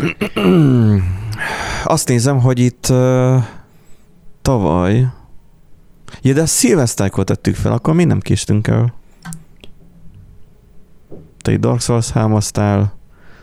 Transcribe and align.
Azt 1.84 2.08
nézem, 2.08 2.40
hogy 2.40 2.58
itt 2.58 2.86
uh, 2.90 3.42
tavaly, 4.42 5.06
ja, 6.22 6.32
de 6.32 6.46
szilvesztárkor 6.46 7.24
tettük 7.24 7.54
fel, 7.54 7.72
akkor 7.72 7.94
mi 7.94 8.04
nem 8.04 8.20
késtünk 8.20 8.66
el. 8.66 8.94
Te 11.42 11.50
egy 11.50 11.60
Dark 11.60 11.80
Souls 11.80 12.10
hámoztál, 12.10 12.98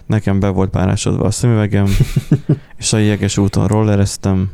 nekem 0.06 0.40
be 0.40 0.50
volt 0.50 0.70
párásodva 0.70 1.26
a 1.26 1.32
szemüvegem, 1.32 1.88
és 2.78 2.94
a 2.94 2.98
jeges 2.98 3.38
úton 3.38 3.68
rollereztem. 3.68 4.52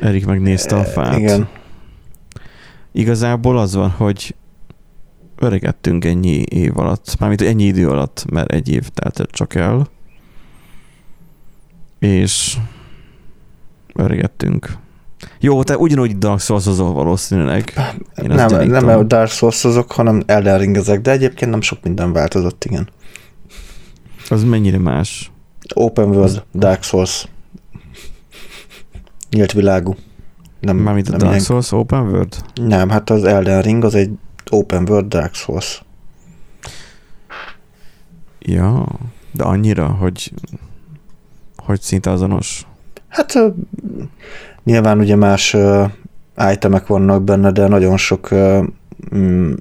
Erik 0.00 0.26
megnézte 0.26 0.76
a 0.76 0.84
fát. 0.84 1.18
Igen. 1.18 1.48
Igazából 2.92 3.58
az 3.58 3.74
van, 3.74 3.90
hogy 3.90 4.34
öregettünk 5.36 6.04
ennyi 6.04 6.42
év 6.42 6.78
alatt, 6.78 7.16
mármint 7.18 7.42
ennyi 7.42 7.64
idő 7.64 7.88
alatt, 7.88 8.24
mert 8.30 8.52
egy 8.52 8.68
év 8.68 8.88
telt 8.88 9.28
csak 9.30 9.54
el, 9.54 9.86
és 11.98 12.56
öregettünk. 13.94 14.76
Jó, 15.40 15.62
te 15.62 15.76
ugyanúgy 15.76 16.18
Dark 16.18 16.40
souls 16.40 16.64
valószínűleg. 16.76 17.72
Én 18.22 18.28
nem, 18.28 18.68
nem 18.68 18.88
a 18.88 19.02
Dark 19.02 19.30
souls 19.30 19.66
hanem 19.88 20.22
Elden 20.26 20.74
ezek, 20.74 21.00
de 21.00 21.10
egyébként 21.10 21.50
nem 21.50 21.60
sok 21.60 21.78
minden 21.82 22.12
változott, 22.12 22.64
igen. 22.64 22.88
Az 24.28 24.44
mennyire 24.44 24.78
más? 24.78 25.30
Open 25.74 26.08
World, 26.08 26.44
Dark 26.54 26.82
Souls. 26.82 27.28
Nyílt 29.30 29.52
világú. 29.52 29.96
Nem, 30.60 30.76
Mármint 30.76 31.08
a 31.08 31.10
nem 31.10 31.18
Dark 31.18 31.32
ilyen... 31.32 31.44
Souls 31.44 31.72
Open 31.72 32.08
World? 32.08 32.36
Nem, 32.54 32.88
hát 32.88 33.10
az 33.10 33.24
Elden 33.24 33.62
Ring 33.62 33.84
az 33.84 33.94
egy 33.94 34.10
Open 34.50 34.88
World 34.88 35.08
Dark 35.08 35.34
Souls. 35.34 35.82
Ja, 38.38 38.86
de 39.32 39.44
annyira, 39.44 39.86
hogy 39.86 40.32
hogy 41.68 41.80
szinte 41.80 42.10
azonos? 42.10 42.66
Hát 43.08 43.38
nyilván 44.64 44.98
ugye 44.98 45.16
más 45.16 45.56
itemek 46.50 46.86
vannak 46.86 47.22
benne, 47.22 47.50
de 47.50 47.66
nagyon 47.66 47.96
sok 47.96 48.28
mm, 49.14 49.52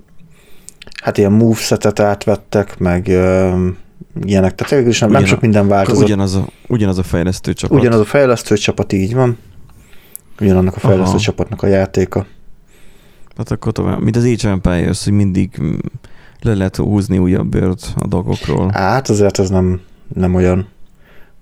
hát 1.03 1.17
ilyen 1.17 1.31
movesetet 1.31 1.99
átvettek, 1.99 2.77
meg 2.77 3.07
ilyenek, 4.21 4.55
tehát 4.55 4.69
végül 4.69 4.89
is 4.89 4.99
nem, 4.99 5.09
Ugyan, 5.09 5.21
nem 5.21 5.29
sok 5.29 5.41
minden 5.41 5.67
változott. 5.67 6.03
Ugyanaz 6.03 6.35
a, 6.35 6.47
ugyanaz 6.67 6.97
a 6.97 7.03
fejlesztő 7.03 7.53
csapat. 7.53 7.79
Ugyanaz 7.79 7.99
a 7.99 8.05
fejlesztő 8.05 8.55
csapat, 8.55 8.93
így 8.93 9.13
van. 9.13 9.37
Ugyanannak 10.39 10.75
a 10.75 10.79
fejlesztő 10.79 11.09
Aha. 11.09 11.19
csapatnak 11.19 11.61
a 11.61 11.67
játéka. 11.67 12.25
Hát 13.37 13.51
akkor 13.51 13.71
tovább, 13.71 14.01
mint 14.01 14.15
az 14.15 14.23
Age 14.23 14.49
Empires, 14.49 15.03
hogy 15.03 15.13
mindig 15.13 15.49
mm, 15.61 15.75
le 16.41 16.53
lehet 16.53 16.75
húzni 16.75 17.17
újabb 17.17 17.47
bőrt 17.47 17.93
a 17.95 18.07
dolgokról. 18.07 18.69
Hát 18.73 19.09
azért 19.09 19.39
ez 19.39 19.49
nem, 19.49 19.81
nem 20.13 20.35
olyan. 20.35 20.67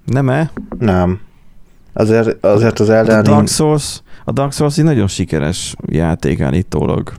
Nem-e? 0.05 0.51
Nem. 0.79 1.19
Azért, 1.93 2.45
azért 2.45 2.79
az 2.79 2.89
Elden 2.89 3.19
A 3.19 3.21
Dark 3.21 3.47
Souls, 3.47 4.01
a 4.23 4.31
Dark 4.31 4.53
Souls 4.53 4.77
egy 4.77 4.83
nagyon 4.83 5.07
sikeres 5.07 5.75
játék 5.85 6.41
állítólag. 6.41 7.13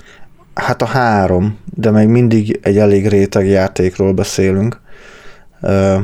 Hát 0.55 0.83
a 0.83 0.87
három, 0.87 1.57
de 1.75 1.91
még 1.91 2.09
mindig 2.09 2.59
egy 2.63 2.79
elég 2.79 3.09
réteg 3.09 3.47
játékról 3.47 4.13
beszélünk. 4.13 4.81
Uh, 5.63 6.01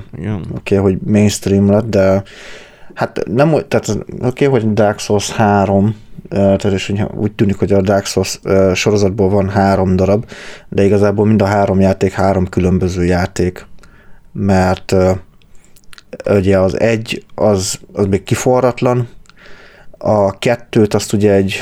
Oké, 0.55 0.79
okay, 0.79 0.79
hogy 0.79 0.99
mainstream 1.07 1.71
lett, 1.71 1.89
de 1.89 2.23
hát 2.95 3.23
nem, 3.25 3.51
tehát 3.69 3.89
oké, 3.89 4.47
okay, 4.47 4.47
hogy 4.47 4.73
Dark 4.73 4.99
Souls 4.99 5.31
3, 5.31 5.97
tehát 6.29 6.65
és 6.65 6.93
úgy 7.15 7.33
tűnik, 7.33 7.59
hogy 7.59 7.73
a 7.73 7.81
Dark 7.81 8.05
Souls 8.05 8.41
sorozatból 8.75 9.29
van 9.29 9.49
három 9.49 9.97
darab, 9.97 10.25
de 10.69 10.85
igazából 10.85 11.27
mind 11.27 11.43
a 11.43 11.47
három 11.47 11.81
játék 11.81 12.13
három 12.13 12.49
különböző 12.49 13.05
játék, 13.05 13.67
mert 14.33 14.95
ugye 16.31 16.59
az 16.59 16.81
egy, 16.81 17.25
az, 17.35 17.81
az 17.93 18.07
még 18.07 18.23
kiforratlan, 18.23 19.09
a 19.99 20.39
kettőt 20.39 20.95
azt 20.95 21.13
ugye 21.13 21.33
egy, 21.33 21.55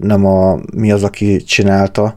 nem 0.00 0.26
a, 0.26 0.58
mi 0.74 0.92
az, 0.92 1.02
aki 1.02 1.36
csinálta, 1.36 2.14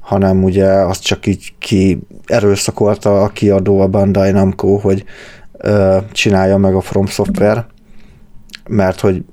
hanem 0.00 0.44
ugye 0.44 0.66
azt 0.66 1.02
csak 1.02 1.26
így 1.26 1.52
ki 1.58 2.00
erőszakolta 2.26 3.22
a 3.22 3.28
kiadó, 3.28 3.80
a 3.80 3.88
Bandai 3.88 4.30
Namco, 4.30 4.76
hogy 4.76 5.04
csinálja 6.12 6.56
meg 6.56 6.74
a 6.74 6.80
From 6.80 7.06
Software, 7.06 7.66
mert 8.68 9.00
hogy 9.00 9.24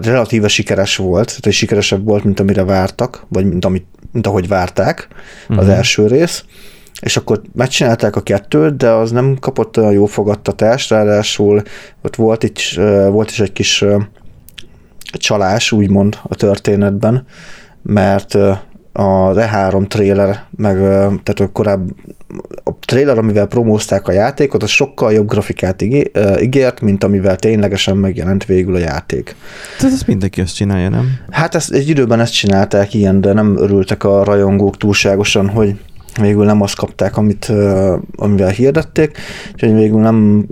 relatíve 0.00 0.48
sikeres 0.48 0.96
volt, 0.96 1.26
tehát 1.26 1.52
sikeresebb 1.52 2.04
volt, 2.04 2.24
mint 2.24 2.40
amire 2.40 2.64
vártak, 2.64 3.26
vagy 3.28 3.48
mint, 3.48 3.64
amit, 3.64 3.86
mint 4.12 4.26
ahogy 4.26 4.48
várták 4.48 5.08
az 5.48 5.56
uh-huh. 5.56 5.76
első 5.76 6.06
rész, 6.06 6.44
és 7.00 7.16
akkor 7.16 7.40
megcsinálták 7.52 8.16
a 8.16 8.20
kettőt, 8.20 8.76
de 8.76 8.90
az 8.90 9.10
nem 9.10 9.36
kapott 9.40 9.78
olyan 9.78 9.92
jó 9.92 10.06
fogadtatást, 10.06 10.90
ráadásul 10.90 11.62
ott 12.02 12.16
volt, 12.16 12.42
itt, 12.42 12.60
volt 13.10 13.30
is 13.30 13.40
egy 13.40 13.52
kis 13.52 13.84
csalás, 15.12 15.72
úgymond 15.72 16.18
a 16.22 16.34
történetben, 16.34 17.26
mert 17.82 18.34
az 18.92 19.36
E3 19.38 19.86
trailer, 19.86 20.44
meg 20.56 20.76
tehát 21.22 21.40
a 21.40 21.48
korábbi 21.52 21.92
a 22.64 22.70
trailer, 22.80 23.18
amivel 23.18 23.46
promózták 23.46 24.08
a 24.08 24.12
játékot, 24.12 24.62
az 24.62 24.70
sokkal 24.70 25.12
jobb 25.12 25.28
grafikát 25.28 25.82
ígért, 26.40 26.80
mint 26.80 27.04
amivel 27.04 27.36
ténylegesen 27.36 27.96
megjelent 27.96 28.44
végül 28.44 28.74
a 28.74 28.78
játék. 28.78 29.36
Tehát 29.78 29.94
ezt 29.94 30.06
mindenki 30.06 30.40
ezt 30.40 30.54
csinálja, 30.54 30.88
nem? 30.88 31.06
Hát 31.30 31.54
ezt, 31.54 31.72
egy 31.72 31.88
időben 31.88 32.20
ezt 32.20 32.32
csinálták 32.32 32.94
ilyen, 32.94 33.20
de 33.20 33.32
nem 33.32 33.56
örültek 33.58 34.04
a 34.04 34.24
rajongók 34.24 34.76
túlságosan, 34.76 35.48
hogy 35.48 35.74
végül 36.20 36.44
nem 36.44 36.62
azt 36.62 36.76
kapták, 36.76 37.16
amit, 37.16 37.52
amivel 38.16 38.50
hirdették, 38.50 39.18
úgyhogy 39.52 39.74
végül 39.74 40.00
nem 40.00 40.46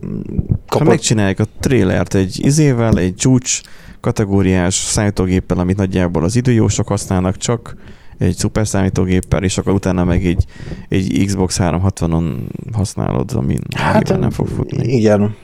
kapott. 0.68 0.86
Ha 0.86 0.92
megcsinálják 0.92 1.40
a 1.40 1.44
trailert 1.60 2.14
egy 2.14 2.44
izével, 2.44 2.98
egy 2.98 3.14
csúcs 3.14 3.60
kategóriás 4.00 4.74
számítógéppel, 4.74 5.58
amit 5.58 5.76
nagyjából 5.76 6.24
az 6.24 6.36
időjósok 6.36 6.88
használnak 6.88 7.36
csak, 7.36 7.76
egy 8.18 8.36
szuper 8.36 8.66
számítógéppel, 8.66 9.42
és 9.42 9.58
akkor 9.58 9.72
utána 9.72 10.04
meg 10.04 10.26
egy, 10.26 10.44
egy 10.88 11.22
Xbox 11.26 11.58
360-on 11.60 12.24
használod, 12.72 13.30
ami 13.34 13.58
hát, 13.76 14.18
nem 14.18 14.30
fog 14.30 14.46
futni. 14.46 14.92
Igen, 14.92 15.36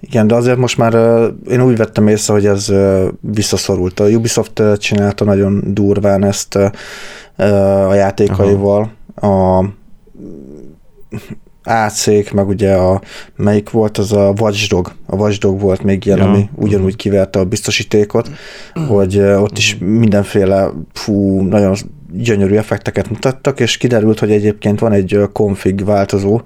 igen, 0.00 0.26
de 0.26 0.34
azért 0.34 0.58
most 0.58 0.78
már 0.78 0.94
én 1.48 1.62
úgy 1.62 1.76
vettem 1.76 2.08
észre, 2.08 2.32
hogy 2.32 2.46
ez 2.46 2.72
visszaszorult. 3.20 4.00
A 4.00 4.08
Ubisoft 4.08 4.62
csinálta 4.76 5.24
nagyon 5.24 5.62
durván 5.66 6.24
ezt 6.24 6.54
a 7.88 7.94
játékaival. 7.94 8.80
Aha. 8.80 8.90
A 9.20 9.64
AC, 11.64 12.32
meg 12.32 12.48
ugye 12.48 12.74
a, 12.74 13.00
melyik 13.36 13.70
volt, 13.70 13.98
az 13.98 14.12
a 14.12 14.32
Watchdog. 14.40 14.92
A 15.06 15.16
Watchdog 15.16 15.60
volt 15.60 15.82
még 15.82 16.06
ilyen, 16.06 16.18
ja. 16.18 16.24
ami 16.24 16.48
ugyanúgy 16.54 16.96
kiverte 16.96 17.38
a 17.38 17.44
biztosítékot, 17.44 18.30
hogy 18.88 19.18
ott 19.18 19.58
is 19.58 19.76
mindenféle 19.80 20.70
fú, 20.92 21.40
nagyon 21.40 21.74
gyönyörű 22.12 22.56
effekteket 22.56 23.10
mutattak, 23.10 23.60
és 23.60 23.76
kiderült, 23.76 24.18
hogy 24.18 24.30
egyébként 24.30 24.78
van 24.78 24.92
egy 24.92 25.18
config 25.32 25.84
változó, 25.84 26.40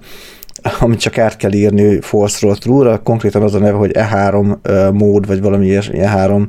amit 0.79 0.99
csak 0.99 1.17
át 1.17 1.37
kell 1.37 1.53
írni 1.53 2.01
force 2.01 2.55
true 2.55 2.99
konkrétan 3.03 3.41
az 3.41 3.53
a 3.53 3.59
neve, 3.59 3.77
hogy 3.77 3.91
E3 3.93 4.57
mód, 4.93 5.27
vagy 5.27 5.41
valami 5.41 5.65
ilyesmi, 5.65 5.97
E3 6.01 6.47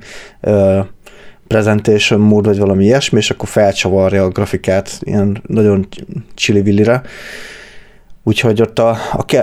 presentation 1.46 2.20
mód, 2.20 2.44
vagy 2.44 2.58
valami 2.58 2.84
ilyesmi, 2.84 3.18
és 3.18 3.30
akkor 3.30 3.48
felcsavarja 3.48 4.24
a 4.24 4.28
grafikát 4.28 4.98
ilyen 5.00 5.42
nagyon 5.46 5.86
csili 6.34 6.84
Úgyhogy 8.22 8.62
ott 8.62 8.78
a, 8.78 8.96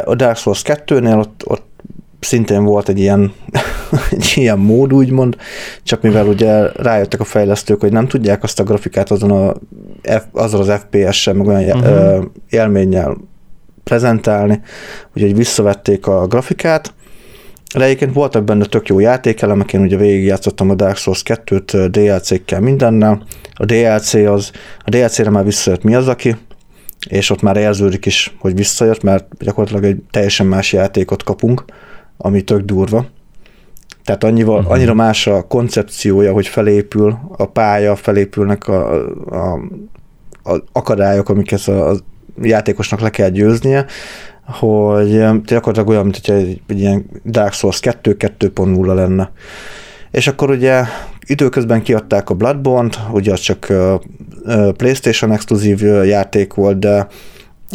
a 0.05 0.15
Dark 0.15 0.37
Souls 0.37 0.61
2-nél 0.65 1.19
ott, 1.19 1.41
ott 1.45 1.71
szintén 2.19 2.63
volt 2.63 2.89
egy 2.89 2.99
ilyen, 2.99 3.33
egy 4.11 4.31
ilyen 4.35 4.59
mód, 4.59 4.93
úgymond, 4.93 5.37
csak 5.83 6.01
mivel 6.01 6.27
ugye 6.27 6.71
rájöttek 6.71 7.19
a 7.19 7.23
fejlesztők, 7.23 7.79
hogy 7.79 7.91
nem 7.91 8.07
tudják 8.07 8.43
azt 8.43 8.59
a 8.59 8.63
grafikát 8.63 9.11
azon 9.11 9.31
a, 9.31 9.53
F, 10.19 10.23
azzal 10.31 10.61
az 10.61 10.71
FPS-sel, 10.71 11.33
meg 11.33 11.47
olyan 11.47 11.79
uh-huh. 11.79 12.25
élménnyel 12.49 13.17
prezentálni, 13.83 14.61
úgyhogy 15.15 15.35
visszavették 15.35 16.07
a 16.07 16.27
grafikát, 16.27 16.93
de 17.73 17.83
egyébként 17.83 18.13
voltak 18.13 18.43
benne 18.43 18.65
tök 18.65 18.87
jó 18.87 18.99
játékelemek, 18.99 19.73
én 19.73 19.81
ugye 19.81 19.97
végigjátszottam 19.97 20.69
a 20.69 20.75
Dark 20.75 20.97
Souls 20.97 21.21
2-t 21.25 21.87
DLC-kkel 21.91 22.59
mindennel. 22.59 23.23
A 23.53 23.65
DLC 23.65 24.13
az, 24.13 24.51
a 24.79 24.89
DLC-re 24.89 25.29
már 25.29 25.43
visszajött 25.43 25.83
mi 25.83 25.95
az, 25.95 26.07
aki, 26.07 26.35
és 27.09 27.29
ott 27.29 27.41
már 27.41 27.57
érződik 27.57 28.05
is, 28.05 28.35
hogy 28.39 28.55
visszajött, 28.55 29.03
mert 29.03 29.25
gyakorlatilag 29.39 29.83
egy 29.83 29.97
teljesen 30.11 30.45
más 30.45 30.73
játékot 30.73 31.23
kapunk, 31.23 31.65
ami 32.17 32.41
tök 32.41 32.61
durva. 32.61 33.05
Tehát 34.03 34.23
annyival, 34.23 34.57
uh-huh. 34.57 34.71
annyira 34.71 34.93
más 34.93 35.27
a 35.27 35.41
koncepciója, 35.47 36.33
hogy 36.33 36.47
felépül 36.47 37.17
a 37.37 37.45
pálya, 37.45 37.95
felépülnek 37.95 38.67
a, 38.67 38.93
a, 39.29 39.59
a 40.43 40.63
akadályok, 40.71 41.29
amiket 41.29 41.67
a, 41.67 41.89
a 41.89 41.95
játékosnak 42.41 42.99
le 42.99 43.09
kell 43.09 43.29
győznie, 43.29 43.85
hogy 44.45 45.25
gyakorlatilag 45.45 45.87
olyan, 45.87 46.03
mint 46.03 46.25
hogy 46.25 46.35
egy, 46.35 46.61
egy 46.67 46.79
ilyen 46.79 47.05
Dark 47.25 47.53
Souls 47.53 47.79
2 47.79 48.15
2.0 48.19 48.95
lenne. 48.95 49.31
És 50.11 50.27
akkor 50.27 50.49
ugye 50.49 50.83
időközben 51.25 51.81
kiadták 51.81 52.29
a 52.29 52.33
Bloodborne-t, 52.33 52.99
ugye 53.11 53.31
az 53.31 53.39
csak 53.39 53.73
PlayStation 54.77 55.31
exkluzív 55.31 55.81
játék 56.05 56.53
volt, 56.53 56.79
de 56.79 57.07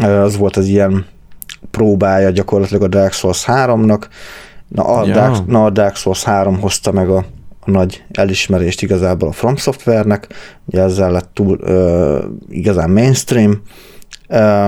az 0.00 0.36
volt 0.36 0.56
az 0.56 0.66
ilyen 0.66 1.06
próbája 1.70 2.30
gyakorlatilag 2.30 2.82
a 2.82 2.88
Dark 2.88 3.12
Souls 3.12 3.44
3-nak. 3.46 4.02
Na 4.68 4.82
a, 4.82 5.06
ja. 5.06 5.12
Dark, 5.12 5.46
na 5.46 5.64
a 5.64 5.70
Dark 5.70 5.96
Souls 5.96 6.24
3 6.24 6.60
hozta 6.60 6.92
meg 6.92 7.08
a, 7.08 7.24
a 7.60 7.70
nagy 7.70 8.04
elismerést 8.12 8.82
igazából 8.82 9.28
a 9.28 9.32
From 9.32 9.56
Software-nek, 9.56 10.26
ugye 10.64 10.82
ezzel 10.82 11.12
lett 11.12 11.30
túl 11.34 11.58
ö, 11.60 12.24
igazán 12.48 12.90
mainstream. 12.90 13.62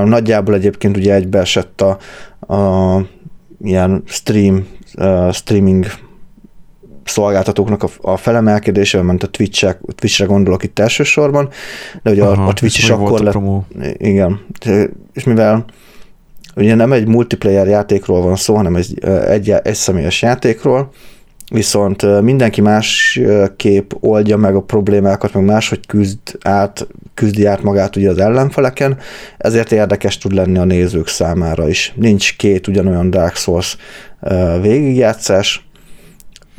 Nagyjából 0.05 0.55
egyébként 0.55 0.97
ugye 0.97 1.15
egybeesett 1.15 1.81
a, 1.81 1.99
a 2.55 3.07
ilyen 3.63 4.03
stream, 4.07 4.67
streaming 5.33 5.87
szolgáltatóknak 7.05 7.83
a, 7.83 7.89
a 8.01 8.17
felemelkedése, 8.17 9.03
ment 9.03 9.23
a 9.23 9.27
Twitch-re, 9.27 9.81
Twitch-re 9.95 10.27
gondolok 10.27 10.63
itt 10.63 10.79
elsősorban, 10.79 11.49
de 12.03 12.11
ugye 12.11 12.23
Aha, 12.23 12.43
a, 12.43 12.49
a 12.49 12.53
Twitch 12.53 12.79
is 12.79 12.91
akkor 12.91 13.21
lett. 13.21 13.33
Promó. 13.33 13.67
Igen, 13.97 14.41
és 15.13 15.25
mivel 15.25 15.65
ugye 16.57 16.75
nem 16.75 16.93
egy 16.93 17.07
multiplayer 17.07 17.67
játékról 17.67 18.23
van 18.23 18.37
szó, 18.37 18.55
hanem 18.55 18.77
egy, 18.77 19.05
egy, 19.05 19.51
egy 19.51 19.75
személyes 19.75 20.23
játékról, 20.23 20.93
viszont 21.51 22.21
mindenki 22.23 22.61
más 22.61 23.21
kép 23.57 23.97
oldja 24.01 24.37
meg 24.37 24.55
a 24.55 24.61
problémákat, 24.61 25.35
meg 25.35 25.45
máshogy 25.45 25.87
küzd 25.87 26.19
át, 26.43 26.87
küzdi 27.15 27.47
át 27.47 27.63
magát 27.63 27.97
ugye 27.97 28.11
az 28.11 28.19
ellenfeleken, 28.19 28.99
ezért 29.39 29.73
érdekes 29.73 30.19
tud 30.19 30.33
lenni 30.33 30.59
a 30.59 30.65
nézők 30.65 31.09
számára 31.09 31.69
is. 31.69 31.93
Nincs 31.97 32.37
két 32.37 32.69
ugyanolyan 32.69 33.11
Dark 33.11 33.37
Souls 33.37 33.77
végigjátszás, 34.61 35.69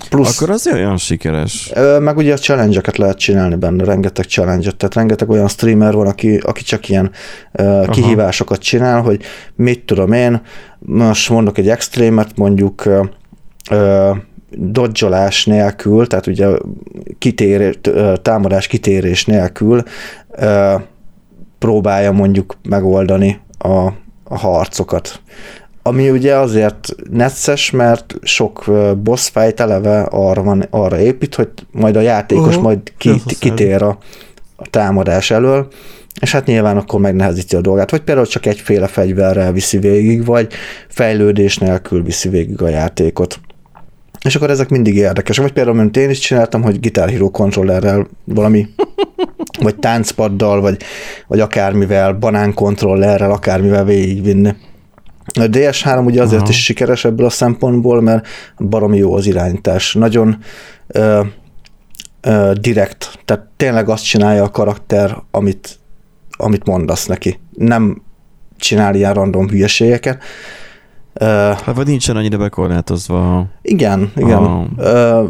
Plusz, 0.09 0.41
Akkor 0.41 0.53
az 0.53 0.67
olyan 0.73 0.97
sikeres. 0.97 1.71
Meg 1.99 2.17
ugye 2.17 2.33
a 2.33 2.37
challenge 2.37 2.81
lehet 2.95 3.17
csinálni 3.17 3.55
benne, 3.55 3.83
rengeteg 3.83 4.25
challenge 4.25 4.71
tehát 4.71 4.95
rengeteg 4.95 5.29
olyan 5.29 5.47
streamer 5.47 5.93
van, 5.93 6.07
aki, 6.07 6.37
aki 6.37 6.63
csak 6.63 6.89
ilyen 6.89 7.11
uh, 7.53 7.89
kihívásokat 7.89 8.59
csinál, 8.59 9.01
hogy 9.01 9.23
mit 9.55 9.85
tudom 9.85 10.11
én, 10.11 10.41
most 10.79 11.29
mondok 11.29 11.57
egy 11.57 11.69
extrémet, 11.69 12.37
mondjuk 12.37 12.83
uh, 13.71 14.17
dodgyolás 14.57 15.45
nélkül, 15.45 16.07
tehát 16.07 16.27
ugye 16.27 16.47
kitérés, 17.17 17.79
támadás 18.21 18.67
kitérés 18.67 19.25
nélkül 19.25 19.83
próbálja 21.59 22.11
mondjuk 22.11 22.57
megoldani 22.69 23.39
a, 23.57 23.87
a 24.23 24.37
harcokat. 24.37 25.21
Ami 25.83 26.09
ugye 26.09 26.35
azért 26.35 26.95
necces, 27.11 27.71
mert 27.71 28.15
sok 28.21 28.71
boss 29.03 29.29
fight 29.29 29.59
eleve 29.59 30.01
arra, 30.01 30.43
van, 30.43 30.65
arra 30.69 30.99
épít, 30.99 31.35
hogy 31.35 31.49
majd 31.71 31.95
a 31.95 32.01
játékos 32.01 32.47
uh-huh. 32.47 32.63
majd 32.63 32.79
ki, 32.97 33.21
kitér 33.39 33.81
a, 33.81 33.97
a 34.55 34.69
támadás 34.69 35.31
elől, 35.31 35.67
és 36.21 36.31
hát 36.31 36.45
nyilván 36.45 36.77
akkor 36.77 36.99
megnehezíti 36.99 37.55
a 37.55 37.61
dolgát. 37.61 37.91
Vagy 37.91 38.01
például 38.01 38.27
csak 38.27 38.45
egyféle 38.45 38.87
fegyverrel 38.87 39.51
viszi 39.51 39.77
végig, 39.77 40.25
vagy 40.25 40.53
fejlődés 40.87 41.57
nélkül 41.57 42.03
viszi 42.03 42.29
végig 42.29 42.61
a 42.61 42.69
játékot. 42.69 43.39
És 44.25 44.35
akkor 44.35 44.49
ezek 44.49 44.69
mindig 44.69 44.95
érdekesek. 44.95 45.43
Vagy 45.43 45.53
például, 45.53 45.75
mint 45.75 45.97
én 45.97 46.09
is 46.09 46.19
csináltam, 46.19 46.61
hogy 46.61 46.79
Guitar 46.79 47.09
Hero 47.09 47.29
kontrollerrel 47.29 48.07
valami, 48.25 48.67
vagy 49.61 49.75
táncpaddal, 49.75 50.61
vagy, 50.61 50.81
vagy 51.27 51.39
akármivel, 51.39 52.13
banán 52.13 52.53
kontrollerrel, 52.53 53.31
akármivel 53.31 53.85
végigvinni. 53.85 54.55
A 55.25 55.43
DS3 55.43 56.05
ugye 56.05 56.21
azért 56.21 56.41
Aha. 56.41 56.49
is 56.49 56.63
sikeres 56.63 57.05
ebből 57.05 57.25
a 57.25 57.29
szempontból, 57.29 58.01
mert 58.01 58.27
baromi 58.57 58.97
jó 58.97 59.13
az 59.15 59.25
irányítás. 59.25 59.93
Nagyon 59.93 60.37
ö, 60.87 61.21
ö, 62.21 62.51
direkt, 62.61 63.19
tehát 63.25 63.47
tényleg 63.57 63.89
azt 63.89 64.03
csinálja 64.03 64.43
a 64.43 64.49
karakter, 64.49 65.17
amit, 65.31 65.79
amit 66.29 66.65
mondasz 66.65 67.05
neki. 67.05 67.39
Nem 67.51 68.01
csinál 68.57 68.95
ilyen 68.95 69.13
random 69.13 69.49
hülyeségeket. 69.49 70.23
Uh, 71.19 71.27
hát 71.27 71.75
vagy 71.75 71.87
nincsen 71.87 72.15
annyira 72.15 72.37
bekorlátozva. 72.37 73.45
Igen, 73.61 74.11
igen. 74.15 74.37
A 74.37 74.67
uh, 74.77 75.29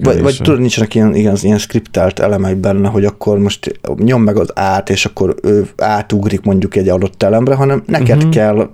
vagy, 0.00 0.20
vagy 0.20 0.36
tudod, 0.42 0.60
nincsenek 0.60 0.94
ilyen, 0.94 1.14
igen, 1.14 1.36
ilyen 1.40 1.58
skriptelt 1.58 2.18
elemek 2.18 2.56
benne, 2.56 2.88
hogy 2.88 3.04
akkor 3.04 3.38
most 3.38 3.80
nyom 3.96 4.22
meg 4.22 4.36
az 4.36 4.50
át, 4.54 4.90
és 4.90 5.04
akkor 5.04 5.34
ő 5.42 5.68
átugrik 5.76 6.40
mondjuk 6.40 6.76
egy 6.76 6.88
adott 6.88 7.22
elemre, 7.22 7.54
hanem 7.54 7.82
neked 7.86 8.16
uh-huh. 8.16 8.32
kell 8.32 8.70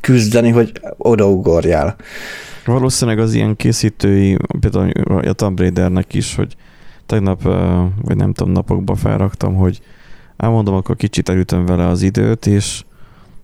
küzdeni, 0.00 0.50
hogy 0.50 0.72
odaugorjál. 0.96 1.96
Valószínűleg 2.64 3.18
az 3.18 3.34
ilyen 3.34 3.56
készítői, 3.56 4.36
például 4.60 4.90
a 5.28 5.32
Tomb 5.32 5.58
Raidernek 5.58 6.14
is, 6.14 6.34
hogy 6.34 6.56
tegnap, 7.06 7.42
vagy 8.02 8.16
nem 8.16 8.32
tudom, 8.32 8.52
napokban 8.52 8.96
felraktam, 8.96 9.54
hogy 9.54 9.80
elmondom, 10.36 10.74
akkor 10.74 10.96
kicsit 10.96 11.28
elütöm 11.28 11.66
vele 11.66 11.86
az 11.86 12.02
időt, 12.02 12.46
és 12.46 12.84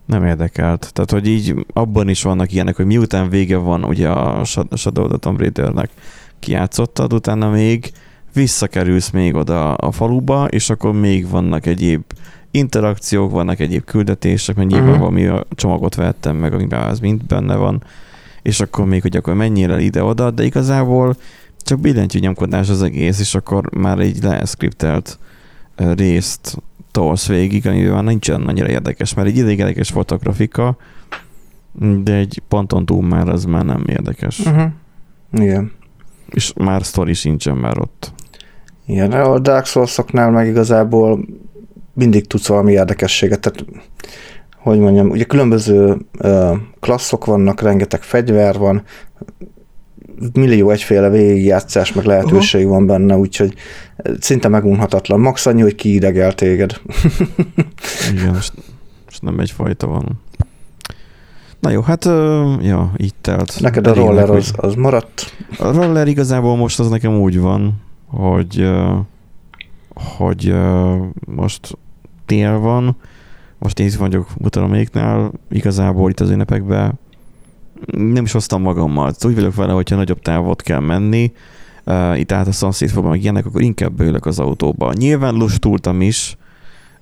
nem 0.07 0.25
érdekelt. 0.25 0.91
Tehát, 0.93 1.11
hogy 1.11 1.27
így 1.27 1.67
abban 1.73 2.09
is 2.09 2.23
vannak 2.23 2.53
ilyenek, 2.53 2.77
hogy 2.77 2.87
miután 2.87 3.29
vége 3.29 3.57
van 3.57 3.85
ugye 3.85 4.09
a 4.09 4.45
Shadow 4.45 5.05
of 5.05 5.09
the 5.09 5.19
Tomb 5.19 5.39
Raidernek 5.39 5.91
kiátszottad, 6.39 7.13
utána 7.13 7.51
még 7.51 7.93
visszakerülsz 8.33 9.11
még 9.11 9.35
oda 9.35 9.75
a 9.75 9.93
faluba, 9.93 10.47
és 10.47 10.71
akkor 10.71 10.93
még 10.93 11.29
vannak 11.29 11.67
egyéb 11.67 12.03
interakciók, 12.51 13.31
vannak 13.31 13.61
egyéb 13.61 13.85
küldetések, 13.85 14.57
mert 14.57 14.69
nyilván 14.69 14.89
uh-huh. 14.89 15.01
valami 15.03 15.27
a 15.27 15.47
csomagot 15.55 15.95
vettem 15.95 16.37
meg, 16.37 16.53
amiben 16.53 16.89
az 16.89 16.99
mind 17.01 17.25
benne 17.25 17.57
van, 17.57 17.83
és 18.43 18.61
akkor 18.61 18.85
még, 18.85 19.03
hogy 19.03 19.17
akkor 19.17 19.35
mennyire 19.35 19.81
ide-oda, 19.81 20.31
de 20.31 20.45
igazából 20.45 21.17
csak 21.59 21.81
billentyűnyomkodás 21.81 22.69
az 22.69 22.83
egész, 22.83 23.21
és 23.21 23.35
akkor 23.35 23.75
már 23.75 23.99
egy 23.99 24.23
leszkriptelt 24.23 25.19
részt 25.77 26.57
tolsz 26.93 27.29
végig, 27.29 27.67
amivel 27.67 28.03
nincsen 28.03 28.43
annyira 28.43 28.69
érdekes, 28.69 29.15
mert 29.15 29.29
egy 29.29 29.37
ideig 29.37 29.59
érdekes 29.59 29.91
fotografika, 29.91 30.77
de 32.03 32.15
egy 32.15 32.43
ponton 32.49 32.87
túl 32.87 33.03
már 33.03 33.29
az 33.29 33.45
már 33.45 33.65
nem 33.65 33.85
érdekes. 33.87 34.39
Uh-huh. 34.39 34.71
Igen. 35.33 35.73
És 36.29 36.53
már 36.57 36.85
sztori 36.85 37.15
sincsen 37.15 37.57
már 37.57 37.79
ott. 37.79 38.13
Igen, 38.87 39.13
a 39.13 39.39
Dark 39.39 39.65
Souls-oknál 39.67 40.31
meg 40.31 40.47
igazából 40.47 41.25
mindig 41.95 42.27
tudsz 42.27 42.47
valami 42.47 42.73
érdekességet, 42.73 43.41
tehát 43.41 43.65
hogy 44.57 44.79
mondjam, 44.79 45.11
ugye 45.11 45.25
különböző 45.25 45.97
klasszok 46.81 47.25
vannak, 47.25 47.61
rengeteg 47.61 48.03
fegyver 48.03 48.59
van, 48.59 48.83
millió 50.33 50.71
egyféle 50.71 51.09
végigjátszás, 51.09 51.93
meg 51.93 52.05
lehetőség 52.05 52.61
uh-huh. 52.65 52.77
van 52.77 52.87
benne, 52.87 53.17
úgyhogy 53.17 53.55
szinte 54.21 54.49
megunhatatlan. 54.49 55.21
Max 55.21 55.47
annyi, 55.47 55.63
hogy 55.63 55.75
kiidegel 55.75 56.33
téged. 56.33 56.81
Igen, 58.13 58.35
és, 58.35 58.51
és 59.09 59.19
nem 59.19 59.39
egyfajta 59.39 59.87
van. 59.87 60.21
Na 61.61 61.71
jó, 61.71 61.81
hát 61.81 62.05
ja, 62.61 62.93
így 62.97 63.15
telt. 63.21 63.61
Neked 63.61 63.87
a 63.87 63.95
roller 63.95 64.31
az, 64.31 64.53
az 64.57 64.75
maradt? 64.75 65.35
A 65.59 65.73
roller 65.73 66.09
igazából 66.09 66.57
most 66.57 66.81
az 66.81 66.89
nekem 66.89 67.15
úgy 67.21 67.41
van, 67.41 67.83
hogy 68.07 68.71
hogy 69.95 70.55
most 71.27 71.79
tél 72.27 72.59
van, 72.59 72.97
most 73.59 73.79
én 73.79 73.91
vagyok 73.99 74.29
utalaméknál, 74.39 75.33
igazából 75.51 76.11
itt 76.11 76.21
az 76.21 76.31
ünnepekben 76.31 76.99
nem 77.87 78.25
is 78.25 78.33
hoztam 78.33 78.63
magammal. 78.63 79.13
Úgy 79.25 79.35
vagyok 79.35 79.55
vele, 79.55 79.73
hogyha 79.73 79.97
nagyobb 79.97 80.21
távot 80.21 80.63
kell 80.63 80.81
menni, 80.81 81.33
uh, 81.85 82.19
itt 82.19 82.33
át 82.33 82.47
a 82.47 82.53
szomszédfogban 82.53 83.11
meg 83.11 83.23
ilyenek, 83.23 83.47
akkor 83.47 83.63
inkább 83.63 83.93
beülök 83.93 84.27
az 84.27 84.39
autóba. 84.39 84.93
Nyilván 84.93 85.35
lustultam 85.35 86.01
is, 86.01 86.37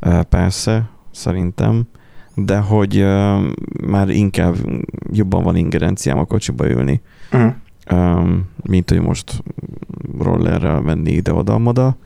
uh, 0.00 0.20
persze, 0.20 0.90
szerintem, 1.10 1.82
de 2.34 2.58
hogy 2.58 2.96
uh, 2.96 3.40
már 3.86 4.08
inkább 4.08 4.56
jobban 5.12 5.42
van 5.42 5.56
ingerenciám 5.56 6.18
a 6.18 6.24
kocsiba 6.24 6.70
ülni, 6.70 7.00
uh-huh. 7.32 7.52
um, 7.92 8.48
mint 8.62 8.90
hogy 8.90 9.00
most 9.00 9.42
rollerrel 10.18 10.80
menni 10.80 11.12
ide-oda-oda. 11.12 11.96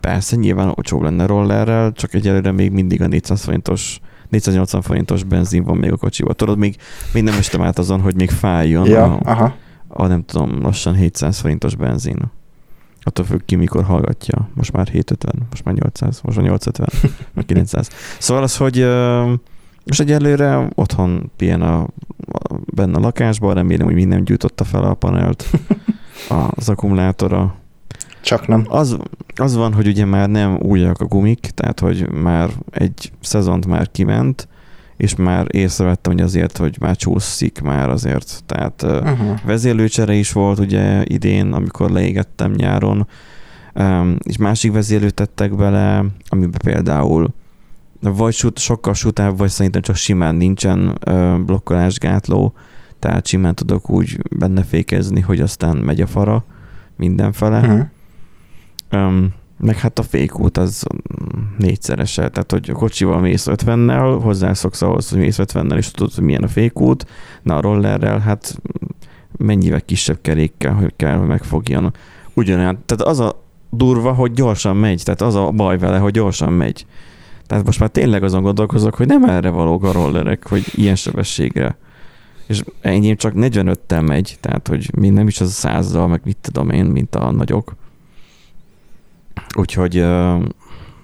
Persze, 0.00 0.36
nyilván 0.36 0.68
olcsóbb 0.68 1.02
lenne 1.02 1.26
rollerrel, 1.26 1.92
csak 1.92 2.14
egyelőre 2.14 2.52
még 2.52 2.72
mindig 2.72 3.02
a 3.02 3.06
400 3.06 3.44
forintos 3.44 4.00
480 4.30 4.82
forintos 4.82 5.22
benzin 5.22 5.64
van 5.64 5.76
még 5.76 5.92
a 5.92 5.96
kocsiban. 5.96 6.36
Tudod, 6.36 6.58
még, 6.58 6.76
még 7.12 7.22
nem 7.22 7.34
estem 7.38 7.62
át 7.62 7.78
azon, 7.78 8.00
hogy 8.00 8.14
még 8.14 8.30
fájjon 8.30 8.86
ja, 8.86 9.04
a, 9.04 9.20
aha. 9.24 9.54
a, 9.88 10.06
nem 10.06 10.24
tudom, 10.24 10.62
lassan 10.62 10.94
700 10.94 11.38
forintos 11.38 11.74
benzin. 11.74 12.18
Attól 13.02 13.24
függ 13.24 13.40
ki, 13.44 13.56
mikor 13.56 13.84
hallgatja. 13.84 14.48
Most 14.54 14.72
már 14.72 14.88
750, 14.88 15.46
most 15.50 15.64
már 15.64 15.74
800, 15.74 16.20
most 16.22 16.36
már 16.36 16.46
850, 16.46 16.88
vagy 17.34 17.46
900. 17.46 17.90
Szóval 18.18 18.42
az, 18.42 18.56
hogy 18.56 18.86
most 19.84 20.00
egyelőre 20.00 20.68
otthon 20.74 21.30
pihen 21.36 21.62
a, 21.62 21.80
a, 22.32 22.54
benne 22.74 22.96
a 22.96 23.00
lakásban, 23.00 23.54
remélem, 23.54 23.86
hogy 23.86 23.94
minden 23.94 24.24
gyújtotta 24.24 24.64
fel 24.64 24.84
a 24.84 24.94
panelt, 24.94 25.44
az 26.54 26.68
akkumulátora, 26.68 27.54
csak 28.20 28.46
nem. 28.46 28.64
Az, 28.68 28.96
az 29.34 29.56
van, 29.56 29.72
hogy 29.72 29.86
ugye 29.86 30.04
már 30.04 30.28
nem 30.28 30.56
újak 30.56 31.00
a 31.00 31.04
gumik, 31.04 31.40
tehát 31.40 31.80
hogy 31.80 32.10
már 32.10 32.50
egy 32.70 33.12
szezont 33.20 33.66
már 33.66 33.90
kiment, 33.90 34.48
és 34.96 35.14
már 35.14 35.46
észrevettem, 35.50 36.12
hogy 36.12 36.22
azért, 36.22 36.56
hogy 36.56 36.76
már 36.80 36.96
csúszik 36.96 37.60
már 37.60 37.90
azért. 37.90 38.42
Tehát 38.46 38.82
uh-huh. 38.82 39.38
vezérlőcsere 39.44 40.14
is 40.14 40.32
volt 40.32 40.58
ugye 40.58 41.02
idén, 41.04 41.52
amikor 41.52 41.90
leégettem 41.90 42.52
nyáron, 42.52 43.06
és 44.18 44.36
másik 44.36 44.72
vezérlőt 44.72 45.14
tettek 45.14 45.56
bele, 45.56 46.04
amiben 46.28 46.60
például 46.64 47.34
vagy 48.00 48.32
sut, 48.32 48.58
sokkal 48.58 48.94
sutább, 48.94 49.38
vagy 49.38 49.48
szerintem 49.48 49.82
csak 49.82 49.96
simán 49.96 50.34
nincsen 50.34 50.96
ö, 51.04 51.36
blokkolásgátló, 51.46 52.52
tehát 52.98 53.26
simán 53.26 53.54
tudok 53.54 53.90
úgy 53.90 54.18
benne 54.38 54.62
fékezni, 54.62 55.20
hogy 55.20 55.40
aztán 55.40 55.76
megy 55.76 56.00
a 56.00 56.06
fara 56.06 56.44
mindenfele. 56.96 57.60
Uh-huh. 57.60 57.86
Um, 58.92 59.34
meg 59.58 59.78
hát 59.78 59.98
a 59.98 60.02
fékút 60.02 60.56
az 60.56 60.84
négyszerese, 61.58 62.28
tehát 62.28 62.50
hogy 62.50 62.70
a 62.70 62.74
kocsival 62.74 63.20
mész 63.20 63.46
50-nel, 63.50 64.18
hozzászoksz 64.22 64.82
ahhoz, 64.82 65.10
hogy 65.10 65.18
mész 65.18 65.38
50-nel, 65.42 65.76
és 65.76 65.90
tudod, 65.90 66.14
hogy 66.14 66.24
milyen 66.24 66.42
a 66.42 66.48
fékút, 66.48 67.06
na 67.42 67.56
a 67.56 67.60
rollerrel, 67.60 68.18
hát 68.18 68.60
mennyivel 69.36 69.82
kisebb 69.82 70.18
kerékkel, 70.20 70.74
hogy 70.74 70.92
kell, 70.96 71.16
hogy 71.16 71.28
megfogjan. 71.28 71.94
Ugyanolyan, 72.34 72.78
tehát 72.86 73.12
az 73.12 73.20
a 73.20 73.42
durva, 73.70 74.12
hogy 74.12 74.32
gyorsan 74.32 74.76
megy, 74.76 75.02
tehát 75.04 75.20
az 75.20 75.34
a 75.34 75.50
baj 75.50 75.78
vele, 75.78 75.98
hogy 75.98 76.12
gyorsan 76.12 76.52
megy. 76.52 76.86
Tehát 77.46 77.64
most 77.64 77.80
már 77.80 77.88
tényleg 77.88 78.22
azon 78.22 78.42
gondolkozok, 78.42 78.94
hogy 78.94 79.06
nem 79.06 79.24
erre 79.24 79.48
valók 79.48 79.84
a 79.84 79.92
rollerek, 79.92 80.48
hogy 80.48 80.64
ilyen 80.72 80.96
sebességre. 80.96 81.76
És 82.46 82.64
enyém 82.80 83.16
csak 83.16 83.32
45-tel 83.36 84.06
megy, 84.06 84.36
tehát 84.40 84.68
hogy 84.68 84.90
még 84.96 85.12
nem 85.12 85.26
is 85.26 85.40
az 85.40 85.48
a 85.48 85.50
százzal, 85.50 86.08
meg 86.08 86.20
mit 86.24 86.36
tudom 86.40 86.70
én, 86.70 86.84
mint 86.84 87.14
a 87.14 87.30
nagyok. 87.30 87.74
Úgyhogy 89.56 89.94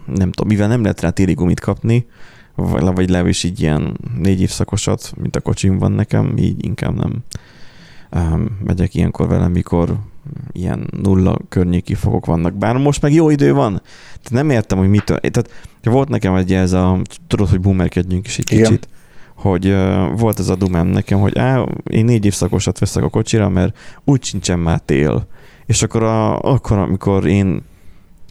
nem 0.06 0.30
tudom, 0.30 0.46
mivel 0.46 0.68
nem 0.68 0.82
lehet 0.82 1.00
rá 1.00 1.10
téli 1.10 1.32
gumit 1.32 1.60
kapni, 1.60 2.06
vagy, 2.54 2.82
vagy 2.82 3.08
legalábbis 3.08 3.44
így 3.44 3.60
ilyen 3.60 3.98
négy 4.18 4.40
évszakosat, 4.40 5.12
mint 5.16 5.36
a 5.36 5.40
kocsim 5.40 5.78
van 5.78 5.92
nekem, 5.92 6.36
így 6.36 6.64
inkább 6.64 6.94
nem 6.94 7.24
um, 8.12 8.58
megyek 8.64 8.94
ilyenkor 8.94 9.28
velem, 9.28 9.52
mikor 9.52 9.96
ilyen 10.52 10.90
nulla 11.02 11.38
környéki 11.48 11.94
fogok 11.94 12.26
vannak. 12.26 12.54
Bár 12.54 12.76
most 12.76 13.02
meg 13.02 13.12
jó 13.12 13.30
idő 13.30 13.52
van. 13.52 13.72
Tehát 14.02 14.30
nem 14.30 14.50
értem, 14.50 14.78
hogy 14.78 14.88
mitől. 14.88 15.18
Tehát 15.18 15.50
volt 15.82 16.08
nekem 16.08 16.34
egy 16.34 16.52
ez 16.52 16.72
a, 16.72 17.00
tudod, 17.26 17.48
hogy 17.48 17.60
boomerkedjünk 17.60 18.26
is 18.26 18.38
egy 18.38 18.52
Igen. 18.52 18.64
kicsit, 18.64 18.88
hogy 19.34 19.66
uh, 19.66 20.18
volt 20.18 20.38
ez 20.38 20.48
a 20.48 20.56
dumám 20.56 20.86
nekem, 20.86 21.20
hogy 21.20 21.38
á, 21.38 21.64
én 21.84 22.04
négy 22.04 22.24
évszakosat 22.24 22.78
veszek 22.78 23.02
a 23.02 23.08
kocsira, 23.08 23.48
mert 23.48 23.78
úgy 24.04 24.24
sincsen 24.24 24.58
már 24.58 24.80
tél. 24.80 25.26
És 25.66 25.82
akkor, 25.82 26.02
a, 26.02 26.40
akkor 26.40 26.78
amikor 26.78 27.26
én 27.26 27.62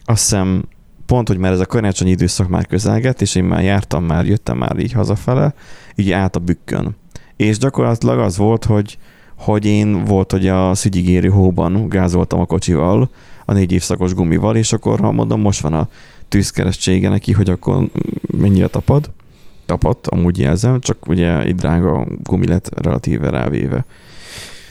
azt 0.06 0.22
hiszem 0.22 0.64
pont, 1.06 1.28
hogy 1.28 1.38
már 1.38 1.52
ez 1.52 1.60
a 1.60 1.66
karácsonyi 1.66 2.10
időszak 2.10 2.48
már 2.48 2.66
közelgett, 2.66 3.20
és 3.20 3.34
én 3.34 3.44
már 3.44 3.62
jártam, 3.62 4.04
már 4.04 4.26
jöttem 4.26 4.56
már 4.56 4.78
így 4.78 4.92
hazafele, 4.92 5.54
így 5.94 6.10
át 6.10 6.36
a 6.36 6.40
bükkön. 6.40 6.96
És 7.36 7.58
gyakorlatilag 7.58 8.18
az 8.18 8.36
volt, 8.36 8.64
hogy, 8.64 8.98
hogy 9.36 9.64
én 9.64 10.04
volt, 10.04 10.30
hogy 10.30 10.48
a 10.48 10.74
szügyigéri 10.74 11.28
hóban 11.28 11.88
gázoltam 11.88 12.40
a 12.40 12.46
kocsival, 12.46 13.10
a 13.44 13.52
négy 13.52 13.72
évszakos 13.72 14.14
gumival, 14.14 14.56
és 14.56 14.72
akkor, 14.72 15.00
ha 15.00 15.12
mondom, 15.12 15.40
most 15.40 15.60
van 15.60 15.72
a 15.72 15.88
tűzkeresztsége 16.28 17.08
neki, 17.08 17.32
hogy 17.32 17.50
akkor 17.50 17.88
mennyire 18.38 18.66
tapad. 18.66 19.10
Tapadt, 19.66 20.06
amúgy 20.06 20.38
jelzem, 20.38 20.80
csak 20.80 21.08
ugye 21.08 21.40
egy 21.40 21.54
drága 21.54 22.06
gumi 22.22 22.46
lett 22.46 22.80
relatíve 22.82 23.30
rávéve. 23.30 23.84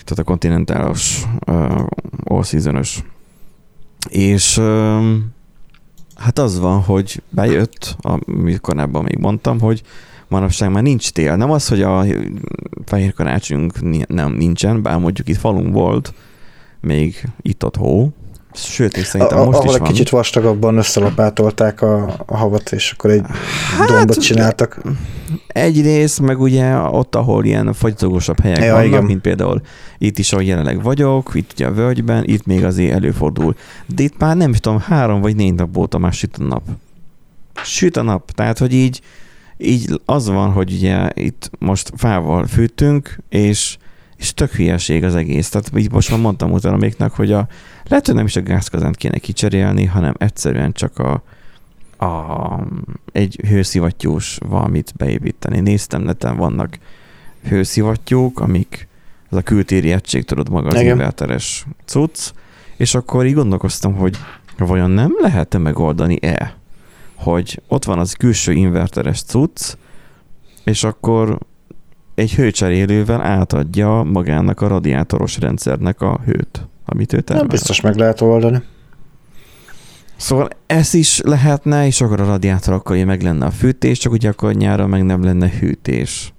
Tehát 0.04 0.20
a 0.20 0.24
kontinentálos, 0.24 1.24
uh, 1.48 1.88
all 2.24 2.44
És 4.08 4.62
hát 6.16 6.40
az 6.40 6.60
van, 6.60 6.82
hogy 6.82 7.22
bejött, 7.30 7.96
amit 8.00 8.60
korábban 8.60 9.04
még 9.04 9.18
mondtam, 9.18 9.60
hogy 9.60 9.82
manapság 10.28 10.72
már 10.72 10.84
nincs 10.84 11.12
tél. 11.12 11.36
Nem 11.36 11.52
az, 11.52 11.68
hogy 11.68 11.82
a 11.82 12.06
fehér 12.86 13.14
karácsonyunk 13.14 14.08
nem 14.08 14.32
nincsen, 14.32 14.82
bár 14.82 15.00
mondjuk 15.00 15.30
itt 15.30 15.38
falunk 15.38 15.74
volt, 15.74 16.14
még 16.82 17.30
itt-ott 17.42 17.76
hó, 17.76 18.14
Sőt, 18.56 18.98
és 18.98 19.06
szerintem 19.06 19.38
a, 19.40 19.46
most 19.46 19.58
ahol 19.58 19.72
is 19.74 19.78
van. 19.78 19.88
kicsit 19.88 20.10
vastagabban 20.10 20.78
összelapátolták 20.78 21.82
a, 21.82 22.16
a 22.26 22.38
havat, 22.38 22.72
és 22.72 22.92
akkor 22.92 23.10
egy 23.10 23.24
hát, 23.78 23.88
dombot 23.88 24.22
csináltak. 24.22 24.82
Egyrészt, 25.48 26.22
meg 26.22 26.40
ugye 26.40 26.76
ott, 26.76 27.16
ahol 27.16 27.46
ilyen 27.46 27.74
fagyzógosabb 27.74 28.40
helyek 28.40 28.64
ja, 28.64 28.72
vannak, 28.72 28.88
igen. 28.88 29.04
mint 29.04 29.22
például 29.22 29.62
itt 29.98 30.18
is, 30.18 30.34
ahol 30.34 30.46
jelenleg 30.46 30.84
vagyok, 30.84 31.32
itt 31.34 31.52
ugye 31.54 31.66
a 31.66 31.72
völgyben, 31.72 32.24
itt 32.26 32.46
még 32.46 32.64
azért 32.64 32.94
előfordul. 32.94 33.56
De 33.96 34.04
itt 34.04 34.18
már 34.18 34.38
nem 34.38 34.52
tudom, 34.52 34.80
három 34.80 35.22
vagy 35.22 35.36
négy 35.36 35.54
nap 35.54 35.78
óta 35.78 35.98
már 35.98 36.14
süt 36.14 36.38
a 36.40 36.44
nap. 36.44 36.64
Süt 37.64 37.98
a 37.98 38.02
nap, 38.02 38.32
tehát, 38.32 38.58
hogy 38.58 38.74
így, 38.74 39.02
így 39.58 40.02
az 40.06 40.28
van, 40.28 40.52
hogy 40.52 40.74
ugye 40.74 41.10
itt 41.14 41.50
most 41.60 41.92
fával 41.96 42.46
fűtünk, 42.46 43.18
és 43.30 43.78
és 44.26 44.34
tök 44.34 44.52
hülyeség 44.52 45.04
az 45.04 45.16
egész. 45.16 45.50
Tehát 45.50 45.72
így 45.78 45.92
most 45.92 46.10
már 46.10 46.20
mondtam 46.20 46.52
utána 46.52 46.78
mégnek, 46.78 47.12
hogy 47.12 47.32
a, 47.32 47.48
lehet, 47.88 48.06
hogy 48.06 48.16
nem 48.16 48.26
is 48.26 48.36
a 48.36 48.42
gázkazánt 48.42 48.96
kéne 48.96 49.18
kicserélni, 49.18 49.86
hanem 49.86 50.14
egyszerűen 50.18 50.72
csak 50.72 51.00
a, 51.00 51.24
a, 52.06 52.68
egy 53.12 53.40
hőszivattyús 53.48 54.38
valamit 54.48 54.94
beépíteni. 54.98 55.60
Néztem, 55.60 56.02
neten 56.02 56.38
vannak 56.38 56.78
hőszivattyúk, 57.48 58.40
amik 58.40 58.88
az 59.30 59.38
a 59.38 59.42
kültéri 59.42 59.92
egység, 59.92 60.26
tudod, 60.26 60.50
maga 60.50 60.68
az 60.68 60.82
inverteres 60.82 61.66
cucc, 61.86 62.32
és 62.78 62.96
akkor 62.96 63.26
így 63.26 63.34
gondolkoztam, 63.34 63.94
hogy 63.94 64.18
vajon 64.58 64.92
nem 64.92 65.16
lehet-e 65.22 65.58
megoldani-e, 65.58 66.56
hogy 67.16 67.62
ott 67.68 67.84
van 67.84 68.00
az 68.00 68.14
külső 68.14 68.52
inverteres 68.52 69.22
cucc, 69.24 69.74
és 70.64 70.84
akkor 70.84 71.38
egy 72.16 72.34
hőcserélővel 72.34 73.22
átadja 73.22 74.04
magának 74.04 74.62
a 74.62 74.68
radiátoros 74.68 75.40
rendszernek 75.40 76.02
a 76.02 76.20
hőt, 76.26 76.68
amit 76.86 77.14
ő 77.14 77.22
termel. 77.22 77.46
Nem 77.46 77.52
biztos 77.52 77.82
meg 77.82 77.96
lehet 77.96 78.22
oldani. 78.22 78.62
Szóval 80.16 80.50
ez 80.66 80.94
is 80.94 81.22
lehetne, 81.24 81.86
és 81.86 82.02
akkor 82.02 82.20
a 82.22 82.26
radiátorokkal 82.26 83.06
meg 83.06 83.22
lenne 83.22 83.46
a 83.46 83.52
fűtés, 83.52 84.00
csak 84.00 84.12
ugye 84.12 84.30
akkor 84.30 84.54
nyáron 84.54 84.90
meg 84.90 85.04
nem 85.04 85.24
lenne 85.24 85.50
hűtés. 85.60 86.34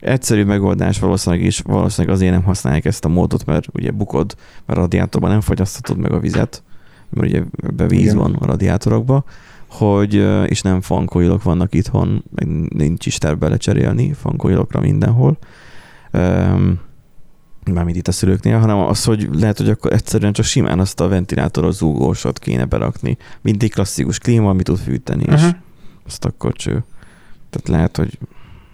Egyszerű 0.00 0.44
megoldás 0.44 0.98
valószínűleg 0.98 1.44
is, 1.44 1.60
valószínűleg 1.60 2.16
azért 2.16 2.32
nem 2.32 2.42
használják 2.42 2.84
ezt 2.84 3.04
a 3.04 3.08
módot, 3.08 3.44
mert 3.44 3.66
ugye 3.72 3.90
bukod, 3.90 4.34
mert 4.66 4.78
a 4.78 4.82
radiátorban 4.82 5.30
nem 5.30 5.40
fogyasztatod 5.40 5.98
meg 5.98 6.12
a 6.12 6.18
vizet, 6.18 6.62
mert 7.10 7.28
ugye 7.28 7.42
be 7.74 7.86
víz 7.86 8.00
Igen. 8.00 8.16
van 8.16 8.34
a 8.34 8.46
radiátorokba, 8.46 9.24
hogy, 9.68 10.14
és 10.46 10.62
nem 10.62 10.80
fankoilok 10.80 11.42
vannak 11.42 11.74
itthon, 11.74 12.24
meg 12.34 12.48
nincs 12.74 13.06
is 13.06 13.18
terv 13.18 13.38
belecserélni 13.38 14.12
fankoilokra 14.12 14.80
mindenhol, 14.80 15.38
mármint 17.72 17.96
itt 17.96 18.08
a 18.08 18.12
szülőknél, 18.12 18.58
hanem 18.58 18.78
az, 18.78 19.04
hogy 19.04 19.28
lehet, 19.32 19.58
hogy 19.58 19.68
akkor 19.68 19.92
egyszerűen 19.92 20.32
csak 20.32 20.44
simán 20.44 20.80
azt 20.80 21.00
a 21.00 21.08
ventilátoros 21.08 21.74
zúgósot 21.74 22.38
kéne 22.38 22.64
berakni, 22.64 23.16
mint 23.40 23.62
egy 23.62 23.72
klasszikus 23.72 24.18
klíma, 24.18 24.50
amit 24.50 24.64
tud 24.64 24.78
fűteni, 24.78 25.22
uh-huh. 25.22 25.38
és 25.38 25.44
mhm. 25.44 25.56
azt 26.06 26.24
akkor 26.24 26.52
cső. 26.52 26.84
Tehát 27.50 27.68
lehet, 27.68 27.96
hogy 27.96 28.18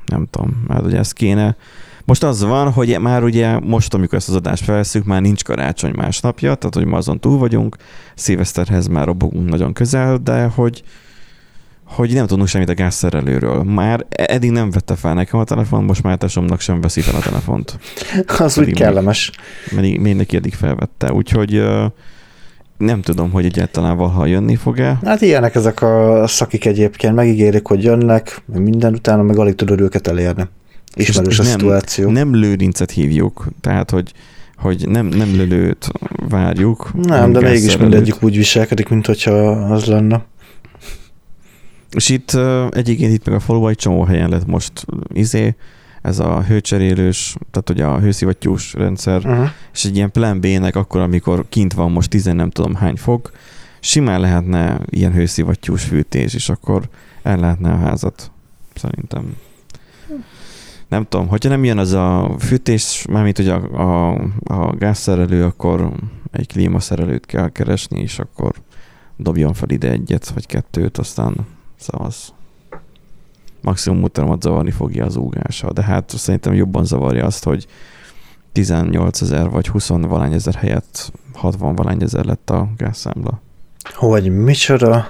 nem 0.06 0.26
tudom, 0.30 0.64
mert 0.66 0.82
hogy 0.82 0.94
ez 0.94 1.12
kéne. 1.12 1.56
Most 2.04 2.22
az 2.22 2.44
van, 2.44 2.72
hogy 2.72 2.98
már 3.00 3.22
ugye 3.22 3.58
most, 3.58 3.94
amikor 3.94 4.18
ezt 4.18 4.28
az 4.28 4.34
adást 4.34 4.64
felveszünk, 4.64 5.04
már 5.04 5.20
nincs 5.20 5.44
karácsony 5.44 5.92
másnapja, 5.96 6.54
tehát 6.54 6.74
hogy 6.74 6.84
ma 6.84 6.96
azon 6.96 7.20
túl 7.20 7.38
vagyunk, 7.38 7.76
szilveszterhez 8.14 8.86
már 8.86 9.06
robogunk 9.06 9.48
nagyon 9.48 9.72
közel, 9.72 10.16
de 10.16 10.44
hogy 10.44 10.82
hogy 11.84 12.14
nem 12.14 12.26
tudunk 12.26 12.48
semmit 12.48 12.68
a 12.68 12.74
gázszerelőről. 12.74 13.62
Már 13.62 14.06
eddig 14.08 14.50
nem 14.50 14.70
vette 14.70 14.94
fel 14.94 15.14
nekem 15.14 15.40
a 15.40 15.44
telefon, 15.44 15.84
most 15.84 16.02
már 16.02 16.16
tesomnak 16.16 16.60
sem 16.60 16.80
veszi 16.80 17.00
fel 17.00 17.14
a 17.14 17.22
telefont. 17.22 17.78
Az 18.38 18.58
úgy 18.58 18.72
kellemes. 18.72 19.30
Még, 19.70 20.00
még 20.00 20.16
neki 20.16 20.36
eddig 20.36 20.54
felvette, 20.54 21.12
úgyhogy 21.12 21.62
nem 22.78 23.02
tudom, 23.02 23.30
hogy 23.30 23.44
egyáltalán 23.44 23.96
valaha 23.96 24.26
jönni 24.26 24.56
fog-e. 24.56 24.98
Hát 25.04 25.20
ilyenek 25.20 25.54
ezek 25.54 25.82
a 25.82 26.24
szakik 26.26 26.64
egyébként, 26.64 27.14
megígérik, 27.14 27.66
hogy 27.66 27.82
jönnek, 27.82 28.42
minden 28.46 28.94
utána 28.94 29.22
meg 29.22 29.38
alig 29.38 29.54
tudod 29.54 29.80
őket 29.80 30.06
elérni. 30.06 30.48
Ismerős 30.96 31.38
a 31.38 31.42
nem, 31.42 31.52
szituáció. 31.52 32.10
Nem 32.10 32.34
lőrincet 32.34 32.90
hívjuk, 32.90 33.46
tehát 33.60 33.90
hogy, 33.90 34.12
hogy 34.56 34.88
nem, 34.88 35.06
nem 35.06 35.34
lőlőt 35.34 35.88
várjuk. 36.28 36.90
Nem, 36.94 37.32
de 37.32 37.40
mégis 37.40 37.76
mindegyik 37.76 38.22
úgy 38.22 38.36
viselkedik, 38.36 38.88
mint 38.88 39.06
hogyha 39.06 39.32
az 39.50 39.84
lenne. 39.84 40.24
És 41.90 42.08
itt 42.08 42.38
egyébként 42.70 43.12
itt 43.12 43.26
meg 43.26 43.34
a 43.34 43.40
faluban 43.40 43.70
egy 43.70 43.76
csomó 43.76 44.04
helyen 44.04 44.28
lett 44.28 44.46
most 44.46 44.86
izé, 45.12 45.54
ez 46.02 46.18
a 46.18 46.42
hőcserélős, 46.42 47.36
tehát 47.50 47.70
ugye 47.70 47.84
a 47.84 48.00
hőszivattyús 48.00 48.72
rendszer, 48.72 49.26
uh-huh. 49.26 49.48
és 49.72 49.84
egy 49.84 49.96
ilyen 49.96 50.10
plan 50.10 50.40
B-nek 50.40 50.76
akkor, 50.76 51.00
amikor 51.00 51.44
kint 51.48 51.72
van 51.72 51.90
most 51.90 52.10
tizen 52.10 52.36
nem 52.36 52.50
tudom 52.50 52.74
hány 52.74 52.96
fok, 52.96 53.30
simán 53.80 54.20
lehetne 54.20 54.80
ilyen 54.90 55.12
hőszivattyús 55.12 55.84
fűtés, 55.84 56.34
és 56.34 56.48
akkor 56.48 56.88
el 57.22 57.38
lehetne 57.38 57.70
a 57.72 57.76
házat, 57.76 58.30
szerintem 58.74 59.36
nem 60.94 61.06
tudom, 61.08 61.28
hogyha 61.28 61.48
nem 61.48 61.64
jön 61.64 61.78
az 61.78 61.92
a 61.92 62.34
fűtés, 62.38 63.06
mármint 63.10 63.36
hogy 63.36 63.48
a, 63.48 63.56
a, 63.72 64.12
a 64.44 64.76
gázszerelő, 64.76 65.44
akkor 65.44 65.92
egy 66.32 66.46
klímaszerelőt 66.46 67.26
kell 67.26 67.48
keresni, 67.48 68.00
és 68.00 68.18
akkor 68.18 68.52
dobjon 69.16 69.52
fel 69.52 69.68
ide 69.68 69.90
egyet 69.90 70.28
vagy 70.28 70.46
kettőt, 70.46 70.98
aztán 70.98 71.36
szavaz. 71.76 72.34
Maximum 73.62 74.02
utamat 74.02 74.42
zavarni 74.42 74.70
fogja 74.70 75.04
az 75.04 75.16
úgása, 75.16 75.72
de 75.72 75.82
hát 75.82 76.10
szerintem 76.10 76.54
jobban 76.54 76.84
zavarja 76.84 77.26
azt, 77.26 77.44
hogy 77.44 77.66
18 78.52 79.20
ezer 79.20 79.50
vagy 79.50 79.68
20 79.68 79.88
valány 79.88 80.32
ezer 80.32 80.54
helyett 80.54 81.12
60 81.32 81.74
valány 81.74 82.02
ezer 82.02 82.24
lett 82.24 82.50
a 82.50 82.68
gázszámla. 82.76 83.40
Hogy 83.94 84.30
micsoda? 84.30 85.06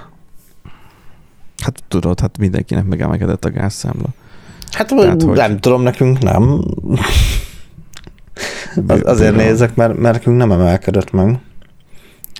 Hát 1.57 1.83
tudod, 1.87 2.19
hát 2.19 2.37
mindenkinek 2.37 2.85
megemelkedett 2.85 3.45
a 3.45 3.49
gázszámla. 3.49 4.07
Hát 4.75 4.87
Tehát, 4.87 5.21
hogy... 5.21 5.37
nem 5.37 5.59
tudom, 5.59 5.81
nekünk 5.81 6.19
nem. 6.19 6.61
Az, 8.87 9.01
azért 9.03 9.35
nézek, 9.35 9.75
mert, 9.75 9.97
mert 9.97 10.15
nekünk 10.15 10.37
nem 10.37 10.51
emelkedett 10.51 11.11
meg. 11.11 11.39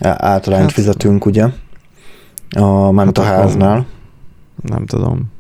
Általányt 0.01 0.63
hát, 0.63 0.71
fizetünk, 0.71 1.25
ugye? 1.25 1.47
A, 2.49 2.91
ment 2.91 3.17
hát. 3.17 3.59
Nem 4.61 4.85
tudom. 4.85 5.31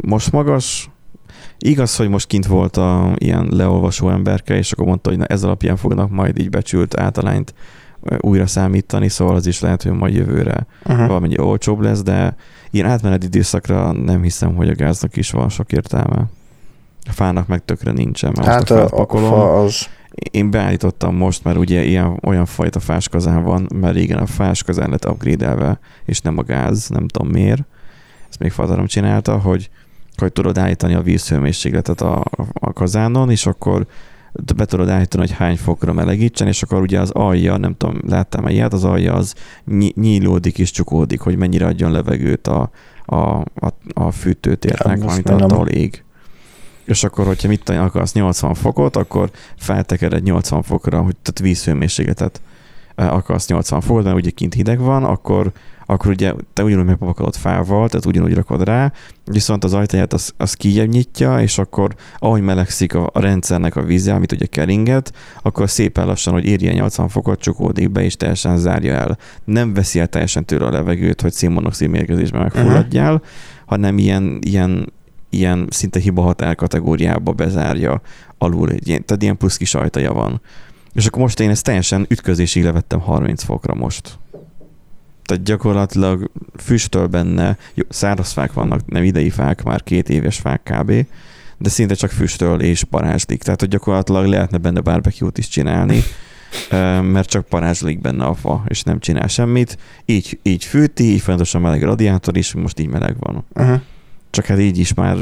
Most 0.00 0.32
magas, 0.32 0.90
Igaz, 1.64 1.96
hogy 1.96 2.08
most 2.08 2.26
kint 2.26 2.46
volt 2.46 2.76
a 2.76 3.12
ilyen 3.18 3.48
leolvasó 3.50 4.10
emberke, 4.10 4.56
és 4.56 4.72
akkor 4.72 4.86
mondta, 4.86 5.08
hogy 5.08 5.18
na, 5.18 5.24
ez 5.24 5.44
alapján 5.44 5.76
fognak 5.76 6.10
majd 6.10 6.38
így 6.38 6.50
becsült 6.50 7.00
általányt 7.00 7.54
újra 8.20 8.46
számítani, 8.46 9.08
szóval 9.08 9.34
az 9.34 9.46
is 9.46 9.60
lehet, 9.60 9.82
hogy 9.82 9.92
majd 9.92 10.14
jövőre 10.14 10.66
uh-huh. 10.84 11.06
valamennyi 11.06 11.38
olcsóbb 11.38 11.80
lesz, 11.80 12.02
de 12.02 12.36
ilyen 12.72 12.86
átmeneti 12.86 13.26
időszakra 13.26 13.92
nem 13.92 14.22
hiszem, 14.22 14.54
hogy 14.54 14.68
a 14.68 14.74
gáznak 14.74 15.16
is 15.16 15.30
van 15.30 15.48
sok 15.48 15.72
értelme. 15.72 16.24
A 17.08 17.12
fának 17.12 17.46
meg 17.46 17.64
tökre 17.64 17.92
nincsen, 17.92 18.32
mert 18.36 18.48
hát 18.48 18.70
most 18.70 18.92
a, 18.92 19.00
a 19.00 19.18
fa 19.18 19.62
az... 19.62 19.88
Én 20.30 20.50
beállítottam 20.50 21.16
most, 21.16 21.44
mert 21.44 21.56
ugye 21.56 21.84
ilyen, 21.84 22.18
olyan 22.22 22.46
fajta 22.46 22.80
fáskazán 22.80 23.42
van, 23.42 23.68
mert 23.74 23.94
régen 23.94 24.18
a 24.18 24.26
fáskazán 24.26 24.90
lett 24.90 25.08
upgrade 25.08 25.78
és 26.04 26.20
nem 26.20 26.38
a 26.38 26.42
gáz, 26.42 26.88
nem 26.88 27.08
tudom 27.08 27.32
miért. 27.32 27.62
Ezt 28.28 28.38
még 28.38 28.50
fadarom 28.50 28.86
csinálta, 28.86 29.38
hogy, 29.38 29.70
hogy 30.16 30.32
tudod 30.32 30.58
állítani 30.58 30.94
a 30.94 31.02
vízhőmérsékletet 31.02 32.00
a, 32.00 32.24
a 32.52 32.72
kazánon, 32.72 33.30
és 33.30 33.46
akkor 33.46 33.86
be 34.56 34.64
tudod 34.64 34.88
állítani, 34.88 35.26
hogy 35.26 35.36
hány 35.36 35.56
fokra 35.56 35.92
melegítsen, 35.92 36.46
és 36.46 36.62
akkor 36.62 36.80
ugye 36.80 37.00
az 37.00 37.10
alja, 37.10 37.56
nem 37.56 37.76
tudom, 37.76 38.00
láttam 38.06 38.48
ilyet, 38.48 38.72
az 38.72 38.84
alja 38.84 39.14
az 39.14 39.34
nyílódik 39.94 40.58
és 40.58 40.70
csukódik, 40.70 41.20
hogy 41.20 41.36
mennyire 41.36 41.66
adjon 41.66 41.92
levegőt 41.92 42.46
a, 42.46 42.70
a, 43.04 43.16
a, 43.40 43.72
a 43.94 44.10
fűtőtérnek, 44.10 45.02
amit 45.02 45.30
attól 45.30 45.68
ég. 45.68 46.04
És 46.84 47.04
akkor, 47.04 47.26
hogyha 47.26 47.48
mit 47.48 47.68
akarsz 47.68 48.12
80 48.12 48.54
fokot, 48.54 48.96
akkor 48.96 49.30
feltekered 49.56 50.22
80 50.22 50.62
fokra, 50.62 51.00
hogy 51.00 51.16
tehát 51.16 51.40
vízhőmérsékletet 51.40 52.40
eh, 52.94 53.14
akarsz 53.14 53.46
80 53.46 53.80
fokot, 53.80 54.04
mert 54.04 54.16
ugye 54.16 54.30
kint 54.30 54.54
hideg 54.54 54.78
van, 54.78 55.04
akkor 55.04 55.52
akkor 55.92 56.10
ugye 56.10 56.32
te 56.52 56.62
ugyanúgy 56.62 56.84
megpakolod 56.84 57.36
fával, 57.36 57.88
tehát 57.88 58.06
ugyanúgy 58.06 58.34
rakod 58.34 58.64
rá, 58.64 58.92
viszont 59.24 59.64
az 59.64 59.74
ajtaját 59.74 60.12
az, 60.12 60.32
az 60.36 60.54
kijebb 60.54 60.88
nyitja, 60.88 61.40
és 61.40 61.58
akkor 61.58 61.94
ahogy 62.18 62.42
melegszik 62.42 62.94
a, 62.94 63.10
a 63.12 63.20
rendszernek 63.20 63.76
a 63.76 63.82
víze, 63.82 64.14
amit 64.14 64.32
ugye 64.32 64.46
keringet, 64.46 65.12
akkor 65.42 65.70
szépen 65.70 66.06
lassan, 66.06 66.32
hogy 66.32 66.44
érje 66.44 66.72
80 66.72 67.08
fokot, 67.08 67.40
csukódik 67.40 67.90
be, 67.90 68.02
és 68.02 68.16
teljesen 68.16 68.58
zárja 68.58 68.94
el. 68.94 69.18
Nem 69.44 69.74
veszi 69.74 70.00
el 70.00 70.06
teljesen 70.06 70.44
tőle 70.44 70.66
a 70.66 70.70
levegőt, 70.70 71.20
hogy 71.20 71.32
szénmonoxid 71.32 71.88
mérgezésben 71.88 72.42
megfulladjál, 72.42 73.14
uh-huh. 73.14 73.28
hanem 73.66 73.98
ilyen, 73.98 74.38
ilyen, 74.40 74.92
ilyen 75.30 75.66
szinte 75.70 76.00
hibahatár 76.00 76.54
kategóriába 76.54 77.32
bezárja 77.32 78.00
alul, 78.38 78.68
tehát 78.68 79.22
ilyen 79.22 79.36
plusz 79.36 79.56
kis 79.56 79.74
ajtaja 79.74 80.12
van. 80.12 80.40
És 80.92 81.06
akkor 81.06 81.22
most 81.22 81.40
én 81.40 81.50
ezt 81.50 81.64
teljesen 81.64 82.06
ütközésig 82.08 82.64
levettem 82.64 83.00
30 83.00 83.42
fokra 83.42 83.74
most 83.74 84.18
tehát 85.24 85.42
gyakorlatilag 85.42 86.30
füstöl 86.56 87.06
benne, 87.06 87.56
jó, 87.74 87.84
száraz 87.88 88.32
fák 88.32 88.52
vannak, 88.52 88.86
nem 88.86 89.02
idei 89.02 89.30
fák, 89.30 89.62
már 89.62 89.82
két 89.82 90.08
éves 90.08 90.38
fák 90.38 90.62
kb., 90.62 91.06
de 91.58 91.68
szinte 91.68 91.94
csak 91.94 92.10
füstöl 92.10 92.60
és 92.60 92.84
parázslik, 92.84 93.42
tehát 93.42 93.60
hogy 93.60 93.68
gyakorlatilag 93.68 94.26
lehetne 94.26 94.58
benne 94.58 94.80
barbecue-t 94.80 95.38
is 95.38 95.48
csinálni, 95.48 96.02
mert 97.02 97.28
csak 97.28 97.46
parázslik 97.46 98.00
benne 98.00 98.24
a 98.24 98.34
fa, 98.34 98.64
és 98.68 98.82
nem 98.82 98.98
csinál 98.98 99.26
semmit. 99.26 99.78
Így, 100.04 100.38
így 100.42 100.64
fűti, 100.64 101.04
így 101.04 101.20
folyamatosan 101.20 101.60
meleg 101.60 101.82
radiátor 101.82 102.36
is, 102.36 102.54
most 102.54 102.80
így 102.80 102.88
meleg 102.88 103.16
van. 103.18 103.44
Uh-huh. 103.54 103.80
Csak 104.30 104.44
hát 104.44 104.58
így 104.58 104.78
is 104.78 104.94
már, 104.94 105.16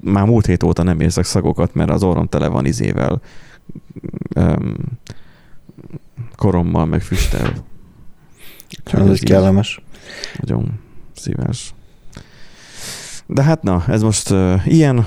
már 0.00 0.26
múlt 0.26 0.46
hét 0.46 0.62
óta 0.62 0.82
nem 0.82 1.00
érzek 1.00 1.24
szagokat, 1.24 1.74
mert 1.74 1.90
az 1.90 2.02
orrom 2.02 2.26
tele 2.26 2.48
van 2.48 2.66
izével, 2.66 3.20
um, 4.34 4.74
korommal, 6.36 6.86
meg 6.86 7.00
füstel. 7.00 7.52
Ez, 8.84 9.08
ez 9.08 9.20
kellemes. 9.20 9.80
Nagyon 10.40 10.80
szíves. 11.16 11.74
De 13.26 13.42
hát 13.42 13.62
na, 13.62 13.84
ez 13.88 14.02
most 14.02 14.30
uh, 14.30 14.66
ilyen. 14.66 15.06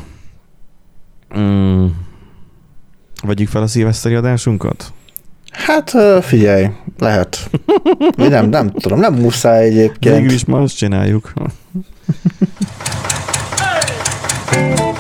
Mm. 1.38 1.86
Vegyük 3.24 3.47
fel 3.47 3.62
a 3.62 3.67
szilveszteri 3.67 4.15
adásunkat? 4.15 4.93
Hát 5.52 5.93
figyelj, 6.21 6.69
lehet. 6.97 7.50
nem, 8.15 8.50
nem 8.50 8.69
tudom, 8.69 9.00
nem 9.00 9.13
muszáj 9.13 9.65
egyébként. 9.65 10.15
Végül 10.15 10.32
is 10.32 10.45
ma 10.45 10.62
azt 10.62 10.78
csináljuk. 10.78 11.34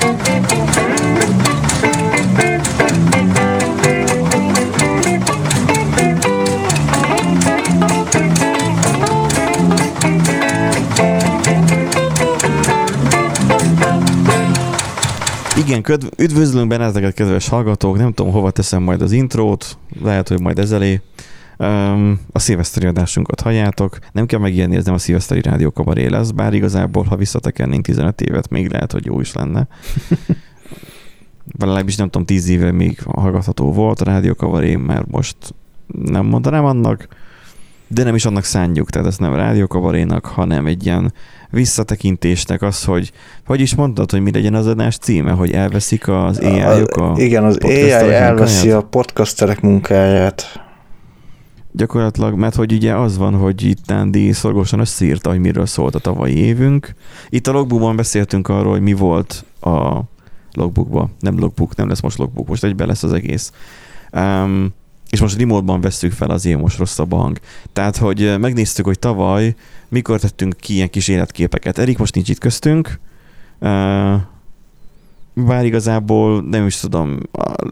Igen, 15.71 15.83
köd, 15.83 16.09
üdvözlünk 16.17 16.67
benneteket, 16.67 17.13
kedves 17.13 17.47
hallgatók. 17.47 17.97
Nem 17.97 18.13
tudom, 18.13 18.31
hova 18.31 18.51
teszem 18.51 18.83
majd 18.83 19.01
az 19.01 19.11
intrót. 19.11 19.77
Lehet, 20.01 20.27
hogy 20.27 20.41
majd 20.41 20.59
ezelé. 20.59 21.01
Um, 21.57 22.19
a 22.31 22.39
szilveszteri 22.39 22.87
adásunkat 22.87 23.41
halljátok. 23.41 23.97
Nem 24.11 24.25
kell 24.25 24.39
megijedni, 24.39 24.75
ez 24.75 24.85
nem 24.85 24.93
a 24.93 24.97
szilveszteri 24.97 25.41
rádió 25.41 25.71
kabaré 25.71 26.07
lesz, 26.07 26.31
bár 26.31 26.53
igazából, 26.53 27.03
ha 27.03 27.15
visszatekernénk 27.15 27.85
15 27.85 28.21
évet, 28.21 28.49
még 28.49 28.71
lehet, 28.71 28.91
hogy 28.91 29.05
jó 29.05 29.19
is 29.19 29.33
lenne. 29.33 29.67
Legalábbis 31.59 31.95
nem 31.95 32.09
tudom, 32.09 32.25
10 32.25 32.49
éve 32.49 32.71
még 32.71 33.01
hallgatható 33.05 33.71
volt 33.71 34.01
a 34.01 34.05
rádió 34.05 34.33
kabaré, 34.33 34.75
mert 34.75 35.11
most 35.11 35.37
nem 35.87 36.25
mondanám 36.25 36.65
annak, 36.65 37.07
de 37.87 38.03
nem 38.03 38.15
is 38.15 38.25
annak 38.25 38.43
szánjuk, 38.43 38.89
tehát 38.89 39.07
ez 39.07 39.17
nem 39.17 39.35
rádió 39.35 39.67
kabarénak, 39.67 40.25
hanem 40.25 40.65
egy 40.65 40.85
ilyen 40.85 41.13
visszatekintésnek 41.51 42.61
az, 42.61 42.83
hogy 42.83 43.11
hogy 43.45 43.59
is 43.59 43.75
mondtad, 43.75 44.11
hogy 44.11 44.21
mi 44.21 44.31
legyen 44.31 44.53
az 44.53 44.67
adás 44.67 44.97
címe, 44.97 45.31
hogy 45.31 45.51
elveszik 45.51 46.07
az 46.07 46.39
AI-ok 46.39 46.95
a, 46.95 47.11
a 47.11 47.19
Igen, 47.19 47.43
az 47.43 47.57
AI 47.61 47.91
elveszi 47.91 48.55
munkáját? 48.67 48.83
a 48.83 48.87
podcasterek 48.87 49.61
munkáját. 49.61 50.45
Gyakorlatilag, 51.71 52.35
mert 52.35 52.55
hogy 52.55 52.73
ugye 52.73 52.95
az 52.95 53.17
van, 53.17 53.33
hogy 53.33 53.63
itt 53.63 53.91
Andy 53.91 54.31
szorgosan 54.31 54.79
összeírta, 54.79 55.29
hogy 55.29 55.39
miről 55.39 55.65
szólt 55.65 55.95
a 55.95 55.99
tavalyi 55.99 56.37
évünk. 56.37 56.93
Itt 57.29 57.47
a 57.47 57.51
logbookban 57.51 57.95
beszéltünk 57.95 58.47
arról, 58.47 58.71
hogy 58.71 58.81
mi 58.81 58.93
volt 58.93 59.45
a 59.61 59.99
logbookban. 60.53 61.11
Nem 61.19 61.39
logbook, 61.39 61.75
nem 61.75 61.87
lesz 61.87 62.01
most 62.01 62.17
logbook, 62.17 62.47
most 62.47 62.63
egyben 62.63 62.87
lesz 62.87 63.03
az 63.03 63.13
egész. 63.13 63.51
Um, 64.11 64.73
és 65.11 65.21
most 65.21 65.37
remote-ban 65.37 65.81
vesszük 65.81 66.11
fel 66.11 66.29
az 66.29 66.45
ilyen 66.45 66.59
most 66.59 66.77
rosszabb 66.77 67.13
hang. 67.13 67.39
Tehát, 67.73 67.97
hogy 67.97 68.39
megnéztük, 68.39 68.85
hogy 68.85 68.99
tavaly 68.99 69.55
mikor 69.89 70.19
tettünk 70.19 70.55
ki 70.59 70.73
ilyen 70.73 70.89
kis 70.89 71.07
életképeket. 71.07 71.77
Erik 71.77 71.97
most 71.97 72.15
nincs 72.15 72.29
itt 72.29 72.39
köztünk, 72.39 72.99
bár 75.33 75.65
igazából 75.65 76.41
nem 76.41 76.65
is 76.65 76.75
tudom, 76.75 77.19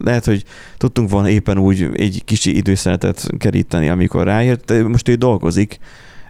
lehet, 0.04 0.24
hogy 0.24 0.44
tudtunk 0.76 1.10
volna 1.10 1.28
éppen 1.28 1.58
úgy 1.58 1.88
egy 1.94 2.22
kicsi 2.24 2.56
időszeletet 2.56 3.30
keríteni, 3.38 3.88
amikor 3.88 4.24
ráért, 4.24 4.82
most 4.88 5.08
ő 5.08 5.14
dolgozik, 5.14 5.78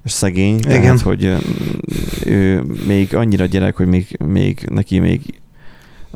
és 0.04 0.10
szegény, 0.10 0.58
Igen. 0.58 0.80
tehát, 0.80 1.00
hogy 1.00 1.36
ő 2.24 2.62
még 2.86 3.14
annyira 3.14 3.46
gyerek, 3.46 3.76
hogy 3.76 3.86
még, 3.86 4.16
még 4.24 4.66
neki 4.70 4.98
még 4.98 5.40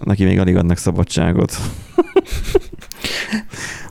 neki 0.03 0.25
még 0.25 0.39
alig 0.39 0.57
adnak 0.57 0.77
szabadságot. 0.77 1.57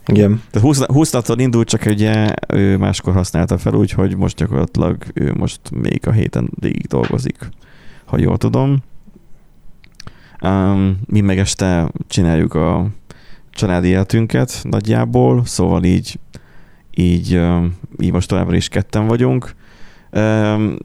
Igen. 0.07 0.41
Tehát 0.51 0.67
20, 0.67 0.85
20 0.85 1.13
indult, 1.35 1.67
csak 1.67 1.85
ugye 1.85 2.33
ő 2.47 2.77
máskor 2.77 3.13
használta 3.13 3.57
fel, 3.57 3.73
úgyhogy 3.73 4.17
most 4.17 4.35
gyakorlatilag 4.35 4.97
ő 5.13 5.33
most 5.37 5.59
még 5.71 6.07
a 6.07 6.11
héten 6.11 6.49
végig 6.59 6.87
dolgozik, 6.87 7.49
ha 8.05 8.17
jól 8.17 8.37
tudom. 8.37 8.77
Um, 10.41 10.99
mi 11.05 11.21
meg 11.21 11.39
este 11.39 11.91
csináljuk 12.07 12.53
a 12.53 12.87
családi 13.49 13.87
életünket 13.87 14.59
nagyjából, 14.63 15.45
szóval 15.45 15.83
így, 15.83 16.19
így, 16.95 17.41
így 17.99 18.11
most 18.11 18.27
továbbra 18.27 18.55
is 18.55 18.67
ketten 18.67 19.07
vagyunk. 19.07 19.55
Um, 20.11 20.77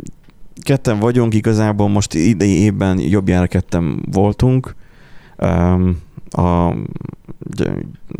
ketten 0.60 0.98
vagyunk, 0.98 1.34
igazából 1.34 1.88
most 1.88 2.14
idei 2.14 2.60
évben 2.60 2.98
jobbjára 2.98 3.46
ketten 3.46 4.02
voltunk. 4.10 4.74
Um, 5.36 5.98
a 6.30 6.74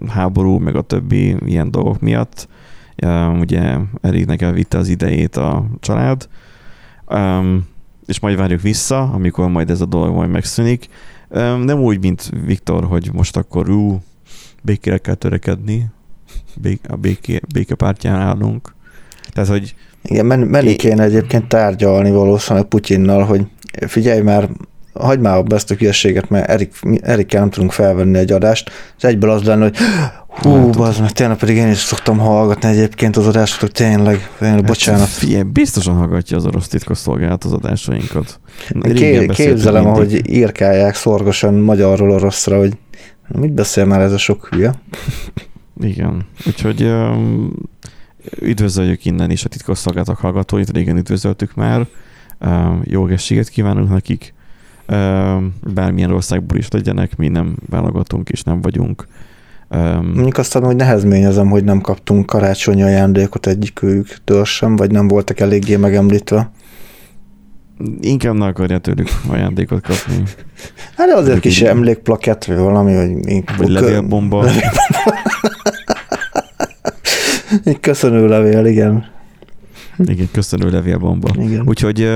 háború, 0.09 0.59
meg 0.59 0.77
a 0.77 0.83
többi 0.83 1.37
ilyen 1.45 1.71
dolgok 1.71 2.01
miatt. 2.01 2.49
Ugye 3.41 3.77
Eriknek 4.01 4.43
elvitte 4.43 4.79
az 4.79 4.89
idejét 4.89 5.37
a 5.37 5.67
család, 5.81 6.29
és 8.07 8.21
majd 8.21 8.37
várjuk 8.37 8.61
vissza, 8.61 9.03
amikor 9.03 9.49
majd 9.49 9.71
ez 9.71 9.81
a 9.81 9.87
dolog 9.87 10.15
majd 10.15 10.31
megszűnik. 10.31 10.89
Nem 11.65 11.81
úgy, 11.81 12.01
mint 12.01 12.31
Viktor, 12.45 12.85
hogy 12.85 13.11
most 13.13 13.37
akkor 13.37 13.71
ú, 13.71 14.03
békére 14.63 14.99
kell 14.99 15.15
törekedni, 15.15 15.87
a 16.89 16.97
béké, 16.97 17.41
békepártyán 17.53 18.17
állunk. 18.17 18.75
Tehát, 19.33 19.51
hogy 19.51 19.75
Igen, 20.03 20.27
men, 20.27 20.39
menni 20.41 20.77
kéne 20.77 21.03
egyébként 21.03 21.49
tárgyalni 21.49 22.11
valószínűleg 22.11 22.69
Putyinnal, 22.69 23.25
hogy 23.25 23.47
figyelj 23.87 24.21
már, 24.21 24.49
hagyd 24.99 25.21
már 25.21 25.45
be 25.45 25.55
ezt 25.55 25.71
a 25.71 25.75
hülyeséget, 25.75 26.29
mert 26.29 26.49
Erik, 26.49 26.75
Erikkel 27.01 27.41
nem 27.41 27.51
tudunk 27.51 27.73
felvenni 27.73 28.19
egy 28.19 28.33
adást, 28.33 28.71
és 28.97 29.03
egyből 29.03 29.31
az 29.31 29.43
lenne, 29.43 29.63
hogy 29.63 29.77
hú, 30.29 30.83
az 30.83 30.99
mert 30.99 31.15
tényleg 31.15 31.37
pedig 31.37 31.57
én 31.57 31.71
is 31.71 31.79
szoktam 31.79 32.19
hallgatni 32.19 32.69
egyébként 32.69 33.17
az 33.17 33.27
adásokat, 33.27 33.73
tényleg, 33.73 34.31
tényleg 34.39 34.59
hát, 34.59 34.67
bocsánat. 34.67 35.09
Figyelj, 35.09 35.43
biztosan 35.43 35.95
hallgatja 35.95 36.37
az 36.37 36.47
orosz 36.47 36.69
titkosszolgálat 36.69 37.45
az 37.45 37.53
adásainkat. 37.53 38.41
Ké, 38.83 39.27
képzelem, 39.27 39.85
mindig. 39.85 40.01
ahogy 40.01 40.31
írkálják 40.31 40.95
szorgosan 40.95 41.55
magyarról 41.55 42.11
oroszra, 42.11 42.59
hogy 42.59 42.73
mit 43.29 43.53
beszél 43.53 43.85
már 43.85 44.01
ez 44.01 44.13
a 44.13 44.19
sok 44.19 44.49
hülye. 44.51 44.75
Igen, 45.81 46.27
úgyhogy 46.47 46.83
um, 46.83 47.53
üdvözöljük 48.41 49.05
innen 49.05 49.31
is 49.31 49.45
a 49.45 49.49
titkosszolgálatok 49.49 50.17
hallgatóit, 50.17 50.71
régen 50.71 50.97
üdvözöltük 50.97 51.55
már. 51.55 51.87
Um, 52.41 52.83
jó 52.85 53.07
egészséget 53.07 53.49
kívánunk 53.49 53.91
nekik 53.91 54.35
bármilyen 55.75 56.11
országból 56.11 56.59
is 56.59 56.69
legyenek, 56.71 57.17
mi 57.17 57.29
nem 57.29 57.57
válogatunk 57.71 58.29
és 58.29 58.43
nem 58.43 58.61
vagyunk. 58.61 59.07
Mondjuk 60.03 60.39
aztán, 60.39 60.65
hogy 60.65 60.77
nehezményezem, 60.77 61.49
hogy 61.49 61.65
nem 61.65 61.81
kaptunk 61.81 62.27
karácsonyi 62.27 62.83
ajándékot 62.83 63.47
egyikőjüktől 63.47 64.45
sem, 64.45 64.77
vagy 64.77 64.91
nem 64.91 65.09
voltak 65.09 65.41
eléggé 65.41 65.77
megemlítve. 65.77 66.51
Inkább 68.01 68.35
ne 68.35 68.47
akarja 68.47 68.79
tőlük 68.79 69.09
ajándékot 69.29 69.81
kapni. 69.81 70.23
Hát 70.97 71.11
azért 71.11 71.35
Ők 71.37 71.41
kis 71.41 71.63
emlékplakett, 71.63 72.45
vagy 72.45 72.57
valami, 72.57 72.95
hogy... 72.95 73.45
Vagy 73.57 73.69
levélbomba. 73.69 74.45
Egy 77.65 77.81
köszönő 77.81 78.29
levél, 78.29 78.65
igen. 78.65 79.18
Igen, 80.13 80.29
köszönő 80.33 80.71
levélbomba. 80.71 81.29
Igen. 81.39 81.69
Úgyhogy, 81.69 82.09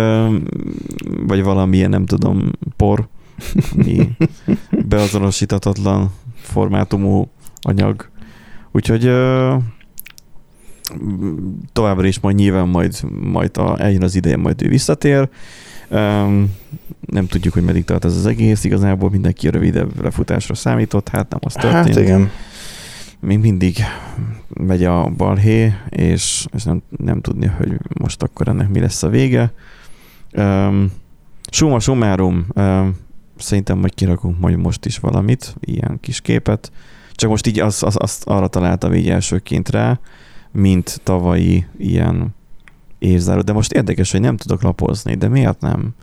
vagy 1.27 1.42
valamilyen, 1.42 1.90
nem 1.90 2.07
tudom, 2.07 2.51
por, 2.77 3.09
mi 3.75 4.09
beazonosítatatlan 4.88 6.11
formátumú 6.35 7.31
anyag. 7.61 8.11
Úgyhogy 8.73 9.11
továbbra 11.73 12.07
is 12.07 12.21
majd 12.21 12.37
nyilván 12.37 12.68
majd, 12.68 12.95
majd 13.21 13.57
a, 13.57 13.81
eljön 13.81 14.03
az 14.03 14.14
idején, 14.14 14.38
majd 14.38 14.62
ő 14.62 14.68
visszatér. 14.68 15.29
Um, 15.90 16.55
nem 17.01 17.27
tudjuk, 17.27 17.55
hogy 17.55 17.64
meddig 17.64 17.85
tart 17.85 18.05
ez 18.05 18.16
az 18.16 18.27
egész, 18.27 18.64
igazából 18.64 19.11
mindenki 19.11 19.49
a 19.49 19.51
rövidebb 19.51 20.03
lefutásra 20.03 20.55
számított, 20.55 21.09
hát 21.09 21.31
nem 21.31 21.38
az 21.42 21.53
történt. 21.53 21.95
Hát 21.95 22.05
igen 22.05 22.31
még 23.23 23.39
mindig 23.39 23.77
megy 24.49 24.85
a 24.85 25.09
balhé, 25.17 25.75
és, 25.89 26.47
és 26.53 26.63
nem, 26.65 26.83
nem 26.97 27.21
tudni, 27.21 27.47
hogy 27.47 27.79
most 28.01 28.23
akkor 28.23 28.49
ennek 28.49 28.69
mi 28.69 28.81
lesz 28.81 29.03
a 29.03 29.09
vége. 29.09 29.53
Um, 30.33 30.93
summa 31.51 31.81
summarum, 31.81 32.47
um, 32.55 32.97
szerintem 33.37 33.79
majd 33.79 33.95
kirakunk 33.95 34.39
majd 34.41 34.57
most 34.57 34.87
is 34.87 34.99
valamit, 34.99 35.55
ilyen 35.61 35.99
kis 36.01 36.21
képet, 36.21 36.73
csak 37.13 37.31
most 37.31 37.47
így 37.47 37.61
azt 37.61 37.83
az, 37.83 37.97
az 37.99 38.21
arra 38.25 38.49
találtam 38.49 38.95
így 38.95 39.09
elsőként 39.09 39.69
rá, 39.71 39.99
mint 40.51 41.01
tavalyi 41.03 41.67
ilyen 41.79 42.35
évzáró. 42.99 43.41
De 43.41 43.53
most 43.53 43.73
érdekes, 43.73 44.11
hogy 44.11 44.21
nem 44.21 44.37
tudok 44.37 44.63
lapozni, 44.63 45.15
de 45.15 45.29
miért 45.29 45.61
nem? 45.61 45.95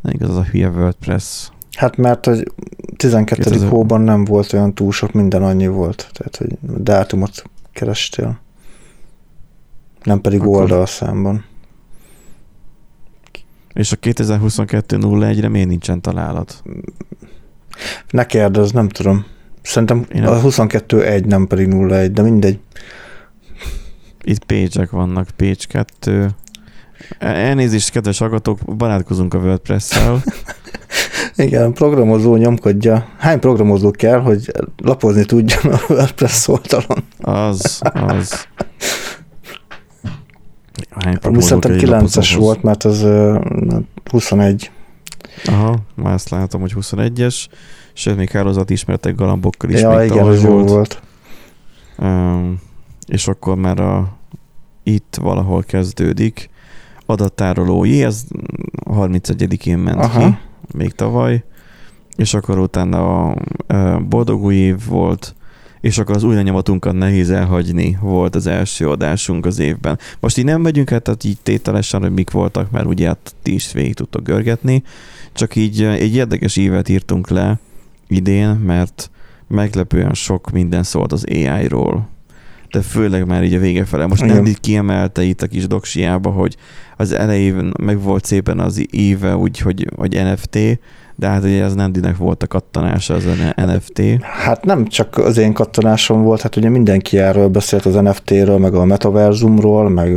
Nem 0.00 0.14
igaz 0.14 0.30
az 0.30 0.36
a 0.36 0.44
hülye 0.44 0.68
WordPress 0.68 1.50
Hát 1.78 1.96
mert 1.96 2.26
hogy 2.26 2.52
12. 2.98 3.42
2000... 3.42 3.68
hóban 3.68 4.00
nem 4.00 4.24
volt 4.24 4.52
olyan 4.52 4.74
túl 4.74 4.92
sok, 4.92 5.12
minden 5.12 5.42
annyi 5.42 5.66
volt. 5.66 6.10
Tehát, 6.12 6.36
hogy 6.36 6.58
dátumot 6.82 7.42
kerestél. 7.72 8.40
Nem 10.02 10.20
pedig 10.20 10.40
Akkor... 10.40 10.60
oldalszámban. 10.60 11.44
És 13.72 13.92
a 13.92 13.96
2022-01-re 13.96 15.48
miért 15.48 15.68
nincsen 15.68 16.00
találat? 16.00 16.62
Ne 18.10 18.26
kérdezz, 18.26 18.70
nem 18.70 18.88
tudom. 18.88 19.24
Szerintem 19.62 20.06
Én 20.12 20.24
a 20.24 20.40
22-1, 20.40 21.24
nem 21.24 21.46
pedig 21.46 21.72
01, 21.72 22.12
de 22.12 22.22
mindegy. 22.22 22.58
Itt 24.22 24.44
pécsek 24.44 24.90
vannak, 24.90 25.28
Pécs 25.36 25.66
2. 25.66 26.28
Elnézést, 27.18 27.90
kedves 27.90 28.18
hallgatók, 28.18 28.58
barátkozunk 28.76 29.34
a 29.34 29.38
WordPress-szel. 29.38 30.22
Igen, 31.38 31.72
programozó 31.72 32.36
nyomkodja. 32.36 33.06
Hány 33.18 33.38
programozó 33.38 33.90
kell, 33.90 34.20
hogy 34.20 34.52
lapozni 34.76 35.24
tudjon 35.24 35.72
a 35.72 35.78
WordPress 35.88 36.48
oldalon? 36.48 37.04
Az, 37.20 37.80
az. 37.92 38.46
Hány 40.90 41.18
Szerintem 41.40 41.72
9-es 41.78 42.34
volt, 42.38 42.62
mert 42.62 42.84
az 42.84 43.02
uh, 43.02 43.44
21. 44.10 44.70
Aha, 45.44 45.76
már 45.94 46.14
ezt 46.14 46.28
látom, 46.28 46.60
hogy 46.60 46.74
21-es, 46.80 47.46
sőt, 47.92 48.16
még 48.16 48.30
hálózat 48.30 48.70
ismertek 48.70 49.14
galambokkal 49.14 49.70
is 49.70 49.80
ja, 49.80 49.90
még 49.90 50.10
igen, 50.10 50.28
ez 50.28 50.42
volt. 50.42 50.68
volt. 50.68 51.02
Um, 51.98 52.60
és 53.06 53.28
akkor 53.28 53.56
már 53.56 53.80
a, 53.80 54.16
itt 54.82 55.18
valahol 55.20 55.62
kezdődik 55.62 56.50
adattárolói, 57.06 58.02
ez 58.02 58.22
31-én 58.84 59.78
ment 59.78 60.04
Aha. 60.04 60.28
ki 60.28 60.36
még 60.74 60.92
tavaly, 60.92 61.44
és 62.16 62.34
akkor 62.34 62.58
utána 62.58 63.30
a 63.30 63.36
boldog 64.08 64.42
új 64.42 64.54
év 64.54 64.86
volt, 64.86 65.34
és 65.80 65.98
akkor 65.98 66.16
az 66.16 66.22
új 66.22 66.34
lenyomatunkat 66.34 66.94
nehéz 66.94 67.30
elhagyni 67.30 67.98
volt 68.00 68.34
az 68.34 68.46
első 68.46 68.88
adásunk 68.88 69.46
az 69.46 69.58
évben. 69.58 69.98
Most 70.20 70.38
így 70.38 70.44
nem 70.44 70.60
megyünk 70.60 70.92
át, 70.92 71.02
tehát 71.02 71.24
így 71.24 71.38
tételesen, 71.42 72.00
hogy 72.00 72.12
mik 72.12 72.30
voltak, 72.30 72.70
mert 72.70 72.86
ugye 72.86 73.06
hát 73.06 73.34
ti 73.42 73.54
is 73.54 73.72
végig 73.72 73.94
tudtok 73.94 74.22
görgetni, 74.22 74.82
csak 75.32 75.56
így 75.56 75.82
egy 75.82 76.14
érdekes 76.14 76.56
évet 76.56 76.88
írtunk 76.88 77.28
le 77.28 77.58
idén, 78.08 78.48
mert 78.48 79.10
meglepően 79.48 80.14
sok 80.14 80.50
minden 80.50 80.82
szólt 80.82 81.12
az 81.12 81.24
AI-ról. 81.28 82.08
De 82.70 82.80
főleg 82.80 83.26
már 83.26 83.44
így 83.44 83.54
a 83.54 83.58
vége 83.58 83.84
fele. 83.84 84.06
Most 84.06 84.22
Igen. 84.22 84.36
nem 84.36 84.46
így 84.46 84.60
kiemelte 84.60 85.22
itt 85.22 85.42
a 85.42 85.46
kis 85.46 85.66
doksiába, 85.66 86.30
hogy 86.30 86.56
az 86.96 87.12
elején 87.12 87.72
meg 87.80 88.02
volt 88.02 88.24
szépen 88.24 88.58
az 88.58 88.86
éve 88.90 89.36
úgy, 89.36 89.58
hogy, 89.58 89.86
hogy 89.96 90.22
NFT, 90.24 90.58
de 91.18 91.28
hát 91.28 91.44
ugye 91.44 91.62
ez 91.62 91.74
Nandinek 91.74 92.16
volt 92.16 92.42
a 92.42 92.46
kattanása 92.46 93.14
az 93.14 93.24
NFT. 93.56 94.02
Hát 94.22 94.64
nem 94.64 94.86
csak 94.86 95.16
az 95.16 95.36
én 95.36 95.52
kattanásom 95.52 96.22
volt, 96.22 96.40
hát 96.40 96.56
ugye 96.56 96.68
mindenki 96.68 97.18
erről 97.18 97.48
beszélt 97.48 97.86
az 97.86 97.94
NFT-ről, 97.94 98.58
meg 98.58 98.74
a 98.74 98.84
metaverzumról, 98.84 99.88
meg 99.88 100.16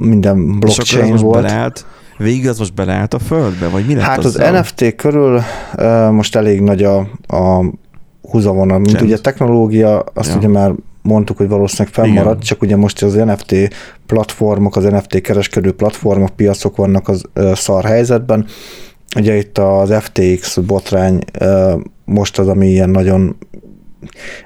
minden 0.00 0.58
blockchain 0.58 1.14
És 1.14 1.20
volt. 1.20 1.42
Beleállt, 1.42 1.86
végig 2.18 2.48
az 2.48 2.58
most 2.58 2.74
beleállt 2.74 3.14
a 3.14 3.18
földbe, 3.18 3.68
vagy 3.68 3.86
mi 3.86 3.94
lett 3.94 4.04
Hát 4.04 4.18
az, 4.18 4.38
az 4.40 4.50
NFT 4.52 4.94
körül 4.94 5.40
most 6.10 6.36
elég 6.36 6.60
nagy 6.60 6.82
a, 6.82 6.98
a 7.26 7.64
húzavona, 8.22 8.78
mint 8.78 8.90
Csend. 8.90 9.04
ugye 9.04 9.18
technológia, 9.18 10.04
azt 10.14 10.30
ja. 10.30 10.36
ugye 10.36 10.48
már 10.48 10.72
mondtuk, 11.04 11.36
hogy 11.36 11.48
valószínűleg 11.48 11.92
fennmarad, 11.92 12.32
Igen. 12.32 12.40
csak 12.40 12.62
ugye 12.62 12.76
most 12.76 13.02
az 13.02 13.14
NFT 13.14 13.54
platformok, 14.06 14.76
az 14.76 14.84
NFT 14.84 15.20
kereskedő 15.20 15.72
platformok, 15.72 16.30
piacok 16.36 16.76
vannak 16.76 17.08
az 17.08 17.24
szar 17.54 17.84
helyzetben. 17.84 18.46
Ugye 19.16 19.36
itt 19.36 19.58
az 19.58 19.94
FTX 20.00 20.56
botrány 20.56 21.18
most 22.04 22.38
az, 22.38 22.48
ami 22.48 22.68
ilyen 22.68 22.90
nagyon 22.90 23.36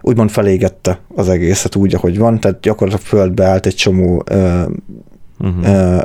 úgymond 0.00 0.30
felégette 0.30 1.00
az 1.14 1.28
egészet 1.28 1.76
úgy, 1.76 1.94
ahogy 1.94 2.18
van, 2.18 2.40
tehát 2.40 2.60
gyakorlatilag 2.60 3.06
földbe 3.06 3.44
állt 3.44 3.66
egy 3.66 3.74
csomó 3.74 4.24
uh-huh 5.38 6.02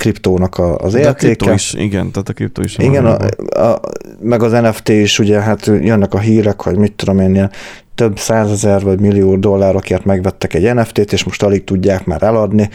kriptónak 0.00 0.58
a, 0.58 0.76
az 0.76 0.94
értéke. 0.94 1.10
A 1.10 1.14
kriptó 1.14 1.52
is, 1.52 1.74
igen, 1.74 2.10
tehát 2.10 2.28
a 2.28 2.32
kriptó 2.32 2.62
is. 2.62 2.78
Igen, 2.78 3.06
a, 3.06 3.16
a, 3.60 3.80
meg 4.20 4.42
az 4.42 4.52
NFT 4.52 4.88
is, 4.88 5.18
ugye, 5.18 5.40
hát 5.40 5.66
jönnek 5.66 6.14
a 6.14 6.18
hírek, 6.18 6.62
hogy 6.62 6.76
mit 6.76 6.92
tudom 6.92 7.20
én, 7.20 7.34
ilyen 7.34 7.50
több 7.94 8.18
százezer 8.18 8.82
vagy 8.82 9.00
millió 9.00 9.36
dollárokért 9.36 10.04
megvettek 10.04 10.54
egy 10.54 10.74
NFT-t, 10.74 11.12
és 11.12 11.24
most 11.24 11.42
alig 11.42 11.64
tudják 11.64 12.04
már 12.04 12.22
eladni, 12.22 12.68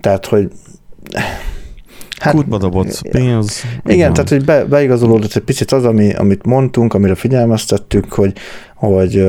tehát, 0.00 0.26
hogy 0.26 0.48
Hát, 2.18 2.34
Kútba 2.34 2.58
dobott 2.58 3.02
pénz. 3.10 3.64
Igen, 3.82 3.96
igen, 3.96 4.12
tehát 4.12 4.28
hogy 4.28 4.44
be, 4.44 4.64
beigazolódott 4.64 5.34
egy 5.34 5.42
picit 5.42 5.72
az, 5.72 5.84
ami, 5.84 6.12
amit 6.12 6.46
mondtunk, 6.46 6.94
amire 6.94 7.14
figyelmeztettük, 7.14 8.12
hogy, 8.12 8.32
hogy 8.74 9.24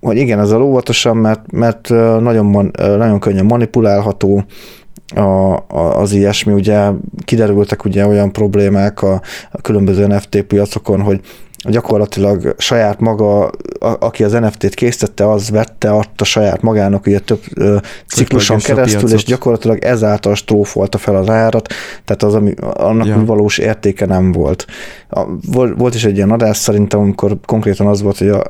hogy 0.00 0.16
igen, 0.16 0.40
ezzel 0.40 0.62
óvatosan, 0.62 1.16
mert, 1.16 1.52
mert 1.52 1.88
nagyon, 2.20 2.70
nagyon 2.76 3.20
könnyen 3.20 3.44
manipulálható, 3.44 4.44
a, 5.14 5.52
a, 5.56 6.00
az 6.00 6.12
ilyesmi, 6.12 6.52
ugye 6.52 6.90
kiderültek 7.24 7.84
ugye 7.84 8.06
olyan 8.06 8.32
problémák 8.32 9.02
a, 9.02 9.22
a 9.50 9.60
különböző 9.60 10.06
NFT 10.06 10.42
piacokon, 10.42 11.00
hogy 11.00 11.20
gyakorlatilag 11.62 12.54
saját 12.58 13.00
maga, 13.00 13.40
a, 13.44 13.50
aki 13.78 14.24
az 14.24 14.32
NFT-t 14.32 14.74
készítette, 14.74 15.30
az 15.30 15.50
vette, 15.50 15.90
adta 15.90 16.24
saját 16.24 16.62
magának 16.62 17.06
ugye 17.06 17.18
több 17.18 17.40
ö, 17.54 17.76
cikluson 18.06 18.58
keresztül, 18.58 19.12
és 19.12 19.24
gyakorlatilag 19.24 19.84
ezáltal 19.84 20.34
strófolta 20.34 20.98
fel 20.98 21.16
az 21.16 21.28
árat, 21.28 21.68
tehát 22.04 22.22
az, 22.22 22.34
ami, 22.34 22.54
annak 22.60 23.06
ja. 23.06 23.24
valós 23.24 23.58
értéke 23.58 24.06
nem 24.06 24.32
volt. 24.32 24.66
A, 25.08 25.24
volt 25.76 25.94
is 25.94 26.04
egy 26.04 26.16
ilyen 26.16 26.30
adás 26.30 26.56
szerintem, 26.56 27.00
amikor 27.00 27.38
konkrétan 27.44 27.86
az 27.86 28.02
volt, 28.02 28.18
hogy 28.18 28.28
a, 28.28 28.42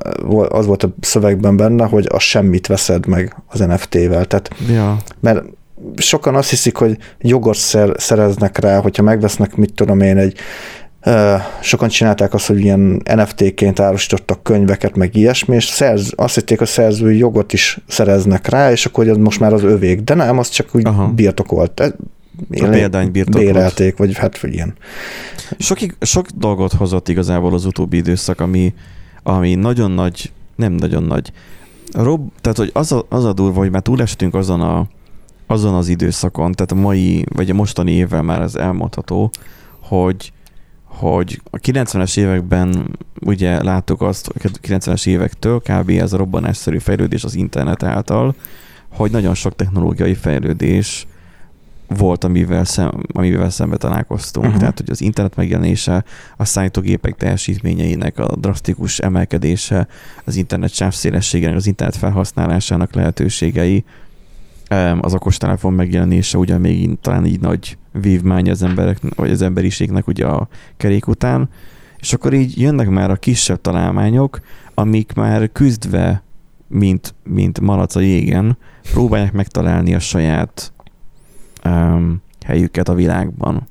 az 0.49 0.66
volt 0.66 0.83
a 0.83 0.94
szövegben 1.01 1.57
benne, 1.57 1.85
hogy 1.85 2.07
a 2.11 2.18
semmit 2.18 2.66
veszed 2.66 3.07
meg 3.07 3.37
az 3.47 3.59
NFT-vel. 3.59 4.25
Tehát, 4.25 4.51
ja. 4.71 4.97
mert 5.21 5.42
sokan 5.96 6.34
azt 6.34 6.50
hiszik, 6.50 6.76
hogy 6.76 6.96
jogot 7.20 7.56
szer, 7.56 7.92
szereznek 7.96 8.58
rá, 8.58 8.80
hogyha 8.80 9.02
megvesznek, 9.02 9.56
mit 9.56 9.74
tudom 9.74 10.00
én, 10.00 10.16
egy 10.16 10.38
sokan 11.60 11.88
csinálták 11.88 12.34
azt, 12.34 12.46
hogy 12.46 12.60
ilyen 12.60 13.02
NFT-ként 13.04 13.80
árusítottak 13.80 14.42
könyveket, 14.42 14.96
meg 14.96 15.16
ilyesmi, 15.16 15.54
és 15.54 15.64
szerz, 15.64 16.12
azt 16.16 16.34
hitték, 16.34 16.58
hogy 16.58 16.66
szerzői 16.66 17.18
jogot 17.18 17.52
is 17.52 17.78
szereznek 17.86 18.46
rá, 18.46 18.70
és 18.70 18.86
akkor 18.86 19.04
hogy 19.04 19.12
az 19.12 19.18
most 19.18 19.40
már 19.40 19.52
az 19.52 19.62
övék, 19.62 20.00
de 20.00 20.14
nem, 20.14 20.38
az 20.38 20.48
csak 20.48 20.68
úgy 20.72 20.86
Aha. 20.86 21.06
birtokolt. 21.06 21.80
A 21.80 21.94
példány 22.50 23.10
birtokolt. 23.10 23.44
Bérelték, 23.44 23.96
vagy 23.96 24.16
hát 24.16 24.40
vagy 24.40 24.54
ilyen. 24.54 24.74
Sok, 25.58 25.78
sok 26.00 26.28
dolgot 26.28 26.72
hozott 26.72 27.08
igazából 27.08 27.54
az 27.54 27.64
utóbbi 27.64 27.96
időszak, 27.96 28.40
ami, 28.40 28.74
ami 29.22 29.54
nagyon 29.54 29.90
nagy, 29.90 30.32
nem 30.56 30.72
nagyon 30.72 31.02
nagy. 31.02 31.32
Rob, 31.92 32.30
tehát, 32.40 32.58
hogy 32.58 32.70
az 32.72 32.92
a, 32.92 33.06
az 33.08 33.24
a 33.24 33.32
durva, 33.32 33.58
hogy 33.58 33.70
már 33.70 33.82
túlestünk 33.82 34.34
azon 34.34 34.60
a, 34.60 34.86
azon 35.50 35.74
az 35.74 35.88
időszakon, 35.88 36.52
tehát 36.52 36.72
a 36.72 36.74
mai, 36.74 37.24
vagy 37.34 37.50
a 37.50 37.54
mostani 37.54 37.92
évvel 37.92 38.22
már 38.22 38.40
ez 38.40 38.54
elmondható, 38.54 39.30
hogy 39.80 40.32
hogy 40.84 41.40
a 41.50 41.56
90-es 41.56 42.18
években 42.18 42.98
ugye 43.20 43.62
láttuk 43.62 44.02
azt, 44.02 44.30
hogy 44.32 44.50
a 44.54 44.66
90-es 44.66 45.06
évektől 45.06 45.61
kb. 45.61 45.90
ez 45.90 46.12
a 46.12 46.16
robbanásszerű 46.16 46.78
fejlődés 46.78 47.24
az 47.24 47.34
internet 47.34 47.82
által, 47.82 48.34
hogy 48.88 49.11
nagyon 49.11 49.34
sok 49.34 49.56
technológiai 49.56 50.14
fejlődés 50.14 51.06
volt, 51.87 52.24
amivel, 52.24 52.64
szem, 52.64 52.90
amivel 53.12 53.50
szembe 53.50 53.76
találkoztunk. 53.76 54.46
Uh-huh. 54.46 54.61
Tehát, 54.61 54.78
hogy 54.78 54.90
az 54.90 55.00
internet 55.00 55.37
megjelenése, 55.37 56.04
a 56.37 56.44
számítógépek 56.44 57.16
teljesítményeinek 57.16 58.18
a 58.18 58.37
drasztikus 58.37 58.98
emelkedése, 58.98 59.88
az 60.24 60.37
internet 60.37 60.72
sávszélességének, 60.72 61.56
az 61.56 61.66
internet 61.66 61.96
felhasználásának 61.96 62.94
lehetőségei, 62.94 63.84
az 65.00 65.14
okostelefon 65.14 65.72
megjelenése 65.72 66.38
ugye 66.38 66.59
még 66.59 66.98
talán 67.00 67.26
így 67.26 67.40
nagy 67.40 67.78
vívmány 67.92 68.50
az 68.50 68.62
emberek, 68.62 68.98
vagy 69.16 69.31
az 69.31 69.42
emberiségnek 69.42 70.07
ugye 70.07 70.26
a 70.26 70.48
kerék 70.76 71.07
után, 71.07 71.48
és 71.98 72.12
akkor 72.12 72.33
így 72.33 72.61
jönnek 72.61 72.88
már 72.88 73.11
a 73.11 73.16
kisebb 73.16 73.61
találmányok, 73.61 74.40
amik 74.74 75.12
már 75.12 75.52
küzdve, 75.52 76.22
mint, 76.68 77.14
mint 77.24 77.61
malac 77.61 77.94
a 77.94 78.00
jégen, 78.00 78.59
próbálják 78.92 79.33
megtalálni 79.33 79.94
a 79.94 79.98
saját 79.98 80.72
um, 81.64 82.22
helyüket 82.46 82.88
a 82.88 82.94
világban. 82.94 83.66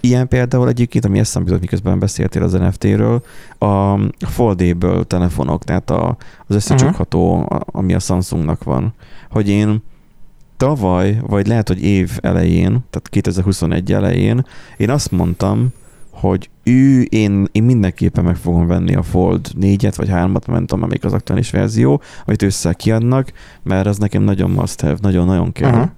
Ilyen 0.00 0.28
például 0.28 0.68
egyébként, 0.68 1.04
ami 1.04 1.18
eszembe 1.18 1.48
jutott, 1.48 1.62
miközben 1.62 1.98
beszéltél 1.98 2.42
az 2.42 2.52
NFT-ről, 2.52 3.22
a 3.58 3.98
Foldable 4.18 5.02
telefonok, 5.02 5.64
tehát 5.64 5.90
a, 5.90 6.16
az 6.46 6.54
összecsukható, 6.54 7.38
uh-huh. 7.38 7.60
ami 7.66 7.94
a 7.94 7.98
Samsungnak 7.98 8.64
van. 8.64 8.94
Hogy 9.30 9.48
én 9.48 9.82
tavaly, 10.58 11.18
vagy 11.26 11.46
lehet, 11.46 11.68
hogy 11.68 11.82
év 11.82 12.18
elején, 12.20 12.70
tehát 12.90 13.08
2021 13.10 13.92
elején, 13.92 14.46
én 14.76 14.90
azt 14.90 15.10
mondtam, 15.10 15.68
hogy 16.10 16.50
ő, 16.62 17.02
én, 17.02 17.48
én 17.52 17.62
mindenképpen 17.62 18.24
meg 18.24 18.36
fogom 18.36 18.66
venni 18.66 18.94
a 18.94 19.02
Fold 19.02 19.48
4-et, 19.60 19.92
vagy 19.96 20.08
3-at, 20.10 20.46
nem 20.46 20.66
tudom, 20.66 20.82
amelyik 20.82 21.04
az 21.04 21.12
aktuális 21.12 21.50
verzió, 21.50 22.00
amit 22.24 22.42
össze 22.42 22.72
kiadnak, 22.72 23.32
mert 23.62 23.86
az 23.86 23.98
nekem 23.98 24.22
nagyon 24.22 24.50
must 24.50 24.80
have, 24.80 24.96
nagyon-nagyon 25.00 25.52
kell. 25.52 25.72
Uh-huh. 25.72 25.90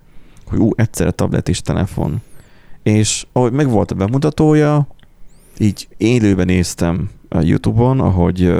Hogy 0.46 0.58
ú, 0.58 0.70
egyszerre 0.76 1.10
tablet 1.10 1.48
és 1.48 1.62
telefon. 1.62 2.20
És 2.82 3.26
ahogy 3.32 3.52
meg 3.52 3.68
volt 3.68 3.90
a 3.90 3.94
bemutatója, 3.94 4.86
így 5.58 5.88
élőben 5.96 6.46
néztem 6.46 7.10
a 7.28 7.40
YouTube-on, 7.40 8.00
ahogy 8.00 8.52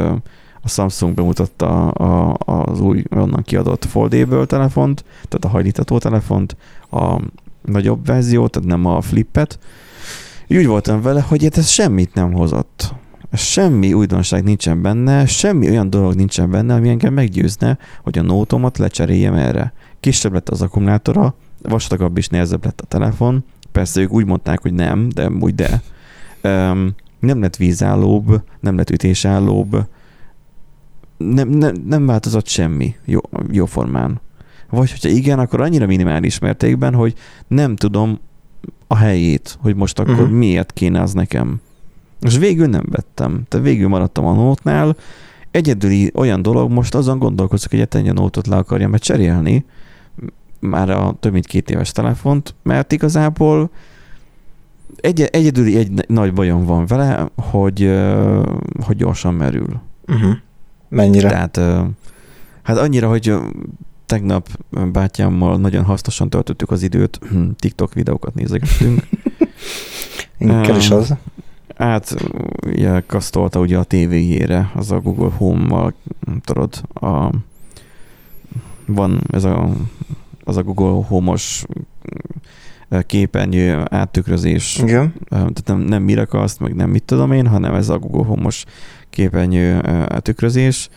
a 0.62 0.68
Samsung 0.68 1.14
bemutatta 1.14 1.88
a, 1.88 2.36
az 2.38 2.80
új, 2.80 3.02
onnan 3.10 3.42
kiadott 3.42 3.84
foldable 3.84 4.44
telefont, 4.44 5.04
tehát 5.28 5.44
a 5.44 5.48
hajlítató 5.48 5.98
telefont, 5.98 6.56
a 6.90 7.20
nagyobb 7.64 8.06
verziót, 8.06 8.50
tehát 8.50 8.68
nem 8.68 8.86
a 8.86 9.00
flippet. 9.00 9.58
Úgy 10.48 10.66
voltam 10.66 11.02
vele, 11.02 11.20
hogy 11.20 11.44
ez 11.44 11.68
semmit 11.68 12.14
nem 12.14 12.32
hozott. 12.32 12.94
Semmi 13.32 13.92
újdonság 13.92 14.44
nincsen 14.44 14.82
benne, 14.82 15.26
semmi 15.26 15.68
olyan 15.68 15.90
dolog 15.90 16.14
nincsen 16.14 16.50
benne, 16.50 16.74
ami 16.74 16.88
engem 16.88 17.14
meggyőzne, 17.14 17.78
hogy 18.02 18.18
a 18.18 18.22
nótomat 18.22 18.78
lecseréljem 18.78 19.34
erre. 19.34 19.72
Kisebb 20.00 20.32
lett 20.32 20.48
az 20.48 20.62
akkumulátora, 20.62 21.34
vastagabb 21.62 22.16
is 22.16 22.28
nehezebb 22.28 22.64
lett 22.64 22.80
a 22.80 22.86
telefon. 22.86 23.44
Persze 23.72 24.00
ők 24.00 24.12
úgy 24.12 24.26
mondták, 24.26 24.62
hogy 24.62 24.72
nem, 24.72 25.08
de 25.08 25.28
úgy 25.40 25.54
de. 25.54 25.82
Um, 26.42 26.94
nem 27.20 27.40
lett 27.40 27.56
vízállóbb, 27.56 28.42
nem 28.60 28.76
lett 28.76 28.90
ütésállóbb, 28.90 29.86
nem, 31.24 31.48
nem, 31.48 31.74
nem 31.86 32.06
változott 32.06 32.46
semmi 32.46 32.94
jó, 33.04 33.20
jó 33.50 33.66
formán. 33.66 34.20
Vagy 34.70 34.90
hogyha 34.90 35.08
igen, 35.08 35.38
akkor 35.38 35.60
annyira 35.60 35.86
minimális 35.86 36.38
mértékben, 36.38 36.94
hogy 36.94 37.14
nem 37.48 37.76
tudom 37.76 38.18
a 38.86 38.96
helyét, 38.96 39.58
hogy 39.60 39.74
most 39.76 39.98
akkor 39.98 40.14
uh-huh. 40.14 40.30
miért 40.30 40.72
kéne 40.72 41.00
az 41.00 41.12
nekem. 41.12 41.60
És 42.20 42.38
végül 42.38 42.66
nem 42.66 42.84
vettem. 42.90 43.42
Tehát 43.48 43.66
végül 43.66 43.88
maradtam 43.88 44.26
a 44.26 44.32
nótnál. 44.32 44.96
Egyedüli 45.50 46.10
olyan 46.14 46.42
dolog, 46.42 46.70
most 46.70 46.94
azon 46.94 47.18
gondolkozok, 47.18 47.70
hogy 47.70 47.88
egy 47.90 48.12
nótot 48.12 48.46
le 48.46 48.56
akarjam 48.56 48.94
cserélni, 48.94 49.64
már 50.60 50.90
a 50.90 51.16
több 51.20 51.32
mint 51.32 51.46
két 51.46 51.70
éves 51.70 51.92
telefont, 51.92 52.54
mert 52.62 52.92
igazából 52.92 53.70
egy, 54.96 55.20
egyedüli 55.20 55.76
egy 55.76 56.04
nagy 56.08 56.32
bajom 56.32 56.64
van 56.64 56.86
vele, 56.86 57.28
hogy, 57.36 58.00
hogy 58.84 58.96
gyorsan 58.96 59.34
merül. 59.34 59.80
Uh-huh. 60.06 60.32
Mennyire? 60.90 61.28
Tehát 61.28 61.60
hát 62.62 62.78
annyira, 62.78 63.08
hogy 63.08 63.34
tegnap 64.06 64.48
bátyámmal 64.92 65.56
nagyon 65.58 65.84
hasznosan 65.84 66.30
töltöttük 66.30 66.70
az 66.70 66.82
időt, 66.82 67.20
TikTok 67.58 67.94
videókat 67.94 68.34
nézegettünk. 68.34 69.02
Inkább 70.38 70.76
is 70.76 70.90
az. 70.90 71.14
Hát, 71.76 72.14
ugye, 72.66 73.02
kasztolta 73.06 73.60
ugye 73.60 73.78
a 73.78 73.84
tévéjére, 73.84 74.70
az 74.74 74.90
a 74.90 75.00
Google 75.00 75.30
Home-mal, 75.36 75.94
tudod, 76.44 76.82
a, 76.94 77.30
van 78.86 79.20
ez 79.32 79.44
a, 79.44 79.70
az 80.44 80.56
a 80.56 80.62
Google 80.62 81.06
Home-os 81.06 81.64
képernyő 83.06 83.84
áttükrözés. 83.88 84.78
Igen. 84.78 85.14
Tehát 85.28 85.62
nem, 85.64 85.78
nem 85.78 86.02
Miracast, 86.02 86.60
meg 86.60 86.74
nem 86.74 86.90
mit 86.90 87.02
tudom 87.02 87.32
én, 87.32 87.46
hanem 87.46 87.74
ez 87.74 87.88
a 87.88 87.98
Google 87.98 88.24
Home-os 88.24 88.64
képernyő 89.10 89.80
tükrözés, 90.18 90.88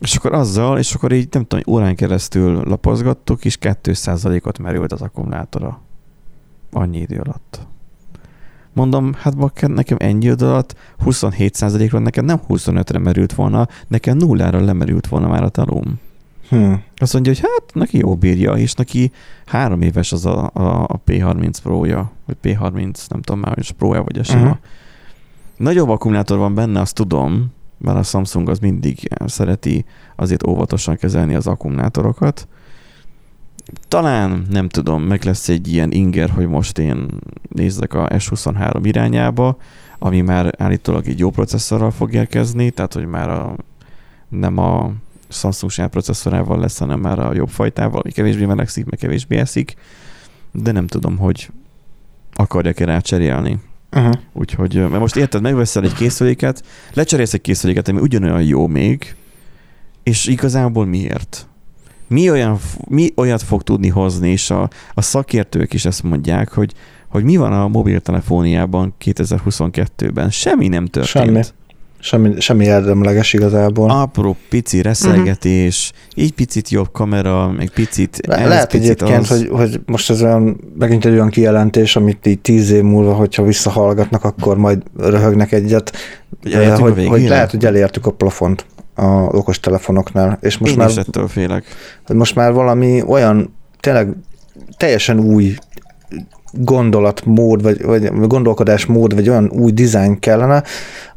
és 0.00 0.16
akkor 0.16 0.32
azzal, 0.32 0.78
és 0.78 0.94
akkor 0.94 1.12
így 1.12 1.28
nem 1.30 1.44
tudom, 1.46 1.74
órán 1.74 1.96
keresztül 1.96 2.62
lapozgattuk, 2.64 3.44
és 3.44 3.58
2%-ot 3.60 4.58
merült 4.58 4.92
az 4.92 5.02
akkumulátora. 5.02 5.80
Annyi 6.72 6.98
idő 6.98 7.16
alatt. 7.16 7.66
Mondom, 8.72 9.12
hát 9.18 9.36
bakker, 9.36 9.70
nekem 9.70 9.96
ennyi 10.00 10.26
idő 10.26 10.46
alatt 10.46 10.76
27%-ról 11.04 12.00
nekem 12.00 12.24
nem 12.24 12.40
25-re 12.48 12.98
merült 12.98 13.32
volna, 13.32 13.68
nekem 13.88 14.16
nullára 14.16 14.60
lemerült 14.60 15.06
volna 15.06 15.28
már 15.28 15.42
a 15.42 15.48
talum. 15.48 16.00
Hmm. 16.48 16.82
Azt 16.96 17.12
mondja, 17.12 17.32
hogy 17.32 17.40
hát 17.40 17.74
neki 17.74 17.98
jó 17.98 18.16
bírja, 18.16 18.52
és 18.52 18.74
neki 18.74 19.12
három 19.46 19.82
éves 19.82 20.12
az 20.12 20.26
a, 20.26 20.50
a, 20.54 20.82
a 20.82 21.00
P30 21.06 21.54
Pro-ja, 21.62 22.12
vagy 22.26 22.36
P30, 22.42 23.08
nem 23.08 23.22
tudom 23.22 23.40
már, 23.40 23.54
hogy 23.54 23.70
Pro-ja 23.72 24.02
vagy 24.02 24.18
a 24.18 24.22
sima. 24.22 24.40
Uh-huh. 24.40 24.58
Nagyobb 25.56 25.88
akkumulátor 25.88 26.38
van 26.38 26.54
benne, 26.54 26.80
azt 26.80 26.94
tudom, 26.94 27.52
mert 27.78 27.98
a 27.98 28.02
Samsung 28.02 28.48
az 28.48 28.58
mindig 28.58 29.08
szereti 29.26 29.84
azért 30.16 30.46
óvatosan 30.46 30.96
kezelni 30.96 31.34
az 31.34 31.46
akkumulátorokat. 31.46 32.48
Talán, 33.88 34.46
nem 34.50 34.68
tudom, 34.68 35.02
meg 35.02 35.24
lesz 35.24 35.48
egy 35.48 35.72
ilyen 35.72 35.90
inger, 35.90 36.30
hogy 36.30 36.46
most 36.46 36.78
én 36.78 37.06
nézzek 37.48 37.94
a 37.94 38.08
S23 38.08 38.80
irányába, 38.82 39.56
ami 39.98 40.20
már 40.20 40.54
állítólag 40.58 41.08
egy 41.08 41.18
jó 41.18 41.30
processzorral 41.30 41.90
fog 41.90 42.12
érkezni, 42.12 42.70
tehát 42.70 42.92
hogy 42.92 43.06
már 43.06 43.30
a, 43.30 43.56
nem 44.28 44.58
a 44.58 44.92
Samsung 45.28 45.72
saját 45.72 45.90
processzorával 45.90 46.58
lesz, 46.58 46.78
hanem 46.78 47.00
már 47.00 47.18
a 47.18 47.34
jobb 47.34 47.48
fajtával, 47.48 48.00
ami 48.00 48.12
kevésbé 48.12 48.44
melegszik, 48.44 48.84
meg 48.84 48.98
kevésbé 48.98 49.36
eszik, 49.36 49.74
de 50.52 50.72
nem 50.72 50.86
tudom, 50.86 51.18
hogy 51.18 51.50
akarják-e 52.34 52.84
rá 52.84 52.98
cserélni. 52.98 53.60
Uh-huh. 53.96 54.14
Úgyhogy, 54.32 54.74
mert 54.74 54.98
most 54.98 55.16
érted, 55.16 55.42
megveszel 55.42 55.84
egy 55.84 55.94
készüléket, 55.94 56.62
lecserélsz 56.92 57.34
egy 57.34 57.40
készüléket, 57.40 57.88
ami 57.88 58.00
ugyanolyan 58.00 58.42
jó 58.42 58.66
még, 58.66 59.14
és 60.02 60.26
igazából 60.26 60.86
miért? 60.86 61.46
Mi, 62.06 62.30
olyan, 62.30 62.58
mi 62.88 63.12
olyat 63.16 63.42
fog 63.42 63.62
tudni 63.62 63.88
hozni, 63.88 64.30
és 64.30 64.50
a, 64.50 64.70
a 64.94 65.02
szakértők 65.02 65.72
is 65.72 65.84
ezt 65.84 66.02
mondják, 66.02 66.52
hogy, 66.52 66.72
hogy 67.08 67.24
mi 67.24 67.36
van 67.36 67.52
a 67.52 67.68
mobiltelefóniában 67.68 68.94
2022-ben? 69.04 70.30
Semmi 70.30 70.68
nem 70.68 70.86
történt. 70.86 71.26
Semmi. 71.26 71.40
Semmi, 72.04 72.40
semmi 72.40 72.64
érdemleges 72.64 73.32
igazából. 73.32 73.90
Apró, 73.90 74.36
pici 74.48 74.82
reszelgetés, 74.82 75.92
uh-huh. 75.92 76.24
így 76.24 76.32
picit 76.32 76.68
jobb 76.68 76.92
kamera, 76.92 77.50
meg 77.50 77.70
picit 77.70 78.26
Le, 78.26 78.36
ez, 78.36 78.48
Lehet 78.48 78.70
picit 78.70 78.90
egyébként, 78.90 79.20
az... 79.20 79.28
hogy, 79.28 79.48
hogy 79.48 79.80
most 79.86 80.10
ez 80.10 80.22
olyan, 80.22 80.60
megint 80.78 81.04
egy 81.04 81.12
olyan 81.12 81.28
kijelentés, 81.28 81.96
amit 81.96 82.26
így 82.26 82.40
tíz 82.40 82.70
év 82.70 82.82
múlva, 82.82 83.12
hogyha 83.12 83.42
visszahallgatnak, 83.42 84.24
akkor 84.24 84.56
majd 84.56 84.82
röhögnek 84.98 85.52
egyet, 85.52 85.92
hogy, 86.42 86.78
hogy, 86.78 87.06
hogy 87.06 87.28
lehet, 87.28 87.50
hogy 87.50 87.64
elértük 87.64 88.06
a 88.06 88.10
plafont 88.10 88.66
a 88.94 89.06
okos 89.12 89.60
telefonoknál. 89.60 90.38
És 90.40 90.58
most 90.58 90.72
Én 90.72 90.78
már, 90.78 90.88
is 90.88 90.96
ettől 90.96 91.28
félek. 91.28 91.64
Most 92.12 92.34
már 92.34 92.52
valami 92.52 93.02
olyan, 93.06 93.54
tényleg 93.80 94.16
teljesen 94.76 95.18
új 95.18 95.54
gondolatmód, 96.52 97.62
vagy, 97.62 97.82
vagy 97.82 98.10
gondolkodásmód, 98.12 99.14
vagy 99.14 99.28
olyan 99.28 99.50
új 99.50 99.72
dizájn 99.72 100.18
kellene, 100.18 100.62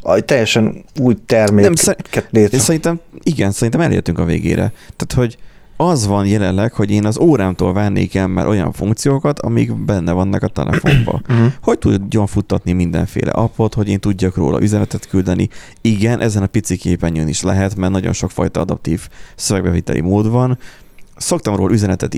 egy 0.04 0.26
teljesen 0.26 0.84
új 1.00 1.15
terméket 1.26 2.28
létre. 2.30 2.58
Szerintem, 2.60 3.00
igen, 3.24 3.52
szerintem 3.52 3.82
elértünk 3.82 4.19
a 4.19 4.26
végére. 4.26 4.74
Tehát, 4.95 5.13
hogy 5.15 5.38
az 5.78 6.08
van 6.08 6.26
jelenleg, 6.26 6.74
hogy 6.74 6.91
én 6.91 7.06
az 7.06 7.19
órámtól 7.19 7.74
várnék 7.74 8.15
el 8.15 8.28
már 8.28 8.48
olyan 8.48 8.71
funkciókat, 8.71 9.39
amik 9.39 9.76
benne 9.86 10.12
vannak 10.12 10.43
a 10.43 10.48
telefonban. 10.48 11.24
Uh-huh. 11.30 11.52
Hogy 11.62 11.80
tudjon 11.80 12.28
futtatni 12.28 12.71
mindenféle 12.71 13.32
appot, 13.32 13.74
hogy 13.74 13.89
én 13.89 14.00
tudjak 14.00 14.36
róla 14.36 14.62
üzenetet 14.62 15.08
küldeni. 15.08 15.50
Igen, 15.82 16.21
ezen 16.21 16.43
a 16.43 16.48
pici 16.48 16.78
képernyőn 16.78 17.28
is 17.28 17.41
lehet, 17.41 17.76
mert 17.76 17.91
nagyon 17.91 18.13
sokfajta 18.13 18.60
adaptív 18.60 19.08
szövegbeviteli 19.36 20.02
mód 20.02 20.30
van. 20.30 20.58
Szoktam 21.17 21.56
róla 21.56 21.74
üzenetet 21.74 22.15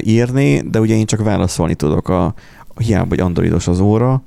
írni, 0.00 0.60
de 0.70 0.80
ugye 0.80 0.94
én 0.94 1.06
csak 1.06 1.22
válaszolni 1.22 1.74
tudok 1.74 2.08
a, 2.08 2.34
hiába, 2.78 3.08
hogy 3.08 3.20
androidos 3.20 3.68
az 3.68 3.80
óra, 3.80 4.22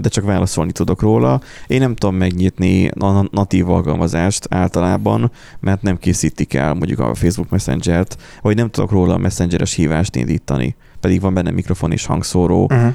de 0.00 0.08
csak 0.08 0.24
válaszolni 0.24 0.72
tudok 0.72 1.00
róla. 1.00 1.40
Én 1.66 1.80
nem 1.80 1.94
tudom 1.94 2.16
megnyitni 2.16 2.88
a 2.88 3.28
natív 3.30 3.70
alkalmazást 3.70 4.46
általában, 4.50 5.30
mert 5.60 5.82
nem 5.82 5.98
készítik 5.98 6.54
el 6.54 6.74
mondjuk 6.74 6.98
a 6.98 7.14
Facebook 7.14 7.50
Messenger-t, 7.50 8.18
vagy 8.42 8.56
nem 8.56 8.70
tudok 8.70 8.90
róla 8.90 9.14
a 9.14 9.18
Messengeres 9.18 9.74
hívást 9.74 10.16
indítani, 10.16 10.74
pedig 11.00 11.20
van 11.20 11.34
benne 11.34 11.50
mikrofon 11.50 11.92
és 11.92 12.06
hangszóró. 12.06 12.62
Uh-huh. 12.70 12.92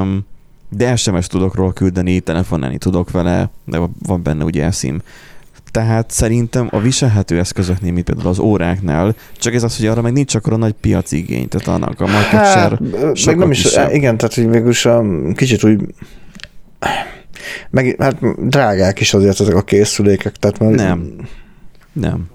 Um, 0.00 0.24
de 0.68 0.96
SMS 0.96 1.26
tudok 1.26 1.54
róla 1.54 1.72
küldeni, 1.72 2.20
telefonálni 2.20 2.78
tudok 2.78 3.10
vele, 3.10 3.50
de 3.64 3.80
van 4.06 4.22
benne 4.22 4.44
ugye 4.44 4.70
SIM 4.70 5.02
tehát 5.74 6.10
szerintem 6.10 6.68
a 6.70 6.78
viselhető 6.78 7.38
eszközöknél, 7.38 7.92
mint 7.92 8.04
például 8.04 8.28
az 8.28 8.38
óráknál, 8.38 9.14
csak 9.36 9.54
ez 9.54 9.62
az, 9.62 9.76
hogy 9.76 9.86
arra 9.86 10.02
meg 10.02 10.12
nincs 10.12 10.34
akkor 10.34 10.52
a 10.52 10.56
nagy 10.56 10.72
piaci 10.72 11.16
igény, 11.16 11.48
tehát 11.48 11.68
annak 11.68 12.00
a 12.00 12.06
market 12.06 12.30
hát, 12.30 12.52
share 12.52 12.78
meg 13.26 13.36
nem 13.36 13.50
is, 13.50 13.62
kisebb. 13.62 13.92
igen, 13.92 14.16
tehát 14.16 14.34
hogy 14.34 14.50
végülis 14.50 14.86
a 14.86 15.04
kicsit 15.34 15.64
úgy 15.64 15.80
meg, 17.70 17.96
hát 17.98 18.46
drágák 18.48 19.00
is 19.00 19.14
azért 19.14 19.40
ezek 19.40 19.54
a 19.54 19.62
készülékek, 19.62 20.32
tehát 20.32 20.58
mert... 20.58 20.74
Nem. 20.74 21.14
Nem. 21.92 22.26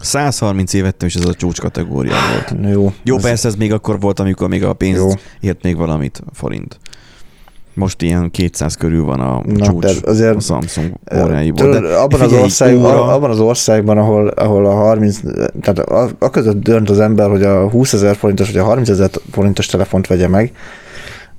130 0.00 0.72
évet 0.72 1.02
is 1.02 1.14
ez 1.14 1.24
a 1.24 1.34
csúcs 1.34 1.60
kategória 1.60 2.14
volt. 2.32 2.72
Jó. 2.72 2.92
Jó, 3.02 3.16
ez... 3.16 3.22
persze 3.22 3.48
ez 3.48 3.54
még 3.54 3.72
akkor 3.72 4.00
volt, 4.00 4.20
amikor 4.20 4.48
még 4.48 4.64
a 4.64 4.72
pénz 4.72 5.16
ért 5.40 5.62
még 5.62 5.76
valamit, 5.76 6.22
forint. 6.32 6.78
Most 7.76 8.02
ilyen 8.02 8.30
200 8.30 8.74
körül 8.74 9.04
van 9.04 9.20
a 9.20 9.42
Na, 9.46 9.64
csúcs 9.64 9.96
azért, 10.02 10.36
a 10.36 10.40
Samsung 10.40 10.92
óráiból. 11.22 11.70
De 11.70 11.96
abban, 11.96 12.20
az 12.20 12.32
országban, 12.32 12.94
óra... 12.94 13.14
abban 13.14 13.30
az 13.30 13.40
országban, 13.40 13.98
ahol, 13.98 14.28
ahol 14.28 14.66
a 14.66 14.74
30, 14.74 15.20
tehát 15.60 15.78
a, 15.78 16.10
a 16.18 16.30
között 16.30 16.62
dönt 16.62 16.90
az 16.90 17.00
ember, 17.00 17.30
hogy 17.30 17.42
a 17.42 17.68
20 17.70 17.92
ezer 17.92 18.16
forintos 18.16 18.50
vagy 18.50 18.60
a 18.60 18.64
30 18.64 18.88
ezer 18.88 19.10
forintos 19.30 19.66
telefont 19.66 20.06
vegye 20.06 20.28
meg, 20.28 20.52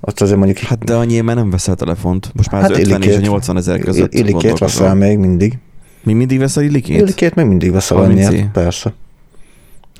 ott 0.02 0.21
azért 0.21 0.38
mondjuk... 0.38 0.58
Hát 0.58 0.84
de 0.84 0.95
annyi 0.95 1.19
már 1.19 1.36
nem 1.36 1.50
veszel 1.50 1.76
telefont. 1.76 2.32
Most 2.34 2.52
már 2.52 2.62
hát 2.62 2.71
az 2.71 2.78
50 2.78 3.02
és 3.02 3.15
a 3.15 3.19
80 3.19 3.58
ezer 3.58 3.80
között 3.80 4.13
Illikét 4.13 4.58
veszel 4.58 4.95
még 4.95 5.17
mindig. 5.17 5.58
Mi 6.04 6.13
mindig 6.13 6.39
veszel 6.39 6.63
illikét? 6.63 6.97
Illikét 6.97 7.36
még 7.36 7.45
mindig 7.45 7.71
veszel 7.71 7.97
annyiért, 7.97 8.52
persze. 8.52 8.93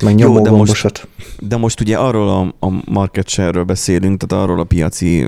Meg 0.04 0.18
Jó, 0.18 0.40
de 0.40 0.50
most, 0.50 1.08
de 1.38 1.56
most 1.56 1.80
ugye 1.80 1.96
arról 1.96 2.28
a, 2.28 2.66
a 2.66 2.82
market 2.84 3.28
share-ről 3.28 3.64
beszélünk, 3.64 4.20
tehát 4.20 4.44
arról 4.44 4.60
a 4.60 4.64
piaci 4.64 5.26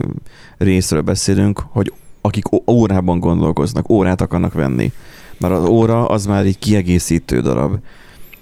részről 0.59 1.01
beszélünk, 1.01 1.63
hogy 1.71 1.93
akik 2.21 2.71
órában 2.71 3.19
gondolkoznak, 3.19 3.89
órát 3.89 4.21
akarnak 4.21 4.53
venni. 4.53 4.93
Mert 5.39 5.55
az 5.55 5.65
óra 5.65 6.07
az 6.07 6.27
már 6.27 6.45
egy 6.45 6.59
kiegészítő 6.59 7.41
darab. 7.41 7.79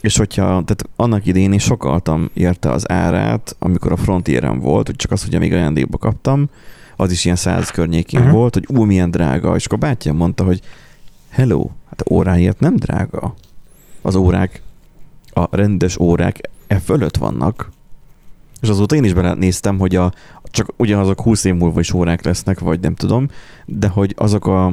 És 0.00 0.16
hogyha, 0.16 0.44
tehát 0.44 0.88
annak 0.96 1.26
idén 1.26 1.52
én 1.52 1.58
sokaltam 1.58 2.30
érte 2.34 2.70
az 2.70 2.90
árát, 2.90 3.56
amikor 3.58 3.92
a 3.92 3.96
frontieren 3.96 4.60
volt, 4.60 4.86
hogy 4.86 4.96
csak 4.96 5.10
az, 5.10 5.24
hogy 5.24 5.38
még 5.38 5.52
ajándékba 5.52 5.98
kaptam, 5.98 6.50
az 6.96 7.10
is 7.10 7.24
ilyen 7.24 7.36
száz 7.36 7.70
környékén 7.70 8.20
uh-huh. 8.20 8.34
volt, 8.34 8.54
hogy 8.54 8.66
ú, 8.68 8.84
milyen 8.84 9.10
drága. 9.10 9.54
És 9.54 9.64
akkor 9.64 9.78
bátyám 9.78 10.16
mondta, 10.16 10.44
hogy 10.44 10.60
hello, 11.28 11.70
hát 11.88 12.10
óráért 12.10 12.60
nem 12.60 12.76
drága. 12.76 13.34
Az 14.02 14.14
órák 14.14 14.62
a 15.38 15.48
rendes 15.50 15.98
órák 15.98 16.40
e 16.66 16.78
fölött 16.78 17.16
vannak, 17.16 17.70
és 18.60 18.68
azóta 18.68 18.94
én 18.94 19.04
is 19.04 19.12
belenéztem, 19.12 19.78
hogy 19.78 19.96
a, 19.96 20.12
csak 20.42 20.72
ugyanazok 20.76 21.20
20 21.20 21.44
év 21.44 21.54
múlva 21.54 21.80
is 21.80 21.92
órák 21.92 22.24
lesznek, 22.24 22.58
vagy 22.58 22.80
nem 22.80 22.94
tudom, 22.94 23.28
de 23.66 23.88
hogy 23.88 24.14
azok 24.16 24.46
a, 24.46 24.66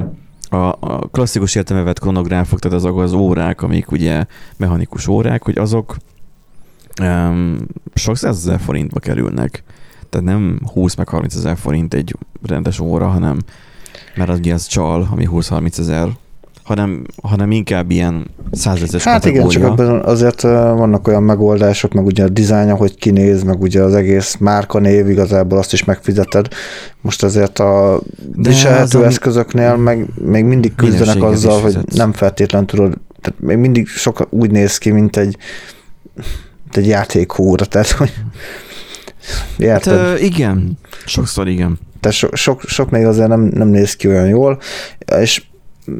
a, 0.48 0.56
a 0.80 1.08
klasszikus 1.10 1.54
értelme 1.54 1.82
vett 1.82 1.98
kronográfok, 1.98 2.58
tehát 2.58 2.76
azok 2.76 2.98
az 2.98 3.12
órák, 3.12 3.62
amik 3.62 3.90
ugye 3.90 4.24
mechanikus 4.56 5.06
órák, 5.06 5.42
hogy 5.42 5.58
azok 5.58 5.96
um, 7.02 7.58
sok 7.94 8.16
százezer 8.16 8.60
forintba 8.60 9.00
kerülnek. 9.00 9.62
Tehát 10.08 10.26
nem 10.26 10.60
20 10.72 10.94
meg 10.94 11.08
30 11.08 11.34
ezer 11.34 11.56
forint 11.56 11.94
egy 11.94 12.16
rendes 12.42 12.80
óra, 12.80 13.08
hanem 13.08 13.38
mert 14.16 14.30
az 14.30 14.38
ugye 14.38 14.54
az 14.54 14.66
csal, 14.66 15.08
ami 15.10 15.28
20-30 15.30 15.78
ezer 15.78 16.08
hanem, 16.66 17.06
hanem 17.22 17.50
inkább 17.50 17.90
ilyen 17.90 18.26
százezes 18.52 19.04
Hát 19.04 19.22
kategória. 19.22 19.58
igen, 19.58 19.76
csak 19.76 20.06
azért 20.06 20.40
vannak 20.42 21.08
olyan 21.08 21.22
megoldások, 21.22 21.92
meg 21.92 22.04
ugye 22.04 22.24
a 22.24 22.28
dizájn, 22.28 22.76
hogy 22.76 22.94
kinéz, 22.94 23.42
meg 23.42 23.60
ugye 23.60 23.82
az 23.82 23.94
egész 23.94 24.36
márka 24.36 24.78
név, 24.78 25.08
igazából 25.08 25.58
azt 25.58 25.72
is 25.72 25.84
megfizeted. 25.84 26.48
Most 27.00 27.22
azért 27.22 27.58
a 27.58 28.00
De 28.36 28.48
viselhető 28.48 28.98
az 28.98 29.04
eszközöknél 29.04 29.76
meg 29.76 30.06
még 30.14 30.44
mindig 30.44 30.74
küzdenek 30.74 31.22
azzal, 31.22 31.60
hogy 31.60 31.78
nem 31.94 32.12
feltétlen 32.12 32.66
tudod, 32.66 32.98
tehát 33.20 33.40
még 33.40 33.56
mindig 33.56 33.86
sok 33.86 34.26
úgy 34.30 34.50
néz 34.50 34.78
ki, 34.78 34.90
mint 34.90 35.16
egy, 35.16 35.36
mint 36.62 36.76
egy 36.76 36.86
játékóra, 36.86 37.64
tehát 37.64 37.90
hogy 37.90 38.12
Érted? 39.58 39.98
Hát, 39.98 40.20
igen, 40.20 40.78
sokszor 41.04 41.48
igen. 41.48 41.78
Tehát 42.00 42.16
so, 42.16 42.28
sok, 42.32 42.62
sok 42.62 42.90
még 42.90 43.04
azért 43.04 43.28
nem, 43.28 43.40
nem 43.40 43.68
néz 43.68 43.96
ki 43.96 44.08
olyan 44.08 44.28
jól, 44.28 44.58
és 45.20 45.42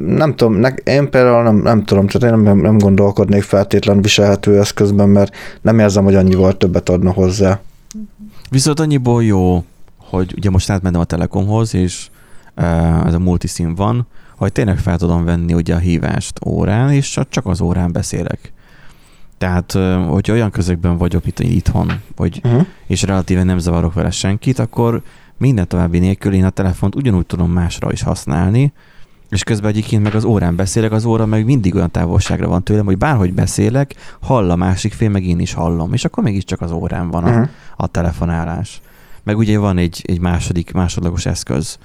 nem 0.07 0.35
tudom, 0.35 0.53
ne, 0.53 0.69
én 0.69 1.09
például 1.09 1.43
nem, 1.43 1.55
nem 1.55 1.83
tudom, 1.83 2.07
tehát 2.07 2.35
én 2.35 2.43
nem, 2.43 2.57
nem 2.57 2.77
gondolkodnék 2.77 3.43
feltétlen 3.43 4.01
viselhető 4.01 4.59
eszközben, 4.59 5.09
mert 5.09 5.35
nem 5.61 5.79
érzem, 5.79 6.03
hogy 6.03 6.15
annyival 6.15 6.57
többet 6.57 6.89
adna 6.89 7.11
hozzá. 7.11 7.59
Viszont 8.49 8.79
annyiból 8.79 9.23
jó, 9.23 9.63
hogy 9.97 10.33
ugye 10.37 10.49
most 10.49 10.69
átmentem 10.69 11.01
a 11.01 11.05
Telekomhoz, 11.05 11.75
és 11.75 12.07
uh, 12.57 13.05
ez 13.05 13.13
a 13.13 13.19
multiszín 13.19 13.75
van, 13.75 14.07
hogy 14.35 14.51
tényleg 14.51 14.77
fel 14.77 14.97
tudom 14.97 15.25
venni 15.25 15.53
ugye 15.53 15.75
a 15.75 15.77
hívást 15.77 16.39
órán, 16.45 16.91
és 16.91 17.19
csak 17.29 17.45
az 17.45 17.61
órán 17.61 17.91
beszélek. 17.91 18.53
Tehát, 19.37 19.71
hogyha 20.09 20.33
olyan 20.33 20.51
közökben 20.51 20.97
vagyok 20.97 21.25
itt 21.25 21.39
itthon, 21.39 21.91
vagy, 22.15 22.41
uh-huh. 22.43 22.65
és 22.87 23.01
relatíven 23.01 23.45
nem 23.45 23.57
zavarok 23.57 23.93
vele 23.93 24.11
senkit, 24.11 24.59
akkor 24.59 25.01
minden 25.37 25.67
további 25.67 25.99
nélkül 25.99 26.33
én 26.33 26.45
a 26.45 26.49
telefont 26.49 26.95
ugyanúgy 26.95 27.25
tudom 27.25 27.51
másra 27.51 27.91
is 27.91 28.01
használni, 28.01 28.73
és 29.29 29.43
közben 29.43 29.69
egyébként 29.69 30.03
meg 30.03 30.15
az 30.15 30.23
órán 30.23 30.55
beszélek, 30.55 30.91
az 30.91 31.05
óra 31.05 31.25
meg 31.25 31.45
mindig 31.45 31.75
olyan 31.75 31.91
távolságra 31.91 32.47
van 32.47 32.63
tőlem, 32.63 32.85
hogy 32.85 32.97
bárhogy 32.97 33.33
beszélek, 33.33 33.95
hall 34.21 34.51
a 34.51 34.55
másik 34.55 34.93
fél, 34.93 35.09
meg 35.09 35.23
én 35.23 35.39
is 35.39 35.53
hallom, 35.53 35.93
és 35.93 36.05
akkor 36.05 36.23
mégiscsak 36.23 36.61
az 36.61 36.71
órán 36.71 37.09
van 37.09 37.23
a, 37.23 37.29
uh-huh. 37.29 37.49
a 37.75 37.87
telefonálás. 37.87 38.81
Meg 39.23 39.37
ugye 39.37 39.57
van 39.57 39.77
egy, 39.77 40.03
egy 40.07 40.19
második, 40.19 40.71
másodlagos 40.71 41.25
eszköz 41.25 41.77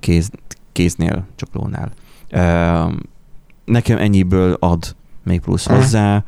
kéz, 0.00 0.30
kéznél, 0.72 1.26
csuklónál. 1.36 1.92
Nekem 3.64 3.98
ennyiből 3.98 4.56
ad 4.60 4.96
még 5.24 5.40
plusz 5.40 5.66
uh-huh. 5.66 5.82
hozzá, 5.82 6.24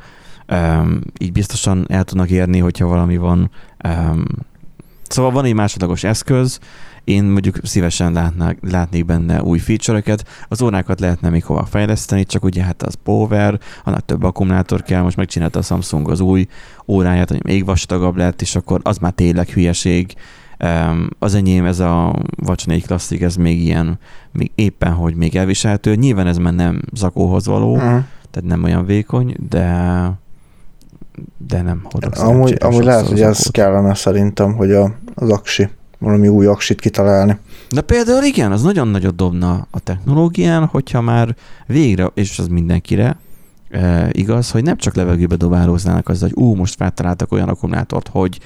így 1.19 1.33
biztosan 1.33 1.85
el 1.89 2.05
tudnak 2.05 2.31
érni, 2.31 2.59
hogyha 2.59 2.87
valami 2.87 3.17
van. 3.17 3.51
Szóval 5.09 5.31
van 5.31 5.45
egy 5.45 5.55
másodlagos 5.55 6.05
eszköz, 6.05 6.59
én 7.05 7.25
mondjuk 7.25 7.59
szívesen 7.63 8.13
látnák, 8.13 8.59
látnék 8.61 9.05
benne 9.05 9.43
új 9.43 9.59
feature-öket, 9.59 10.25
az 10.49 10.63
órákat 10.63 11.01
lehetne 11.01 11.29
még 11.29 11.45
hova 11.45 11.65
fejleszteni, 11.65 12.25
csak 12.25 12.45
ugye 12.45 12.63
hát 12.63 12.83
az 12.83 12.95
power, 13.03 13.59
annak 13.85 14.05
több 14.05 14.23
akkumulátor 14.23 14.83
kell, 14.83 15.03
most 15.03 15.17
megcsinálta 15.17 15.59
a 15.59 15.63
Samsung 15.63 16.11
az 16.11 16.21
új 16.21 16.47
óráját, 16.87 17.29
hogy 17.29 17.45
még 17.45 17.65
vastagabb 17.65 18.17
lett, 18.17 18.41
és 18.41 18.57
akkor 18.57 18.81
az 18.83 18.99
már 18.99 19.13
tényleg 19.13 19.49
hülyeség. 19.49 20.15
Az 21.19 21.35
enyém, 21.35 21.65
ez 21.65 21.81
a 21.81 22.23
Watch 22.47 22.67
4 22.67 22.87
Classic, 22.87 23.23
ez 23.23 23.37
még 23.37 23.63
ilyen, 23.63 23.99
még 24.33 24.51
éppen, 24.55 24.93
hogy 24.93 25.15
még 25.15 25.37
elviselhető. 25.37 25.95
Nyilván 25.95 26.27
ez 26.27 26.37
már 26.37 26.55
nem 26.55 26.81
zakóhoz 26.93 27.47
való, 27.47 27.73
uh-huh. 27.73 28.03
tehát 28.31 28.43
nem 28.49 28.63
olyan 28.63 28.87
vékony, 28.87 29.37
de 29.49 30.23
de 31.49 31.63
nem 31.63 31.81
hordok 31.83 32.19
Amúgy, 32.19 32.57
amúgy 32.61 32.85
lehet, 32.85 33.07
hogy 33.07 33.21
ez 33.21 33.51
kellene 33.51 33.95
szerintem, 33.95 34.55
hogy 34.55 34.73
a, 34.73 34.95
az 35.15 35.31
aksi 35.31 35.69
valami 35.99 36.29
új 36.29 36.47
aksit 36.47 36.81
kitalálni. 36.81 37.39
De 37.71 37.81
például 37.81 38.25
igen, 38.25 38.53
az 38.53 38.63
nagyon 38.63 38.89
nagyot 38.89 39.17
dobna 39.17 39.67
a 39.71 39.79
technológián, 39.79 40.65
hogyha 40.65 41.01
már 41.01 41.37
végre, 41.67 42.11
és 42.15 42.39
az 42.39 42.49
mindenkire 42.49 43.17
e, 43.71 44.09
igaz, 44.13 44.51
hogy 44.51 44.63
nem 44.63 44.77
csak 44.77 44.95
levegőbe 44.95 45.37
dobálóznának 45.37 46.09
az, 46.09 46.21
hogy 46.21 46.33
ú, 46.35 46.55
most 46.55 46.75
feltaláltak 46.75 47.33
olyan 47.33 47.49
akkumulátort, 47.49 48.09
hogy 48.09 48.41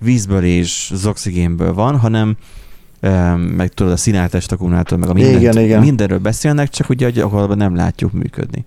vízből 0.00 0.42
és 0.42 0.90
az 0.92 1.06
oxigénből 1.06 1.74
van, 1.74 1.98
hanem 1.98 2.36
e, 3.00 3.34
meg 3.36 3.68
tudod, 3.68 3.92
a 3.92 3.96
színáltest 3.96 4.52
akkumulátor, 4.52 4.98
meg 4.98 5.08
a 5.08 5.12
mindent, 5.12 5.40
igen, 5.40 5.58
igen. 5.58 5.80
mindenről 5.80 6.18
beszélnek, 6.18 6.68
csak 6.68 6.88
ugye 6.88 7.10
gyakorlatban 7.10 7.56
nem 7.56 7.74
látjuk 7.74 8.12
működni. 8.12 8.64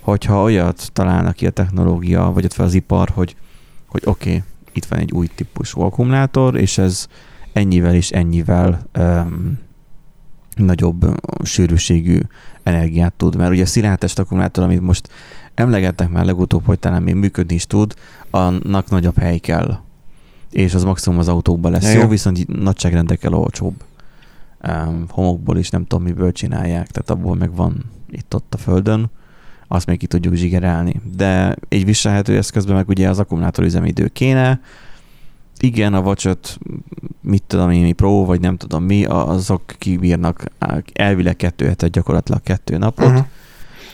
Hogyha 0.00 0.42
olyat 0.42 0.90
találnak 0.92 1.34
ki 1.34 1.46
a 1.46 1.50
technológia, 1.50 2.30
vagy 2.34 2.44
ott 2.44 2.52
fel 2.52 2.64
az 2.64 2.74
ipar, 2.74 3.08
hogy, 3.14 3.36
hogy 3.86 4.02
oké, 4.04 4.28
okay, 4.28 4.42
itt 4.72 4.84
van 4.84 4.98
egy 4.98 5.12
új 5.12 5.26
típusú 5.34 5.80
akkumulátor, 5.80 6.56
és 6.56 6.78
ez 6.78 7.06
ennyivel 7.52 7.94
és 7.94 8.10
ennyivel 8.10 8.86
um, 8.98 9.58
nagyobb 10.56 11.20
sűrűségű 11.44 12.20
energiát 12.62 13.12
tud, 13.12 13.36
mert 13.36 13.50
ugye 13.50 13.62
a 13.62 13.66
szilárdtest 13.66 14.18
akkumulátor, 14.18 14.64
amit 14.64 14.80
most 14.80 15.08
emlegettek 15.54 16.10
már 16.10 16.24
legutóbb, 16.24 16.64
hogy 16.64 16.78
talán 16.78 17.02
még 17.02 17.14
működni 17.14 17.54
is 17.54 17.66
tud, 17.66 17.94
annak 18.30 18.90
nagyobb 18.90 19.18
hely 19.18 19.38
kell. 19.38 19.78
És 20.50 20.74
az 20.74 20.84
maximum 20.84 21.18
az 21.18 21.28
autókban 21.28 21.72
lesz 21.72 21.94
jó, 21.94 22.08
viszont 22.08 22.62
nagyságrendekkel 22.62 23.34
olcsóbb. 23.34 23.74
Um, 24.68 25.04
homokból 25.08 25.58
is 25.58 25.70
nem 25.70 25.86
tudom 25.86 26.04
miből 26.04 26.32
csinálják, 26.32 26.86
tehát 26.86 27.10
abból 27.10 27.36
meg 27.36 27.54
van 27.54 27.84
itt-ott 28.10 28.54
a 28.54 28.56
földön, 28.56 29.10
azt 29.68 29.86
még 29.86 29.98
ki 29.98 30.06
tudjuk 30.06 30.34
zsigerelni. 30.34 31.00
De 31.16 31.56
egy 31.68 31.84
viselhető 31.84 32.36
eszközben 32.36 32.76
meg 32.76 32.88
ugye 32.88 33.08
az 33.08 33.18
akkumulátor 33.18 33.64
üzemidő 33.64 34.08
kéne, 34.08 34.60
igen, 35.60 35.94
a 35.94 36.00
watch 36.00 36.36
mit 37.20 37.42
tudom 37.42 37.70
én, 37.70 37.82
mi 37.82 37.92
Pro, 37.92 38.24
vagy 38.24 38.40
nem 38.40 38.56
tudom 38.56 38.84
mi, 38.84 39.04
azok 39.04 39.62
kibírnak 39.78 40.44
elvileg 40.92 41.36
kettő 41.36 41.66
hetet, 41.66 41.90
gyakorlatilag 41.90 42.42
kettő 42.42 42.78
napot. 42.78 43.06
Uh-huh. 43.06 43.26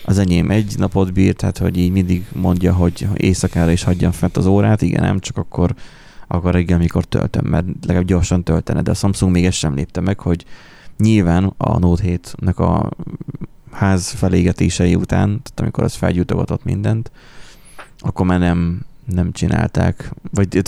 Az 0.04 0.18
enyém 0.18 0.50
egy 0.50 0.74
napot 0.78 1.12
bír, 1.12 1.34
tehát 1.34 1.58
hogy 1.58 1.76
így 1.76 1.92
mindig 1.92 2.24
mondja, 2.32 2.72
hogy 2.72 3.08
éjszakára 3.14 3.70
is 3.70 3.82
hagyjam 3.82 4.12
fent 4.12 4.36
az 4.36 4.46
órát, 4.46 4.82
igen, 4.82 5.02
nem, 5.02 5.18
csak 5.18 5.36
akkor, 5.36 5.74
akkor 6.26 6.52
reggel, 6.52 6.78
mikor 6.78 7.04
töltöm, 7.04 7.46
mert 7.46 7.66
legalább 7.80 8.06
gyorsan 8.06 8.44
töltene, 8.44 8.82
de 8.82 8.90
a 8.90 8.94
Samsung 8.94 9.32
még 9.32 9.44
ezt 9.44 9.58
sem 9.58 9.74
lépte 9.74 10.00
meg, 10.00 10.20
hogy 10.20 10.44
nyilván 10.98 11.52
a 11.56 11.78
Note 11.78 12.02
7-nek 12.06 12.56
a 12.56 12.90
ház 13.70 14.10
felégetései 14.10 14.94
után, 14.94 15.26
tehát 15.28 15.60
amikor 15.60 15.84
az 15.84 15.94
felgyújtogatott 15.94 16.64
mindent, 16.64 17.10
akkor 17.98 18.26
már 18.26 18.38
nem, 18.38 18.80
nem 19.04 19.32
csinálták, 19.32 20.12
vagy 20.30 20.60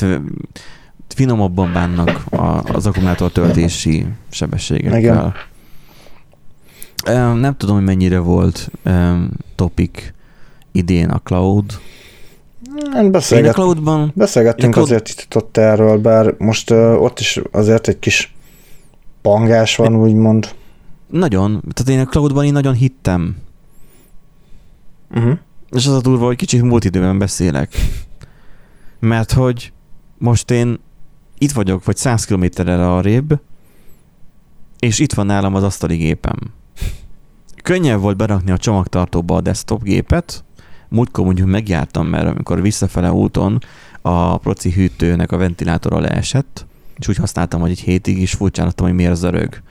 finomabban 1.14 1.72
bánnak 1.72 2.24
az 2.72 2.86
akkumulátor 2.86 3.32
töltési 3.32 4.06
sebességekkel. 4.28 4.98
Igen. 4.98 5.34
Nem 7.38 7.56
tudom, 7.56 7.76
hogy 7.76 7.84
mennyire 7.84 8.18
volt 8.18 8.70
topic 9.54 10.12
idén 10.72 11.08
a 11.08 11.18
cloud. 11.18 11.80
Beszélget, 13.10 13.46
Én 13.46 13.50
a 13.50 13.52
cloudban... 13.52 14.12
Beszélgettünk 14.14 14.72
cloud... 14.72 14.90
azért 14.90 15.08
itt 15.08 15.36
ott 15.36 15.56
erről, 15.56 15.98
bár 15.98 16.34
most 16.38 16.70
uh, 16.70 17.02
ott 17.02 17.20
is 17.20 17.40
azért 17.50 17.88
egy 17.88 17.98
kis 17.98 18.34
pangás 19.22 19.76
van, 19.76 19.96
úgymond. 19.96 20.54
Nagyon. 21.06 21.62
Tehát 21.72 22.00
én 22.00 22.06
a 22.06 22.10
cloudban 22.10 22.44
én 22.44 22.52
nagyon 22.52 22.74
hittem. 22.74 23.36
Uh-huh. 25.14 25.38
És 25.70 25.86
az 25.86 25.94
a 25.94 26.00
durva, 26.00 26.24
hogy 26.26 26.36
kicsit 26.36 26.62
múlt 26.62 26.84
időben 26.84 27.18
beszélek. 27.18 27.74
Mert 28.98 29.32
hogy 29.32 29.72
most 30.18 30.50
én 30.50 30.78
itt 31.42 31.52
vagyok, 31.52 31.84
vagy 31.84 31.96
100 31.96 32.24
kilométerre 32.24 32.90
arrébb, 32.90 33.40
és 34.78 34.98
itt 34.98 35.12
van 35.12 35.26
nálam 35.26 35.54
az 35.54 35.62
asztali 35.62 35.96
gépem. 35.96 36.36
Könnyebb 37.62 38.00
volt 38.00 38.16
berakni 38.16 38.50
a 38.50 38.56
csomagtartóba 38.56 39.36
a 39.36 39.40
desktop 39.40 39.82
gépet, 39.82 40.44
múltkor 40.88 41.24
mondjuk 41.24 41.48
megjártam, 41.48 42.06
mert 42.06 42.26
amikor 42.26 42.62
visszafele 42.62 43.12
úton 43.12 43.58
a 44.02 44.38
proci 44.38 44.70
hűtőnek 44.70 45.32
a 45.32 45.36
ventilátora 45.36 45.98
leesett, 45.98 46.66
és 46.96 47.08
úgy 47.08 47.16
használtam, 47.16 47.60
hogy 47.60 47.70
egy 47.70 47.80
hétig 47.80 48.18
is 48.18 48.32
furcsálottam, 48.32 48.86
hogy 48.86 48.94
miért 48.94 49.16
zörög. 49.16 49.62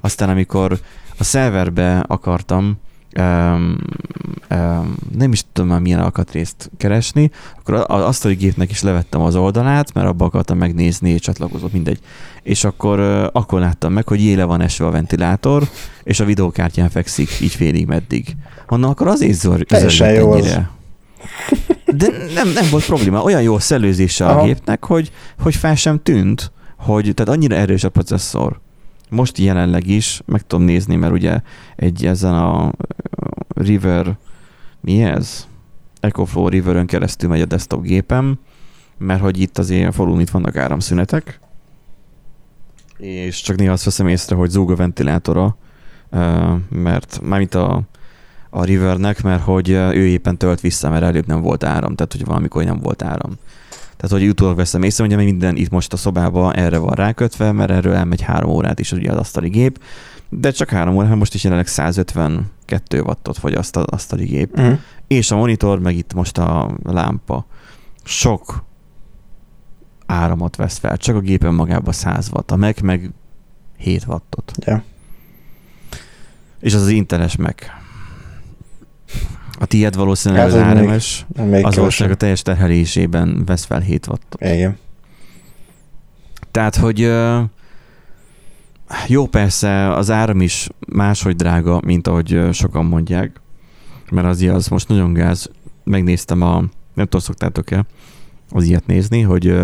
Aztán 0.00 0.28
amikor 0.28 0.80
a 1.18 1.24
szerverbe 1.24 1.98
akartam 1.98 2.78
um, 3.18 3.76
um, 4.50 4.94
nem 5.16 5.32
is 5.32 5.44
tudom 5.52 5.70
már 5.70 5.80
milyen 5.80 6.00
alkatrészt 6.00 6.70
keresni, 6.76 7.30
akkor 7.58 7.74
az 7.74 8.02
asztali 8.02 8.34
gépnek 8.34 8.70
is 8.70 8.82
levettem 8.82 9.20
az 9.20 9.36
oldalát, 9.36 9.94
mert 9.94 10.06
abba 10.06 10.24
akartam 10.24 10.58
megnézni, 10.58 11.10
és 11.10 11.20
csatlakozott, 11.20 11.72
mindegy. 11.72 11.98
És 12.42 12.64
akkor, 12.64 13.00
uh, 13.00 13.26
akkor 13.32 13.60
láttam 13.60 13.92
meg, 13.92 14.08
hogy 14.08 14.22
éle 14.22 14.44
van 14.44 14.60
esve 14.60 14.86
a 14.86 14.90
ventilátor, 14.90 15.68
és 16.02 16.20
a 16.20 16.24
videókártyán 16.24 16.90
fekszik, 16.90 17.40
így 17.40 17.54
félig 17.54 17.86
meddig. 17.86 18.36
Honnan 18.66 18.90
akkor 18.90 19.06
az 19.06 19.24
zor, 19.30 19.64
jó 20.14 20.34
ennyire. 20.34 20.70
De 21.86 22.08
nem, 22.34 22.48
nem 22.48 22.66
volt 22.70 22.84
probléma. 22.84 23.22
Olyan 23.22 23.42
jó 23.42 23.58
szellőzése 23.58 24.26
a 24.26 24.44
gépnek, 24.44 24.84
hogy, 24.84 25.12
hogy 25.42 25.54
fel 25.54 25.74
sem 25.74 26.02
tűnt, 26.02 26.52
hogy 26.76 27.14
tehát 27.14 27.32
annyira 27.32 27.56
erős 27.56 27.84
a 27.84 27.88
processzor, 27.88 28.60
most 29.14 29.38
jelenleg 29.38 29.86
is 29.86 30.22
meg 30.24 30.46
tudom 30.46 30.64
nézni, 30.64 30.96
mert 30.96 31.12
ugye 31.12 31.40
egy 31.76 32.06
ezen 32.06 32.34
a 32.34 32.72
River, 33.48 34.16
mi 34.80 35.02
ez? 35.02 35.46
EcoFlow 36.00 36.48
River-ön 36.48 36.86
keresztül 36.86 37.28
megy 37.28 37.40
a 37.40 37.46
desktop 37.46 37.82
gépem, 37.82 38.38
mert 38.98 39.20
hogy 39.20 39.40
itt 39.40 39.58
azért 39.58 39.94
falun 39.94 40.20
itt 40.20 40.30
vannak 40.30 40.56
áramszünetek, 40.56 41.40
és 42.96 43.40
csak 43.40 43.56
néha 43.56 43.72
azt 43.72 43.84
veszem 43.84 44.08
észre, 44.08 44.36
hogy 44.36 44.50
zúg 44.50 44.70
a 44.70 44.76
ventilátora, 44.76 45.56
mert 46.68 47.20
mármint 47.22 47.54
a, 47.54 47.82
a 48.50 48.64
Rivernek, 48.64 49.22
mert 49.22 49.42
hogy 49.42 49.70
ő 49.70 50.06
éppen 50.06 50.36
tölt 50.36 50.60
vissza, 50.60 50.90
mert 50.90 51.04
előbb 51.04 51.26
nem 51.26 51.40
volt 51.40 51.64
áram, 51.64 51.94
tehát 51.94 52.12
hogy 52.12 52.24
valamikor 52.24 52.64
nem 52.64 52.78
volt 52.78 53.02
áram. 53.02 53.32
Tehát, 54.04 54.18
hogy 54.18 54.28
utólag 54.28 54.56
veszem 54.56 54.82
észre, 54.82 55.04
hogy 55.04 55.16
minden 55.16 55.56
itt 55.56 55.70
most 55.70 55.92
a 55.92 55.96
szobában 55.96 56.54
erre 56.54 56.78
van 56.78 56.94
rákötve, 56.94 57.52
mert 57.52 57.70
erről 57.70 57.94
elmegy 57.94 58.20
három 58.20 58.50
órát 58.50 58.80
is 58.80 58.92
ugye 58.92 59.10
az 59.10 59.18
asztali 59.18 59.48
gép, 59.48 59.82
de 60.28 60.50
csak 60.50 60.70
három 60.70 60.96
óra, 60.96 61.14
most 61.14 61.34
is 61.34 61.42
jelenleg 61.42 61.66
152 61.66 63.00
wattot 63.00 63.38
fogyaszt 63.38 63.76
az 63.76 63.84
asztali 63.84 64.24
gép. 64.24 64.58
Uh-huh. 64.58 64.78
És 65.06 65.30
a 65.30 65.36
monitor, 65.36 65.78
meg 65.78 65.96
itt 65.96 66.14
most 66.14 66.38
a 66.38 66.76
lámpa. 66.82 67.46
Sok 68.02 68.64
áramot 70.06 70.56
vesz 70.56 70.78
fel, 70.78 70.96
csak 70.96 71.16
a 71.16 71.20
gépen 71.20 71.54
magában 71.54 71.92
100 71.92 72.28
watt, 72.32 72.50
a 72.50 72.56
Mac 72.56 72.80
meg 72.80 73.10
7 73.76 74.04
wattot. 74.06 74.52
Yeah. 74.66 74.82
És 76.60 76.74
az 76.74 76.82
az 76.82 76.88
inteles 76.88 77.36
Mac. 77.36 77.83
A 79.64 79.66
tiéd 79.66 79.96
valószínűleg 79.96 80.50
hát, 80.50 80.52
az 80.52 80.78
ARMS, 80.78 81.26
az 81.62 81.76
valószínűleg 81.76 82.16
a 82.16 82.20
teljes 82.20 82.42
terhelésében 82.42 83.42
vesz 83.46 83.64
fel 83.64 83.80
7 83.80 84.06
wattot. 84.06 84.40
Igen. 84.40 84.78
Tehát, 86.50 86.76
hogy 86.76 87.12
jó, 89.06 89.26
persze 89.26 89.94
az 89.94 90.10
áram 90.10 90.40
is 90.40 90.68
máshogy 90.88 91.36
drága, 91.36 91.80
mint 91.84 92.08
ahogy 92.08 92.40
sokan 92.52 92.84
mondják, 92.84 93.40
mert 94.10 94.26
az 94.26 94.42
az 94.42 94.68
most 94.68 94.88
nagyon 94.88 95.12
gáz. 95.12 95.50
Megnéztem 95.84 96.42
a, 96.42 96.58
nem 96.94 97.04
tudom, 97.04 97.20
szoktátok-e 97.20 97.84
az 98.50 98.64
ilyet 98.64 98.86
nézni, 98.86 99.20
hogy 99.20 99.56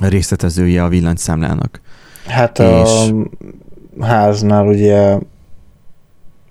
részletezője 0.00 0.84
a 0.84 0.88
villanyszámlának. 0.88 1.80
Hát 2.26 2.58
és... 2.58 3.12
a 3.98 4.04
háznál 4.04 4.66
ugye 4.66 5.18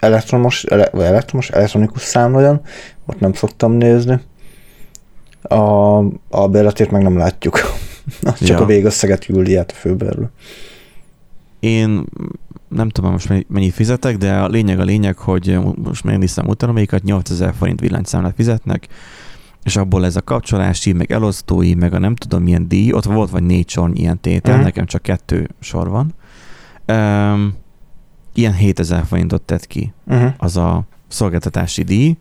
elektromos, 0.02 0.64
ele, 0.64 0.89
vagy 0.91 1.06
elektromos, 1.06 1.49
elektronikus 1.49 2.02
számoljon, 2.02 2.62
ott 3.06 3.20
nem 3.20 3.34
szoktam 3.34 3.72
nézni. 3.72 4.20
A, 5.41 5.97
a 6.30 6.47
bérletét 6.49 6.91
meg 6.91 7.02
nem 7.02 7.18
látjuk. 7.18 7.60
Csak 8.22 8.47
ja. 8.47 8.60
a 8.60 8.66
végösszeget 8.66 9.26
gyűli 9.26 9.56
át 9.56 9.72
a 9.72 9.74
főbérlő. 9.74 10.30
Én 11.60 12.04
nem 12.68 12.89
tudom 12.89 13.12
most 13.12 13.45
mennyit 13.47 13.74
fizetek, 13.74 14.18
de 14.18 14.34
a 14.34 14.47
lényeg 14.47 14.80
a 14.80 14.84
lényeg, 14.84 15.18
hogy 15.18 15.60
most 15.84 16.04
megnéztem 16.04 16.47
utána, 16.47 16.72
melyiket 16.72 17.04
8000 17.04 17.54
forint 17.58 17.80
villanyszámlát 17.80 18.36
fizetnek, 18.36 18.88
és 19.64 19.76
abból 19.76 20.06
ez 20.06 20.16
a 20.16 20.22
kapcsolási, 20.22 20.93
meg 20.93 21.12
elosztói, 21.12 21.74
meg 21.74 21.93
a 21.93 21.99
nem 21.99 22.16
tudom 22.16 22.43
milyen 22.43 22.68
díj, 22.68 22.91
ott 22.91 23.04
volt 23.04 23.30
vagy 23.30 23.43
négy 23.43 23.70
sor 23.70 23.89
ilyen 23.93 24.20
tétel, 24.20 24.52
uh-huh. 24.52 24.66
nekem 24.66 24.86
csak 24.86 25.02
kettő 25.02 25.49
sor 25.60 25.89
van. 25.89 26.14
Um, 26.88 27.54
ilyen 28.34 28.53
7000 28.53 29.05
forintot 29.05 29.41
tett 29.41 29.67
ki 29.67 29.93
uh-huh. 30.07 30.34
az 30.38 30.57
a 30.57 30.84
szolgáltatási 31.07 31.84
díj, 31.84 32.17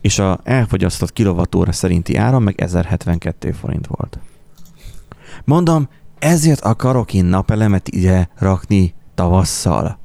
és 0.00 0.18
a 0.18 0.40
elfogyasztott 0.44 1.12
kilovattóra 1.12 1.72
szerinti 1.72 2.16
áram 2.16 2.42
meg 2.42 2.60
1072 2.60 3.52
forint 3.52 3.86
volt. 3.86 4.18
Mondom, 5.44 5.88
ezért 6.18 6.60
akarok 6.60 7.14
én 7.14 7.24
napelemet 7.24 7.88
ide 7.88 8.28
rakni 8.38 8.94
tavasszal, 9.14 9.98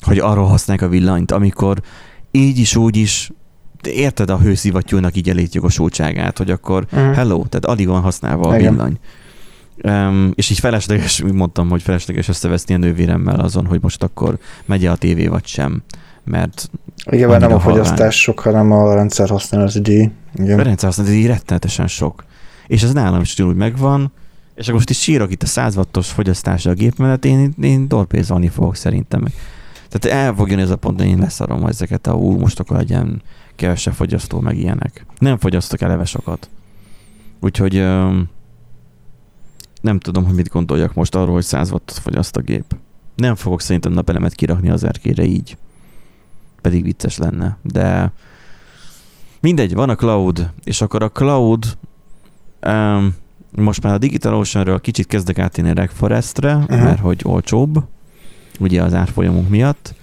hogy 0.00 0.18
arról 0.18 0.46
használják 0.46 0.86
a 0.86 0.90
villanyt, 0.90 1.30
amikor 1.30 1.82
így 2.30 2.58
is, 2.58 2.76
úgy 2.76 2.96
is 2.96 3.30
érted 3.82 4.30
a 4.30 4.38
hőszivattyúnak 4.38 5.16
így 5.16 5.28
elétjogosultságát, 5.28 6.38
hogy 6.38 6.50
akkor 6.50 6.86
uh-huh. 6.92 7.14
hello, 7.14 7.44
tehát 7.48 7.64
alig 7.64 7.86
van 7.86 8.02
használva 8.02 8.48
a 8.48 8.58
Igen. 8.58 8.72
villany. 8.72 8.98
Um, 9.82 10.32
és 10.34 10.50
így 10.50 10.58
felesleges, 10.58 11.20
úgy 11.20 11.32
mondtam, 11.32 11.68
hogy 11.68 11.82
felesleges 11.82 12.28
összeveszni 12.28 12.74
a 12.74 12.78
nővéremmel 12.78 13.40
azon, 13.40 13.66
hogy 13.66 13.82
most 13.82 14.02
akkor 14.02 14.38
megy 14.64 14.86
a 14.86 14.96
tévé 14.96 15.26
vagy 15.26 15.46
sem, 15.46 15.82
mert 16.24 16.70
igen, 17.10 17.28
mert 17.28 17.40
nem 17.40 17.52
a 17.52 17.60
fogyasztás 17.60 18.20
sok, 18.20 18.40
hanem 18.40 18.72
a 18.72 18.94
rendszer 18.94 19.28
használati 19.28 19.80
díj. 19.80 20.10
Igen. 20.34 20.58
A 20.58 20.62
rendszer 20.62 20.88
használati 20.88 21.16
díj 21.16 21.26
rettenetesen 21.26 21.86
sok. 21.86 22.24
És 22.66 22.82
ez 22.82 22.92
nálam 22.92 23.20
is 23.20 23.40
úgy 23.40 23.54
megvan, 23.54 24.12
és 24.54 24.62
akkor 24.62 24.74
most 24.74 24.90
is 24.90 25.00
sírok 25.00 25.32
itt 25.32 25.42
a 25.42 25.46
100 25.46 25.76
wattos 25.76 26.10
fogyasztása 26.10 26.70
a 26.70 26.74
gép 26.74 26.96
mellett, 26.98 27.24
én, 27.24 27.54
én 27.60 27.88
dorpézolni 27.88 28.48
fogok 28.48 28.76
szerintem. 28.76 29.24
Tehát 29.88 30.18
el 30.18 30.34
fog 30.34 30.48
jönni 30.48 30.62
ez 30.62 30.70
a 30.70 30.76
pont, 30.76 31.00
hogy 31.00 31.08
én 31.08 31.18
leszarom 31.18 31.66
ezeket 31.66 32.06
a 32.06 32.12
ú, 32.12 32.38
most 32.38 32.60
akkor 32.60 32.76
legyen 32.76 33.22
kevesebb 33.56 33.94
fogyasztó, 33.94 34.40
meg 34.40 34.58
ilyenek. 34.58 35.06
Nem 35.18 35.38
fogyasztok 35.38 35.80
eleve 35.80 36.04
sokat. 36.04 36.48
Úgyhogy 37.40 37.84
nem 39.84 39.98
tudom, 39.98 40.24
hogy 40.24 40.34
mit 40.34 40.48
gondoljak 40.48 40.94
most 40.94 41.14
arról, 41.14 41.34
hogy 41.34 41.44
100 41.44 41.70
wattot 41.70 41.98
fogyaszt 41.98 42.36
a 42.36 42.40
gép. 42.40 42.76
Nem 43.14 43.34
fogok 43.34 43.60
szerintem 43.60 43.92
napelemet 43.92 44.34
kirakni 44.34 44.70
az 44.70 44.84
erkére 44.84 45.24
így. 45.24 45.56
Pedig 46.60 46.82
vicces 46.82 47.16
lenne, 47.16 47.58
de 47.62 48.12
mindegy, 49.40 49.74
van 49.74 49.88
a 49.88 49.94
cloud, 49.94 50.50
és 50.64 50.80
akkor 50.80 51.02
a 51.02 51.10
cloud 51.10 51.76
um, 52.66 53.14
most 53.50 53.82
már 53.82 53.94
a 53.94 53.98
DigitalOcean-ről 53.98 54.80
kicsit 54.80 55.06
kezdek 55.06 55.38
átérni 55.38 55.70
a 55.70 55.74
Regforestre, 55.74 56.56
uh-huh. 56.56 56.82
mert 56.82 57.00
hogy 57.00 57.20
olcsóbb, 57.24 57.84
ugye 58.58 58.82
az 58.82 58.94
árfolyamunk 58.94 59.48
miatt. 59.48 59.94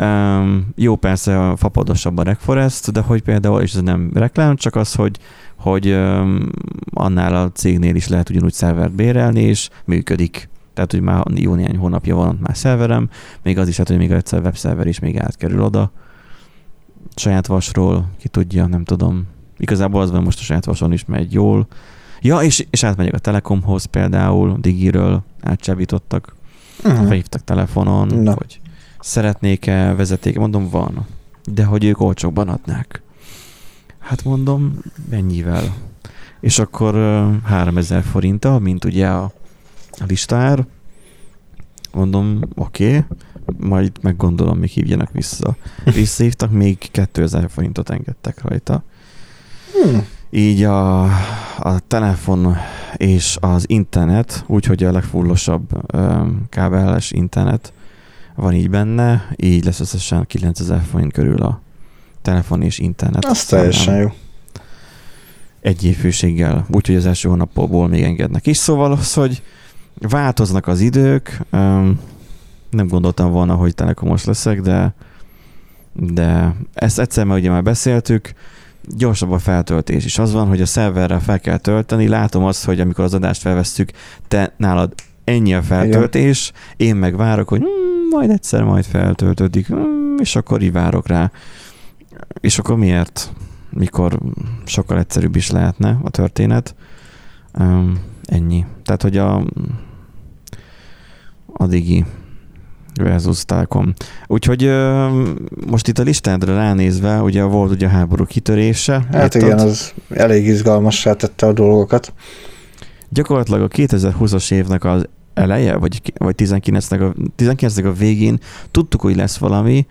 Um, 0.00 0.68
jó, 0.76 0.96
persze 0.96 1.48
a 1.48 1.56
fapadosabb 1.56 2.18
a 2.18 2.22
Regforest, 2.22 2.92
de 2.92 3.00
hogy 3.00 3.22
például, 3.22 3.60
és 3.60 3.74
ez 3.74 3.80
nem 3.80 4.10
reklám, 4.14 4.56
csak 4.56 4.76
az, 4.76 4.94
hogy, 4.94 5.18
hogy 5.56 5.90
um, 5.90 6.48
annál 6.90 7.34
a 7.34 7.50
cégnél 7.52 7.94
is 7.94 8.08
lehet 8.08 8.30
ugyanúgy 8.30 8.52
szervert 8.52 8.92
bérelni, 8.92 9.40
és 9.40 9.68
működik. 9.84 10.48
Tehát, 10.74 10.92
hogy 10.92 11.00
már 11.00 11.22
jó 11.34 11.54
néhány 11.54 11.76
hónapja 11.76 12.14
van 12.14 12.28
ott 12.28 12.40
már 12.40 12.56
szerverem, 12.56 13.08
még 13.42 13.58
az 13.58 13.68
is 13.68 13.76
hát, 13.76 13.88
hogy 13.88 13.98
még 13.98 14.10
egyszer 14.10 14.40
webszerver 14.40 14.86
is 14.86 14.98
még 14.98 15.18
átkerül 15.18 15.62
oda. 15.62 15.92
Saját 17.14 17.46
vasról, 17.46 18.08
ki 18.18 18.28
tudja, 18.28 18.66
nem 18.66 18.84
tudom. 18.84 19.26
Igazából 19.56 20.00
az 20.00 20.10
van 20.10 20.22
most 20.22 20.38
a 20.38 20.42
saját 20.42 20.64
vason 20.64 20.92
is 20.92 21.04
megy 21.04 21.32
jól. 21.32 21.66
Ja, 22.20 22.38
és, 22.38 22.66
és 22.70 22.82
átmegyek 22.82 23.14
a 23.14 23.18
Telekomhoz 23.18 23.84
például, 23.84 24.56
Digiről 24.60 25.22
átcsábítottak, 25.42 26.34
uh-huh. 26.84 27.06
felhívtak 27.06 27.44
telefonon, 27.44 28.06
Na. 28.06 28.34
hogy 28.34 28.60
szeretnék-e 29.08 29.94
vezeték, 29.94 30.38
mondom, 30.38 30.68
van. 30.68 31.06
De 31.44 31.64
hogy 31.64 31.84
ők 31.84 32.00
olcsóbban 32.00 32.48
adnák. 32.48 33.02
Hát 33.98 34.24
mondom, 34.24 34.78
mennyivel? 35.10 35.74
És 36.40 36.58
akkor 36.58 36.94
uh, 36.94 37.42
3000 37.42 38.02
forinttal, 38.02 38.58
mint 38.58 38.84
ugye 38.84 39.08
a, 39.08 39.22
a 39.90 40.04
listár. 40.06 40.66
Mondom, 41.92 42.40
oké, 42.54 42.86
okay, 42.86 43.04
majd 43.56 43.92
meggondolom, 44.00 44.58
még 44.58 44.70
hívjanak 44.70 45.12
vissza. 45.12 45.56
Visszahívtak, 45.84 46.50
még 46.50 46.78
2000 46.90 47.50
forintot 47.50 47.90
engedtek 47.90 48.42
rajta. 48.42 48.82
Hmm. 49.72 50.06
Így 50.30 50.62
a, 50.62 51.02
a 51.58 51.78
telefon 51.86 52.56
és 52.96 53.36
az 53.40 53.64
internet, 53.68 54.44
úgyhogy 54.46 54.84
a 54.84 54.92
legfullosabb 54.92 55.94
kábeles 56.48 57.10
internet 57.10 57.72
van 58.40 58.54
így 58.54 58.70
benne, 58.70 59.28
így 59.36 59.64
lesz 59.64 59.80
összesen 59.80 60.26
9000 60.26 60.80
forint 60.90 61.12
körül 61.12 61.42
a 61.42 61.60
telefon 62.22 62.62
és 62.62 62.78
internet. 62.78 63.24
Az 63.24 63.44
teljesen 63.44 63.96
jó. 63.96 64.12
Egy 65.60 65.84
évfőséggel, 65.84 66.66
úgyhogy 66.70 66.96
az 66.96 67.06
első 67.06 67.28
hónapból 67.28 67.88
még 67.88 68.02
engednek 68.02 68.46
is. 68.46 68.56
Szóval 68.56 68.92
az, 68.92 69.14
hogy 69.14 69.42
változnak 69.94 70.66
az 70.66 70.80
idők, 70.80 71.40
nem 72.70 72.88
gondoltam 72.88 73.30
volna, 73.30 73.54
hogy 73.54 73.74
telekomos 73.74 74.24
leszek, 74.24 74.60
de 74.60 74.94
de 76.00 76.54
ezt 76.74 76.98
egyszer 76.98 77.24
már 77.24 77.38
ugye 77.38 77.50
már 77.50 77.62
beszéltük, 77.62 78.32
gyorsabb 78.96 79.30
a 79.30 79.38
feltöltés 79.38 80.04
is. 80.04 80.18
Az 80.18 80.32
van, 80.32 80.46
hogy 80.46 80.60
a 80.60 80.66
szerverre 80.66 81.18
fel 81.18 81.40
kell 81.40 81.56
tölteni, 81.56 82.08
látom 82.08 82.44
azt, 82.44 82.64
hogy 82.64 82.80
amikor 82.80 83.04
az 83.04 83.14
adást 83.14 83.40
felvesztük, 83.40 83.90
te 84.28 84.54
nálad 84.56 84.94
ennyi 85.24 85.54
a 85.54 85.62
feltöltés, 85.62 86.52
Igen. 86.74 86.88
én 86.88 86.96
meg 86.96 87.16
várok, 87.16 87.48
hogy 87.48 87.60
hmm, 87.60 87.97
majd 88.10 88.30
egyszer 88.30 88.62
majd 88.64 88.84
feltöltődik, 88.84 89.66
hmm, 89.66 90.14
és 90.18 90.36
akkor 90.36 90.62
így 90.62 90.72
várok 90.72 91.06
rá. 91.06 91.30
És 92.40 92.58
akkor 92.58 92.76
miért? 92.76 93.32
Mikor 93.70 94.18
sokkal 94.64 94.98
egyszerűbb 94.98 95.36
is 95.36 95.50
lehetne 95.50 95.98
a 96.02 96.10
történet. 96.10 96.74
Ennyi. 98.24 98.64
Tehát, 98.84 99.02
hogy 99.02 99.16
a, 99.16 99.44
a 101.52 101.66
digi 101.66 102.04
versus 102.94 103.44
Telekom. 103.44 103.92
Úgyhogy 104.26 104.70
most 105.66 105.88
itt 105.88 105.98
a 105.98 106.02
listádra 106.02 106.54
ránézve, 106.54 107.20
ugye 107.22 107.42
volt 107.42 107.70
ugye 107.70 107.86
a 107.86 107.90
háború 107.90 108.24
kitörése. 108.24 109.06
Hát 109.12 109.34
igen, 109.34 109.58
az 109.58 109.92
elég 110.08 110.46
izgalmassá 110.46 111.12
tette 111.12 111.46
a 111.46 111.52
dolgokat. 111.52 112.12
Gyakorlatilag 113.08 113.62
a 113.62 113.68
2020-as 113.68 114.52
évnek 114.52 114.84
az 114.84 115.08
eleje, 115.38 115.76
vagy, 115.76 116.12
vagy 116.14 116.34
19-nek 116.38 117.10
a, 117.10 117.14
19 117.36 117.76
a 117.76 117.92
végén 117.92 118.38
tudtuk, 118.70 119.00
hogy 119.00 119.16
lesz 119.16 119.36
valami, 119.36 119.86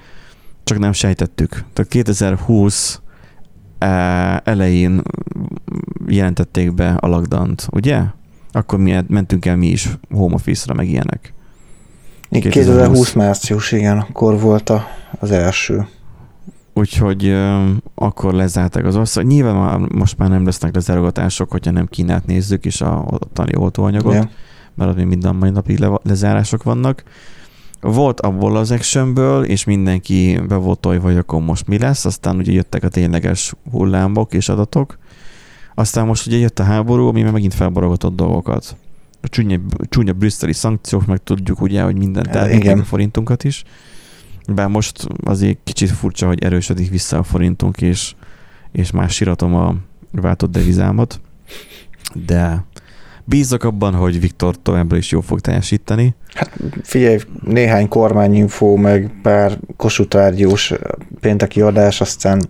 csak 0.63 0.79
nem 0.79 0.91
sejtettük. 0.91 1.49
Tehát 1.49 1.91
2020 1.91 3.01
e, 3.79 3.87
elején 4.43 5.01
jelentették 6.07 6.73
be 6.73 6.89
a 6.89 7.07
lockdown 7.07 7.55
ugye? 7.71 8.01
Akkor 8.51 8.79
mi 8.79 9.03
mentünk 9.07 9.45
el 9.45 9.55
mi 9.55 9.67
is 9.67 9.97
home 10.09 10.33
office-ra, 10.33 10.73
meg 10.73 10.89
ilyenek. 10.89 11.33
2020, 12.29 12.65
2020 12.65 13.13
március, 13.13 13.71
igen, 13.71 13.97
akkor 13.97 14.39
volt 14.39 14.69
a, 14.69 14.87
az 15.19 15.31
első. 15.31 15.87
Úgyhogy 16.73 17.27
uh, 17.27 17.67
akkor 17.95 18.33
lezárták 18.33 18.85
az 18.85 18.95
ország. 18.95 19.25
Nyilván 19.25 19.55
már, 19.55 19.77
most 19.77 20.17
már 20.17 20.29
nem 20.29 20.45
lesznek 20.45 20.75
lezárogatások, 20.75 21.51
hogyha 21.51 21.71
nem 21.71 21.85
Kínát 21.85 22.25
nézzük, 22.25 22.65
és 22.65 22.81
a 22.81 23.05
ottani 23.09 23.55
oltóanyagot, 23.55 24.13
yeah. 24.13 24.27
Mert 24.77 24.89
ott 24.89 24.97
még 24.97 25.05
minden 25.05 25.35
mai 25.35 25.49
napig 25.49 25.79
le, 25.79 25.99
lezárások 26.03 26.63
vannak. 26.63 27.03
Volt 27.81 28.19
abból 28.19 28.57
az 28.57 28.71
actionből, 28.71 29.43
és 29.43 29.63
mindenki 29.63 30.39
be 30.47 30.55
volt 30.55 30.79
tolva, 30.79 31.07
hogy 31.07 31.17
akkor 31.17 31.41
most 31.41 31.67
mi 31.67 31.77
lesz, 31.77 32.05
aztán 32.05 32.37
ugye 32.37 32.51
jöttek 32.51 32.83
a 32.83 32.89
tényleges 32.89 33.53
hullámok 33.71 34.33
és 34.33 34.49
adatok, 34.49 34.97
aztán 35.75 36.05
most 36.05 36.27
ugye 36.27 36.37
jött 36.37 36.59
a 36.59 36.63
háború, 36.63 37.07
ami 37.07 37.21
megint 37.21 37.53
felborogatott 37.53 38.15
dolgokat 38.15 38.75
a 39.21 39.27
csúnya, 39.27 39.59
csúnya 39.89 40.13
brüsszeli 40.13 40.53
szankciók, 40.53 41.05
meg 41.05 41.23
tudjuk 41.23 41.61
ugye, 41.61 41.81
hogy 41.81 41.97
mindent 41.97 42.35
elvintek 42.35 42.79
a 42.79 42.83
forintunkat 42.83 43.43
is. 43.43 43.63
Bár 44.47 44.67
most 44.67 45.07
azért 45.23 45.57
kicsit 45.63 45.89
furcsa, 45.89 46.27
hogy 46.27 46.43
erősödik 46.43 46.89
vissza 46.89 47.17
a 47.17 47.23
forintunk, 47.23 47.81
és, 47.81 48.15
és 48.71 48.91
már 48.91 49.09
síratom 49.09 49.55
a 49.55 49.75
váltott 50.11 50.51
devizámat, 50.51 51.21
de 52.13 52.65
bízok 53.27 53.63
abban, 53.63 53.93
hogy 53.93 54.19
Viktor 54.19 54.55
továbbra 54.61 54.97
is 54.97 55.11
jól 55.11 55.21
fog 55.21 55.39
teljesíteni. 55.39 56.15
Hát 56.33 56.51
figyelj, 56.83 57.17
néhány 57.43 57.87
kormányinfó, 57.87 58.75
meg 58.75 59.11
pár 59.21 59.57
kosutárgyós 59.75 60.73
pénteki 61.19 61.61
adás, 61.61 62.01
aztán... 62.01 62.41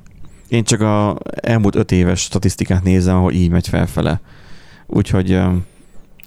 Én 0.47 0.63
csak 0.63 0.81
a 0.81 1.17
elmúlt 1.41 1.75
öt 1.75 1.91
éves 1.91 2.21
statisztikát 2.21 2.83
nézem, 2.83 3.21
hogy 3.21 3.35
így 3.35 3.49
megy 3.49 3.67
felfele. 3.67 4.21
Úgyhogy 4.87 5.39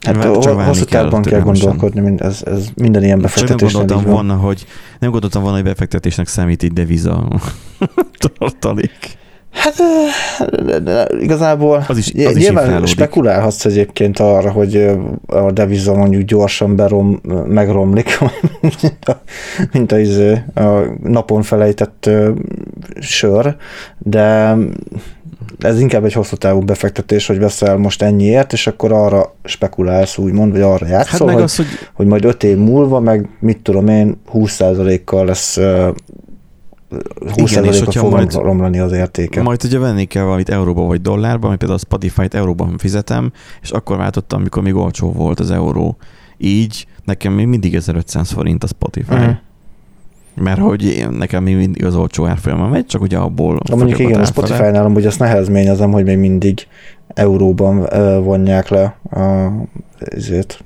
Hát 0.01 0.25
hosszú 0.25 0.85
távban 0.85 1.23
kell 1.23 1.41
gondolkodni, 1.41 2.01
mind, 2.01 2.21
ez, 2.21 2.43
ez 2.45 2.69
minden 2.75 3.05
ilyen 3.05 3.21
befektetés. 3.21 3.73
Nem 3.73 3.87
gondoltam 3.87 4.13
volna, 4.13 4.35
hogy 4.35 4.67
nem 4.99 5.11
gondoltam 5.11 5.43
volna, 5.43 5.57
hogy 5.57 5.67
befektetésnek 5.67 6.27
számít 6.27 6.63
egy 6.63 6.73
deviza 6.73 7.29
tartalék. 8.39 9.19
Hát 9.53 9.75
igazából 11.21 11.85
az 11.89 11.99
is, 11.99 12.27
az 12.27 12.37
nyilván 12.37 12.83
is 12.83 12.91
spekulálhatsz 12.91 13.65
egyébként 13.65 14.19
arra, 14.19 14.51
hogy 14.51 14.91
a 15.27 15.51
deviza 15.53 15.95
mondjuk 15.95 16.23
gyorsan 16.23 16.77
berom, 16.77 17.21
megromlik, 17.47 18.19
mint 18.61 19.05
a, 19.05 19.23
mint 19.73 19.93
a, 19.93 19.99
izé, 19.99 20.43
a 20.55 20.61
napon 21.03 21.43
felejtett 21.43 22.11
sör, 23.01 23.57
de 23.99 24.57
ez 25.59 25.81
inkább 25.81 26.05
egy 26.05 26.13
hosszú 26.13 26.37
távú 26.37 26.61
befektetés, 26.61 27.27
hogy 27.27 27.39
veszel 27.39 27.77
most 27.77 28.03
ennyiért, 28.03 28.53
és 28.53 28.67
akkor 28.67 28.93
arra 28.93 29.35
spekulálsz, 29.45 30.19
úgymond, 30.19 30.53
vagy 30.53 30.61
arra 30.61 30.87
játszol, 30.87 31.19
hát 31.19 31.27
meg 31.27 31.35
hogy, 31.35 31.43
az, 31.43 31.57
hogy... 31.57 31.67
hogy 31.93 32.07
majd 32.07 32.25
öt 32.25 32.45
év 32.45 32.57
múlva, 32.57 33.01
meg 33.01 33.29
mit 33.41 33.59
tudom 33.59 33.89
én, 33.89 34.21
20%-kal 34.33 35.25
lesz 35.25 35.59
20 37.37 37.51
Igen, 37.51 37.65
és 37.65 37.79
fog 37.79 38.11
majd, 38.11 38.35
romlani 38.35 38.79
az 38.79 38.93
értéke. 38.93 39.43
Majd 39.43 39.65
ugye 39.65 39.79
venni 39.79 40.05
kell 40.05 40.23
valamit 40.23 40.49
euróba 40.49 40.83
vagy 40.83 41.01
dollárba, 41.01 41.47
mert 41.47 41.59
például 41.59 41.79
a 41.79 41.85
Spotify-t 41.85 42.35
euróban 42.35 42.79
fizetem, 42.79 43.33
és 43.63 43.71
akkor 43.71 43.97
váltottam, 43.97 44.39
amikor 44.41 44.63
még 44.63 44.75
olcsó 44.75 45.13
volt 45.13 45.41
az 45.41 45.51
euró. 45.51 45.97
Így 46.39 46.87
nekem 47.05 47.33
még 47.33 47.47
mindig 47.47 47.75
1500 47.75 48.31
forint 48.31 48.65
a 48.65 48.67
Spotify. 48.67 49.15
Uh-huh. 49.15 49.35
Mert 50.35 50.61
hogy 50.61 50.85
én, 50.85 51.09
nekem 51.09 51.43
még 51.43 51.57
mindig 51.57 51.85
az 51.85 51.97
olcsó 51.97 52.27
árfolyama 52.27 52.69
megy, 52.69 52.87
csak 52.87 53.03
ugye 53.03 53.19
abból... 53.19 53.59
De 53.69 53.77
mondjuk 53.77 53.99
igen, 53.99 54.21
a 54.21 54.25
Spotify-nál 54.25 54.85
amúgy 54.85 55.07
azt 55.07 55.19
nehezményezem, 55.19 55.91
hogy 55.91 56.05
még 56.05 56.19
mindig 56.19 56.67
euróban 57.09 57.87
vonják 58.23 58.69
le 58.69 58.99
a, 59.11 59.51
ezért. 59.99 60.65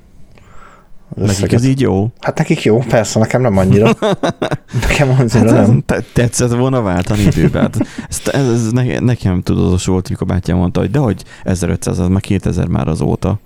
Nekik 1.15 1.51
ez 1.51 1.65
így 1.65 1.81
jó? 1.81 2.11
Hát 2.19 2.37
nekik 2.37 2.63
jó, 2.63 2.77
persze, 2.77 3.19
nekem 3.19 3.41
nem 3.41 3.57
annyira. 3.57 3.89
nekem 4.87 5.09
annyira 5.09 5.55
hát 5.55 5.67
nem. 5.67 5.83
Tetszett 6.13 6.51
volna 6.51 6.81
váltani 6.81 7.21
időben. 7.21 7.61
Hát 7.61 7.77
ez, 8.07 8.21
ez, 8.33 8.49
ez 8.49 8.71
ne, 8.71 8.99
nekem 8.99 9.41
tudatos 9.41 9.85
volt, 9.85 10.09
mikor 10.09 10.27
bátyám 10.27 10.57
mondta, 10.57 10.79
hogy 10.79 10.91
de 10.91 10.99
hogy 10.99 11.23
1500, 11.43 11.99
az 11.99 12.07
már 12.07 12.21
2000 12.21 12.67
már 12.67 12.87
azóta. 12.87 13.39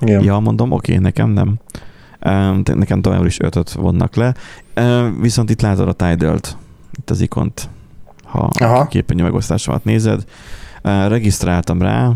Igen. 0.00 0.22
Ja, 0.22 0.38
mondom, 0.38 0.72
oké, 0.72 0.92
okay, 0.92 1.02
nekem 1.02 1.30
nem. 1.30 1.54
Nekem 2.64 3.00
továbbra 3.00 3.26
is 3.26 3.40
ötöt 3.40 3.72
vonnak 3.72 4.16
le. 4.16 4.34
Viszont 5.20 5.50
itt 5.50 5.60
látod 5.60 5.88
a 5.88 5.92
tidal 5.92 6.38
itt 6.98 7.10
az 7.10 7.20
ikont, 7.20 7.68
ha 8.24 8.48
Aha. 8.60 8.86
képernyő 8.86 9.22
megosztásomat 9.22 9.84
nézed. 9.84 10.24
Regisztráltam 10.82 11.82
rá, 11.82 12.06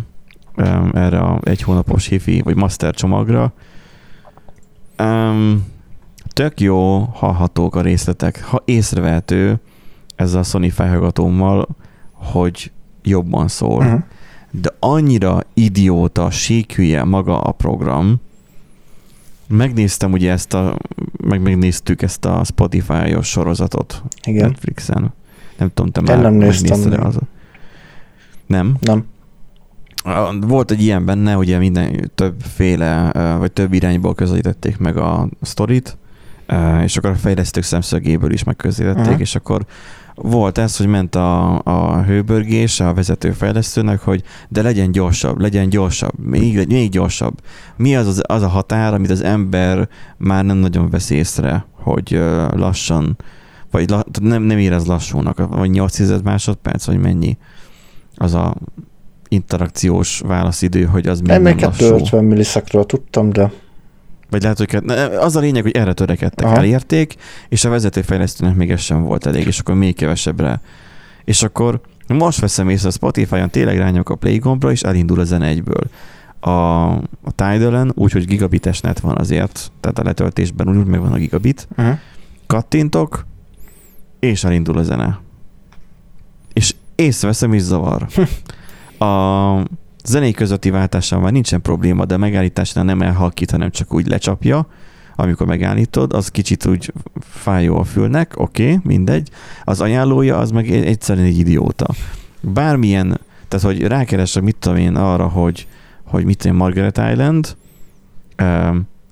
um, 0.56 0.90
erre 0.94 1.18
a 1.18 1.40
egy 1.42 1.62
hónapos 1.62 2.06
hifi, 2.06 2.40
vagy 2.40 2.56
master 2.56 2.94
csomagra. 2.94 3.52
Um, 5.00 5.66
tök 6.28 6.60
jó, 6.60 6.98
hallhatók 6.98 7.74
a 7.76 7.80
részletek, 7.80 8.44
ha 8.44 8.62
észrevehető 8.64 9.60
ez 10.16 10.34
a 10.34 10.42
Sony 10.42 10.70
felhallgatómmal, 10.70 11.68
hogy 12.12 12.72
jobban 13.02 13.48
szól. 13.48 13.84
Uh-huh. 13.84 14.00
De 14.50 14.70
annyira 14.78 15.42
idióta, 15.54 16.30
síkhülye 16.30 17.04
maga 17.04 17.40
a 17.40 17.52
program, 17.52 18.20
megnéztem 19.48 20.12
ugye 20.12 20.32
ezt 20.32 20.54
a, 20.54 20.76
meg 21.24 21.40
megnéztük 21.42 22.02
ezt 22.02 22.24
a 22.24 22.44
Spotify-os 22.44 23.28
sorozatot 23.28 24.02
Igen. 24.22 24.48
Netflixen. 24.48 25.12
Nem 25.58 25.70
tudom, 25.74 25.90
te 25.90 26.00
már 26.00 26.22
nem 26.22 26.34
néztem. 26.34 27.02
az. 27.02 27.18
Nem? 28.46 28.76
Nem. 28.80 29.04
Volt 30.40 30.70
egy 30.70 30.82
ilyen 30.82 31.04
benne, 31.04 31.36
ugye 31.36 31.58
minden 31.58 32.10
többféle, 32.14 33.10
vagy 33.38 33.52
több 33.52 33.72
irányból 33.72 34.14
közelítették 34.14 34.78
meg 34.78 34.96
a 34.96 35.28
sztorit, 35.42 35.98
és 36.82 36.96
akkor 36.96 37.10
a 37.10 37.14
fejlesztők 37.14 37.62
szemszögéből 37.62 38.32
is 38.32 38.44
megközelítették, 38.44 39.04
uh-huh. 39.04 39.20
és 39.20 39.34
akkor 39.34 39.66
volt 40.14 40.58
ez, 40.58 40.76
hogy 40.76 40.86
ment 40.86 41.14
a, 41.14 41.60
a 41.64 42.02
hőbörgés 42.02 42.80
a 42.80 42.94
vezető 42.94 43.30
fejlesztőnek, 43.32 44.00
hogy 44.00 44.22
de 44.48 44.62
legyen 44.62 44.92
gyorsabb, 44.92 45.40
legyen 45.40 45.68
gyorsabb, 45.68 46.18
még, 46.18 46.66
még 46.68 46.90
gyorsabb. 46.90 47.40
Mi 47.76 47.96
az, 47.96 48.06
az 48.06 48.22
az 48.26 48.42
a 48.42 48.48
határ, 48.48 48.94
amit 48.94 49.10
az 49.10 49.22
ember 49.22 49.88
már 50.16 50.44
nem 50.44 50.56
nagyon 50.56 50.90
vesz 50.90 51.10
észre, 51.10 51.66
hogy 51.72 52.20
lassan, 52.50 53.16
vagy 53.70 53.90
la, 53.90 54.04
nem, 54.20 54.42
nem 54.42 54.58
érez 54.58 54.86
lassúnak, 54.86 55.48
vagy 55.48 55.70
8 55.70 56.22
másodperc, 56.22 56.86
vagy 56.86 56.98
mennyi 56.98 57.36
az 58.16 58.34
a 58.34 58.54
interakciós 59.30 60.20
válaszidő, 60.26 60.84
hogy 60.84 61.06
az 61.06 61.20
még 61.20 61.40
nem 61.40 61.42
lassú. 61.42 61.70
250 61.70 62.24
millisekről 62.24 62.86
tudtam, 62.86 63.30
de 63.30 63.50
vagy 64.30 64.42
lehet, 64.42 64.58
hogy 64.58 64.76
az 65.18 65.36
a 65.36 65.40
lényeg, 65.40 65.62
hogy 65.62 65.76
erre 65.76 65.92
törekedtek, 65.92 66.46
Aha. 66.46 66.56
elérték, 66.56 67.14
és 67.48 67.64
a 67.64 67.68
vezetőfejlesztőnek 67.68 68.54
még 68.54 68.70
ez 68.70 68.80
sem 68.80 69.02
volt 69.02 69.26
elég, 69.26 69.46
és 69.46 69.58
akkor 69.58 69.74
még 69.74 69.94
kevesebbre. 69.94 70.60
És 71.24 71.42
akkor 71.42 71.80
most 72.06 72.40
veszem 72.40 72.68
észre 72.68 72.88
a 72.88 72.92
Spotify-on, 72.92 73.50
tényleg 73.50 73.78
rányok 73.78 74.10
a 74.10 74.14
play 74.14 74.38
gombra, 74.38 74.70
és 74.70 74.82
elindul 74.82 75.20
a 75.20 75.24
zene 75.24 75.46
egyből. 75.46 75.84
A, 76.40 76.50
a 76.90 77.32
Tidal-en, 77.34 77.92
úgyhogy 77.94 78.24
gigabites 78.24 78.80
net 78.80 79.00
van 79.00 79.18
azért, 79.18 79.72
tehát 79.80 79.98
a 79.98 80.02
letöltésben 80.02 80.68
úgy 80.68 80.86
megvan 80.86 81.12
a 81.12 81.16
gigabit, 81.16 81.68
uh-huh. 81.76 81.98
kattintok, 82.46 83.26
és 84.20 84.44
elindul 84.44 84.78
a 84.78 84.82
zene. 84.82 85.20
És 86.52 86.74
észreveszem, 86.94 87.54
is 87.54 87.62
zavar. 87.62 88.06
a, 89.00 89.64
zenék 90.04 90.36
közötti 90.36 90.70
váltással 90.70 91.20
már 91.20 91.32
nincsen 91.32 91.62
probléma, 91.62 92.04
de 92.04 92.16
megállításnál 92.16 92.84
nem 92.84 93.02
elhalkít, 93.02 93.50
hanem 93.50 93.70
csak 93.70 93.94
úgy 93.94 94.06
lecsapja, 94.06 94.66
amikor 95.16 95.46
megállítod, 95.46 96.12
az 96.12 96.28
kicsit 96.28 96.66
úgy 96.66 96.92
fájó 97.20 97.76
a 97.76 97.84
fülnek, 97.84 98.32
oké, 98.36 98.62
okay, 98.62 98.78
mindegy. 98.82 99.28
Az 99.64 99.80
ajánlója 99.80 100.38
az 100.38 100.50
meg 100.50 100.70
egyszerűen 100.70 101.26
egy 101.26 101.38
idióta. 101.38 101.86
Bármilyen, 102.40 103.20
tehát 103.48 103.66
hogy 103.66 103.82
rákeresek, 103.82 104.42
mit 104.42 104.56
tudom 104.56 104.78
én 104.78 104.96
arra, 104.96 105.28
hogy, 105.28 105.66
hogy 106.04 106.24
mit 106.24 106.38
tudom, 106.38 106.56
Margaret 106.56 107.00
Island, 107.10 107.56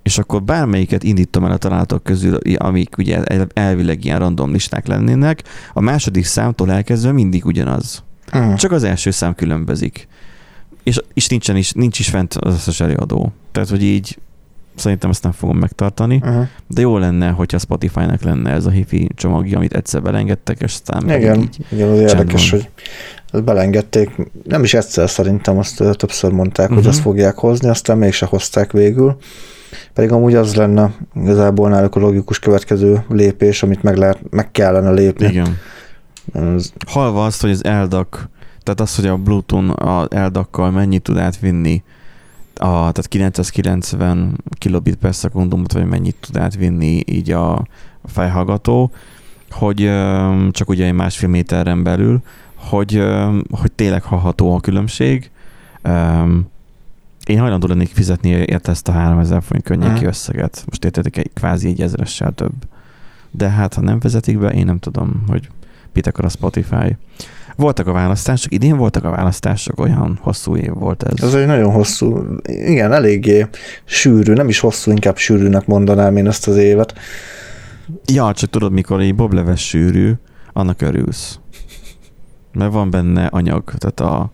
és 0.02 0.18
akkor 0.18 0.42
bármelyiket 0.42 1.02
indítom 1.02 1.44
el 1.44 1.50
a 1.50 1.56
találatok 1.56 2.02
közül, 2.02 2.36
amik 2.56 2.98
ugye 2.98 3.24
elvileg 3.54 4.04
ilyen 4.04 4.18
random 4.18 4.52
listák 4.52 4.86
lennének, 4.86 5.42
a 5.72 5.80
második 5.80 6.24
számtól 6.24 6.72
elkezdve 6.72 7.12
mindig 7.12 7.44
ugyanaz. 7.44 8.02
Uh-huh. 8.32 8.54
Csak 8.54 8.72
az 8.72 8.84
első 8.84 9.10
szám 9.10 9.34
különbözik 9.34 10.08
és, 10.88 11.00
és 11.14 11.26
nincsen 11.26 11.56
is, 11.56 11.72
nincs 11.72 11.98
is 11.98 12.08
fent 12.08 12.34
az 12.34 12.54
összes 12.54 12.80
előadó. 12.80 13.32
Tehát, 13.52 13.68
hogy 13.68 13.82
így 13.82 14.18
szerintem 14.74 15.10
ezt 15.10 15.22
nem 15.22 15.32
fogom 15.32 15.58
megtartani, 15.58 16.20
uh-huh. 16.22 16.46
de 16.66 16.80
jó 16.80 16.98
lenne, 16.98 17.28
hogyha 17.28 17.58
Spotify-nak 17.58 18.22
lenne 18.22 18.50
ez 18.50 18.66
a 18.66 18.70
hifi 18.70 19.08
csomagja, 19.14 19.56
amit 19.56 19.74
egyszer 19.74 20.02
belengedtek, 20.02 20.60
és 20.60 20.72
aztán 20.72 21.10
igen, 21.10 21.40
így 21.40 21.56
igen, 21.72 21.88
az 21.88 21.98
érdekes, 21.98 22.50
hogy 22.50 22.68
ezt 23.32 23.44
belengedték, 23.44 24.10
nem 24.44 24.64
is 24.64 24.74
egyszer 24.74 25.10
szerintem, 25.10 25.58
azt 25.58 25.82
többször 25.96 26.32
mondták, 26.32 26.70
uh-huh. 26.70 26.76
hogy 26.76 26.86
mhm. 26.86 26.94
azt 26.94 27.02
fogják 27.02 27.36
hozni, 27.36 27.68
aztán 27.68 27.98
mégse 27.98 28.26
hozták 28.26 28.72
végül. 28.72 29.16
Pedig 29.94 30.12
amúgy 30.12 30.34
az 30.34 30.54
lenne 30.54 30.92
igazából 31.14 31.68
náluk 31.68 31.96
a 31.96 32.00
logikus 32.00 32.38
következő 32.38 33.04
lépés, 33.08 33.62
amit 33.62 33.82
meg, 33.82 33.96
lehet, 33.96 34.18
meg 34.30 34.50
kellene 34.50 34.90
lépni. 34.90 35.26
Igen. 35.26 35.58
Ez... 36.32 36.72
Halva 36.86 37.24
azt, 37.24 37.40
hogy 37.40 37.50
az 37.50 37.64
eldak 37.64 38.28
tehát 38.68 38.82
az, 38.82 38.96
hogy 38.96 39.06
a 39.06 39.16
Bluetooth 39.16 39.86
a 39.86 40.06
eldakkal 40.10 40.70
mennyit 40.70 41.02
tud 41.02 41.16
átvinni, 41.16 41.82
a, 42.54 42.66
tehát 42.66 43.06
990 43.08 44.44
kilobit 44.58 44.96
per 44.96 45.14
szekundumot, 45.14 45.72
vagy 45.72 45.84
mennyit 45.84 46.16
tud 46.20 46.36
átvinni 46.36 47.02
így 47.06 47.30
a 47.30 47.66
fejhallgató, 48.04 48.90
hogy 49.50 49.90
csak 50.50 50.68
ugye 50.68 50.86
egy 50.86 50.92
másfél 50.92 51.28
méteren 51.28 51.82
belül, 51.82 52.22
hogy, 52.54 53.02
hogy 53.50 53.72
tényleg 53.72 54.02
hallható 54.02 54.54
a 54.54 54.60
különbség. 54.60 55.30
Én 57.24 57.38
hajlandó 57.38 57.66
lennék 57.66 57.88
fizetni 57.88 58.28
érte 58.28 58.70
ezt 58.70 58.88
a 58.88 58.92
3000 58.92 59.42
forint 59.42 59.64
könnyéki 59.64 60.04
mm. 60.04 60.08
összeget. 60.08 60.64
Most 60.68 60.84
értetek 60.84 61.16
egy 61.16 61.30
kvázi 61.34 61.68
egy 61.68 61.80
ezeressel 61.80 62.32
több. 62.32 62.54
De 63.30 63.48
hát, 63.48 63.74
ha 63.74 63.80
nem 63.80 63.98
vezetik 63.98 64.38
be, 64.38 64.48
én 64.48 64.64
nem 64.64 64.78
tudom, 64.78 65.24
hogy 65.26 65.48
akar 66.06 66.24
a 66.24 66.28
Spotify. 66.28 66.96
Voltak 67.56 67.86
a 67.86 67.92
választások, 67.92 68.52
idén 68.52 68.76
voltak 68.76 69.04
a 69.04 69.10
választások, 69.10 69.80
olyan 69.80 70.18
hosszú 70.22 70.56
év 70.56 70.72
volt 70.72 71.02
ez. 71.02 71.22
Ez 71.22 71.34
egy 71.34 71.46
nagyon 71.46 71.72
hosszú, 71.72 72.24
igen, 72.44 72.92
eléggé 72.92 73.46
sűrű, 73.84 74.32
nem 74.32 74.48
is 74.48 74.58
hosszú, 74.58 74.90
inkább 74.90 75.16
sűrűnek 75.16 75.66
mondanám 75.66 76.16
én 76.16 76.26
ezt 76.26 76.48
az 76.48 76.56
évet. 76.56 76.94
Ja, 78.06 78.32
csak 78.34 78.50
tudod, 78.50 78.72
mikor 78.72 79.00
egy 79.00 79.14
bobleves 79.14 79.66
sűrű, 79.66 80.12
annak 80.52 80.82
örülsz. 80.82 81.38
Mert 82.52 82.72
van 82.72 82.90
benne 82.90 83.26
anyag, 83.26 83.72
tehát 83.76 84.00
a 84.00 84.30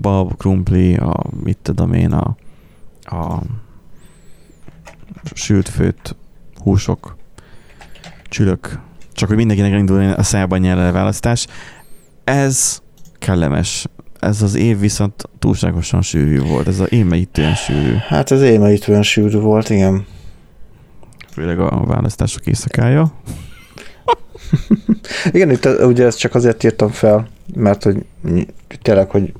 bab, 0.00 0.36
krumpli, 0.36 0.96
a 0.96 1.24
mit 1.42 1.58
tudom 1.62 1.92
én, 1.92 2.12
a, 2.12 2.36
a 3.02 3.42
sült 5.34 5.68
főtt 5.68 6.16
húsok, 6.62 7.16
csülök, 8.28 8.78
csak 9.18 9.28
hogy 9.28 9.36
mindenkinek 9.36 9.72
elindul 9.72 10.12
a 10.12 10.22
szájban 10.22 10.58
nyelve 10.58 10.90
választás. 10.90 11.46
Ez 12.24 12.80
kellemes. 13.18 13.86
Ez 14.20 14.42
az 14.42 14.54
év 14.54 14.78
viszont 14.78 15.28
túlságosan 15.38 16.02
sűrű 16.02 16.40
volt. 16.40 16.68
Ez 16.68 16.80
az 16.80 16.92
émeítően 16.92 17.54
sűrű. 17.54 17.94
Hát 18.08 18.30
ez 18.30 18.42
émeítően 18.42 19.02
sűrű 19.02 19.38
volt, 19.38 19.70
igen. 19.70 20.06
Főleg 21.32 21.60
a 21.60 21.84
választások 21.86 22.46
éjszakája. 22.46 23.12
igen, 25.32 25.50
itt 25.50 25.64
ugye 25.66 26.04
ezt 26.04 26.18
csak 26.18 26.34
azért 26.34 26.64
írtam 26.64 26.88
fel, 26.88 27.28
mert 27.54 27.82
hogy 27.82 28.06
tényleg, 28.82 29.10
hogy 29.10 29.32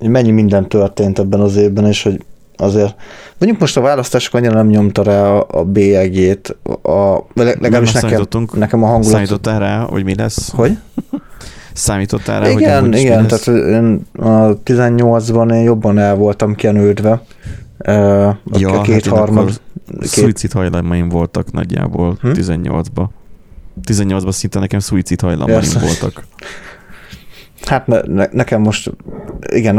mennyi 0.00 0.30
minden 0.30 0.68
történt 0.68 1.18
ebben 1.18 1.40
az 1.40 1.56
évben, 1.56 1.86
és 1.86 2.02
hogy 2.02 2.24
azért 2.56 2.94
mondjuk 3.38 3.60
most 3.60 3.76
a 3.76 3.80
választások 3.80 4.34
annyira 4.34 4.54
nem 4.54 4.66
nyomta 4.66 5.02
rá 5.02 5.30
a 5.30 5.64
bélyegét, 5.64 6.56
a, 6.82 7.18
legalábbis 7.34 7.92
nekem, 7.92 8.26
nekem 8.52 8.82
a 8.82 8.86
hangulat... 8.86 9.12
Számítottál 9.12 9.58
rá, 9.58 9.78
hogy 9.78 10.04
mi 10.04 10.14
lesz? 10.14 10.50
Hogy? 10.50 10.78
Számítottál 11.72 12.40
rá, 12.40 12.50
igen, 12.50 12.80
hogy 12.80 12.98
Igen, 12.98 13.26
tehát 13.26 13.46
én 13.46 14.06
a 14.12 14.62
18-ban 14.64 15.54
én 15.54 15.62
jobban 15.62 15.98
el 15.98 16.14
voltam 16.14 16.54
kenődve. 16.54 17.22
A 17.78 17.90
ja, 18.58 18.80
két 18.80 19.06
hát 19.06 19.18
harmad... 19.18 19.60
Két... 20.00 20.06
Szuicid 20.06 20.52
hajlamaim 20.52 21.08
voltak 21.08 21.52
nagyjából 21.52 22.16
hm? 22.20 22.30
18-ba. 22.34 23.06
18-ban 23.88 24.32
szinte 24.32 24.58
nekem 24.58 24.78
szuicid 24.78 25.20
hajlamaim 25.20 25.70
voltak. 25.80 26.22
Hát 27.66 27.86
ne, 27.86 28.26
nekem 28.32 28.60
most, 28.60 28.92
igen, 29.48 29.76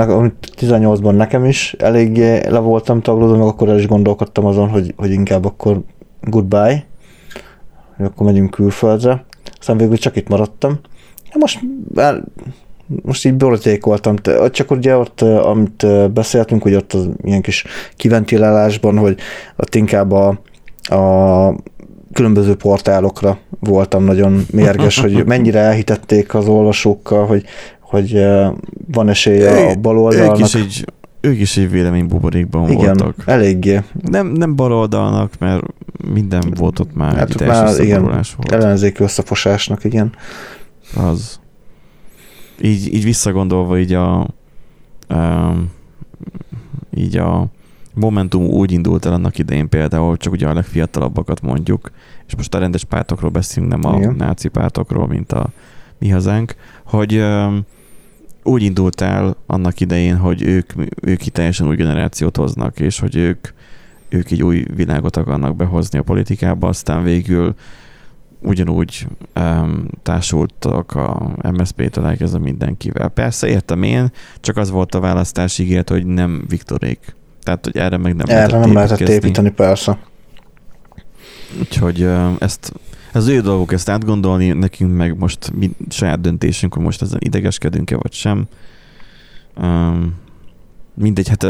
18-ban 0.59 1.15
nekem 1.15 1.45
is 1.45 1.75
eléggé 1.79 2.47
le 2.47 2.59
voltam 2.59 3.01
taglódva, 3.01 3.37
meg 3.37 3.47
akkor 3.47 3.69
el 3.69 3.79
is 3.79 3.87
gondolkodtam 3.87 4.45
azon, 4.45 4.69
hogy, 4.69 4.93
hogy 4.97 5.11
inkább 5.11 5.45
akkor 5.45 5.81
goodbye, 6.21 6.85
hogy 7.97 8.05
akkor 8.05 8.25
megyünk 8.25 8.49
külföldre. 8.49 9.25
Aztán 9.59 9.77
végül 9.77 9.97
csak 9.97 10.15
itt 10.15 10.27
maradtam. 10.27 10.79
Most 11.33 11.59
most 13.01 13.25
így 13.25 13.33
borotékoltam, 13.33 14.15
csak 14.51 14.71
ugye 14.71 14.97
ott, 14.97 15.21
amit 15.21 16.11
beszéltünk, 16.11 16.61
hogy 16.61 16.75
ott 16.75 16.93
az 16.93 17.09
ilyen 17.23 17.41
kis 17.41 17.65
kiventilálásban, 17.95 18.97
hogy 18.97 19.17
ott 19.57 19.75
inkább 19.75 20.11
a, 20.11 20.39
a 20.83 21.42
különböző 22.13 22.55
portálokra 22.55 23.37
voltam 23.59 24.03
nagyon 24.03 24.45
mérges, 24.51 24.99
hogy 24.99 25.25
mennyire 25.33 25.59
elhitették 25.59 26.33
az 26.33 26.47
olvasókkal, 26.47 27.25
hogy, 27.25 27.43
hogy 27.79 28.25
van 28.91 29.09
esélye 29.09 29.69
a 29.69 29.75
baloldalnak. 29.75 30.37
Ők 30.37 30.45
is 30.45 30.55
egy, 30.55 30.85
ők 31.21 31.39
is 31.39 31.57
egy 31.57 31.69
véleménybuborékban 31.69 32.69
Igen, 32.69 32.97
voltak. 32.97 33.15
eléggé. 33.25 33.81
Nem, 34.01 34.27
nem 34.27 34.55
baloldalnak, 34.55 35.31
mert 35.39 35.63
minden 36.13 36.53
volt 36.55 36.79
ott 36.79 36.95
már 36.95 37.15
hát 37.15 37.41
egy 37.41 37.47
már, 37.47 37.79
igen, 37.79 38.01
volt. 38.01 38.51
ellenzéki 38.51 39.03
összefosásnak, 39.03 39.83
igen. 39.83 40.11
Az. 40.95 41.39
Így, 42.61 42.93
így 42.93 43.03
visszagondolva 43.03 43.79
így 43.79 43.93
a, 43.93 44.19
a 45.07 45.53
így 46.95 47.17
a 47.17 47.47
Momentum 47.93 48.43
úgy 48.43 48.71
indult 48.71 49.05
el 49.05 49.13
annak 49.13 49.37
idején 49.37 49.69
például, 49.69 50.17
csak 50.17 50.33
ugye 50.33 50.47
a 50.47 50.53
legfiatalabbakat 50.53 51.41
mondjuk, 51.41 51.91
és 52.27 52.35
most 52.35 52.53
a 52.53 52.59
rendes 52.59 52.83
pártokról 52.83 53.29
beszélünk, 53.29 53.71
nem 53.71 53.93
a 53.93 53.97
Igen. 53.97 54.15
náci 54.15 54.47
pártokról, 54.47 55.07
mint 55.07 55.31
a 55.31 55.49
mi 55.99 56.09
hazánk, 56.09 56.55
hogy 56.83 57.23
úgy 58.43 58.63
indult 58.63 59.01
el 59.01 59.35
annak 59.45 59.79
idején, 59.79 60.17
hogy 60.17 60.41
ők, 60.41 60.73
ők 61.01 61.21
teljesen 61.21 61.67
új 61.67 61.75
generációt 61.75 62.37
hoznak, 62.37 62.79
és 62.79 62.99
hogy 62.99 63.15
ők, 63.15 63.47
ők 64.09 64.31
egy 64.31 64.43
új 64.43 64.65
világot 64.75 65.17
akarnak 65.17 65.55
behozni 65.55 65.99
a 65.99 66.03
politikába, 66.03 66.67
aztán 66.67 67.03
végül 67.03 67.55
ugyanúgy 68.41 69.07
um, 69.35 69.87
társultak 70.01 70.91
a 70.91 71.31
MSZP-től 71.51 72.05
elkezdve 72.05 72.39
mindenkivel. 72.39 73.09
Persze 73.09 73.47
értem 73.47 73.83
én, 73.83 74.11
csak 74.39 74.57
az 74.57 74.69
volt 74.69 74.95
a 74.95 74.99
választási 74.99 75.63
ígéret, 75.63 75.89
hogy 75.89 76.05
nem 76.05 76.43
Viktorék. 76.47 77.15
Tehát, 77.43 77.65
hogy 77.65 77.77
erre 77.77 77.97
meg 77.97 78.15
nem 78.15 78.25
erre 78.29 78.35
lehetett 78.35 78.59
nem 78.59 78.73
lehetett 78.73 79.09
építeni, 79.09 79.49
persze. 79.49 79.97
Úgyhogy 81.59 82.09
ezt 82.39 82.73
ez 83.13 83.27
ő 83.27 83.41
dolgok 83.41 83.73
ezt 83.73 83.89
átgondolni, 83.89 84.47
nekünk 84.47 84.95
meg 84.97 85.17
most 85.17 85.51
mi, 85.55 85.71
saját 85.89 86.21
döntésünk, 86.21 86.73
hogy 86.73 86.83
most 86.83 87.01
ezen 87.01 87.19
idegeskedünk-e 87.21 87.95
vagy 87.95 88.13
sem. 88.13 88.47
Um, 89.61 90.13
mindegy, 90.93 91.27
hát 91.27 91.45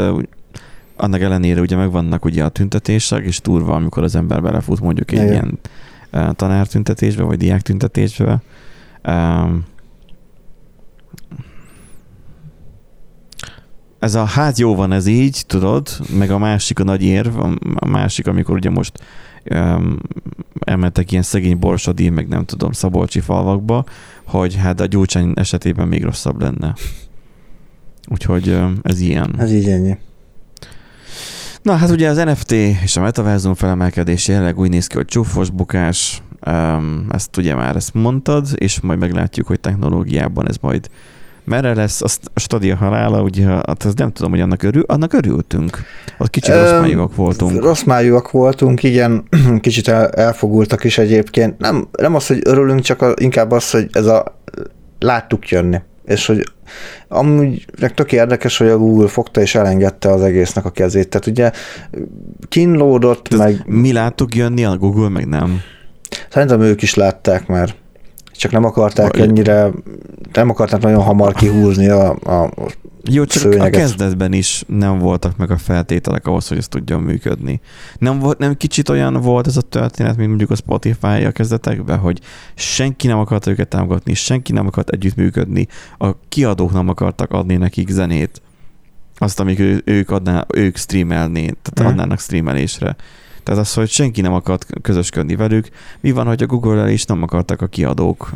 annak 0.96 1.22
ellenére 1.22 1.62
ugye 1.62 1.76
megvannak 1.76 2.26
ugye 2.26 2.44
a 2.44 2.50
tüntetések, 2.50 3.26
és 3.26 3.40
turva, 3.40 3.76
amikor 3.76 4.04
az 4.04 4.16
ember 4.16 4.42
belefut 4.42 4.80
mondjuk 4.80 5.12
egy 5.12 5.22
Igen. 5.22 5.32
ilyen 5.32 5.60
tanártüntetésbe, 6.36 7.24
vagy 7.24 7.38
diáktüntetésbe. 7.38 8.42
Um, 9.08 9.66
ez 14.04 14.16
a 14.16 14.24
hát 14.24 14.58
jó 14.58 14.76
van 14.76 14.92
ez 14.92 15.06
így, 15.06 15.44
tudod, 15.48 15.88
meg 16.18 16.32
a 16.32 16.38
másik 16.38 16.80
a 16.80 16.84
nagy 16.84 17.04
érv, 17.04 17.38
a 17.76 17.86
másik, 17.86 18.28
amikor 18.28 18.56
ugye 18.56 18.70
most 18.70 19.04
um, 19.50 19.98
elmentek 20.60 21.12
ilyen 21.12 21.24
szegény 21.24 21.60
borsodi, 21.60 22.10
meg 22.10 22.28
nem 22.28 22.46
tudom, 22.46 22.72
szabolcsi 22.72 23.20
falvakba, 23.20 23.86
hogy 24.26 24.56
hát 24.56 24.80
a 24.80 24.86
gyógycsány 24.86 25.32
esetében 25.36 25.88
még 25.88 26.04
rosszabb 26.04 26.42
lenne. 26.42 26.76
Úgyhogy 28.08 28.50
um, 28.50 28.80
ez 28.82 29.00
ilyen. 29.00 29.36
Ez 29.38 29.52
így 29.52 29.70
ennyi. 29.70 29.98
Na 31.62 31.76
hát 31.76 31.90
ugye 31.90 32.10
az 32.10 32.18
NFT 32.18 32.52
és 32.52 32.96
a 32.98 33.02
metaverzum 33.02 33.54
felemelkedés 33.54 34.28
jelenleg 34.28 34.60
úgy 34.60 34.70
néz 34.70 34.88
ki, 34.88 34.96
hogy 34.96 35.06
csúfos 35.06 35.50
bukás, 35.50 36.22
um, 36.48 37.06
ezt 37.10 37.38
ugye 37.38 37.56
már 37.56 37.76
ezt 37.76 37.94
mondtad, 37.94 38.48
és 38.56 38.80
majd 38.80 39.00
meglátjuk, 39.00 39.48
hogy 39.48 39.60
technológiában 39.60 40.48
ez 40.48 40.56
majd 40.62 40.90
merre 41.46 41.74
lesz 41.74 42.02
azt 42.02 42.32
a 42.34 42.40
stadia 42.40 42.76
halála, 42.76 43.22
ugye, 43.22 43.46
hát 43.46 43.86
ez 43.86 43.94
nem 43.94 44.12
tudom, 44.12 44.32
hogy 44.32 44.40
annak, 44.40 44.64
örül, 44.64 44.84
annak 44.88 45.14
örültünk. 45.14 45.78
Ott 46.18 46.30
kicsit 46.30 46.56
rossz 46.56 46.72
májúak 46.72 47.16
voltunk. 47.16 47.64
Rossz 47.64 47.84
májúak 47.84 48.32
voltunk, 48.32 48.84
igen, 48.84 49.24
kicsit 49.60 49.88
el, 49.88 50.10
elfogultak 50.10 50.84
is 50.84 50.98
egyébként. 50.98 51.58
Nem, 51.58 51.88
nem 51.92 52.16
az, 52.16 52.28
hogy 52.28 52.40
örülünk, 52.44 52.80
csak 52.82 53.02
a, 53.02 53.14
inkább 53.16 53.52
az, 53.52 53.72
hogy 53.72 53.88
ez 53.92 54.06
a 54.06 54.40
láttuk 55.00 55.50
jönni. 55.50 55.82
És 56.06 56.26
hogy 56.26 56.44
amúgy 57.08 57.66
tök 57.96 58.12
érdekes, 58.12 58.58
hogy 58.58 58.68
a 58.68 58.78
Google 58.78 59.08
fogta 59.08 59.42
és 59.42 59.56
elengedte 59.56 60.10
az 60.10 60.22
egésznek 60.22 60.66
a 60.66 60.70
kezét. 60.70 61.10
Tehát 61.10 61.28
ugye 61.28 61.52
kínlódott, 62.48 63.38
meg... 63.38 63.64
Mi 63.66 63.92
láttuk 63.92 64.36
jönni, 64.36 64.66
a 64.66 64.78
Google 64.78 65.10
meg 65.10 65.28
nem. 65.28 65.62
Szerintem 66.30 66.62
ők 66.62 66.82
is 66.82 66.94
látták 66.94 67.48
már 67.48 67.76
csak 68.44 68.52
nem 68.52 68.64
akarták 68.64 69.18
ennyire, 69.18 69.72
nem 70.34 70.50
akarták 70.50 70.82
nagyon 70.82 71.04
hamar 71.04 71.34
kihúzni 71.34 71.88
a, 71.88 72.10
a 72.10 72.50
jó, 73.04 73.26
csak 73.26 73.42
szőnyeget. 73.42 73.76
a 73.76 73.78
kezdetben 73.78 74.34
is 74.34 74.64
nem 74.68 75.00
voltak 75.00 75.38
meg 75.38 75.52
a 75.52 75.58
feltételek 75.58 76.28
ahhoz, 76.28 76.48
hogy 76.48 76.58
ez 76.58 76.68
tudjon 76.68 77.02
működni. 77.02 77.62
Nem, 77.98 78.20
volt, 78.20 78.38
nem 78.38 78.58
kicsit 78.58 78.90
olyan 78.90 79.14
volt 79.14 79.48
ez 79.48 79.58
a 79.58 79.62
történet, 79.62 80.16
mint 80.16 80.28
mondjuk 80.28 80.52
a 80.52 80.56
Spotify 80.56 81.26
a 81.26 81.32
kezdetekben, 81.32 81.98
hogy 81.98 82.20
senki 82.56 83.08
nem 83.08 83.18
akarta 83.18 83.52
őket 83.52 83.68
támogatni, 83.68 84.14
senki 84.14 84.52
nem 84.52 84.68
akart 84.68 84.90
együttműködni, 84.90 85.68
a 85.98 86.20
kiadók 86.30 86.74
nem 86.74 86.90
akartak 86.90 87.32
adni 87.32 87.56
nekik 87.56 87.90
zenét, 87.90 88.42
azt, 89.18 89.40
amik 89.40 89.60
ő, 89.60 89.82
ők, 89.86 90.10
adná, 90.10 90.46
ők 90.56 90.78
streamelné, 90.78 91.46
tehát 91.62 91.82
mm. 91.82 91.86
adnának 91.86 92.20
streamelésre. 92.20 92.96
Tehát 93.44 93.62
az, 93.62 93.74
hogy 93.74 93.90
senki 93.90 94.22
nem 94.22 94.34
akart 94.34 94.66
közösködni 94.82 95.36
velük. 95.36 95.70
Mi 96.02 96.12
van, 96.12 96.26
hogy 96.26 96.44
a 96.44 96.46
Google-el 96.46 96.90
is 96.90 97.06
nem 97.06 97.24
akartak 97.24 97.62
a 97.62 97.68
kiadók 97.68 98.32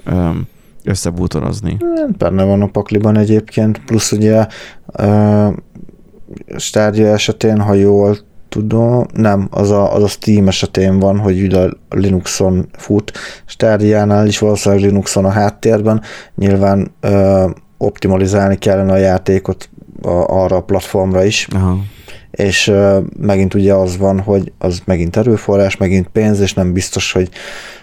összebútorozni? 0.84 1.78
Hát, 1.96 2.18
benne 2.18 2.44
van 2.44 2.62
a 2.62 2.68
pakliban 2.68 3.18
egyébként, 3.18 3.82
plusz 3.86 4.12
ugye 4.12 4.48
uh, 5.00 5.54
Stadia 6.58 7.08
esetén, 7.08 7.62
ha 7.62 7.74
jól 7.74 8.18
tudom, 8.50 9.06
nem, 9.14 9.48
az 9.52 9.72
a, 9.72 9.94
az 9.94 10.04
a 10.04 10.08
Steam 10.08 10.48
esetén 10.48 11.00
van, 11.00 11.18
hogy 11.18 11.42
ugye 11.42 11.60
a 11.60 11.76
Linuxon 11.90 12.70
fut, 12.78 13.12
Stadia-nál 13.46 14.28
is 14.28 14.40
valószínűleg 14.40 14.84
Linuxon 14.84 15.26
a 15.26 15.30
háttérben, 15.30 16.02
nyilván 16.36 16.92
uh, 17.04 17.52
optimalizálni 17.78 18.58
kellene 18.58 18.92
a 18.92 18.98
játékot 18.98 19.70
a, 20.02 20.10
arra 20.10 20.56
a 20.56 20.64
platformra 20.64 21.24
is. 21.24 21.48
Aha 21.52 21.78
és 22.38 22.72
megint 23.20 23.54
ugye 23.54 23.74
az 23.74 23.98
van, 23.98 24.20
hogy 24.20 24.52
az 24.58 24.82
megint 24.86 25.16
erőforrás, 25.16 25.78
megint 25.78 26.08
pénz, 26.08 26.40
és 26.40 26.54
nem 26.54 26.74
biztos, 26.74 27.12
hogy, 27.12 27.30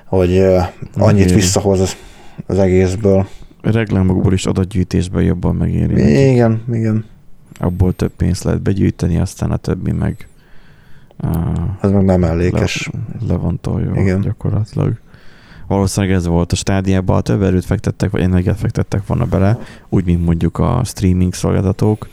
hogy 0.05 0.39
annyit 0.97 1.25
Igen. 1.25 1.35
visszahoz 1.35 1.81
az, 1.81 1.97
az 2.47 2.59
egészből. 2.59 3.27
Reklámokból 3.63 4.33
is 4.33 4.47
adatgyűjtésben 4.47 5.23
jobban 5.23 5.55
megéri. 5.55 6.31
Igen, 6.31 6.63
neki. 6.67 6.79
igen. 6.79 7.05
Abból 7.59 7.93
több 7.93 8.13
pénzt 8.17 8.45
lehet 8.45 8.63
begyűjteni, 8.63 9.19
aztán 9.19 9.51
a 9.51 9.57
többi 9.57 9.93
meg 9.93 10.29
ez 11.81 11.91
meg 11.91 12.05
nem 12.05 12.25
ellékes. 12.25 12.91
Le, 13.21 13.27
le 13.27 13.37
van 13.37 13.61
tolva 13.61 14.01
Igen. 14.01 14.21
gyakorlatilag. 14.21 14.93
Valószínűleg 15.67 16.17
ez 16.17 16.27
volt 16.27 16.53
a 16.53 16.57
stádiában, 16.57 17.23
több 17.23 17.43
erőt 17.43 17.65
fektettek, 17.65 18.11
vagy 18.11 18.21
energiát 18.21 18.59
fektettek 18.59 19.07
volna 19.07 19.25
bele, 19.25 19.59
úgy, 19.89 20.05
mint 20.05 20.25
mondjuk 20.25 20.59
a 20.59 20.81
streaming 20.85 21.35
szolgáltatók, 21.35 22.09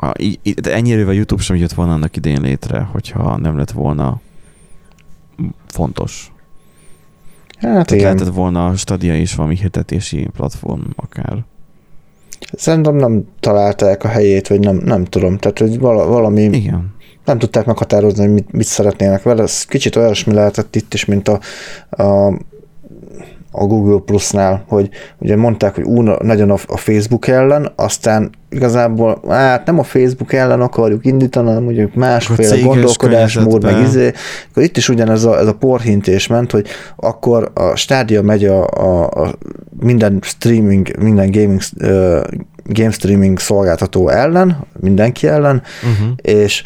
a, 0.00 0.12
de 0.60 0.74
ennyire 0.74 1.06
a 1.06 1.12
YouTube 1.12 1.42
sem 1.42 1.56
jött 1.56 1.72
volna 1.72 1.92
annak 1.92 2.16
idén 2.16 2.40
létre, 2.40 2.80
hogyha 2.80 3.36
nem 3.36 3.56
lett 3.56 3.70
volna 3.70 4.20
fontos. 5.66 6.32
Hát 7.58 7.70
Tehát 7.70 7.90
igen. 7.90 8.04
lehetett 8.04 8.34
volna 8.34 8.66
a 8.66 8.76
Stadia 8.76 9.16
is 9.16 9.34
valami 9.34 9.56
hirdetési 9.56 10.28
platform 10.36 10.80
akár. 10.96 11.44
Szerintem 12.52 12.94
nem 12.94 13.24
találták 13.40 14.04
a 14.04 14.08
helyét, 14.08 14.48
vagy 14.48 14.60
nem, 14.60 14.76
nem 14.76 15.04
tudom. 15.04 15.38
Tehát, 15.38 15.58
hogy 15.58 15.78
valami... 15.78 16.42
Igen. 16.42 16.94
Nem 17.24 17.38
tudták 17.38 17.66
meghatározni, 17.66 18.24
hogy 18.24 18.34
mit, 18.34 18.52
mit 18.52 18.66
szeretnének 18.66 19.22
vele. 19.22 19.42
Ez 19.42 19.64
kicsit 19.64 19.96
olyasmi 19.96 20.32
lehetett 20.32 20.76
itt 20.76 20.94
is, 20.94 21.04
mint 21.04 21.28
a, 21.28 21.40
a 22.02 22.38
a 23.50 23.64
Google 23.64 23.98
Plus-nál, 24.04 24.64
hogy 24.68 24.88
ugye 25.18 25.36
mondták, 25.36 25.74
hogy 25.74 25.84
ú, 25.84 26.02
nagyon 26.02 26.50
a, 26.50 26.76
Facebook 26.76 27.26
ellen, 27.26 27.72
aztán 27.76 28.30
igazából 28.50 29.20
hát 29.28 29.66
nem 29.66 29.78
a 29.78 29.82
Facebook 29.82 30.32
ellen 30.32 30.60
akarjuk 30.60 31.04
indítani, 31.04 31.46
hanem 31.46 31.62
mondjuk 31.62 31.94
másféle 31.94 32.60
gondolkodásmód, 32.60 33.62
meg 33.62 33.82
izé. 33.82 34.12
Akkor 34.50 34.62
itt 34.62 34.76
is 34.76 34.88
ugyanez 34.88 35.24
a, 35.24 35.38
ez 35.38 35.46
a 35.46 35.54
porhintés 35.54 36.26
ment, 36.26 36.50
hogy 36.50 36.66
akkor 36.96 37.50
a 37.54 37.76
stádia 37.76 38.22
megy 38.22 38.44
a, 38.44 38.66
a, 38.66 39.06
a 39.06 39.34
minden 39.80 40.18
streaming, 40.22 40.98
minden 40.98 41.30
gaming, 41.30 41.60
uh, 41.80 42.20
game 42.64 42.90
streaming 42.90 43.38
szolgáltató 43.38 44.08
ellen, 44.08 44.66
mindenki 44.80 45.26
ellen, 45.26 45.62
uh-huh. 45.82 46.12
és 46.16 46.62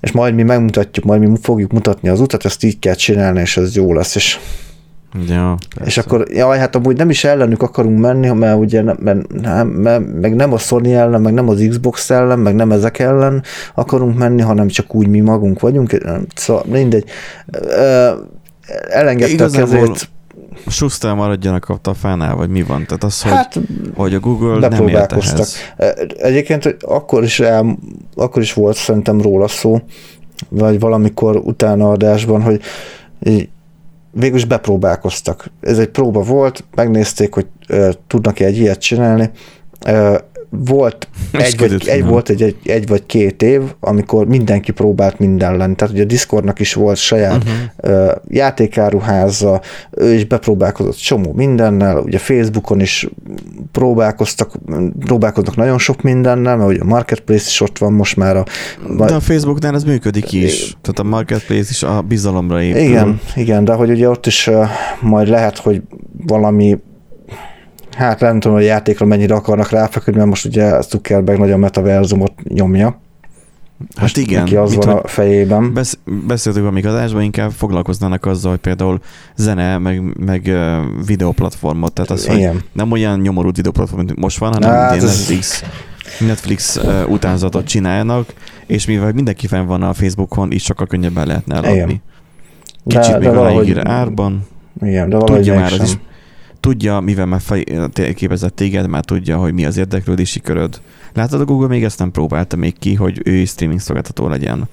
és 0.00 0.12
majd 0.12 0.34
mi 0.34 0.42
megmutatjuk, 0.42 1.04
majd 1.04 1.20
mi 1.20 1.36
fogjuk 1.42 1.72
mutatni 1.72 2.08
az 2.08 2.20
utat, 2.20 2.44
ezt 2.44 2.64
így 2.64 2.78
kell 2.78 2.94
csinálni, 2.94 3.40
és 3.40 3.56
ez 3.56 3.76
jó 3.76 3.94
lesz, 3.94 4.14
és 4.14 4.38
Ja, 5.28 5.56
és 5.84 5.98
akkor, 5.98 6.26
jaj, 6.30 6.58
hát 6.58 6.74
amúgy 6.74 6.96
nem 6.96 7.10
is 7.10 7.24
ellenük 7.24 7.62
akarunk 7.62 7.98
menni, 7.98 8.28
mert 8.28 8.58
ugye 8.58 8.82
nem, 8.82 8.96
mert, 9.00 9.32
nem, 9.32 9.68
mert, 9.68 10.20
meg 10.20 10.34
nem 10.34 10.52
a 10.52 10.58
Sony 10.58 10.90
ellen, 10.90 11.20
meg 11.20 11.32
nem 11.32 11.48
az 11.48 11.66
Xbox 11.68 12.10
ellen, 12.10 12.38
meg 12.38 12.54
nem 12.54 12.72
ezek 12.72 12.98
ellen 12.98 13.42
akarunk 13.74 14.18
menni, 14.18 14.42
hanem 14.42 14.68
csak 14.68 14.94
úgy 14.94 15.08
mi 15.08 15.20
magunk 15.20 15.60
vagyunk. 15.60 15.98
Szóval 16.34 16.64
mindegy. 16.70 17.04
Elengedte 18.88 19.44
a 19.44 19.48
kezét. 19.48 20.08
Schuster 20.66 21.14
maradjanak 21.14 21.78
a 21.82 21.94
fánál, 21.94 22.34
vagy 22.36 22.48
mi 22.48 22.62
van? 22.62 22.84
Tehát 22.86 23.04
az, 23.04 23.22
hát, 23.22 23.60
hogy 23.94 24.14
a 24.14 24.20
Google 24.20 24.68
nem 24.68 24.88
ért 24.88 25.12
ehhez. 25.12 25.56
Egyébként 26.16 26.76
akkor 26.80 27.22
is, 27.22 27.40
el, 27.40 27.78
akkor 28.14 28.42
is 28.42 28.52
volt 28.52 28.76
szerintem 28.76 29.20
róla 29.20 29.48
szó, 29.48 29.80
vagy 30.48 30.80
valamikor 30.80 31.36
utána 31.36 31.90
adásban, 31.90 32.42
hogy 32.42 32.60
végül 34.14 34.36
is 34.36 34.44
bepróbálkoztak. 34.44 35.50
Ez 35.60 35.78
egy 35.78 35.88
próba 35.88 36.22
volt, 36.22 36.64
megnézték, 36.74 37.34
hogy 37.34 37.46
uh, 37.68 37.92
tudnak-e 38.06 38.44
egy 38.44 38.58
ilyet 38.58 38.80
csinálni. 38.80 39.30
Uh, 39.86 40.16
volt 40.64 41.08
egy, 41.32 41.58
vagy, 41.58 41.88
egy, 41.88 42.04
volt 42.04 42.28
egy, 42.28 42.42
egy, 42.42 42.56
egy 42.64 42.88
vagy 42.88 43.06
két 43.06 43.42
év, 43.42 43.62
amikor 43.80 44.26
mindenki 44.26 44.72
próbált 44.72 45.18
minden 45.18 45.56
lenni. 45.56 45.74
Tehát 45.74 45.94
ugye 45.94 46.02
a 46.02 46.06
Discordnak 46.06 46.60
is 46.60 46.74
volt 46.74 46.96
saját 46.96 47.44
uh-huh. 47.44 48.04
uh, 48.06 48.12
játékáruháza, 48.28 49.60
ő 49.90 50.12
is 50.12 50.24
bepróbálkozott 50.24 50.96
csomó 50.96 51.32
mindennel, 51.32 51.98
ugye 51.98 52.18
Facebookon 52.18 52.80
is 52.80 53.08
próbálkoztak, 53.72 54.52
próbálkoznak 54.98 55.56
nagyon 55.56 55.78
sok 55.78 56.02
mindennel, 56.02 56.56
mert 56.56 56.70
ugye 56.70 56.80
a 56.80 56.84
Marketplace 56.84 57.46
is 57.48 57.60
ott 57.60 57.78
van 57.78 57.92
most 57.92 58.16
már. 58.16 58.36
A, 58.36 58.44
de 58.96 59.14
a 59.14 59.20
Facebooknál 59.20 59.74
ez 59.74 59.84
működik 59.84 60.32
is, 60.32 60.76
tehát 60.82 60.98
a 60.98 61.02
Marketplace 61.02 61.68
is 61.70 61.82
a 61.82 62.02
bizalomra 62.08 62.62
épül. 62.62 62.80
Igen, 62.80 63.20
igen, 63.34 63.64
de 63.64 63.72
hogy 63.72 63.90
ugye 63.90 64.08
ott 64.08 64.26
is 64.26 64.50
majd 65.00 65.28
lehet, 65.28 65.58
hogy 65.58 65.82
valami 66.26 66.78
hát 67.94 68.20
nem 68.20 68.40
tudom, 68.40 68.56
hogy 68.56 68.66
a 68.66 68.68
játékra 68.68 69.06
mennyire 69.06 69.34
akarnak 69.34 69.70
ráfeküdni, 69.70 70.16
mert 70.16 70.28
most 70.28 70.44
ugye 70.44 70.80
Zuckerberg 70.80 71.38
nagyon 71.38 71.58
metaverzumot 71.58 72.32
nyomja. 72.42 73.02
Hát 73.94 74.00
most 74.00 74.16
igen. 74.16 74.42
Neki 74.42 74.56
az 74.56 74.74
van 74.74 74.88
a 74.88 75.08
fejében. 75.08 75.72
Besz, 75.74 75.98
beszéltük 76.26 76.66
amíg 76.66 76.86
adásban, 76.86 77.22
inkább 77.22 77.50
foglalkoznának 77.50 78.26
azzal, 78.26 78.50
hogy 78.50 78.60
például 78.60 79.00
zene, 79.36 79.78
meg, 79.78 80.02
meg 80.24 80.52
videoplatformot, 81.06 81.92
tehát 81.92 82.10
az, 82.10 82.28
igen. 82.28 82.52
hogy 82.52 82.64
nem 82.72 82.90
olyan 82.90 83.20
nyomorult 83.20 83.56
videoplatform, 83.56 84.04
mint 84.04 84.18
most 84.18 84.38
van, 84.38 84.52
hanem 84.52 84.70
hát 84.70 85.00
Netflix, 85.00 85.62
ez... 85.62 85.68
Netflix 86.26 86.76
uh, 86.76 87.10
utánzatot 87.10 87.66
csinálnak, 87.66 88.34
és 88.66 88.86
mivel 88.86 89.12
mindenki 89.12 89.46
fenn 89.46 89.66
van 89.66 89.82
a 89.82 89.92
Facebookon, 89.92 90.52
is 90.52 90.62
sokkal 90.62 90.86
könnyebben 90.86 91.26
lehetne 91.26 91.54
eladni. 91.54 92.02
Kicsit 92.86 93.10
de, 93.10 93.18
még 93.18 93.28
de 93.28 93.34
valahogy, 93.34 93.78
árban. 93.78 94.46
Igen, 94.82 95.08
de 95.08 95.16
valahogy 95.16 95.44
Tudja 95.44 95.60
már 95.60 95.72
az 95.72 95.82
is 95.82 95.98
tudja, 96.64 97.00
mivel 97.00 97.26
már 97.26 97.40
képezett 98.14 98.56
téged, 98.56 98.88
már 98.88 99.04
tudja, 99.04 99.38
hogy 99.38 99.52
mi 99.52 99.64
az 99.64 99.76
érdeklődési 99.76 100.40
köröd. 100.40 100.80
Látod, 101.12 101.40
a 101.40 101.44
Google 101.44 101.68
még 101.68 101.84
ezt 101.84 101.98
nem 101.98 102.10
próbálta 102.10 102.56
még 102.56 102.78
ki, 102.78 102.94
hogy 102.94 103.20
ő 103.24 103.44
streaming 103.44 103.80
szolgáltató 103.80 104.28
legyen. 104.28 104.68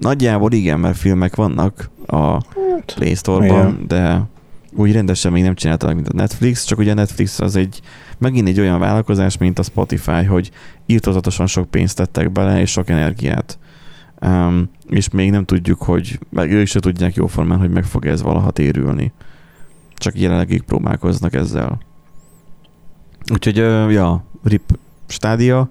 Nagyjából 0.00 0.52
igen, 0.52 0.80
mert 0.80 0.96
filmek 0.96 1.36
vannak 1.36 1.90
a 2.06 2.30
hát, 2.32 2.94
Play 2.94 3.14
Store-ban, 3.14 3.84
de 3.88 4.22
úgy 4.74 4.92
rendesen 4.92 5.32
még 5.32 5.42
nem 5.42 5.54
csináltak, 5.54 5.94
mint 5.94 6.08
a 6.08 6.16
Netflix, 6.16 6.64
csak 6.64 6.78
ugye 6.78 6.90
a 6.90 6.94
Netflix 6.94 7.40
az 7.40 7.56
egy 7.56 7.80
megint 8.18 8.48
egy 8.48 8.60
olyan 8.60 8.78
vállalkozás, 8.78 9.38
mint 9.38 9.58
a 9.58 9.62
Spotify, 9.62 10.24
hogy 10.24 10.50
írtozatosan 10.86 11.46
sok 11.46 11.70
pénzt 11.70 11.96
tettek 11.96 12.32
bele, 12.32 12.60
és 12.60 12.70
sok 12.70 12.88
energiát. 12.88 13.58
Um, 14.20 14.70
és 14.88 15.10
még 15.10 15.30
nem 15.30 15.44
tudjuk, 15.44 15.82
hogy, 15.82 16.18
meg 16.30 16.52
ők 16.52 16.66
se 16.66 16.80
tudják 16.80 17.14
jóformán, 17.14 17.58
hogy 17.58 17.70
meg 17.70 17.84
fog 17.84 18.06
ez 18.06 18.22
valaha 18.22 18.50
térülni. 18.50 19.12
Csak 19.96 20.20
jelenleg 20.20 20.62
próbálkoznak 20.66 21.34
ezzel. 21.34 21.78
Úgyhogy, 23.32 23.56
ja, 23.92 24.24
RIP 24.44 24.78
stádia. 25.06 25.70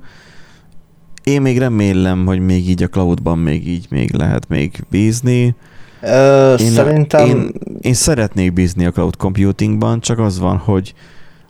Én 1.23 1.41
még 1.41 1.57
remélem, 1.57 2.26
hogy 2.26 2.39
még 2.39 2.69
így 2.69 2.84
a 2.84 2.88
cloudban 2.88 3.38
még 3.38 3.67
így 3.67 3.88
még 3.89 4.13
lehet 4.13 4.47
még 4.47 4.84
bízni. 4.89 5.55
Ö, 6.01 6.53
én, 6.53 6.71
szerintem... 6.71 7.28
Én, 7.28 7.51
én 7.82 7.93
szeretnék 7.93 8.53
bízni 8.53 8.86
a 8.86 8.91
cloud 8.91 9.15
computingban, 9.15 9.99
csak 9.99 10.19
az 10.19 10.39
van, 10.39 10.57
hogy, 10.57 10.93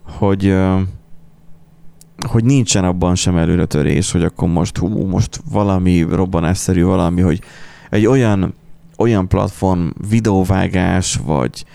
hogy, 0.04 0.56
hogy 2.28 2.44
nincsen 2.44 2.84
abban 2.84 3.16
sem 3.16 3.38
előretörés, 3.38 4.12
hogy 4.12 4.24
akkor 4.24 4.48
most, 4.48 4.78
hú, 4.78 5.06
most 5.06 5.42
valami 5.52 6.02
robbanásszerű 6.02 6.84
valami, 6.84 7.22
hogy 7.22 7.42
egy 7.90 8.06
olyan 8.06 8.54
olyan 8.98 9.28
platform, 9.28 9.88
videóvágás, 10.10 11.20
vagy 11.26 11.66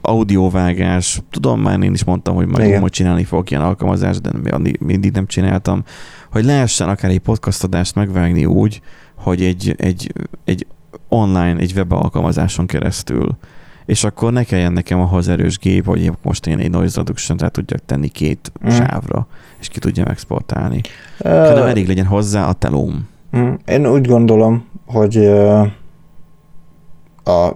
audiovágás, 0.00 1.22
tudom 1.30 1.60
már 1.60 1.80
én 1.80 1.92
is 1.92 2.04
mondtam, 2.04 2.34
hogy 2.34 2.46
majd 2.46 2.80
hogy 2.80 2.90
csinálni 2.90 3.24
fogok 3.24 3.50
ilyen 3.50 3.62
alkalmazást, 3.62 4.20
de 4.20 4.58
mindig 4.78 5.12
nem 5.12 5.26
csináltam, 5.26 5.84
hogy 6.30 6.44
lehessen 6.44 6.88
akár 6.88 7.10
egy 7.10 7.18
podcastadást 7.18 7.94
megvágni 7.94 8.44
úgy, 8.44 8.80
hogy 9.14 9.42
egy, 9.42 9.74
egy, 9.76 10.12
egy 10.44 10.66
online, 11.08 11.56
egy 11.56 11.72
web 11.76 11.92
alkalmazáson 11.92 12.66
keresztül 12.66 13.36
és 13.90 14.04
akkor 14.04 14.32
ne 14.32 14.44
kelljen 14.44 14.72
nekem 14.72 15.00
ahhoz 15.00 15.28
erős 15.28 15.58
gép, 15.58 15.86
hogy 15.86 16.12
most 16.22 16.46
én 16.46 16.58
egy 16.58 16.70
noise 16.70 16.96
reduction 16.96 17.38
rá 17.38 17.48
tudjak 17.48 17.80
tenni 17.86 18.08
két 18.08 18.52
mm. 18.64 18.68
sávra, 18.68 19.26
és 19.60 19.68
ki 19.68 19.78
tudjam 19.78 20.06
exportálni. 20.06 20.80
Uh, 21.20 21.30
hanem 21.30 21.66
elég 21.66 21.86
legyen 21.86 22.06
hozzá 22.06 22.48
a 22.48 22.52
telóm. 22.52 23.08
Mm. 23.36 23.52
Én 23.66 23.86
úgy 23.86 24.06
gondolom, 24.06 24.64
hogy 24.86 25.16
uh, 25.16 25.66
a, 27.24 27.48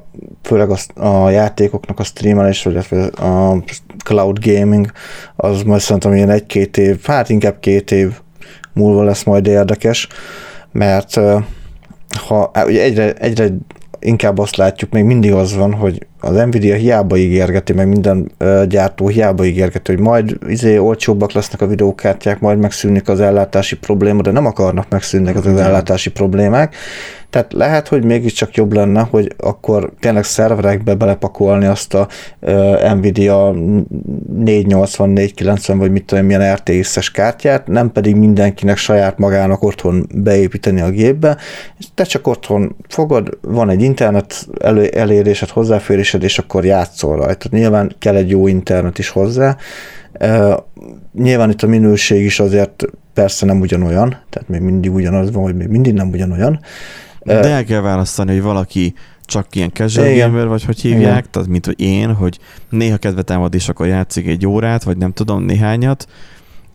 főleg 0.42 0.70
a, 0.70 1.04
a 1.06 1.30
játékoknak 1.30 1.98
a 1.98 2.04
streamelés, 2.04 2.62
vagy 2.62 2.76
a 2.76 3.56
cloud 4.04 4.38
gaming, 4.46 4.92
az 5.36 5.62
majd 5.62 5.80
szerintem 5.80 6.14
ilyen 6.14 6.30
egy-két 6.30 6.76
év, 6.76 7.04
hát 7.04 7.28
inkább 7.28 7.60
két 7.60 7.90
év 7.90 8.12
múlva 8.72 9.02
lesz 9.02 9.24
majd 9.24 9.46
érdekes, 9.46 10.08
mert 10.72 11.20
ha 12.26 12.50
ugye 12.66 12.82
egyre, 12.82 13.12
egyre 13.12 13.48
inkább 13.98 14.38
azt 14.38 14.56
látjuk, 14.56 14.90
még 14.90 15.04
mindig 15.04 15.32
az 15.32 15.54
van, 15.54 15.74
hogy 15.74 16.06
az 16.24 16.44
Nvidia 16.46 16.74
hiába 16.74 17.16
ígérgeti, 17.16 17.72
meg 17.72 17.88
minden 17.88 18.32
gyártó 18.68 19.08
hiába 19.08 19.44
ígérgeti, 19.44 19.92
hogy 19.92 20.00
majd 20.00 20.38
izé 20.48 20.76
olcsóbbak 20.76 21.32
lesznek 21.32 21.60
a 21.60 21.66
videókártyák, 21.66 22.40
majd 22.40 22.58
megszűnik 22.58 23.08
az 23.08 23.20
ellátási 23.20 23.76
probléma, 23.76 24.22
de 24.22 24.30
nem 24.30 24.46
akarnak 24.46 24.88
megszűnni 24.88 25.30
az, 25.30 25.46
az 25.46 25.60
ellátási 25.60 26.10
problémák, 26.10 26.74
tehát 27.34 27.52
lehet, 27.52 27.88
hogy 27.88 28.04
mégiscsak 28.04 28.54
jobb 28.54 28.72
lenne, 28.72 29.06
hogy 29.10 29.34
akkor 29.36 29.92
tényleg 30.00 30.24
szerverekbe 30.24 30.94
belepakolni 30.94 31.66
azt 31.66 31.94
a 31.94 32.08
uh, 32.40 32.94
Nvidia 32.94 33.54
480, 34.36 35.08
490 35.08 35.78
vagy 35.78 35.90
mit 35.90 36.04
tudom, 36.04 36.24
milyen 36.24 36.54
RTX-es 36.54 37.10
kártyát, 37.10 37.66
nem 37.66 37.92
pedig 37.92 38.16
mindenkinek 38.16 38.76
saját 38.76 39.18
magának 39.18 39.62
otthon 39.62 40.06
beépíteni 40.14 40.80
a 40.80 40.90
gépbe. 40.90 41.36
Te 41.94 42.04
csak 42.04 42.26
otthon 42.26 42.76
fogod, 42.88 43.38
van 43.40 43.70
egy 43.70 43.82
internet 43.82 44.46
elérésed, 44.92 45.50
hozzáférésed, 46.14 46.22
és 46.22 46.38
akkor 46.38 46.64
játszol 46.64 47.16
rajta. 47.16 47.48
Nyilván 47.50 47.94
kell 47.98 48.14
egy 48.14 48.30
jó 48.30 48.46
internet 48.46 48.98
is 48.98 49.08
hozzá. 49.08 49.56
Nyilván 51.14 51.50
itt 51.50 51.62
a 51.62 51.66
minőség 51.66 52.24
is 52.24 52.40
azért 52.40 52.84
persze 53.14 53.46
nem 53.46 53.60
ugyanolyan, 53.60 54.08
tehát 54.30 54.48
még 54.48 54.60
mindig 54.60 54.92
ugyanaz 54.92 55.32
van, 55.32 55.42
hogy 55.42 55.56
még 55.56 55.68
mindig 55.68 55.94
nem 55.94 56.08
ugyanolyan, 56.08 56.60
de 57.24 57.48
el 57.48 57.64
kell 57.64 57.80
választani, 57.80 58.32
hogy 58.32 58.42
valaki 58.42 58.94
csak 59.26 59.56
ilyen 59.56 59.70
casual 59.72 60.06
Igen. 60.06 60.30
gamer, 60.30 60.46
vagy 60.46 60.64
hogy 60.64 60.80
hívják, 60.80 61.18
Igen. 61.18 61.30
tehát 61.30 61.48
mint 61.48 61.66
hogy 61.66 61.80
én, 61.80 62.12
hogy 62.12 62.38
néha 62.70 62.96
kedve 62.96 63.22
támad, 63.22 63.54
és 63.54 63.68
akkor 63.68 63.86
játszik 63.86 64.26
egy 64.26 64.46
órát, 64.46 64.82
vagy 64.82 64.96
nem 64.96 65.12
tudom, 65.12 65.44
néhányat, 65.44 66.06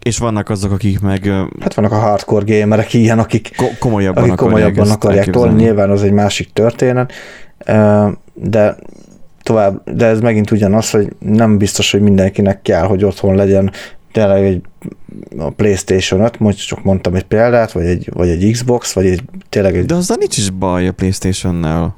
és 0.03 0.17
vannak 0.17 0.49
azok, 0.49 0.71
akik 0.71 0.99
meg... 0.99 1.31
Hát 1.59 1.73
vannak 1.73 1.91
a 1.91 1.95
hardcore 1.95 2.59
gamerek 2.59 2.93
ilyen, 2.93 3.19
akik, 3.19 3.51
ko- 3.55 3.77
komolyabban, 3.79 4.23
akik 4.23 4.35
komolyabban 4.35 4.89
akarják 4.89 5.29
tolni, 5.29 5.61
nyilván 5.61 5.89
az 5.89 6.03
egy 6.03 6.11
másik 6.11 6.53
történet, 6.53 7.13
de 8.33 8.77
tovább, 9.49 9.81
de 9.93 10.05
ez 10.05 10.19
megint 10.19 10.51
ugyanaz, 10.51 10.89
hogy 10.89 11.15
nem 11.19 11.57
biztos, 11.57 11.91
hogy 11.91 12.01
mindenkinek 12.01 12.61
kell, 12.61 12.83
hogy 12.83 13.03
otthon 13.03 13.35
legyen 13.35 13.71
tényleg 14.11 14.43
egy 14.43 14.61
a 15.37 15.49
Playstation 15.49 16.21
5, 16.21 16.39
most 16.39 16.67
csak 16.67 16.83
mondtam 16.83 17.15
egy 17.15 17.23
példát, 17.23 17.71
vagy 17.71 17.85
egy, 17.85 18.09
vagy 18.13 18.29
egy 18.29 18.51
Xbox, 18.51 18.93
vagy 18.93 19.05
egy 19.05 19.23
tényleg 19.49 19.77
egy... 19.77 19.85
De 19.85 19.95
azzal 19.95 20.17
nincs 20.19 20.37
is 20.37 20.49
baj 20.49 20.87
a 20.87 20.91
Playstation-nel. 20.91 21.95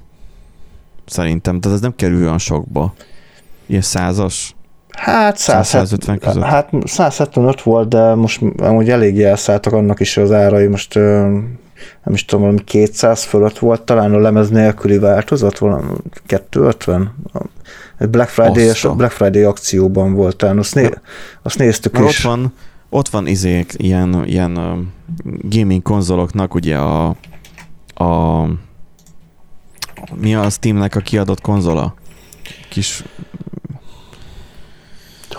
Szerintem, 1.06 1.60
tehát 1.60 1.78
ez 1.78 1.84
nem 1.84 1.96
kerül 1.96 2.22
olyan 2.22 2.38
sokba. 2.38 2.94
Ilyen 3.66 3.82
százas. 3.82 4.56
Hát 4.90 5.38
150 5.38 6.20
között. 6.20 6.44
Hát 6.44 6.70
175 6.84 7.62
volt, 7.62 7.88
de 7.88 8.16
most 8.16 8.42
amúgy 8.58 8.90
elég 8.90 9.22
elszálltak 9.22 9.74
annak 9.74 10.00
is 10.00 10.18
az 10.18 10.32
árai, 10.32 10.68
most 10.68 11.00
nem 12.04 12.14
is 12.14 12.26
tudom, 12.26 12.42
valami 12.42 12.64
200 12.64 13.24
fölött 13.24 13.60
volt, 13.60 13.82
talán 13.82 14.14
a 14.14 14.18
lemez 14.18 14.50
nélküli 14.50 14.98
változat, 14.98 15.58
valami 15.58 15.92
250? 16.26 17.16
Black 18.10 18.30
Friday, 18.30 18.72
Black 18.96 19.12
Friday 19.12 19.44
akcióban 19.44 20.14
volt, 20.14 20.36
talán 20.36 20.58
azt, 20.58 20.76
né, 20.76 20.90
azt 21.42 21.58
néztük 21.58 21.94
Mert 21.94 22.10
is. 22.10 22.26
Ott 22.26 22.32
van, 22.32 22.54
ott 22.90 23.10
van 23.10 23.28
izék, 23.28 23.74
ilyen, 23.78 24.24
ilyen 24.26 24.54
gaming 25.42 25.82
konzoloknak 25.82 26.54
ugye 26.54 26.78
a, 26.78 27.16
a 27.94 28.46
mi 30.16 30.36
a 30.36 30.50
Steamnek 30.50 30.96
a 30.96 31.00
kiadott 31.00 31.42
konzola? 31.42 31.94
Kis 32.70 33.04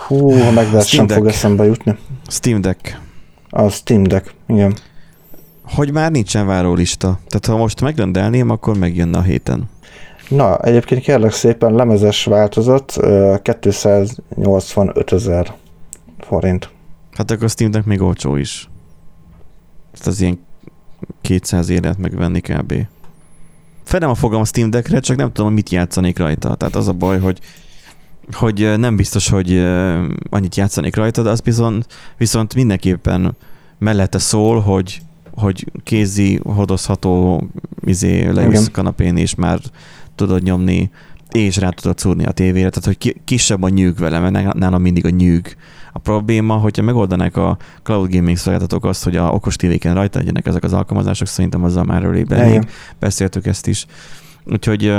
Hú, 0.06 0.30
ha 0.30 0.50
megvesz, 0.50 0.86
sem 0.86 1.08
fog 1.08 1.26
eszembe 1.26 1.64
jutni. 1.64 1.98
Steam 2.26 2.60
Deck. 2.60 3.00
A 3.50 3.68
Steam 3.68 4.02
Deck, 4.02 4.34
igen. 4.46 4.76
Hogy 5.74 5.92
már 5.92 6.10
nincsen 6.10 6.46
várólista. 6.46 7.18
Tehát 7.26 7.46
ha 7.46 7.56
most 7.56 7.80
megrendelném, 7.80 8.50
akkor 8.50 8.78
megjönne 8.78 9.18
a 9.18 9.22
héten. 9.22 9.70
Na, 10.28 10.58
egyébként 10.58 11.02
kérlek 11.02 11.32
szépen 11.32 11.74
lemezes 11.74 12.24
változat 12.24 13.00
285 13.42 15.12
ezer 15.12 15.54
forint. 16.18 16.70
Hát 17.12 17.30
akkor 17.30 17.44
a 17.44 17.48
Steam 17.48 17.70
még 17.84 18.00
olcsó 18.00 18.36
is. 18.36 18.68
Ezt 19.92 20.06
az 20.06 20.20
ilyen 20.20 20.38
200 21.20 21.68
élet 21.68 21.98
megvenni 21.98 22.40
kb. 22.40 22.74
Fedem 23.84 24.10
a 24.10 24.14
fogam 24.14 24.40
a 24.40 24.44
Steam 24.44 24.70
Deckre, 24.70 25.00
csak 25.00 25.16
nem 25.16 25.32
tudom, 25.32 25.52
mit 25.52 25.70
játszanék 25.70 26.18
rajta. 26.18 26.54
Tehát 26.54 26.76
az 26.76 26.88
a 26.88 26.92
baj, 26.92 27.20
hogy 27.20 27.38
hogy 28.32 28.78
nem 28.78 28.96
biztos, 28.96 29.28
hogy 29.28 29.58
annyit 30.30 30.56
játszanék 30.56 30.96
rajta, 30.96 31.22
de 31.22 31.30
az 31.30 31.42
viszont, 31.42 31.86
viszont 32.16 32.54
mindenképpen 32.54 33.36
mellette 33.78 34.18
szól, 34.18 34.60
hogy 34.60 35.00
hogy 35.34 35.66
kézi 35.82 36.40
hordozható 36.44 37.42
izé, 37.84 38.28
leülsz 38.28 38.70
kanapén, 38.72 39.16
és 39.16 39.34
már 39.34 39.58
tudod 40.14 40.42
nyomni, 40.42 40.90
és 41.30 41.56
rá 41.56 41.68
tudod 41.68 41.98
szúrni 41.98 42.24
a 42.24 42.30
tévére, 42.30 42.70
tehát 42.70 42.98
hogy 42.98 43.20
kisebb 43.24 43.62
a 43.62 43.68
nyűg 43.68 43.96
vele, 43.96 44.30
mert 44.30 44.54
nálam 44.54 44.82
mindig 44.82 45.06
a 45.06 45.10
nyűg 45.10 45.56
a 45.92 45.98
probléma, 45.98 46.54
hogyha 46.54 46.82
megoldanák 46.82 47.36
a 47.36 47.56
cloud 47.82 48.14
gaming 48.14 48.36
szolgáltatók 48.36 48.84
azt, 48.84 49.04
hogy 49.04 49.16
a 49.16 49.30
okos 49.30 49.56
tévéken 49.56 49.94
rajta 49.94 50.18
legyenek 50.18 50.46
ezek 50.46 50.64
az 50.64 50.72
alkalmazások, 50.72 51.26
szerintem 51.26 51.64
azzal 51.64 51.84
már 51.84 52.02
előbb 52.02 52.32
elég. 52.32 52.68
Beszéltük 52.98 53.46
ezt 53.46 53.66
is. 53.66 53.86
Úgyhogy 54.44 54.92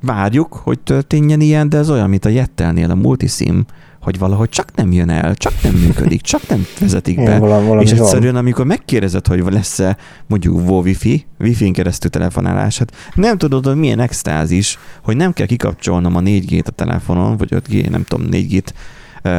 várjuk, 0.00 0.52
hogy 0.54 0.78
történjen 0.78 1.40
ilyen, 1.40 1.68
de 1.68 1.76
ez 1.76 1.90
olyan, 1.90 2.08
mint 2.08 2.24
a 2.24 2.28
Jettelnél 2.28 2.90
a 2.90 2.94
multisim, 2.94 3.64
hogy 4.04 4.18
valahogy 4.18 4.48
csak 4.48 4.74
nem 4.74 4.92
jön 4.92 5.10
el, 5.10 5.34
csak 5.34 5.52
nem 5.62 5.74
működik, 5.74 6.20
csak 6.20 6.48
nem 6.48 6.66
vezetik 6.80 7.24
be. 7.24 7.38
Valami, 7.38 7.66
valami 7.66 7.84
és 7.84 7.90
egyszerűen, 7.90 8.32
van. 8.32 8.42
amikor 8.42 8.66
megkérdezed, 8.66 9.26
hogy 9.26 9.42
lesz-e 9.50 9.96
mondjuk 10.26 10.70
Wi-Fi, 10.70 11.26
Wi-Fi-n 11.38 11.72
keresztül 11.72 12.10
telefonálás, 12.10 12.78
hát 12.78 12.92
nem 13.14 13.38
tudod, 13.38 13.66
hogy 13.66 13.76
milyen 13.76 14.00
extázis, 14.00 14.78
hogy 15.02 15.16
nem 15.16 15.32
kell 15.32 15.46
kikapcsolnom 15.46 16.16
a 16.16 16.20
4G-t 16.20 16.66
a 16.66 16.70
telefonon, 16.70 17.36
vagy 17.36 17.48
5G, 17.50 17.90
nem 17.90 18.04
tudom, 18.04 18.26
4G-t 18.30 18.72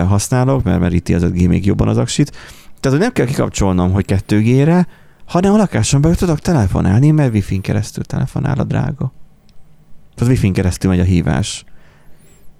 használok, 0.07 0.63
mert 0.63 0.79
meríti 0.79 1.13
az 1.13 1.23
5G 1.25 1.47
még 1.47 1.65
jobban 1.65 1.87
az 1.87 1.97
aksit. 1.97 2.31
Tehát, 2.79 2.97
hogy 2.97 3.07
nem 3.07 3.11
kell 3.11 3.25
kikapcsolnom, 3.25 3.91
hogy 3.91 4.05
2G-re, 4.07 4.87
hanem 5.25 5.53
a 5.53 5.57
lakáson 5.57 6.01
belül 6.01 6.17
tudok 6.17 6.39
telefonálni, 6.39 7.11
mert 7.11 7.33
Wi-Fi-n 7.33 7.61
keresztül 7.61 8.03
telefonál 8.03 8.57
a 8.57 8.63
drága. 8.63 9.13
Tehát 10.15 10.33
Wi-Fi-n 10.33 10.53
keresztül 10.53 10.89
megy 10.89 10.99
a 10.99 11.03
hívás. 11.03 11.65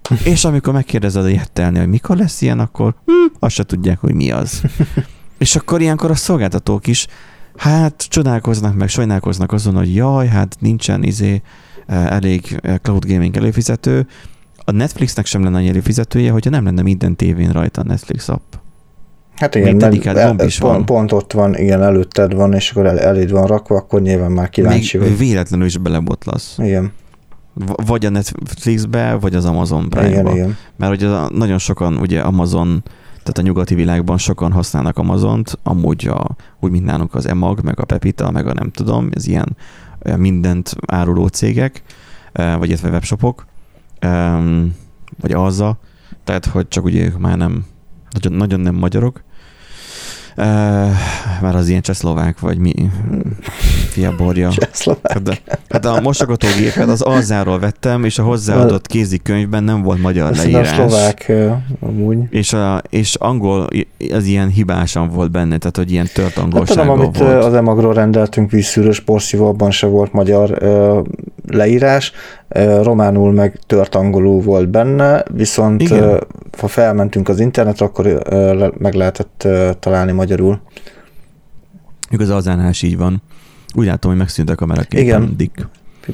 És 0.34 0.46
amikor 0.46 0.74
megkérdezed 0.74 1.24
a 1.24 1.28
jettelni, 1.28 1.80
hogy 1.80 1.88
mikor 1.88 2.18
lesz 2.18 2.42
ilyen, 2.42 2.60
akkor 2.60 2.96
hm, 3.06 3.36
azt 3.40 3.56
se 3.56 3.64
tudják, 3.64 4.00
hogy 4.00 4.14
mi 4.14 4.32
az. 4.32 4.62
És 5.38 5.56
akkor 5.56 5.82
ilyenkor 5.82 6.12
a 6.12 6.16
szolgáltatók 6.16 6.88
is, 6.88 7.08
hát 7.56 8.06
csodálkoznak 8.10 8.76
meg, 8.76 8.88
sajnálkoznak 8.88 9.52
azon, 9.52 9.76
hogy 9.76 9.96
jaj, 9.96 10.28
hát 10.28 10.56
nincsen 10.60 11.04
izé 11.04 11.42
elég 11.88 12.62
cloud 12.82 13.06
gaming 13.06 13.38
előfizető, 13.38 14.08
a 14.66 14.72
Netflixnek 14.72 15.26
sem 15.26 15.44
lenne 15.44 15.58
annyi 15.58 15.70
előfizetője, 15.70 16.32
hogyha 16.32 16.50
nem 16.50 16.64
lenne 16.64 16.82
minden 16.82 17.16
tévén 17.16 17.52
rajta 17.52 17.82
a 17.82 17.84
Netflix 17.84 18.30
app. 18.30 18.54
Hát 19.36 19.56
igen, 19.56 19.76
mert 19.76 20.06
el, 20.06 20.36
is 20.46 20.58
pont, 20.58 20.74
van. 20.74 20.86
pont 20.86 21.12
ott 21.12 21.32
van, 21.32 21.56
igen, 21.56 21.84
előtted 21.84 22.34
van, 22.34 22.54
és 22.54 22.72
akkor 22.72 22.86
el, 22.86 23.00
eléd 23.00 23.32
van 23.32 23.48
rakva, 23.48 23.76
akkor 23.76 24.02
nyilván 24.02 24.32
már 24.32 24.50
kíváncsi 24.50 24.98
Még 24.98 25.08
vagy. 25.08 25.18
véletlenül 25.18 25.66
is 25.66 25.78
belebotlasz. 25.78 26.56
Igen. 26.58 26.92
Vagy 27.86 28.06
a 28.06 28.10
Netflixbe, 28.10 29.14
vagy 29.14 29.36
az 29.36 29.46
Amazon 29.46 29.90
Prime-ba. 29.90 30.34
Mert 30.76 30.94
ugye 30.94 31.28
nagyon 31.30 31.58
sokan, 31.58 31.98
ugye 31.98 32.22
Amazon, 32.22 32.84
tehát 33.08 33.38
a 33.38 33.42
nyugati 33.42 33.76
világban 33.76 34.18
sokan 34.18 34.52
használnak 34.52 34.98
Amazont, 34.98 35.60
amúgy 35.64 36.08
a, 36.08 36.36
úgy, 36.60 36.72
mint 36.72 36.86
nálunk 36.86 37.16
az 37.16 37.26
EMAG, 37.26 37.64
meg 37.64 37.80
a 37.80 37.86
Pepita, 37.86 38.32
meg 38.32 38.48
a 38.48 38.54
nem 38.54 38.72
tudom, 38.72 39.10
ez 39.14 39.28
ilyen 39.28 39.58
mindent 40.18 40.76
áruló 40.88 41.28
cégek, 41.28 41.84
vagy 42.34 42.68
illetve 42.68 42.90
webshopok, 42.90 43.46
vagy 45.22 45.32
azzal, 45.32 45.80
tehát 46.24 46.46
hogy 46.46 46.68
csak 46.68 46.84
ugye 46.84 47.06
ők 47.06 47.18
már 47.20 47.38
nem, 47.38 47.66
nagyon, 48.10 48.38
nagyon 48.38 48.60
nem 48.60 48.76
magyarok, 48.76 49.24
Uh, 50.38 50.46
már 51.42 51.56
az 51.56 51.70
ilyen 51.70 51.82
csehszlovák, 51.82 52.40
vagy 52.40 52.58
mi? 52.58 52.74
Fia 53.90 54.16
borja. 54.18 54.52
Hát, 55.04 55.22
de, 55.24 55.38
hát 55.70 55.86
a 55.86 56.02
mosogatógépet 56.02 56.88
az 56.88 57.02
Alzáról 57.02 57.60
vettem, 57.60 58.04
és 58.04 58.20
a 58.20 58.24
hozzáadott 58.24 58.88
kézikönyvben 58.88 59.64
nem 59.64 59.82
volt 59.82 60.02
magyar 60.02 60.32
Azt 60.32 60.44
leírás. 60.44 60.72
A 60.72 60.90
szlovák 60.90 61.32
amúgy. 61.80 62.18
És, 62.30 62.54
a, 62.54 62.82
és 62.90 63.16
angol, 63.16 63.68
az 64.12 64.26
ilyen 64.26 64.50
hibásan 64.50 65.10
volt 65.10 65.32
benne, 65.32 65.58
tehát 65.58 65.78
hogy 65.78 65.92
ilyen 65.92 66.08
tört 66.14 66.38
angolsága 66.38 66.80
hát, 66.80 66.90
tudom, 66.90 67.06
amit 67.06 67.18
volt. 67.18 67.44
az 67.44 67.54
emagról 67.54 67.94
rendeltünk 67.94 68.52
vízszűrős 68.52 69.00
porszívó, 69.00 69.48
abban 69.48 69.72
se 69.72 69.88
volt 69.88 70.14
magyar 70.14 70.64
leírás, 71.48 72.12
románul 72.82 73.32
meg 73.32 73.60
tört 73.66 73.96
angolul 73.96 74.42
volt 74.42 74.70
benne, 74.70 75.24
viszont 75.32 75.90
uh, 75.90 76.18
ha 76.58 76.68
felmentünk 76.68 77.30
az 77.30 77.40
internetre, 77.40 77.86
akkor 77.86 78.06
meg 78.78 78.94
lehetett 78.94 79.48
találni 79.80 80.12
magyarul. 80.12 80.62
Igaz, 82.10 82.30
az 82.30 82.50
is 82.70 82.82
így 82.82 82.98
van. 82.98 83.22
Úgy 83.74 83.86
látom, 83.86 84.12
hogy 84.12 84.20
megszűnt 84.20 84.50
a 84.50 84.56
kameraképen. 84.56 85.06
Igen. 85.06 85.34
Dick. 85.38 85.68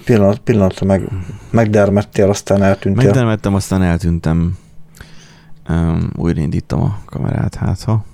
Pillanat, 0.05 0.37
pillanatra 0.37 0.85
meg, 0.85 1.09
megdermettél, 1.49 2.29
aztán 2.29 2.63
eltűntél. 2.63 3.05
Megdermettem, 3.05 3.53
aztán 3.53 3.81
eltűntem. 3.83 4.57
Um, 5.69 6.09
újraindítom 6.15 6.81
a 6.81 6.99
kamerát, 7.05 7.55
hát 7.55 7.83
ha. 7.83 8.05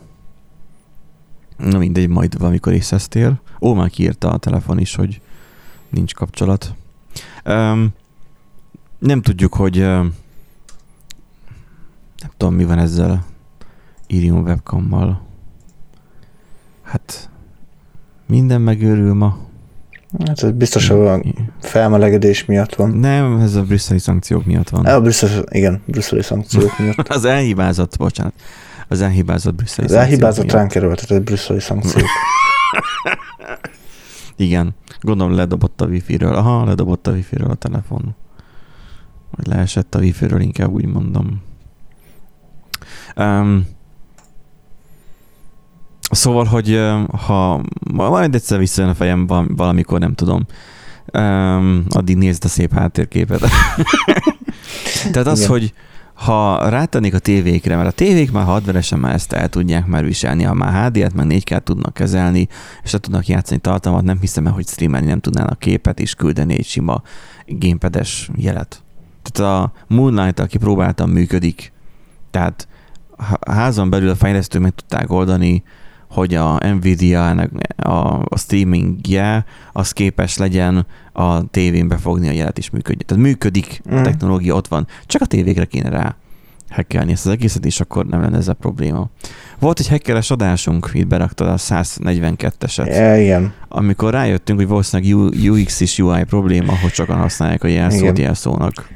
Na 1.57 1.77
mindegy, 1.77 2.07
majd 2.07 2.37
valamikor 2.37 2.73
észeztél. 2.73 3.41
Ó, 3.61 3.73
már 3.73 3.89
kiírta 3.89 4.29
a 4.29 4.37
telefon 4.37 4.79
is, 4.79 4.95
hogy 4.95 5.21
nincs 5.89 6.13
kapcsolat. 6.13 6.73
Um, 7.47 7.89
nem 8.99 9.21
tudjuk, 9.21 9.53
hogy 9.53 9.77
uh, 9.77 9.85
nem 12.21 12.31
tudom, 12.37 12.53
mi 12.53 12.65
van 12.65 12.79
ezzel 12.79 13.25
Irium 14.07 14.43
webcammal. 14.43 15.21
Hát 16.81 17.29
minden 18.25 18.61
megőrül 18.61 19.13
ma. 19.13 19.37
Hát 20.25 20.43
ez 20.43 20.51
biztos 20.51 20.89
a 20.89 21.21
felmelegedés 21.61 22.45
miatt 22.45 22.75
van. 22.75 22.89
Nem, 22.89 23.39
ez 23.39 23.55
a 23.55 23.63
brüsszeli 23.63 23.99
szankciók 23.99 24.45
miatt 24.45 24.69
van. 24.69 24.85
A 24.85 25.01
brüsszeli, 25.01 25.43
igen, 25.49 25.81
brüsszeli 25.85 26.21
szankciók 26.21 26.77
miatt. 26.79 27.07
az 27.07 27.25
elhibázott, 27.25 27.97
bocsánat. 27.97 28.33
Az 28.87 29.01
elhibázott 29.01 29.55
brüsszeli 29.55 29.87
Az 29.87 29.93
elhibázott 29.93 30.51
ránk 30.51 30.75
erőltetett 30.75 31.23
brüsszeli 31.23 31.59
szankciók. 31.59 32.07
igen, 34.37 34.75
gondolom 35.01 35.35
ledobott 35.35 35.81
a 35.81 35.85
wifi-ről. 35.85 36.35
Aha, 36.35 36.65
ledobott 36.65 37.07
a 37.07 37.11
wifi-ről 37.11 37.49
a 37.49 37.55
telefon. 37.55 38.15
Vagy 39.35 39.47
leesett 39.47 39.95
a 39.95 39.99
wifi-ről, 39.99 40.41
inkább 40.41 40.71
úgy 40.71 40.85
mondom. 40.85 41.41
Um, 43.15 43.75
Szóval, 46.11 46.45
hogy 46.45 46.79
ha 47.25 47.61
majd 47.93 48.35
egyszer 48.35 48.59
visszajön 48.59 48.89
a 48.89 48.93
fejem 48.93 49.27
valamikor, 49.47 49.99
nem 49.99 50.13
tudom, 50.13 50.45
um, 51.13 51.85
addig 51.89 52.17
nézd 52.17 52.45
a 52.45 52.47
szép 52.47 52.73
háttérképet. 52.73 53.39
Tehát 55.11 55.27
az, 55.27 55.39
Igen. 55.39 55.51
hogy 55.51 55.73
ha 56.17 56.69
rátennék 56.69 57.13
a 57.13 57.19
tévékre, 57.19 57.75
mert 57.75 57.87
a 57.87 57.91
tévék 57.91 58.31
már 58.31 58.45
hardveresen 58.45 58.99
már 58.99 59.13
ezt 59.13 59.33
el 59.33 59.49
tudják 59.49 59.85
már 59.85 60.05
viselni, 60.05 60.43
ha 60.43 60.53
már 60.53 60.85
HDR-t 60.85 61.13
meg 61.13 61.25
4 61.25 61.43
k 61.43 61.63
tudnak 61.63 61.93
kezelni, 61.93 62.47
és 62.83 62.91
le 62.91 62.99
tudnak 62.99 63.27
játszani 63.27 63.59
tartalmat, 63.59 64.03
nem 64.03 64.19
hiszem 64.19 64.45
el, 64.45 64.53
hogy 64.53 64.67
streamelni 64.67 65.07
nem 65.07 65.19
tudnának 65.19 65.59
képet 65.59 65.99
és 65.99 66.15
küldeni 66.15 66.53
egy 66.53 66.65
sima 66.65 67.01
gamepades 67.47 68.29
jelet. 68.35 68.83
Tehát 69.23 69.53
a 69.53 69.71
Moonlight, 69.87 70.39
aki 70.39 70.57
próbáltam, 70.57 71.09
működik. 71.09 71.71
Tehát 72.31 72.67
házon 73.47 73.89
belül 73.89 74.09
a 74.09 74.15
fejlesztő 74.15 74.59
meg 74.59 74.71
tudták 74.75 75.11
oldani, 75.11 75.63
hogy 76.09 76.35
a 76.35 76.57
Nvidia-nek 76.73 77.49
a, 77.75 77.89
a 78.23 78.37
streamingje 78.37 79.45
az 79.73 79.91
képes 79.91 80.37
legyen 80.37 80.85
a 81.11 81.47
tévén 81.47 81.87
befogni 81.87 82.27
a 82.27 82.31
jelet 82.31 82.57
is 82.57 82.69
működjön. 82.69 83.05
Tehát 83.05 83.23
működik, 83.23 83.81
mm. 83.91 83.97
a 83.97 84.01
technológia 84.01 84.55
ott 84.55 84.67
van, 84.67 84.87
csak 85.05 85.21
a 85.21 85.25
tévékre 85.25 85.65
kéne 85.65 85.89
rá 85.89 86.15
hackelni 86.69 87.11
ezt 87.11 87.25
az 87.25 87.31
egészet, 87.31 87.65
és 87.65 87.79
akkor 87.79 88.05
nem 88.05 88.21
lenne 88.21 88.37
ez 88.37 88.47
a 88.47 88.53
probléma. 88.53 89.09
Volt 89.59 89.79
egy 89.79 89.87
hackeres 89.87 90.31
adásunk, 90.31 90.89
itt 90.93 91.07
beraktad 91.07 91.47
a 91.47 91.57
142-eset. 91.57 92.87
Ja, 92.87 93.21
igen. 93.21 93.53
Amikor 93.67 94.13
rájöttünk, 94.13 94.59
hogy 94.59 94.67
valószínűleg 94.67 95.31
UX 95.49 95.79
és 95.79 95.99
UI 95.99 96.23
probléma, 96.23 96.77
hogy 96.81 96.93
sokan 96.93 97.17
használják 97.17 97.63
a 97.63 97.67
jelszót 97.67 98.01
igen. 98.01 98.15
jelszónak. 98.15 98.87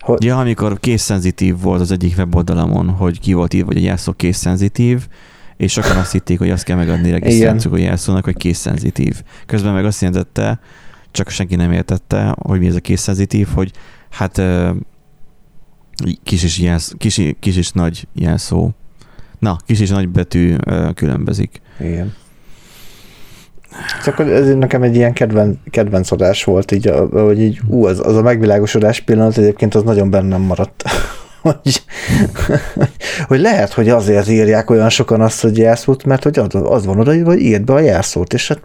Hogy... 0.00 0.24
Ja, 0.24 0.38
amikor 0.38 0.80
készszenzitív 0.80 1.60
volt 1.60 1.80
az 1.80 1.90
egyik 1.90 2.16
weboldalamon, 2.16 2.88
hogy 2.88 3.20
ki 3.20 3.32
volt 3.32 3.54
írva, 3.54 3.66
hogy 3.66 3.76
a 3.76 3.80
jelszó 3.80 4.12
készszenzitív, 4.12 5.06
és 5.64 5.72
sokan 5.72 5.96
azt 5.96 6.12
hitték, 6.12 6.38
hogy 6.38 6.50
azt 6.50 6.64
kell 6.64 6.76
megadni 6.76 7.10
regisztrációk 7.10 7.80
jelszónak, 7.80 8.24
hogy 8.24 8.36
készszenzitív. 8.36 9.22
Közben 9.46 9.72
meg 9.72 9.84
azt 9.84 10.00
jelentette, 10.00 10.60
csak 11.10 11.28
senki 11.28 11.56
nem 11.56 11.72
értette, 11.72 12.34
hogy 12.38 12.58
mi 12.58 12.66
ez 12.66 12.74
a 12.74 12.80
készszenzitív, 12.80 13.48
hogy 13.54 13.70
hát 14.10 14.42
kis 16.22 16.42
és, 16.42 16.58
jelsz, 16.58 16.94
kis, 16.98 17.20
kis 17.40 17.56
és 17.56 17.70
nagy 17.70 18.06
jelszó. 18.14 18.70
Na, 19.38 19.56
kis 19.66 19.80
és 19.80 19.88
nagy 19.88 20.08
betű 20.08 20.56
különbözik. 20.94 21.60
Igen. 21.80 22.14
Csak 24.04 24.18
ez 24.18 24.54
nekem 24.54 24.82
egy 24.82 24.96
ilyen 24.96 25.12
kedven, 25.12 25.60
kedvenc 25.70 26.10
adás 26.10 26.44
volt, 26.44 26.72
így, 26.72 26.92
hogy 27.10 27.40
így, 27.40 27.60
ú, 27.66 27.86
az, 27.86 28.00
az 28.06 28.16
a 28.16 28.22
megvilágosodás 28.22 29.00
pillanat 29.00 29.38
egyébként 29.38 29.74
az 29.74 29.82
nagyon 29.82 30.10
bennem 30.10 30.40
maradt 30.40 30.84
hogy, 31.44 31.84
hogy 33.26 33.40
lehet, 33.40 33.72
hogy 33.72 33.88
azért 33.88 34.28
írják 34.28 34.70
olyan 34.70 34.88
sokan 34.88 35.20
azt, 35.20 35.40
hogy 35.40 35.56
jelszót, 35.58 36.04
mert 36.04 36.22
hogy 36.22 36.38
az, 36.38 36.54
az 36.54 36.84
van 36.84 36.98
oda, 36.98 37.24
hogy 37.24 37.40
írd 37.40 37.64
be 37.64 37.72
a 37.72 37.78
jelszót, 37.78 38.32
és 38.32 38.48
hát 38.48 38.60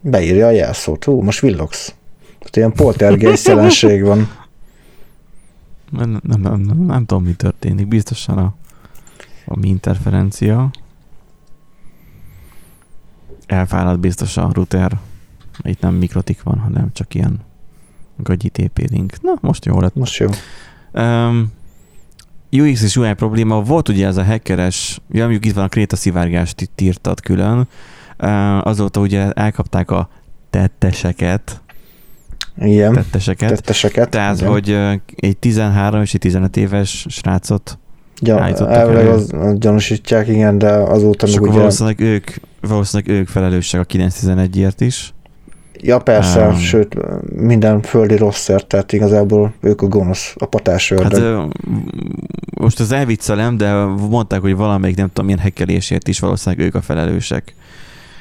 beírja 0.00 0.46
a 0.46 0.50
jelszót. 0.50 1.04
Hú, 1.04 1.22
most 1.22 1.40
villogsz. 1.40 1.94
Tehát 2.38 2.56
ilyen 2.56 2.72
poltergeist 2.72 3.46
jelenség 3.52 4.02
van. 4.02 4.30
Nem, 5.90 6.20
nem, 6.22 6.40
nem, 6.40 6.60
nem, 6.60 6.78
nem 6.78 7.06
tudom, 7.06 7.24
mi 7.24 7.32
történik. 7.32 7.88
Biztosan 7.88 8.38
a, 8.38 8.54
a 9.44 9.58
mi 9.58 9.68
interferencia. 9.68 10.70
Elfáradt 13.46 14.00
biztos 14.00 14.36
a 14.36 14.50
router. 14.52 14.98
Itt 15.62 15.80
nem 15.80 15.94
mikrotik 15.94 16.42
van, 16.42 16.58
hanem 16.58 16.90
csak 16.92 17.14
ilyen 17.14 17.40
gagyi 18.16 18.48
TP. 18.48 18.90
Na, 19.22 19.34
most 19.40 19.64
jó 19.64 19.80
lett. 19.80 19.94
Most 19.94 20.16
jó. 20.16 20.28
Um, 20.96 21.52
UX 22.50 22.82
és 22.82 22.96
UI 22.96 23.12
probléma, 23.12 23.62
volt 23.62 23.88
ugye 23.88 24.06
ez 24.06 24.16
a 24.16 24.24
hackeres, 24.24 25.00
ja, 25.10 25.22
mondjuk 25.22 25.46
itt 25.46 25.54
van 25.54 25.64
a 25.64 25.68
kréta 25.68 25.96
szivárgást, 25.96 26.60
itt 26.60 26.80
írtad 26.80 27.20
külön, 27.20 27.68
uh, 28.18 28.66
azóta 28.66 29.00
ugye 29.00 29.30
elkapták 29.32 29.90
a 29.90 30.08
tetteseket, 30.50 31.60
igen, 32.58 32.92
tetteseket. 32.92 33.48
tetteseket 33.48 34.10
Tehát, 34.10 34.36
igen. 34.36 34.50
hogy 34.50 34.70
egy 35.16 35.36
13 35.36 36.02
és 36.02 36.14
egy 36.14 36.20
15 36.20 36.56
éves 36.56 37.06
srácot 37.08 37.78
ja, 38.20 38.48
elvileg 38.68 39.06
az, 39.06 39.32
az 39.32 39.58
gyanúsítják, 39.58 40.28
igen, 40.28 40.58
de 40.58 40.68
azóta 40.68 41.26
meg 41.32 41.42
ugye... 41.42 41.52
valószínűleg 41.52 42.00
ők, 42.00 42.30
valószínűleg 42.60 43.18
ők 43.18 43.28
felelősek 43.28 43.80
a 43.80 43.84
911-ért 43.84 44.80
is. 44.80 45.14
Ja, 45.82 45.98
persze, 45.98 46.46
um, 46.46 46.56
sőt, 46.56 46.96
minden 47.36 47.82
földi 47.82 48.16
rosszért, 48.16 48.66
tehát 48.66 48.92
igazából 48.92 49.52
ők 49.60 49.82
a 49.82 49.86
gonosz, 49.86 50.34
a 50.38 50.46
patás 50.46 50.92
Hát, 51.02 51.22
most 52.58 52.80
az 52.80 52.92
elviccelem, 52.92 53.56
de 53.56 53.72
mondták, 53.84 54.40
hogy 54.40 54.56
valamelyik, 54.56 54.96
nem 54.96 55.06
tudom, 55.06 55.24
milyen 55.24 55.40
hekkelésért 55.40 56.08
is 56.08 56.18
valószínűleg 56.18 56.66
ők 56.66 56.74
a 56.74 56.80
felelősek. 56.80 57.54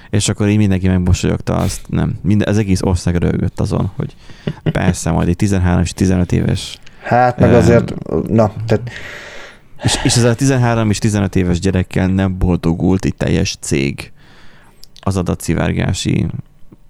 És 0.09 0.29
akkor 0.29 0.47
így 0.47 0.57
mindenki 0.57 0.87
megmosolyogta 0.87 1.55
azt, 1.55 1.81
nem, 1.89 2.19
minden, 2.21 2.47
az 2.47 2.57
egész 2.57 2.81
ország 2.81 3.15
rögött 3.15 3.59
azon, 3.59 3.91
hogy 3.95 4.15
persze, 4.71 5.11
majd 5.11 5.27
egy 5.27 5.35
13 5.35 5.81
és 5.81 5.93
15 5.93 6.31
éves. 6.31 6.79
Hát, 7.03 7.39
meg 7.39 7.53
azért, 7.53 7.93
um, 8.09 8.23
na, 8.27 8.53
tehát... 8.67 8.89
És, 9.83 9.99
és 10.03 10.15
ez 10.15 10.23
a 10.23 10.35
13 10.35 10.89
és 10.89 10.97
15 10.97 11.35
éves 11.35 11.59
gyerekkel 11.59 12.07
nem 12.07 12.37
boldogult 12.37 13.05
egy 13.05 13.15
teljes 13.15 13.57
cég 13.59 14.11
az 14.99 15.17
adatszivárgási 15.17 16.27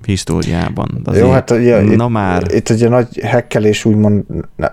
históriában. 0.06 1.02
Azért, 1.04 1.26
Jó, 1.26 1.32
hát 1.32 1.50
ugye, 1.52 1.82
na 1.82 2.04
itt, 2.06 2.10
már. 2.10 2.44
Itt 2.54 2.70
ugye 2.70 2.90
nagy 2.90 3.20
hekkelés 3.20 3.86
úgymond 3.86 4.24
ne, 4.56 4.68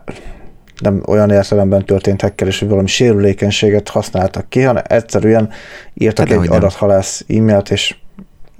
nem 0.81 1.03
olyan 1.07 1.31
értelemben 1.31 1.85
történt 1.85 2.21
hekkelés, 2.21 2.59
hogy 2.59 2.69
valami 2.69 2.89
sérülékenységet 2.89 3.89
használtak 3.89 4.49
ki, 4.49 4.61
hanem 4.61 4.83
egyszerűen 4.87 5.49
írtak 5.95 6.29
hát, 6.29 6.43
egy 6.43 6.49
adathalász 6.51 7.25
e-mailt, 7.29 7.71
és 7.71 7.95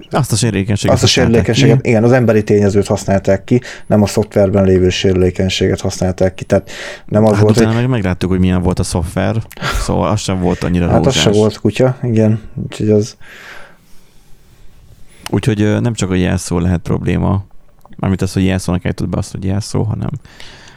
azt 0.09 0.31
a 0.31 0.35
sérülékenységet 0.35 0.95
Azt 0.95 1.03
a 1.03 1.07
sérülékenységet, 1.07 1.81
ki. 1.81 1.89
igen, 1.89 2.03
az 2.03 2.11
emberi 2.11 2.43
tényezőt 2.43 2.87
használták 2.87 3.43
ki, 3.43 3.61
nem 3.87 4.01
a 4.01 4.05
szoftverben 4.05 4.63
lévő 4.63 4.89
sérülékenységet 4.89 5.81
használták 5.81 6.33
ki, 6.33 6.43
tehát 6.43 6.71
nem 7.05 7.25
az 7.25 7.31
hát 7.31 7.41
volt, 7.41 7.57
hogy... 7.57 7.75
meg 7.75 7.87
megláttuk, 7.87 8.29
hogy 8.29 8.39
milyen 8.39 8.61
volt 8.61 8.79
a 8.79 8.83
szoftver, 8.83 9.35
szóval 9.85 10.09
az 10.09 10.19
sem 10.19 10.39
volt 10.39 10.63
annyira 10.63 10.87
Hát 10.87 10.95
rózsás. 11.03 11.15
az 11.15 11.21
sem 11.21 11.31
volt 11.31 11.59
kutya, 11.59 11.97
igen, 12.03 12.41
úgyhogy 12.63 12.89
az... 12.89 13.17
Úgyhogy 15.33 15.81
nem 15.81 15.93
csak 15.93 16.11
a 16.11 16.15
jelszó 16.15 16.59
lehet 16.59 16.81
probléma, 16.81 17.43
mármint 17.97 18.21
az, 18.21 18.33
hogy 18.33 18.45
jelszónak 18.45 18.85
ejtett 18.85 19.09
be 19.09 19.17
azt, 19.17 19.31
hogy 19.31 19.43
jelszó, 19.43 19.83
hanem 19.83 20.09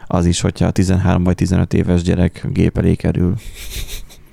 az 0.07 0.27
is, 0.27 0.41
hogyha 0.41 0.71
13 0.71 1.25
vagy 1.25 1.35
15 1.35 1.75
éves 1.75 2.03
gyerek 2.03 2.47
gép 2.53 2.79
elé 2.79 2.95
kerül. 2.95 3.35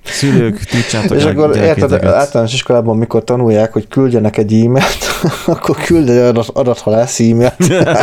Szülők, 0.04 0.64
tudjátok. 0.64 1.18
És 1.18 1.24
akkor 1.24 1.56
érted, 1.58 2.06
általános 2.06 2.54
iskolában, 2.54 2.98
mikor 2.98 3.24
tanulják, 3.24 3.74
hogy 3.74 3.88
küldjenek 3.88 4.38
egy 4.38 4.54
e-mailt, 4.54 5.06
akkor 5.46 5.76
küld 5.76 6.10
egy 6.10 6.18
adat, 6.18 6.48
adathalász 6.48 7.20
e-mailt. 7.20 7.60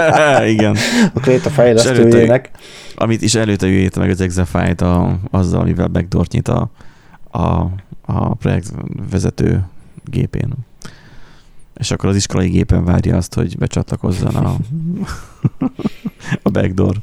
Igen. 0.55 0.77
akkor 1.15 1.33
itt 1.33 1.47
a 1.47 1.51
fejlesztőjének. 1.51 2.51
Amit 2.97 3.23
is 3.23 3.35
előtte 3.35 3.67
jöjjét 3.67 3.97
meg 3.97 4.11
az 4.11 4.21
Exafájt 4.21 4.81
a, 4.81 5.19
azzal, 5.31 5.61
amivel 5.61 5.87
backdoort 5.87 6.33
nyit 6.33 6.49
a, 6.49 6.71
a, 7.31 7.71
a 8.07 8.35
projektvezető 8.35 9.65
gépén 10.05 10.69
és 11.81 11.91
akkor 11.91 12.09
az 12.09 12.17
iskolai 12.17 12.49
gépen 12.49 12.85
várja 12.85 13.17
azt, 13.17 13.35
hogy 13.35 13.59
becsatlakozzon 13.59 14.35
a, 14.35 14.57
a 16.43 16.51
backdoor. 16.51 16.97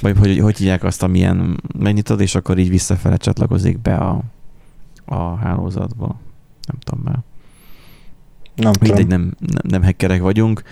Vagy 0.00 0.18
hogy, 0.18 0.38
hogy 0.38 0.56
hívják 0.56 0.84
azt, 0.84 1.02
amilyen 1.02 1.60
megnyitod, 1.78 2.20
és 2.20 2.34
akkor 2.34 2.58
így 2.58 2.68
visszafele 2.68 3.16
csatlakozik 3.16 3.78
be 3.78 3.94
a, 3.94 4.20
a 5.04 5.34
hálózatba. 5.34 6.06
Nem 6.66 6.78
tudom 6.78 7.00
már. 7.04 7.18
Nem 8.54 8.72
Mindegy, 8.80 9.06
nem, 9.06 9.20
nem, 9.20 9.62
nem 9.62 9.82
hackerek 9.82 10.20
vagyunk. 10.20 10.62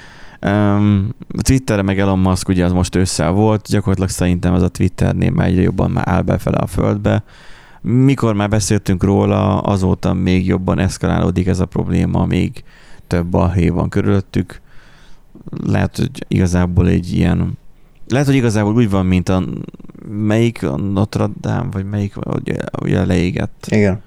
Um, 0.46 1.08
Twitterre 1.42 1.82
meg 1.82 1.98
Elon 1.98 2.18
Musk 2.18 2.48
ugye 2.48 2.64
az 2.64 2.72
most 2.72 2.94
össze 2.94 3.28
volt, 3.28 3.66
gyakorlatilag 3.68 4.10
szerintem 4.10 4.54
ez 4.54 4.62
a 4.62 4.68
Twitternél 4.68 5.30
már 5.30 5.46
egyre 5.46 5.62
jobban 5.62 5.90
már 5.90 6.08
áll 6.08 6.22
befele 6.22 6.56
a 6.56 6.66
földbe. 6.66 7.24
Mikor 7.80 8.34
már 8.34 8.48
beszéltünk 8.48 9.02
róla, 9.02 9.60
azóta 9.60 10.12
még 10.12 10.46
jobban 10.46 10.78
eszkalálódik 10.78 11.46
ez 11.46 11.60
a 11.60 11.66
probléma, 11.66 12.24
még 12.24 12.64
több 13.08 13.26
balhé 13.26 13.68
van 13.68 13.88
körülöttük. 13.88 14.60
Lehet, 15.64 15.96
hogy 15.96 16.24
igazából 16.28 16.88
egy 16.88 17.12
ilyen 17.12 17.58
lehet, 18.08 18.26
hogy 18.26 18.36
igazából 18.36 18.74
úgy 18.74 18.90
van, 18.90 19.06
mint 19.06 19.28
a 19.28 19.44
melyik 20.08 20.62
a 20.62 20.76
Notre 20.76 21.28
Dame, 21.40 21.68
vagy 21.70 21.84
melyik 21.84 22.14
ugye, 22.26 22.56
ugye 22.82 23.04
leégett. 23.04 23.66
Igen. 23.68 24.02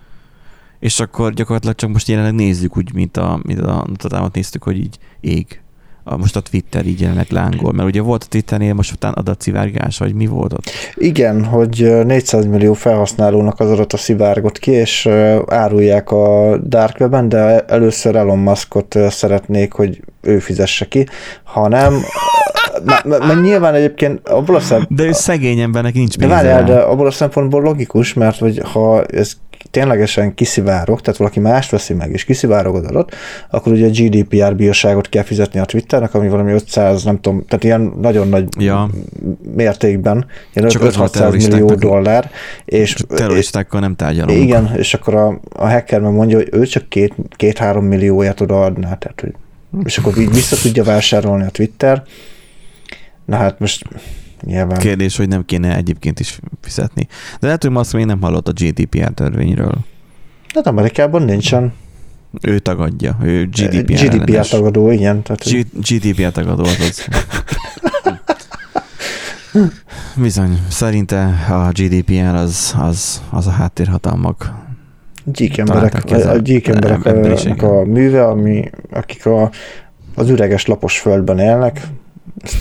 És 0.80 0.99
akkor 0.99 1.34
gyakorlatilag 1.34 1.76
csak 1.76 1.89
most 1.89 2.08
jelenleg 2.08 2.34
nézzük 2.34 2.78
úgy, 2.78 2.93
mint 2.93 3.18
a, 3.18 3.39
mint 3.43 3.60
a 3.60 3.86
Notre 3.88 4.10
Dame-ot 4.10 4.36
néztük, 4.36 4.64
hogy 4.64 4.78
így 4.78 4.97
ég. 5.20 5.62
A, 6.04 6.18
most 6.18 6.36
a 6.36 6.39
Twitter 6.39 6.86
így 6.86 7.02
jelenleg 7.02 7.28
lángol, 7.30 7.72
mert 7.72 7.88
ugye 7.88 8.02
volt 8.02 8.24
a 8.24 8.28
Twitternél 8.30 8.74
most 8.74 8.91
után 8.91 9.14
adatszivárgás, 9.14 9.97
vagy 9.97 10.14
mi 10.14 10.26
volt 10.26 10.54
ott? 10.54 10.64
Igen, 10.95 11.45
hogy 11.45 12.06
400 12.06 12.45
millió 12.45 12.74
felhasználónak 12.74 13.60
az 13.60 13.70
adata 13.70 13.97
szivárgott 13.97 14.60
ki, 14.60 14.72
és 14.72 15.10
árulják 15.45 16.12
a 16.12 16.58
Dark 16.58 16.99
Web-en, 16.99 17.30
de 17.30 17.60
először 17.60 18.16
Elon 18.16 18.39
Muskot 18.39 18.97
szeretnék, 19.10 19.74
hogy 19.74 20.02
ő 20.22 20.39
fizesse 20.39 20.86
ki, 20.86 21.06
hanem 21.43 21.93
mert 23.04 23.41
nyilván 23.41 23.74
egyébként 23.74 24.30
abból 24.30 24.56
a 24.56 24.60
szem... 24.60 24.86
De 24.89 25.04
ő 25.04 25.12
szegény 25.12 25.60
embernek 25.60 25.93
nincs 25.93 26.18
pénze. 26.18 26.36
De 26.36 26.41
várjál, 26.41 26.64
de 26.64 26.80
abból 26.80 27.08
a 27.08 27.12
szempontból 27.12 27.62
logikus, 27.62 28.14
mert 28.14 28.38
hogy 28.38 28.62
ha 28.64 29.04
ez 29.04 29.34
ténylegesen 29.72 30.34
kiszivárog, 30.34 31.01
tehát 31.01 31.20
valaki 31.20 31.39
mást 31.39 31.72
veszi 31.72 31.93
meg, 31.93 32.12
és 32.12 32.24
kiszivárog 32.24 32.76
az 32.76 32.86
adat, 32.86 33.16
akkor 33.49 33.72
ugye 33.72 33.88
a 33.88 33.89
GDPR 33.89 34.55
bíróságot 34.55 35.09
kell 35.09 35.24
fizetni 35.24 35.59
a 35.59 35.66
Twitternek, 35.66 36.14
ami 36.14 36.30
valami 36.30 36.51
500, 36.51 37.03
nem 37.03 37.20
tudom, 37.22 37.45
tehát 37.45 37.64
ilyen 37.64 37.93
nagyon 38.01 38.28
nagy 38.28 38.47
ja. 38.59 38.89
mértékben, 39.55 40.26
ilyen 40.53 40.72
500 40.80 41.47
millió 41.47 41.76
dollár. 41.76 42.32
És, 42.66 42.95
terroristákkal 43.07 43.80
nem 43.80 43.95
tárgyalunk. 43.95 44.39
Igen, 44.39 44.76
és 44.78 44.93
akkor 44.93 45.16
a, 45.16 45.39
a 45.55 45.70
hacker 45.70 45.99
meg 45.99 46.14
mondja, 46.14 46.38
hogy 46.38 46.49
ő 46.51 46.66
csak 46.66 46.89
két, 46.89 47.16
két-három 47.36 47.86
millióját 47.86 48.41
odaadná, 48.41 48.95
tehát 48.95 49.22
hogy 49.22 49.34
és 49.84 49.97
akkor 49.97 50.18
így 50.18 50.34
vissza 50.34 50.55
tudja 50.55 50.84
vásárolni 50.84 51.43
a 51.45 51.49
Twitter. 51.49 52.03
Na 53.26 53.36
hát 53.36 53.59
most 53.59 53.84
nyilván... 54.46 54.80
Kérdés, 54.80 55.18
hogy 55.18 55.28
nem 55.28 55.46
kéne 55.46 55.76
egyébként 55.76 56.20
is 56.20 56.39
fizetni. 56.62 57.08
De 57.39 57.46
lehet, 57.46 57.64
hogy 57.64 57.76
azt 57.76 57.94
még 57.94 58.06
nem 58.06 58.22
hallott 58.22 58.48
a 58.48 58.52
GDPR 58.52 59.12
törvényről. 59.14 59.78
Hát 60.54 60.68
Amerikában 60.68 61.22
nincsen. 61.22 61.74
Ő 62.42 62.60
tagadja, 62.60 63.18
ő 63.24 63.46
GDPR 63.46 63.94
GDPR 63.94 64.22
ellenes. 64.22 64.50
tagadó, 64.50 64.91
igen. 64.91 65.22
Tehát, 65.22 65.44
G- 65.44 65.90
GDPR 65.90 66.32
tagadó 66.32 66.64
az 66.64 66.78
az. 66.80 67.07
Bizony, 70.15 70.60
szerinte 70.70 71.24
a 71.49 71.72
GDPR 71.72 72.36
az, 72.36 72.76
az, 72.80 73.22
az 73.30 73.48
a 73.48 73.52
háttérhatalmak 73.52 74.53
gyík 75.26 75.57
emberek, 75.57 76.03
a, 76.11 76.30
a 76.30 76.38
gyík 76.38 76.68
emberek 76.68 77.06
a, 77.64 77.80
a 77.80 77.86
műve, 77.86 78.28
ami, 78.28 78.70
akik 78.91 79.26
a, 79.26 79.52
az 80.15 80.30
üreges 80.30 80.65
lapos 80.65 80.99
földben 80.99 81.40
élnek. 81.40 81.88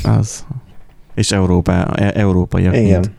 Az. 0.03 0.45
És 1.21 1.33
Európa, 1.33 1.73
e, 1.73 2.13
európaiak. 2.15 2.77
Igen. 2.77 3.01
Mint. 3.01 3.11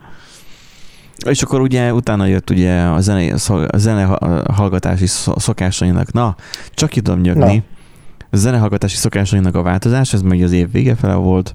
És 1.26 1.42
akkor 1.42 1.60
ugye 1.60 1.92
utána 1.92 2.26
jött 2.26 2.50
ugye 2.50 2.80
a 2.80 3.00
zene, 3.00 3.34
a 3.66 3.76
zene 3.76 4.18
hallgatási 4.52 5.06
szokásainak, 5.36 6.12
na, 6.12 6.36
csak 6.74 6.90
ki 6.90 7.00
tudom 7.00 7.20
nyögni, 7.20 7.54
na. 7.56 8.24
a 8.30 8.36
zenehallgatási 8.36 8.96
szokásainak 8.96 9.54
a 9.54 9.62
változás, 9.62 10.12
ez 10.12 10.22
meg 10.22 10.42
az 10.42 10.52
év 10.52 10.72
vége 10.72 10.94
fele 10.94 11.14
volt, 11.14 11.54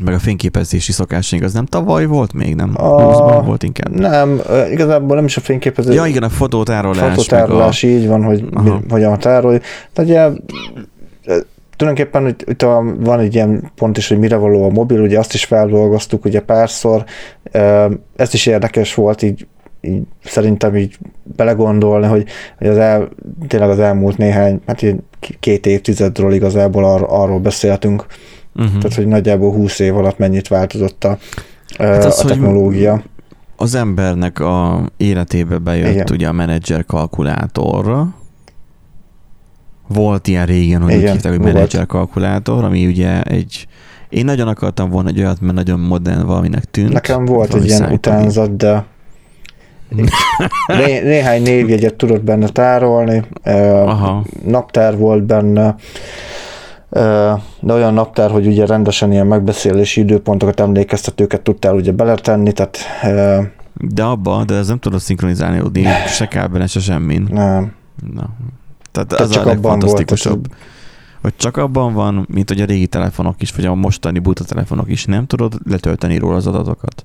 meg 0.00 0.14
a 0.14 0.18
fényképezési 0.18 0.92
szokásaink, 0.92 1.44
az 1.44 1.52
nem 1.52 1.66
tavaly 1.66 2.06
volt 2.06 2.32
még, 2.32 2.54
nem? 2.54 2.72
A... 2.76 3.42
volt 3.42 3.62
inkább. 3.62 3.94
Nem, 3.94 4.40
igazából 4.70 5.16
nem 5.16 5.24
is 5.24 5.36
a 5.36 5.40
fényképezés. 5.40 5.94
Ja, 5.94 6.06
igen, 6.06 6.22
a 6.22 6.28
fotótárolás. 6.28 7.14
Fotótárolás, 7.14 7.84
a... 7.84 7.86
így 7.86 8.06
van, 8.06 8.22
hogy 8.22 8.44
Aha. 8.52 8.80
hogyan 8.88 9.18
tárolj. 9.18 9.58
Tehát 9.92 10.10
ugye 10.10 10.30
tulajdonképpen 11.84 12.26
itt, 12.28 12.50
itt 12.50 12.62
a, 12.62 12.94
van 12.98 13.18
egy 13.18 13.34
ilyen 13.34 13.72
pont 13.74 13.96
is, 13.96 14.08
hogy 14.08 14.18
mire 14.18 14.36
való 14.36 14.64
a 14.64 14.68
mobil, 14.68 15.00
ugye 15.00 15.18
azt 15.18 15.34
is 15.34 15.44
feldolgoztuk 15.44 16.24
ugye 16.24 16.40
párszor, 16.40 17.04
ez 18.16 18.34
is 18.34 18.46
érdekes 18.46 18.94
volt 18.94 19.22
így, 19.22 19.46
így 19.80 20.02
szerintem 20.24 20.76
így 20.76 20.98
belegondolni, 21.22 22.06
hogy, 22.06 22.26
hogy 22.58 22.66
az 22.66 22.78
el, 22.78 23.08
tényleg 23.48 23.70
az 23.70 23.78
elmúlt 23.78 24.16
néhány, 24.16 24.60
hát 24.66 24.84
két 25.40 25.66
évtizedről 25.66 26.32
igazából 26.32 26.84
ar, 26.84 27.06
arról 27.08 27.38
beszéltünk, 27.38 28.06
Uh-huh. 28.56 28.78
Tehát, 28.78 28.94
hogy 28.94 29.06
nagyjából 29.06 29.52
20 29.52 29.78
év 29.78 29.96
alatt 29.96 30.18
mennyit 30.18 30.48
változott 30.48 31.04
a, 31.04 31.18
hát 31.78 32.04
az, 32.04 32.20
a 32.20 32.26
technológia. 32.26 33.02
Az 33.56 33.74
embernek 33.74 34.38
a 34.38 34.86
életébe 34.96 35.58
bejött 35.58 35.92
Igen. 35.92 36.06
ugye 36.10 36.28
a 36.28 36.32
menedzser 36.32 36.84
kalkulátorra, 36.84 38.14
Volt 39.88 40.28
ilyen 40.28 40.46
régen, 40.46 40.82
hogy 40.82 40.92
Igen, 40.92 41.04
úgy 41.04 41.10
hívták, 41.10 41.32
hogy 41.32 41.40
menedzser 41.40 41.86
kalkulátor, 41.86 42.64
ami 42.64 42.86
ugye 42.86 43.22
egy 43.22 43.66
én 44.08 44.24
nagyon 44.24 44.48
akartam 44.48 44.90
volna 44.90 45.08
egy 45.08 45.18
olyat, 45.18 45.40
mert 45.40 45.54
nagyon 45.54 45.80
modern 45.80 46.26
valaminek 46.26 46.64
tűnt. 46.64 46.92
Nekem 46.92 47.24
volt 47.24 47.54
egy 47.54 47.66
ilyen 47.66 47.92
utánzat, 47.92 48.56
de 48.56 48.84
Né- 50.66 51.02
néhány 51.02 51.42
névjegyet 51.42 51.94
tudott 51.94 52.22
benne 52.22 52.48
tárolni, 52.48 53.22
Aha. 53.44 54.24
naptár 54.44 54.96
volt 54.96 55.22
benne, 55.22 55.74
de 57.60 57.72
olyan 57.72 57.94
naptár, 57.94 58.30
hogy 58.30 58.46
ugye 58.46 58.66
rendesen 58.66 59.12
ilyen 59.12 59.26
megbeszélési 59.26 60.00
időpontokat, 60.00 60.60
emlékeztetőket 60.60 61.40
tudtál 61.40 61.74
ugye 61.74 61.92
beletenni, 61.92 62.52
tehát 62.52 62.78
de 63.78 64.02
abba, 64.02 64.44
de 64.44 64.54
ez 64.54 64.68
nem 64.68 64.78
tudod 64.78 65.00
szinkronizálni, 65.00 65.82
se 66.06 66.26
kábelen, 66.26 66.66
se 66.66 66.80
semmin. 66.80 67.28
Nem. 67.30 67.72
Na. 68.14 68.28
Tehát, 68.94 69.08
tehát 69.08 69.24
az 69.24 69.30
csak 69.30 69.44
a 69.44 69.48
legfantasztikusabb. 69.48 70.46
Volt, 70.46 70.60
hogy 71.20 71.36
csak 71.36 71.56
abban 71.56 71.92
van, 71.92 72.26
mint 72.28 72.48
hogy 72.48 72.60
a 72.60 72.64
régi 72.64 72.86
telefonok 72.86 73.42
is, 73.42 73.54
vagy 73.54 73.64
a 73.64 73.74
mostani 73.74 74.18
buta 74.18 74.44
telefonok 74.44 74.90
is, 74.90 75.04
nem 75.04 75.26
tudod 75.26 75.54
letölteni 75.64 76.18
róla 76.18 76.36
az 76.36 76.46
adatokat. 76.46 77.04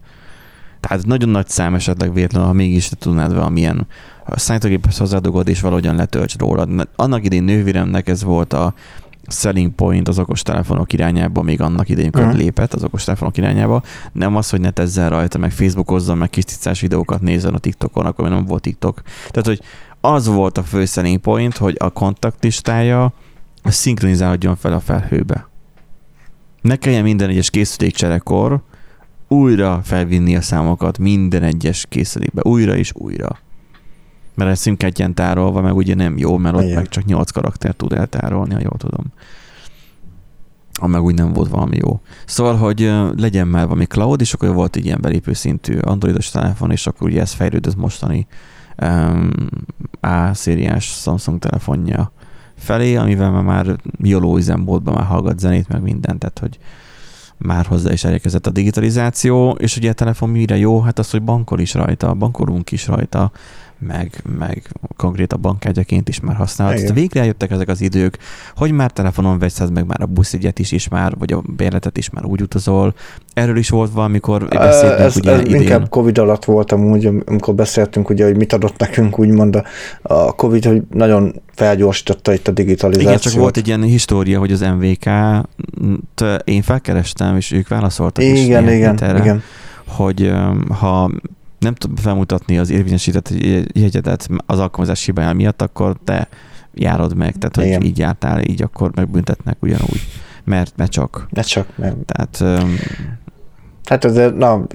Tehát 0.80 1.06
nagyon 1.06 1.30
nagy 1.30 1.48
szám 1.48 1.76
esetleg 1.76 2.14
véletlenül, 2.14 2.48
ha 2.48 2.54
mégis 2.54 2.90
te 2.90 2.96
tudnád 2.96 3.34
valamilyen 3.34 3.88
a 4.26 4.40
számítógéphez 4.40 4.98
hozzádugod 4.98 5.48
és 5.48 5.62
valahogyan 5.62 5.96
letölts 5.96 6.38
róla. 6.38 6.68
Annak 6.96 7.26
idén 7.26 7.44
nővéremnek 7.44 8.08
ez 8.08 8.24
volt 8.24 8.54
a 8.54 8.74
selling 9.28 9.72
point 9.72 10.08
az 10.08 10.20
okos 10.20 10.42
telefonok 10.42 10.94
irányába, 10.94 11.42
még 11.42 11.62
annak 11.62 11.90
idején, 11.90 12.10
amikor 12.14 12.30
uh-huh. 12.30 12.44
lépett 12.44 12.74
az 12.74 12.84
okos 12.84 13.04
telefonok 13.04 13.38
irányába. 13.38 13.82
Nem 14.12 14.36
az, 14.36 14.50
hogy 14.50 14.60
ne 14.60 14.72
tezzen 14.72 15.10
rajta, 15.10 15.38
meg 15.38 15.52
Facebookozzon, 15.52 16.18
meg 16.18 16.30
kis 16.30 16.44
ticás 16.44 16.82
videókat 16.82 17.22
nézzen 17.22 17.54
a 17.54 17.58
TikTokon, 17.58 18.06
akkor 18.06 18.30
nem 18.30 18.46
volt 18.46 18.62
TikTok. 18.62 19.02
Tehát, 19.32 19.48
hogy 19.48 19.62
az 20.02 20.28
volt 20.28 20.58
a 20.58 20.64
fő 20.64 20.86
selling 20.86 21.18
point, 21.18 21.58
hogy 21.58 21.76
a 21.80 21.90
kontaktlistája 21.90 23.14
szinkronizálódjon 23.64 24.56
fel 24.56 24.74
a 24.74 24.80
felhőbe. 24.80 25.48
Ne 26.62 26.76
kelljen 26.76 27.04
minden 27.04 27.30
egyes 27.30 27.50
készülékcserekor 27.50 28.62
újra 29.28 29.82
felvinni 29.84 30.36
a 30.36 30.42
számokat 30.42 30.98
minden 30.98 31.44
egyes 31.44 31.86
készülékbe, 31.90 32.42
újra 32.44 32.76
és 32.76 32.92
újra. 32.94 33.40
Mert 34.36 34.50
ez 34.50 34.60
szimkártyán 34.60 35.14
tárolva, 35.14 35.62
meg 35.62 35.76
ugye 35.76 35.96
nem 35.96 36.18
jó, 36.18 36.38
mert 36.38 36.56
ott 36.56 36.62
Igen. 36.62 36.76
meg 36.76 36.88
csak 36.88 37.06
8 37.06 37.32
karakter 37.32 37.74
tud 37.74 37.94
eltárolni, 37.94 38.54
ha 38.54 38.60
jól 38.60 38.78
tudom. 38.78 39.06
Ha 40.80 40.88
meg 40.88 41.04
úgy 41.04 41.16
nem 41.16 41.34
volt 41.34 41.50
valami 41.50 41.78
jó. 41.78 42.02
Szóval, 42.26 42.56
hogy 42.56 42.92
legyen 43.18 43.48
már 43.48 43.64
valami 43.68 43.86
cloud, 43.86 44.22
és 44.22 44.34
akkor 44.34 44.54
volt 44.54 44.76
egy 44.76 44.86
ilyen 44.86 45.02
belépő 45.02 45.34
szintű 45.34 45.78
androidos 45.78 46.30
telefon, 46.30 46.72
és 46.72 46.88
akkor 46.88 47.08
ugye 47.08 47.22
ez 47.22 47.32
fejlődött 47.32 47.76
mostani 47.76 48.28
um, 48.82 49.32
A-szériás 50.00 50.86
Samsung 50.86 51.40
telefonja 51.40 52.12
felé, 52.58 52.96
amivel 52.96 53.32
már 53.42 53.76
jóló 53.98 54.38
üzemmódban 54.38 54.94
már 54.94 55.06
hallgat 55.06 55.40
zenét, 55.40 55.68
meg 55.68 55.82
mindent, 55.82 56.20
tehát 56.20 56.40
hogy 56.40 56.60
már 57.38 57.66
hozzá 57.66 57.92
is 57.92 58.04
elérkezett 58.04 58.48
a 58.48 58.52
digitalizáció, 58.52 59.52
és 59.52 59.78
ugye 59.78 59.90
a 59.90 59.94
telefon 59.94 60.30
mire 60.30 60.58
jó? 60.58 60.82
Hát 60.82 61.00
az, 61.00 61.12
hogy 61.12 61.24
bankol 61.24 61.60
is 61.60 61.74
rajta, 61.74 62.14
bankolunk 62.14 62.72
is 62.72 62.88
rajta, 62.88 63.32
meg, 63.80 64.24
meg 64.38 64.70
konkrét 64.98 65.34
a 65.34 65.38
bankkártyaként 65.38 66.10
is 66.10 66.20
már 66.20 66.36
használható. 66.36 66.80
Tehát 66.80 66.96
végre 66.96 67.20
eljöttek 67.20 67.52
ezek 67.52 67.68
az 67.68 67.82
idők, 67.82 68.18
hogy 68.56 68.72
már 68.72 68.92
telefonon 68.92 69.40
veszed 69.40 69.72
meg 69.72 69.86
már 69.86 70.02
a 70.02 70.06
buszjegyet 70.06 70.60
is, 70.60 70.72
is 70.72 70.88
már, 70.88 71.14
vagy 71.18 71.34
a 71.34 71.42
bérletet 71.56 71.98
is 71.98 72.10
már 72.10 72.26
úgy 72.26 72.42
utazol. 72.42 72.94
Erről 73.34 73.58
is 73.58 73.70
volt 73.70 73.92
valamikor 73.92 74.48
beszéltünk 74.48 75.00
ez, 75.00 75.18
ugye 75.18 75.32
ez 75.32 75.40
idén. 75.40 75.62
inkább 75.62 75.90
Covid 75.90 76.18
alatt 76.18 76.46
volt 76.46 76.72
amúgy, 76.72 77.10
amikor 77.26 77.56
beszéltünk, 77.56 78.10
ugye, 78.10 78.26
hogy 78.26 78.38
mit 78.38 78.54
adott 78.54 78.78
nekünk, 78.78 79.20
úgymond 79.20 79.56
a, 79.56 79.64
a 80.02 80.36
Covid, 80.36 80.66
hogy 80.66 80.82
nagyon 80.90 81.42
felgyorsította 81.56 82.34
itt 82.34 82.48
a 82.48 82.52
digitalizációt. 82.52 83.20
Igen, 83.20 83.32
csak 83.32 83.42
volt 83.42 83.58
egy 83.58 83.68
ilyen 83.68 83.82
história, 83.82 84.40
hogy 84.40 84.52
az 84.52 84.60
MVK, 84.60 85.06
én 86.44 86.62
felkerestem, 86.62 87.36
és 87.36 87.52
ők 87.52 87.68
válaszoltak 87.68 88.24
igen, 88.24 88.36
is 88.36 88.76
igen, 88.76 88.98
erre, 89.04 89.20
igen. 89.20 89.42
hogy 89.88 90.32
ha 90.80 91.12
nem 91.60 91.74
tud 91.74 92.00
felmutatni 92.00 92.58
az 92.58 92.70
érvényesített 92.70 93.30
jegyedet 93.74 94.30
az 94.46 94.60
alkalmazás 94.60 95.06
hibája 95.06 95.34
miatt, 95.34 95.62
akkor 95.62 95.98
te 96.04 96.28
járod 96.74 97.16
meg, 97.16 97.38
tehát 97.38 97.56
hogy 97.56 97.66
Igen. 97.66 97.84
így 97.84 97.98
jártál, 97.98 98.42
így 98.42 98.62
akkor 98.62 98.92
megbüntetnek 98.96 99.58
ugyanúgy, 99.60 100.08
mert, 100.44 100.74
mert 100.78 100.92
csak. 100.92 101.28
Mert 101.32 101.48
csak, 101.48 101.68
mert. 101.76 101.96
Tehát 102.06 102.62
um, 102.64 102.76
Hát 103.90 104.06
azért, 104.06 104.36
na, 104.36 104.66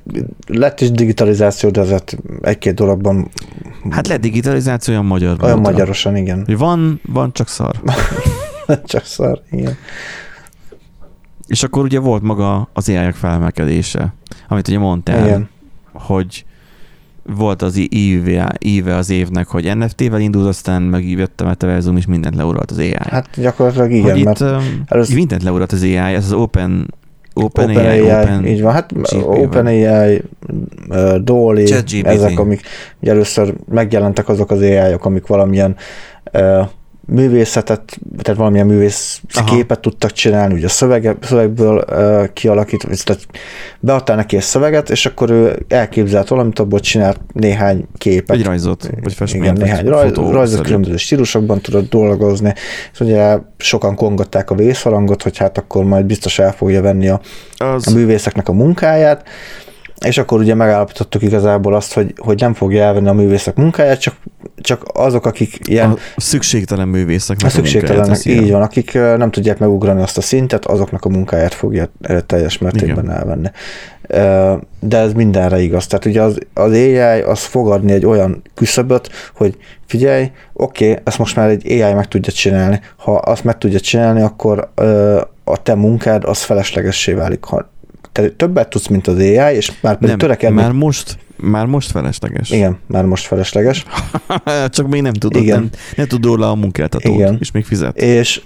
lett 0.47 0.81
is 0.81 0.90
digitalizáció, 0.90 1.70
de 1.70 1.81
azért 1.81 2.16
egy-két 2.40 2.74
dologban... 2.74 3.28
Hát 3.90 4.09
lett 4.09 4.20
digitalizáció 4.20 4.94
olyan 4.94 5.06
magyar 5.06 5.43
Olyan 5.43 5.56
módra. 5.56 5.70
magyarosan, 5.70 6.16
igen. 6.16 6.47
Van, 6.59 7.01
van, 7.06 7.32
csak 7.32 7.48
szar. 7.48 7.82
csak 8.85 9.05
szar, 9.05 9.43
igen. 9.51 9.77
És 11.47 11.62
akkor 11.62 11.85
ugye 11.85 11.98
volt 11.98 12.23
maga 12.23 12.69
az 12.73 12.89
ai 12.89 13.12
felemelkedése, 13.12 14.15
amit 14.48 14.69
ugye 14.69 14.78
mondtál, 14.78 15.27
igen. 15.27 15.48
hogy 15.93 16.44
volt 17.37 17.63
az 17.63 17.81
íve, 17.89 18.53
íve 18.59 18.97
az 18.97 19.11
évnek, 19.11 19.47
hogy 19.47 19.77
NFT-vel 19.77 20.21
indult, 20.21 20.47
aztán 20.47 20.83
meg 20.83 21.09
jött 21.09 21.41
a 21.41 21.45
Metaversum, 21.45 21.97
és 21.97 22.07
mindent 22.07 22.35
leuralt 22.35 22.71
az 22.71 22.79
AI. 22.79 22.95
Hát 22.99 23.29
gyakorlatilag 23.41 23.91
igen, 23.91 24.11
hogy 24.11 24.25
mert 24.25 24.41
itt, 24.41 24.47
először... 24.87 25.15
mindent 25.15 25.43
leuralt 25.43 25.73
az 25.73 25.83
AI, 25.83 25.97
ez 25.97 26.25
az 26.25 26.33
Open 26.33 26.95
Open, 27.37 27.71
Open 27.71 27.87
AI, 27.87 28.01
AI, 28.01 28.23
Open 28.23 28.47
így 28.47 28.63
van, 28.63 28.73
hát 28.73 28.93
Open 29.23 29.67
AI, 29.67 30.23
uh, 30.89 31.15
Dolly, 31.17 31.73
ezek, 32.03 32.39
amik 32.39 32.61
ugye 33.01 33.11
először 33.11 33.55
megjelentek 33.69 34.29
azok 34.29 34.51
az 34.51 34.61
AI-ok, 34.61 35.05
amik 35.05 35.27
valamilyen 35.27 35.77
uh, 36.33 36.67
művészetet, 37.07 37.99
tehát 38.23 38.39
valamilyen 38.39 38.67
művész 38.67 39.21
Aha. 39.35 39.55
képet 39.55 39.81
tudtak 39.81 40.13
csinálni, 40.13 40.55
ugye 40.55 40.67
a 40.67 40.69
szövege, 40.69 41.17
szövegből 41.21 41.85
uh, 41.91 42.33
kialakítani, 42.33 42.97
tehát 43.05 43.27
beadtál 43.81 44.17
neki 44.17 44.37
egy 44.37 44.43
szöveget, 44.43 44.91
és 44.91 45.07
akkor 45.07 45.31
ő 45.31 45.65
elképzelt 45.69 46.29
valamit, 46.29 46.59
abból 46.59 46.81
csinált 46.81 47.21
néhány 47.33 47.87
képet. 47.99 48.37
Egy 48.37 48.45
rajzot, 48.45 48.91
vagy 49.03 49.13
festményt. 49.13 49.45
Igen, 49.45 49.57
néhány 49.57 49.87
raj, 49.87 50.13
rajzot 50.31 50.61
különböző 50.61 50.97
stílusokban 50.97 51.61
tudott 51.61 51.91
dolgozni, 51.91 52.55
és 52.93 53.01
ugye 53.01 53.39
sokan 53.57 53.95
kongatták 53.95 54.51
a 54.51 54.55
vészharangot, 54.55 55.23
hogy 55.23 55.37
hát 55.37 55.59
akkor 55.59 55.85
majd 55.85 56.05
biztos 56.05 56.39
el 56.39 56.53
fogja 56.53 56.83
venni 56.83 57.09
a, 57.09 57.21
az... 57.57 57.87
a 57.87 57.91
művészeknek 57.91 58.49
a 58.49 58.53
munkáját, 58.53 59.29
és 60.07 60.19
akkor 60.19 60.39
ugye 60.39 60.55
megállapítottuk 60.55 61.23
igazából 61.23 61.75
azt, 61.75 61.93
hogy, 61.93 62.15
hogy 62.16 62.41
nem 62.41 62.55
fogja 62.55 62.83
elvenni 62.83 63.09
a 63.09 63.12
művészek 63.12 63.57
munkáját, 63.57 64.01
csak, 64.01 64.15
csak 64.61 64.83
azok, 64.95 65.27
akik 65.27 65.59
ilyen... 65.69 65.91
A 65.91 66.21
szükségtelen 66.21 66.89
művészeknek 66.89 67.51
a, 67.51 67.55
szükségtelenek, 67.55 68.25
így 68.25 68.51
van, 68.51 68.62
akik 68.62 68.93
nem 68.93 69.31
tudják 69.31 69.59
megugrani 69.59 70.03
azt 70.03 70.19
a 70.19 70.21
szintet, 70.21 70.65
azoknak 70.65 71.05
a 71.05 71.09
munkáját 71.09 71.55
fogja 71.55 71.89
teljes 72.27 72.59
mértékben 72.59 73.05
Igen. 73.05 73.16
elvenni. 73.16 73.49
De 74.81 74.99
ez 74.99 75.12
mindenre 75.12 75.61
igaz. 75.61 75.87
Tehát 75.87 76.05
ugye 76.05 76.23
az, 76.23 76.39
az 76.55 76.73
AI 76.73 77.21
az 77.21 77.45
fogadni 77.45 77.93
egy 77.93 78.07
olyan 78.07 78.43
küszöböt, 78.55 79.11
hogy 79.35 79.57
figyelj, 79.87 80.31
oké, 80.53 80.91
okay, 80.91 81.03
ezt 81.05 81.19
most 81.19 81.37
már 81.37 81.49
egy 81.49 81.83
AI 81.83 81.93
meg 81.93 82.09
tudja 82.09 82.33
csinálni. 82.33 82.81
Ha 82.97 83.12
azt 83.12 83.45
meg 83.45 83.59
tudja 83.59 83.81
csinálni, 83.81 84.21
akkor 84.21 84.73
a 85.45 85.62
te 85.62 85.75
munkád 85.75 86.25
az 86.25 86.43
feleslegessé 86.43 87.12
válik. 87.12 87.45
Ha 87.45 87.73
te 88.15 88.28
többet 88.28 88.69
tudsz, 88.69 88.86
mint 88.86 89.07
az 89.07 89.16
AI, 89.16 89.55
és 89.55 89.73
már 89.81 89.99
pedig 89.99 90.16
törekedni. 90.16 90.61
Már 90.61 90.73
most, 90.73 91.19
már 91.36 91.66
most 91.66 91.91
felesleges. 91.91 92.51
Igen, 92.51 92.78
már 92.86 93.05
most 93.05 93.27
felesleges. 93.27 93.85
Csak 94.69 94.89
még 94.89 95.03
nem 95.03 95.12
tudod, 95.12 95.43
Igen. 95.43 95.59
nem, 95.59 95.70
nem 95.97 96.07
tud 96.07 96.24
róla 96.24 96.51
a 96.51 96.55
munkáltatót, 96.55 97.15
Igen. 97.15 97.36
és 97.41 97.51
még 97.51 97.65
fizet. 97.65 97.97
És 97.97 98.43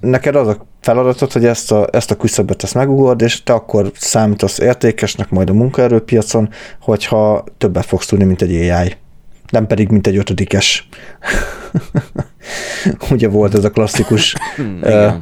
neked 0.00 0.34
az 0.36 0.48
a 0.48 0.66
feladatod, 0.80 1.32
hogy 1.32 1.44
ezt 1.44 1.72
a, 1.72 1.86
ezt 1.92 2.10
a 2.10 2.16
küszöböt 2.16 2.62
ezt 2.62 2.74
megugord, 2.74 3.20
és 3.20 3.42
te 3.42 3.52
akkor 3.52 3.90
számítasz 3.94 4.58
értékesnek 4.58 5.30
majd 5.30 5.50
a 5.50 5.52
munkaerőpiacon, 5.52 6.48
hogyha 6.80 7.44
többet 7.58 7.86
fogsz 7.86 8.06
tudni, 8.06 8.24
mint 8.24 8.42
egy 8.42 8.70
AI. 8.70 8.92
Nem 9.50 9.66
pedig, 9.66 9.88
mint 9.88 10.06
egy 10.06 10.16
ötödikes. 10.16 10.88
Ugye 13.10 13.28
volt 13.28 13.54
ez 13.54 13.64
a 13.64 13.70
klasszikus 13.70 14.34
uh, 14.82 15.12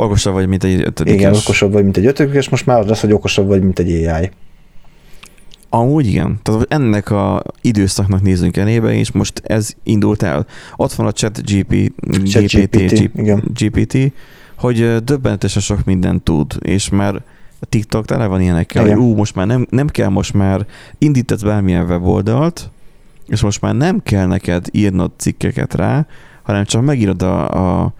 Okosabb 0.00 0.32
vagy, 0.32 0.46
mint 0.46 0.64
egy 0.64 0.80
ötödikes. 0.80 1.20
Igen, 1.20 1.34
okosabb 1.34 1.72
vagy, 1.72 1.82
mint 1.82 1.96
egy 1.96 2.06
ötödikes, 2.06 2.48
most 2.48 2.66
már 2.66 2.78
az 2.78 2.86
lesz, 2.86 3.00
hogy 3.00 3.12
okosabb 3.12 3.46
vagy, 3.46 3.62
mint 3.62 3.78
egy 3.78 4.06
AI. 4.06 4.30
Amúgy 5.68 6.06
igen. 6.06 6.40
Tehát 6.42 6.66
ennek 6.68 7.10
a 7.10 7.42
időszaknak 7.60 8.22
nézzünk 8.22 8.56
elébe, 8.56 8.94
és 8.94 9.12
most 9.12 9.42
ez 9.44 9.70
indult 9.82 10.22
el. 10.22 10.46
Ott 10.76 10.92
van 10.92 11.06
a 11.06 11.12
chat, 11.12 11.42
GP, 11.42 11.92
chat 12.24 12.42
GPT, 12.42 12.76
GPT, 12.76 13.10
igen. 13.16 13.42
GPT, 13.54 14.12
hogy 14.56 15.04
döbbenetesen 15.04 15.62
sok 15.62 15.84
mindent 15.84 16.22
tud, 16.22 16.52
és 16.60 16.88
már 16.88 17.14
a 17.60 17.66
TikTok 17.66 18.04
tele 18.04 18.26
van 18.26 18.40
ilyenekkel, 18.40 18.84
igen. 18.84 18.96
hogy 18.96 19.06
ú, 19.06 19.14
most 19.14 19.34
már 19.34 19.46
nem, 19.46 19.66
nem 19.70 19.86
kell 19.86 20.08
most 20.08 20.34
már 20.34 20.66
indítatsz 20.98 21.42
bármilyen 21.42 21.84
weboldalt, 21.84 22.70
és 23.26 23.40
most 23.40 23.60
már 23.60 23.74
nem 23.74 24.02
kell 24.02 24.26
neked 24.26 24.66
írnod 24.70 25.10
cikkeket 25.16 25.74
rá, 25.74 26.06
hanem 26.42 26.64
csak 26.64 26.84
megírod 26.84 27.22
a, 27.22 27.48
a 27.84 27.92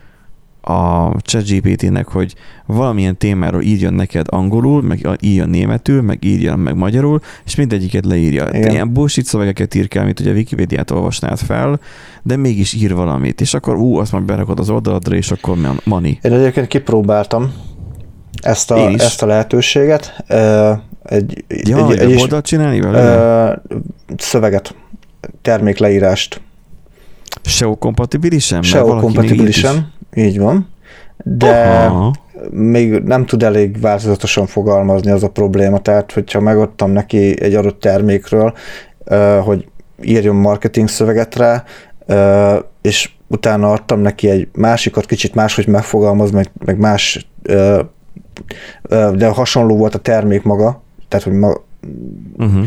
a 0.69 1.13
ChatGPT-nek, 1.23 2.09
hogy 2.09 2.35
valamilyen 2.67 3.17
témáról 3.17 3.63
írjon 3.63 3.95
neked 3.95 4.27
angolul, 4.31 4.83
meg 4.83 5.07
írjon 5.21 5.49
németül, 5.49 6.03
meg 6.03 6.25
írjon 6.25 6.59
meg 6.59 6.77
magyarul, 6.77 7.21
és 7.45 7.55
mindegyiket 7.55 8.05
leírja. 8.05 8.49
Igen. 8.53 8.71
Ilyen 8.71 8.93
bullshit 8.93 9.25
szövegeket 9.25 9.75
ír 9.75 9.89
kell, 9.89 10.05
mint 10.05 10.21
ugye 10.21 10.31
a 10.31 10.33
Wikipédiát 10.33 10.91
olvasnád 10.91 11.39
fel, 11.39 11.81
de 12.23 12.37
mégis 12.37 12.73
ír 12.73 12.95
valamit, 12.95 13.41
és 13.41 13.55
akkor 13.55 13.77
ú, 13.77 13.97
azt 13.97 14.13
már 14.13 14.23
berakod 14.23 14.59
az 14.59 14.71
oldaladra, 14.71 15.17
és 15.17 15.31
akkor 15.31 15.57
money. 15.85 16.19
Én 16.23 16.33
egyébként 16.33 16.67
kipróbáltam 16.67 17.53
ezt 18.43 18.71
a, 18.71 18.91
ezt 18.91 19.23
a 19.23 19.27
lehetőséget. 19.27 20.25
Egy, 21.05 21.45
ja, 21.49 21.91
egy, 21.91 21.99
egy 21.99 22.21
oldalt 22.21 22.47
csinálni 22.47 22.81
vele? 22.81 23.63
Szöveget, 24.17 24.75
termékleírást. 25.43 26.41
SEO 27.43 27.77
kompatibilisen? 27.77 28.63
SEO 28.63 29.01
kompatibilisen, 29.01 29.93
így 30.15 30.39
van. 30.39 30.69
De 31.25 31.51
Aha. 31.87 32.13
még 32.51 32.93
nem 32.93 33.27
tud 33.27 33.43
elég 33.43 33.81
változatosan 33.81 34.47
fogalmazni 34.47 35.11
az 35.11 35.23
a 35.23 35.31
probléma, 35.31 35.79
tehát 35.79 36.13
hogyha 36.13 36.41
megadtam 36.41 36.91
neki 36.91 37.43
egy 37.43 37.55
adott 37.55 37.81
termékről, 37.81 38.55
hogy 39.45 39.69
írjon 40.03 40.37
marketing 40.37 40.89
szöveget 40.89 41.37
rá, 41.37 41.65
és 42.83 43.11
utána 43.27 43.73
adtam 43.73 44.01
neki 44.01 44.29
egy 44.29 44.49
másikat, 44.53 45.07
kicsit 45.07 45.35
máshogy 45.35 45.67
megfogalmaz, 45.67 46.31
meg, 46.31 46.51
meg 46.65 46.79
más, 46.79 47.29
de 49.13 49.27
hasonló 49.27 49.77
volt 49.77 49.95
a 49.95 49.99
termék 49.99 50.43
maga, 50.43 50.83
tehát, 51.09 51.25
hogy 51.25 51.35
ma, 51.35 51.53
uh-huh. 52.37 52.67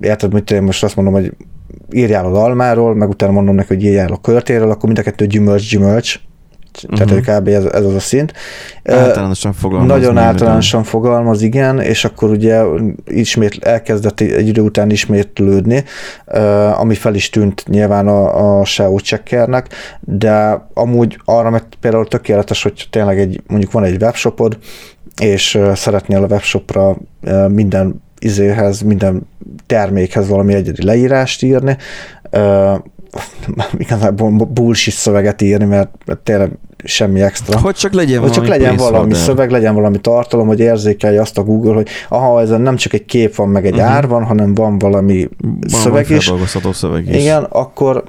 érted, 0.00 0.32
mit 0.32 0.50
én 0.50 0.62
most 0.62 0.84
azt 0.84 0.96
mondom, 0.96 1.14
hogy 1.14 1.32
írjál 1.92 2.24
az 2.24 2.36
almáról, 2.36 2.94
meg 2.94 3.08
utána 3.08 3.32
mondom 3.32 3.54
neki, 3.54 3.74
hogy 3.74 3.84
írjál 3.84 4.12
a 4.12 4.20
körtéről, 4.20 4.70
akkor 4.70 4.84
mind 4.84 4.98
a 4.98 5.02
kettő 5.02 5.26
gyümölcs, 5.26 5.70
gyümölcs, 5.70 6.20
tehát 6.86 7.10
uh-huh. 7.10 7.36
kb. 7.36 7.48
Ez, 7.48 7.64
ez 7.64 7.84
az 7.84 7.94
a 7.94 8.00
szint. 8.00 8.32
Általánosan 8.84 9.52
fogalmaz. 9.52 9.88
Nagyon 9.88 10.18
általánosan 10.18 10.80
minden. 10.80 11.00
fogalmaz, 11.00 11.42
igen, 11.42 11.80
és 11.80 12.04
akkor 12.04 12.30
ugye 12.30 12.62
ismét 13.06 13.64
elkezdett 13.64 14.20
egy 14.20 14.48
idő 14.48 14.62
után 14.62 14.90
ismétlődni, 14.90 15.84
ami 16.74 16.94
fel 16.94 17.14
is 17.14 17.30
tűnt 17.30 17.64
nyilván 17.66 18.08
a, 18.08 18.58
a 18.60 18.64
SEO 18.64 18.98
checkernek, 18.98 19.68
de 20.00 20.66
amúgy 20.74 21.20
arra 21.24 21.50
meg 21.50 21.62
például 21.80 22.08
tökéletes, 22.08 22.62
hogy 22.62 22.86
tényleg 22.90 23.18
egy, 23.18 23.42
mondjuk 23.46 23.72
van 23.72 23.84
egy 23.84 24.02
webshopod, 24.02 24.58
és 25.20 25.58
szeretnél 25.74 26.22
a 26.22 26.26
webshopra 26.26 26.96
minden 27.48 28.02
izéhez, 28.18 28.80
minden 28.80 29.26
termékhez 29.66 30.28
valami 30.28 30.54
egyedi 30.54 30.84
leírást 30.84 31.42
írni, 31.42 31.76
igazából 33.76 34.30
bullshit 34.30 34.94
szöveget 34.94 35.42
írni, 35.42 35.64
mert, 35.64 35.90
tényleg 36.22 36.50
semmi 36.84 37.20
extra. 37.22 37.60
Hogy 37.60 37.74
csak 37.74 37.92
legyen 37.92 38.20
hogy 38.20 38.30
csak 38.30 38.46
valami 38.46 38.62
legyen 38.62 38.76
valami 38.76 39.14
szöveg, 39.14 39.50
legyen 39.50 39.74
valami 39.74 40.00
tartalom, 40.00 40.46
hogy 40.46 40.60
érzékelje 40.60 41.20
azt 41.20 41.38
a 41.38 41.42
Google, 41.42 41.74
hogy 41.74 41.88
aha, 42.08 42.40
ezen 42.40 42.60
nem 42.60 42.76
csak 42.76 42.92
egy 42.92 43.04
kép 43.04 43.34
van, 43.34 43.48
meg 43.48 43.66
egy 43.66 43.72
uh-huh. 43.72 43.90
ár 43.90 44.08
van, 44.08 44.24
hanem 44.24 44.54
van 44.54 44.78
valami 44.78 45.28
van 45.40 45.80
szöveg 45.80 46.10
is. 46.10 46.32
szöveg 46.72 47.08
is. 47.08 47.22
Igen, 47.22 47.42
akkor 47.42 48.04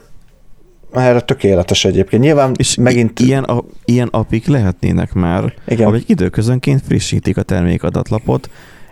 erre 0.94 1.19
tökéletes 1.19 1.86
egyébként. 1.86 2.23
Nyilván 2.23 2.52
és 2.57 2.76
megint... 2.76 3.19
Ilyen, 3.19 3.44
a, 3.44 3.64
ilyen 3.86 4.07
apik 4.11 4.48
lehetnének 4.48 5.14
már, 5.14 5.53
Igen. 5.68 5.88
ahogy 5.88 6.03
időközönként 6.07 6.81
frissítik 6.88 7.38
a 7.38 7.41
termékadatlapot. 7.41 8.49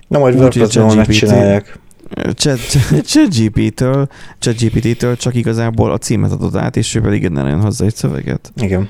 Na 0.07 0.19
majd 0.19 0.35
WordPress-ben 0.35 0.95
megcsinálják. 0.95 1.79
ChatGPT-től 3.03 4.07
ChatGPT-től 4.39 5.17
csak 5.17 5.35
igazából 5.35 5.91
a 5.91 5.97
címet 5.97 6.31
adod 6.31 6.55
át, 6.55 6.77
és 6.77 6.95
ő 6.95 7.01
pedig 7.01 7.21
generáljon 7.21 7.61
hozzá 7.61 7.85
egy 7.85 7.95
szöveget. 7.95 8.51
Igen. 8.61 8.89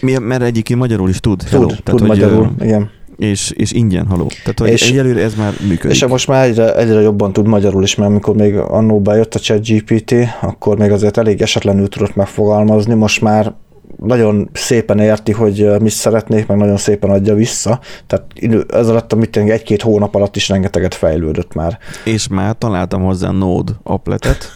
Mert 0.00 0.42
egyébként 0.42 0.78
magyarul 0.78 1.08
is 1.08 1.20
tud. 1.20 1.38
Tud, 1.38 1.48
hello. 1.48 1.66
tud 1.66 1.82
Tehát, 1.82 2.00
magyarul, 2.00 2.52
hogy, 2.58 2.66
igen. 2.66 2.90
És, 3.16 3.50
és 3.50 3.72
ingyen 3.72 4.06
haló. 4.06 4.26
Tehát 4.42 4.58
hogy 4.58 4.68
és, 4.68 4.90
egyelőre 4.90 5.22
ez 5.22 5.34
már 5.34 5.52
működik. 5.68 5.96
És 5.96 6.06
most 6.06 6.28
már 6.28 6.44
egyre, 6.44 6.76
egyre 6.76 7.00
jobban 7.00 7.32
tud 7.32 7.46
magyarul 7.46 7.82
is, 7.82 7.94
mert 7.94 8.10
amikor 8.10 8.34
még 8.36 8.56
annó 8.56 9.00
bejött 9.00 9.34
a 9.34 9.38
ChatGPT, 9.38 10.14
akkor 10.40 10.78
még 10.78 10.90
azért 10.90 11.16
elég 11.16 11.40
esetlenül 11.40 11.88
tudott 11.88 12.14
megfogalmazni, 12.14 12.94
most 12.94 13.20
már 13.20 13.54
nagyon 13.98 14.50
szépen 14.52 14.98
érti, 14.98 15.32
hogy 15.32 15.80
mit 15.80 15.92
szeretnék, 15.92 16.46
meg 16.46 16.56
nagyon 16.56 16.76
szépen 16.76 17.10
adja 17.10 17.34
vissza. 17.34 17.80
Tehát 18.06 18.24
ez 18.72 18.88
alatt, 18.88 19.12
amit 19.12 19.36
egy-két 19.36 19.82
hónap 19.82 20.14
alatt 20.14 20.36
is 20.36 20.48
rengeteget 20.48 20.94
fejlődött 20.94 21.54
már. 21.54 21.78
És 22.04 22.28
már 22.28 22.54
találtam 22.58 23.02
hozzá 23.02 23.30
Node 23.30 23.72
appletet, 23.82 24.48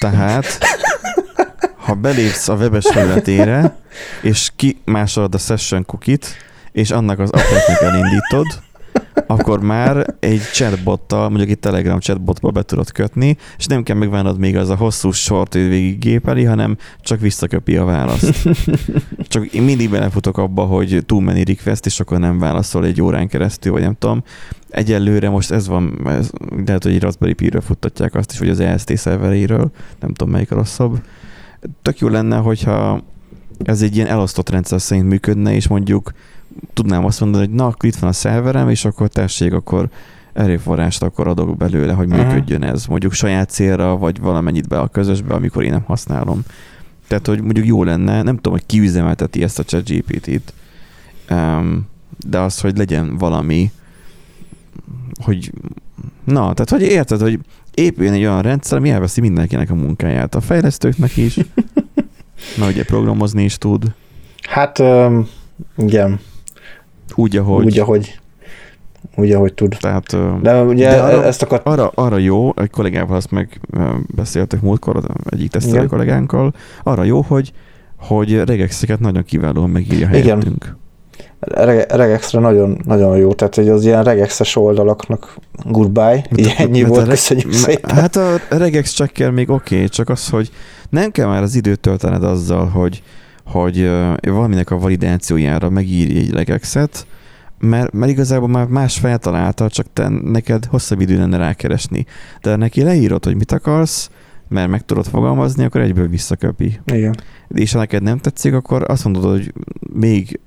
tehát 0.00 0.58
ha 1.76 1.94
belépsz 1.94 2.48
a 2.48 2.54
webes 2.54 2.86
felületére, 2.92 3.76
és 4.22 4.50
kimásolod 4.56 5.34
a 5.34 5.38
session 5.38 5.84
cookie-t, 5.86 6.26
és 6.72 6.90
annak 6.90 7.18
az 7.18 7.30
appletnek 7.30 7.80
elindítod, 7.80 8.46
akkor 9.26 9.60
már 9.60 10.14
egy 10.20 10.40
chatbottal, 10.52 11.28
mondjuk 11.28 11.50
egy 11.50 11.58
Telegram 11.58 11.98
chatbotba 11.98 12.50
be 12.50 12.62
tudod 12.62 12.92
kötni, 12.92 13.36
és 13.58 13.66
nem 13.66 13.82
kell 13.82 13.96
megvárnod 13.96 14.38
még 14.38 14.56
az 14.56 14.68
a 14.68 14.76
hosszú 14.76 15.10
sort, 15.10 15.52
hogy 15.52 15.68
végig 15.68 15.98
gépeli, 15.98 16.44
hanem 16.44 16.76
csak 17.00 17.20
visszaköpi 17.20 17.76
a 17.76 17.84
választ. 17.84 18.48
Csak 19.28 19.46
én 19.46 19.62
mindig 19.62 19.90
belefutok 19.90 20.38
abba, 20.38 20.64
hogy 20.64 21.02
too 21.06 21.20
many 21.20 21.42
request, 21.42 21.86
és 21.86 22.00
akkor 22.00 22.18
nem 22.18 22.38
válaszol 22.38 22.84
egy 22.84 23.02
órán 23.02 23.28
keresztül, 23.28 23.72
vagy 23.72 23.82
nem 23.82 23.96
tudom. 23.98 24.22
Egyelőre 24.68 25.28
most 25.28 25.50
ez 25.50 25.68
van, 25.68 26.00
ez, 26.06 26.30
lehet, 26.66 26.82
hogy 26.82 26.92
egy 26.92 27.02
Raspberry 27.02 27.34
Pi-ről 27.34 27.60
futtatják 27.60 28.14
azt 28.14 28.32
is, 28.32 28.38
hogy 28.38 28.48
az 28.48 28.60
EST 28.60 28.96
szerveréről, 28.96 29.70
nem 30.00 30.12
tudom 30.12 30.32
melyik 30.32 30.50
a 30.50 30.54
rosszabb. 30.54 31.02
Tök 31.82 31.98
jó 31.98 32.08
lenne, 32.08 32.36
hogyha 32.36 33.02
ez 33.64 33.82
egy 33.82 33.96
ilyen 33.96 34.06
elosztott 34.06 34.50
rendszer 34.50 34.80
szerint 34.80 35.08
működne, 35.08 35.54
és 35.54 35.68
mondjuk 35.68 36.12
tudnám 36.72 37.04
azt 37.04 37.20
mondani, 37.20 37.46
hogy 37.46 37.54
na, 37.54 37.66
akkor 37.66 37.88
itt 37.88 37.96
van 37.96 38.10
a 38.10 38.12
szerverem, 38.12 38.68
és 38.68 38.84
akkor 38.84 39.08
tessék, 39.08 39.52
akkor 39.52 39.88
erőforrást 40.32 41.02
akkor 41.02 41.28
adok 41.28 41.56
belőle, 41.56 41.92
hogy 41.92 42.08
működjön 42.08 42.62
ez. 42.62 42.86
Mondjuk 42.86 43.12
saját 43.12 43.50
célra, 43.50 43.96
vagy 43.96 44.20
valamennyit 44.20 44.68
be 44.68 44.78
a 44.78 44.88
közösbe, 44.88 45.34
amikor 45.34 45.64
én 45.64 45.70
nem 45.70 45.82
használom. 45.86 46.42
Tehát, 47.08 47.26
hogy 47.26 47.42
mondjuk 47.42 47.66
jó 47.66 47.84
lenne, 47.84 48.22
nem 48.22 48.34
tudom, 48.34 48.52
hogy 48.52 48.66
ki 48.66 48.80
üzemelteti 48.80 49.42
ezt 49.42 49.58
a 49.58 49.62
chat 49.62 49.88
GPT-t, 49.88 50.52
de 52.26 52.38
az, 52.38 52.60
hogy 52.60 52.76
legyen 52.76 53.16
valami, 53.16 53.70
hogy 55.24 55.52
na, 56.24 56.54
tehát, 56.54 56.70
hogy 56.70 56.82
érted, 56.82 57.20
hogy 57.20 57.38
épüljön 57.74 58.14
egy 58.14 58.20
olyan 58.20 58.42
rendszer, 58.42 58.78
ami 58.78 58.90
elveszi 58.90 59.20
mindenkinek 59.20 59.70
a 59.70 59.74
munkáját, 59.74 60.34
a 60.34 60.40
fejlesztőknek 60.40 61.16
is, 61.16 61.36
na 62.58 62.66
ugye 62.66 62.84
programozni 62.84 63.44
is 63.44 63.58
tud. 63.58 63.84
Hát, 64.48 64.78
um, 64.78 65.28
igen. 65.76 66.20
Úgy, 67.14 67.36
ahogy. 67.36 67.64
Úgy, 67.64 67.78
ahogy 67.78 68.20
úgy, 69.16 69.32
ahogy 69.32 69.54
tud. 69.54 69.76
Tehát, 69.80 70.16
de 70.42 70.62
ugye 70.62 70.90
de 70.90 71.02
arra, 71.02 71.24
ezt 71.24 71.42
akart... 71.42 71.66
arra, 71.66 71.92
arra 71.94 72.18
jó, 72.18 72.52
egy 72.56 72.70
kollégával 72.70 73.16
azt 73.16 73.30
megbeszéltek 73.30 74.60
múltkor, 74.60 75.02
egyik 75.24 75.50
tesztelő 75.50 75.86
kollégánkkal, 75.86 76.54
arra 76.82 77.04
jó, 77.04 77.20
hogy, 77.20 77.52
hogy 77.96 78.44
regexeket 78.44 79.00
nagyon 79.00 79.24
kiválóan 79.24 79.70
megírja 79.70 80.06
helyettünk. 80.06 80.64
Igen. 80.64 80.78
Regexre 81.88 82.40
nagyon, 82.40 82.80
nagyon 82.84 83.16
jó, 83.16 83.32
tehát 83.32 83.54
hogy 83.54 83.68
az 83.68 83.84
ilyen 83.84 84.04
regexes 84.04 84.56
oldalaknak 84.56 85.36
goodbye, 85.64 86.24
így 86.36 86.54
ennyi 86.56 86.82
volt, 86.82 87.08
köszönjük 87.08 87.52
szépen. 87.52 87.96
Hát 87.96 88.16
a 88.16 88.36
regex 88.48 88.94
checker 88.94 89.30
még 89.30 89.50
oké, 89.50 89.74
okay, 89.74 89.88
csak 89.88 90.08
az, 90.08 90.28
hogy 90.28 90.50
nem 90.90 91.10
kell 91.10 91.26
már 91.26 91.42
az 91.42 91.54
időt 91.54 91.80
töltened 91.80 92.24
azzal, 92.24 92.66
hogy, 92.66 93.02
hogy 93.50 93.90
valaminek 94.20 94.70
a 94.70 94.78
validációjára 94.78 95.70
megírj 95.70 96.18
egy 96.18 96.30
regexet, 96.30 97.06
mert, 97.58 97.92
mert 97.92 98.10
igazából 98.12 98.48
már 98.48 98.66
más 98.66 98.98
feltalálta, 98.98 99.68
csak 99.68 99.86
te 99.92 100.08
neked 100.08 100.64
hosszabb 100.64 101.00
idő 101.00 101.18
lenne 101.18 101.36
rákeresni. 101.36 102.06
De 102.42 102.56
neki 102.56 102.82
leírod, 102.82 103.24
hogy 103.24 103.36
mit 103.36 103.52
akarsz, 103.52 104.10
mert 104.48 104.68
meg 104.68 104.84
tudod 104.84 105.06
fogalmazni, 105.06 105.64
akkor 105.64 105.80
egyből 105.80 106.08
visszaköpi. 106.08 106.80
Igen. 106.84 107.16
És 107.48 107.72
ha 107.72 107.78
neked 107.78 108.02
nem 108.02 108.18
tetszik, 108.18 108.54
akkor 108.54 108.90
azt 108.90 109.04
mondod, 109.04 109.30
hogy 109.30 109.52
még 109.92 110.40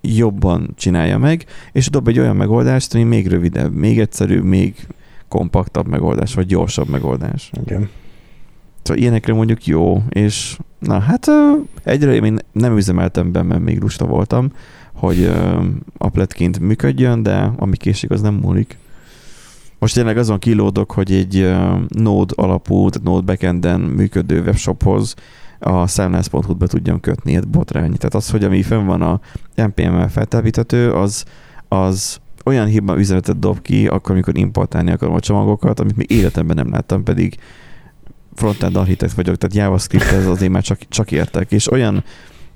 jobban 0.00 0.72
csinálja 0.76 1.18
meg, 1.18 1.44
és 1.72 1.90
dob 1.90 2.08
egy 2.08 2.18
olyan 2.18 2.36
megoldást, 2.36 2.94
ami 2.94 3.02
még 3.04 3.28
rövidebb, 3.28 3.74
még 3.74 4.00
egyszerűbb, 4.00 4.44
még 4.44 4.74
kompaktabb 5.28 5.88
megoldás, 5.88 6.34
vagy 6.34 6.46
gyorsabb 6.46 6.88
megoldás. 6.88 7.50
Igen. 7.66 7.88
Szóval 8.86 9.02
ilyenekre 9.02 9.32
mondjuk 9.32 9.66
jó, 9.66 10.02
és 10.08 10.58
na 10.78 10.98
hát 10.98 11.26
egyre 11.84 12.14
én 12.14 12.38
nem 12.52 12.76
üzemeltem 12.76 13.32
be, 13.32 13.42
mert 13.42 13.60
még 13.60 13.80
lusta 13.80 14.04
voltam, 14.06 14.52
hogy 14.92 15.32
appletként 15.98 16.60
működjön, 16.60 17.22
de 17.22 17.52
ami 17.56 17.76
késik, 17.76 18.10
az 18.10 18.20
nem 18.20 18.34
múlik. 18.34 18.78
Most 19.78 19.94
tényleg 19.94 20.18
azon 20.18 20.38
kilódok, 20.38 20.92
hogy 20.92 21.12
egy 21.12 21.54
Node 21.88 22.34
alapú, 22.36 22.88
tehát 22.88 23.08
Node 23.08 23.24
backenden 23.24 23.80
működő 23.80 24.40
webshophoz 24.40 25.14
a 25.58 25.86
számlász.hu-t 25.86 26.56
be 26.56 26.66
tudjam 26.66 27.00
kötni 27.00 27.36
egy 27.36 27.48
botrány. 27.48 27.96
Tehát 27.96 28.14
az, 28.14 28.30
hogy 28.30 28.44
ami 28.44 28.62
fönn 28.62 28.86
van 28.86 29.02
a 29.02 29.20
NPM-mel 29.54 30.08
feltelepíthető, 30.08 30.92
az, 30.92 31.24
az 31.68 32.18
olyan 32.44 32.66
hiba 32.66 32.98
üzenetet 32.98 33.38
dob 33.38 33.62
ki, 33.62 33.86
akkor, 33.86 34.10
amikor 34.10 34.38
importálni 34.38 34.90
akarom 34.90 35.14
a 35.14 35.20
csomagokat, 35.20 35.80
amit 35.80 35.96
még 35.96 36.10
életemben 36.10 36.56
nem 36.56 36.70
láttam, 36.70 37.04
pedig 37.04 37.36
frontend 38.36 38.76
architekt 38.76 39.12
vagyok, 39.12 39.36
tehát 39.36 39.56
JavaScript 39.56 40.12
ez 40.12 40.26
azért 40.26 40.52
már 40.52 40.62
csak, 40.62 40.78
csak 40.88 41.12
értek, 41.12 41.52
és 41.52 41.70
olyan 41.70 42.04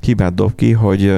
hibát 0.00 0.34
dob 0.34 0.54
ki, 0.54 0.72
hogy, 0.72 1.14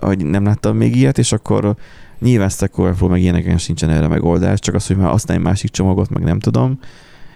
hogy 0.00 0.24
nem 0.24 0.44
láttam 0.44 0.76
még 0.76 0.96
ilyet, 0.96 1.18
és 1.18 1.32
akkor 1.32 1.74
nyilván 2.20 2.48
Stack 2.48 2.78
Overflow 2.78 3.10
meg 3.10 3.20
ilyeneken 3.20 3.58
sincsen 3.58 3.90
erre 3.90 4.08
megoldás, 4.08 4.58
csak 4.58 4.74
az, 4.74 4.86
hogy 4.86 4.96
már 4.96 5.10
használj 5.10 5.40
másik 5.40 5.70
csomagot, 5.70 6.10
meg 6.10 6.22
nem 6.22 6.38
tudom, 6.38 6.78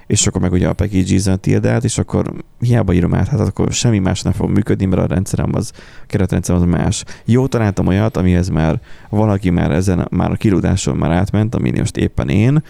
és 0.07 0.27
akkor 0.27 0.41
meg 0.41 0.53
ugye 0.53 0.69
a 0.69 0.73
package 0.73 1.33
a 1.33 1.37
tildát, 1.37 1.85
és 1.85 1.99
akkor 1.99 2.33
hiába 2.61 2.93
írom 2.93 3.15
át, 3.15 3.29
hát 3.29 3.41
akkor 3.41 3.73
semmi 3.73 3.99
más 3.99 4.23
nem 4.23 4.33
fog 4.33 4.51
működni, 4.51 4.85
mert 4.85 5.03
a 5.03 5.07
rendszerem 5.07 5.51
az, 5.55 5.73
a 5.75 6.07
keretrendszerem 6.07 6.63
az 6.63 6.69
más. 6.69 7.05
Jó 7.25 7.47
találtam 7.47 7.87
olyat, 7.87 8.17
amihez 8.17 8.49
már 8.49 8.81
valaki 9.09 9.51
már 9.51 9.71
ezen, 9.71 10.07
már 10.11 10.31
a 10.31 10.35
kilódáson 10.35 10.97
már 10.97 11.11
átment, 11.11 11.55
ami 11.55 11.71
most 11.79 11.97
éppen 11.97 12.29
én, 12.29 12.63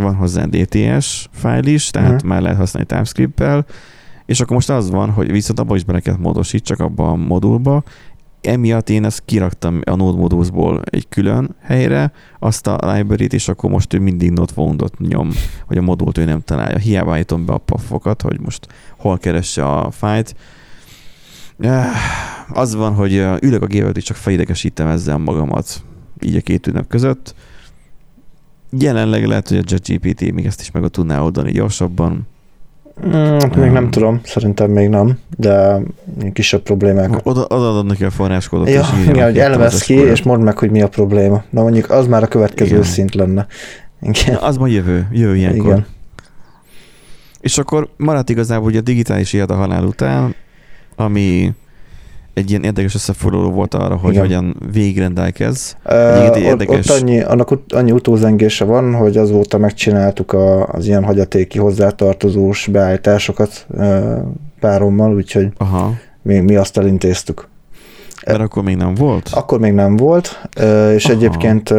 van 0.00 0.14
hozzá 0.14 0.44
DTS 0.44 1.28
fájl 1.32 1.66
is, 1.66 1.90
tehát 1.90 2.12
uh-huh. 2.12 2.28
már 2.28 2.42
lehet 2.42 2.58
használni 2.58 2.88
TypeScript-tel, 2.88 3.66
és 4.26 4.40
akkor 4.40 4.54
most 4.54 4.70
az 4.70 4.90
van, 4.90 5.10
hogy 5.10 5.32
viszont 5.32 5.58
abban 5.58 5.76
is 5.76 5.84
bele 5.84 6.00
kell 6.00 6.16
módosítsak 6.18 6.80
abba 6.80 7.10
a 7.10 7.16
modulba, 7.16 7.82
emiatt 8.40 8.88
én 8.88 9.04
ezt 9.04 9.22
kiraktam 9.24 9.80
a 9.84 9.94
Node 9.94 10.18
Modules-ból 10.18 10.82
egy 10.84 11.08
külön 11.08 11.56
helyre, 11.62 12.12
azt 12.38 12.66
a 12.66 12.92
library-t, 12.92 13.32
és 13.32 13.48
akkor 13.48 13.70
most 13.70 13.94
ő 13.94 13.98
mindig 13.98 14.30
not 14.30 14.50
found 14.50 14.84
nyom, 14.98 15.30
hogy 15.66 15.78
a 15.78 15.82
modult 15.82 16.18
ő 16.18 16.24
nem 16.24 16.40
találja. 16.40 16.78
Hiába 16.78 17.12
állítom 17.12 17.44
be 17.44 17.52
a 17.52 17.58
paffokat, 17.58 18.22
hogy 18.22 18.40
most 18.40 18.66
hol 18.98 19.18
keresse 19.18 19.66
a 19.66 19.90
fájt. 19.90 20.34
Az 22.48 22.74
van, 22.74 22.94
hogy 22.94 23.12
ülök 23.40 23.62
a 23.62 23.66
gépet, 23.66 23.96
és 23.96 24.04
csak 24.04 24.16
felidegesítem 24.16 24.86
ezzel 24.88 25.18
magamat 25.18 25.82
így 26.20 26.36
a 26.36 26.40
két 26.40 26.66
ünnep 26.66 26.86
között. 26.86 27.34
Jelenleg 28.78 29.26
lehet, 29.26 29.48
hogy 29.48 29.56
a 29.56 29.62
JetGPT 29.64 30.32
még 30.32 30.46
ezt 30.46 30.60
is 30.60 30.70
meg 30.70 30.88
tudná 30.88 31.20
oldani 31.20 31.52
gyorsabban. 31.52 32.28
Mm, 33.06 33.36
még 33.56 33.70
nem 33.70 33.90
tudom, 33.90 34.20
szerintem 34.24 34.70
még 34.70 34.88
nem, 34.88 35.18
de 35.36 35.80
kisebb 36.32 36.62
problémák. 36.62 37.20
Oda, 37.22 37.40
odaadod 37.40 37.86
neki 37.86 38.04
a 38.04 38.10
forráskódot. 38.10 38.68
Ja, 38.68 38.80
és 38.80 39.08
igen, 39.08 39.24
hogy 39.24 39.38
elvesz 39.38 39.82
ki, 39.82 39.94
és 39.94 40.22
mondd 40.22 40.42
meg, 40.42 40.58
hogy 40.58 40.70
mi 40.70 40.82
a 40.82 40.88
probléma. 40.88 41.44
Na 41.50 41.62
mondjuk 41.62 41.90
az 41.90 42.06
már 42.06 42.22
a 42.22 42.26
következő 42.26 42.70
igen. 42.70 42.82
szint 42.82 43.14
lenne. 43.14 43.46
Igen. 44.00 44.36
Az 44.36 44.56
majd 44.56 44.72
jövő, 44.72 45.08
jövő 45.12 45.36
ilyenkor. 45.36 45.66
Igen. 45.66 45.86
És 47.40 47.58
akkor 47.58 47.88
maradt 47.96 48.30
igazából 48.30 48.66
ugye 48.66 48.78
a 48.78 48.82
digitális 48.82 49.32
élet 49.32 49.50
a 49.50 49.54
halál 49.54 49.84
után, 49.84 50.34
ami 50.96 51.52
egy 52.34 52.50
ilyen 52.50 52.62
érdekes 52.62 52.94
összefoglaló 52.94 53.50
volt 53.50 53.74
arra, 53.74 53.96
hogy 53.96 54.10
Igen. 54.12 54.24
hogyan 54.24 54.56
végrendelkez. 54.72 55.76
Uh, 55.84 56.36
érdekes... 56.42 56.88
ott, 56.88 56.96
ott 56.96 57.00
annyi, 57.00 57.20
annak 57.20 57.50
ut- 57.50 57.72
annyi 57.72 57.90
utózengése 57.90 58.64
van, 58.64 58.94
hogy 58.94 59.16
azóta 59.16 59.58
megcsináltuk 59.58 60.32
a, 60.32 60.66
az 60.66 60.86
ilyen 60.86 61.04
hagyatéki 61.04 61.58
hozzátartozós 61.58 62.66
beállításokat 62.66 63.66
uh, 63.68 64.16
párommal, 64.60 65.14
úgyhogy 65.14 65.48
Aha. 65.56 65.94
Mi, 66.22 66.38
mi 66.38 66.56
azt 66.56 66.78
elintéztük. 66.78 67.48
Mert 68.26 68.40
akkor 68.40 68.62
még 68.62 68.76
nem 68.76 68.94
volt? 68.94 69.28
Akkor 69.32 69.58
még 69.58 69.72
nem 69.72 69.96
volt, 69.96 70.48
és 70.94 71.04
Aha. 71.04 71.14
egyébként 71.14 71.74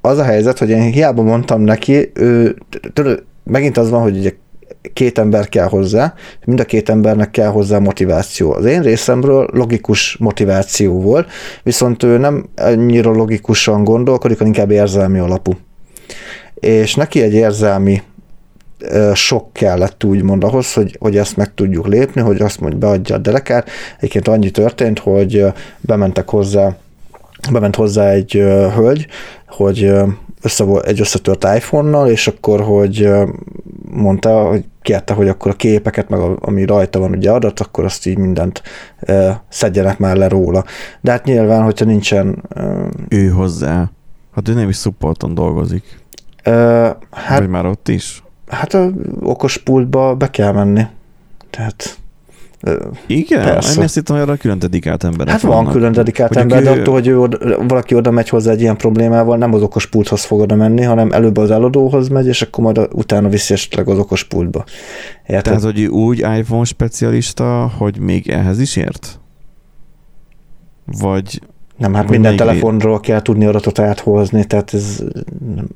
az 0.00 0.18
a 0.18 0.22
helyzet, 0.22 0.58
hogy 0.58 0.70
én 0.70 0.92
hiába 0.92 1.22
mondtam 1.22 1.60
neki, 1.60 2.10
ő, 2.14 2.56
tudod, 2.92 3.24
megint 3.44 3.76
az 3.76 3.90
van, 3.90 4.02
hogy 4.02 4.16
ugye 4.16 4.32
két 4.92 5.18
ember 5.18 5.48
kell 5.48 5.66
hozzá, 5.66 6.14
mind 6.44 6.60
a 6.60 6.64
két 6.64 6.88
embernek 6.88 7.30
kell 7.30 7.48
hozzá 7.48 7.78
motiváció. 7.78 8.52
Az 8.52 8.64
én 8.64 8.82
részemről 8.82 9.48
logikus 9.52 10.16
motiváció 10.16 11.00
volt, 11.00 11.30
viszont 11.62 12.02
ő 12.02 12.18
nem 12.18 12.48
annyira 12.56 13.10
logikusan 13.10 13.84
gondolkodik, 13.84 14.38
hanem 14.38 14.52
inkább 14.52 14.70
érzelmi 14.70 15.18
alapú. 15.18 15.52
És 16.54 16.94
neki 16.94 17.22
egy 17.22 17.34
érzelmi 17.34 18.02
sok 19.14 19.52
kellett 19.52 20.04
úgymond 20.04 20.44
ahhoz, 20.44 20.72
hogy, 20.72 20.96
hogy 21.00 21.16
ezt 21.16 21.36
meg 21.36 21.54
tudjuk 21.54 21.86
lépni, 21.86 22.20
hogy 22.20 22.40
azt 22.40 22.60
mondja, 22.60 22.78
beadja 22.78 23.14
a 23.14 23.18
derekát. 23.18 23.70
Egyébként 23.96 24.28
annyi 24.28 24.50
történt, 24.50 24.98
hogy 24.98 25.44
bementek 25.80 26.30
hozzá, 26.30 26.76
bement 27.52 27.76
hozzá 27.76 28.10
egy 28.10 28.32
hölgy, 28.74 29.06
hogy 29.48 29.92
össze, 30.44 30.64
egy 30.80 31.00
összetört 31.00 31.44
iPhone-nal, 31.44 32.08
és 32.08 32.26
akkor, 32.26 32.60
hogy 32.60 33.08
mondta, 33.90 34.48
hogy 34.48 34.64
kérte, 34.82 35.14
hogy 35.14 35.28
akkor 35.28 35.50
a 35.50 35.54
képeket, 35.56 36.08
meg 36.08 36.20
a, 36.20 36.36
ami 36.40 36.64
rajta 36.64 36.98
van 36.98 37.10
ugye 37.10 37.30
adat, 37.30 37.60
akkor 37.60 37.84
azt 37.84 38.06
így 38.06 38.18
mindent 38.18 38.62
e, 39.00 39.42
szedjenek 39.48 39.98
már 39.98 40.16
le 40.16 40.28
róla. 40.28 40.64
De 41.00 41.10
hát 41.10 41.24
nyilván, 41.24 41.62
hogyha 41.62 41.84
nincsen... 41.84 42.42
E, 42.54 42.88
ő 43.08 43.28
hozzá. 43.28 43.90
Hát 44.34 44.48
ő 44.48 44.54
nem 44.54 44.68
is 44.68 44.76
supporton 44.76 45.34
dolgozik. 45.34 45.98
E, 46.42 46.52
hát, 47.10 47.38
Vagy 47.38 47.48
már 47.48 47.66
ott 47.66 47.88
is? 47.88 48.22
Hát 48.48 48.74
a 48.74 48.90
okos 49.20 49.58
pultba 49.58 50.14
be 50.14 50.30
kell 50.30 50.52
menni. 50.52 50.86
Tehát 51.50 51.98
igen? 53.06 53.42
Persze. 53.42 53.78
Én 53.78 53.84
ezt 53.84 53.94
hittem, 53.94 54.16
hogy 54.16 54.24
arra 54.28 54.36
külön 54.36 54.58
dedikált 54.58 55.04
ember. 55.04 55.28
Hát 55.28 55.40
vannak. 55.40 55.64
van 55.64 55.72
külön 55.72 55.92
dedikált 55.92 56.36
ember, 56.36 56.60
ő... 56.60 56.64
de 56.64 56.70
attól, 56.70 56.94
hogy 56.94 57.06
ő 57.06 57.16
valaki 57.68 57.94
oda 57.94 58.10
megy 58.10 58.28
hozzá 58.28 58.52
egy 58.52 58.60
ilyen 58.60 58.76
problémával, 58.76 59.36
nem 59.36 59.54
az 59.54 59.62
okos 59.62 59.86
pulthoz 59.86 60.24
fog 60.24 60.40
oda 60.40 60.54
menni, 60.54 60.82
hanem 60.82 61.12
előbb 61.12 61.36
az 61.36 61.50
eladóhoz 61.50 62.08
megy, 62.08 62.26
és 62.26 62.42
akkor 62.42 62.64
majd 62.64 62.88
utána 62.92 63.28
viszi 63.28 63.52
esetleg 63.52 63.88
az 63.88 63.98
okos 63.98 64.24
pultba. 64.24 64.64
Érted? 65.26 65.42
Tehát, 65.42 65.62
hogy 65.62 65.84
úgy 65.84 66.18
iPhone 66.18 66.64
specialista, 66.64 67.72
hogy 67.78 67.98
még 67.98 68.28
ehhez 68.28 68.60
is 68.60 68.76
ért? 68.76 69.20
Vagy... 70.84 71.40
Nem, 71.76 71.94
hát 71.94 72.08
minden 72.08 72.36
telefonról 72.36 73.00
kell 73.00 73.22
tudni 73.22 73.44
adatot 73.44 73.78
áthozni, 73.78 74.44
tehát 74.44 74.74
ez... 74.74 75.02
Nem. 75.54 75.66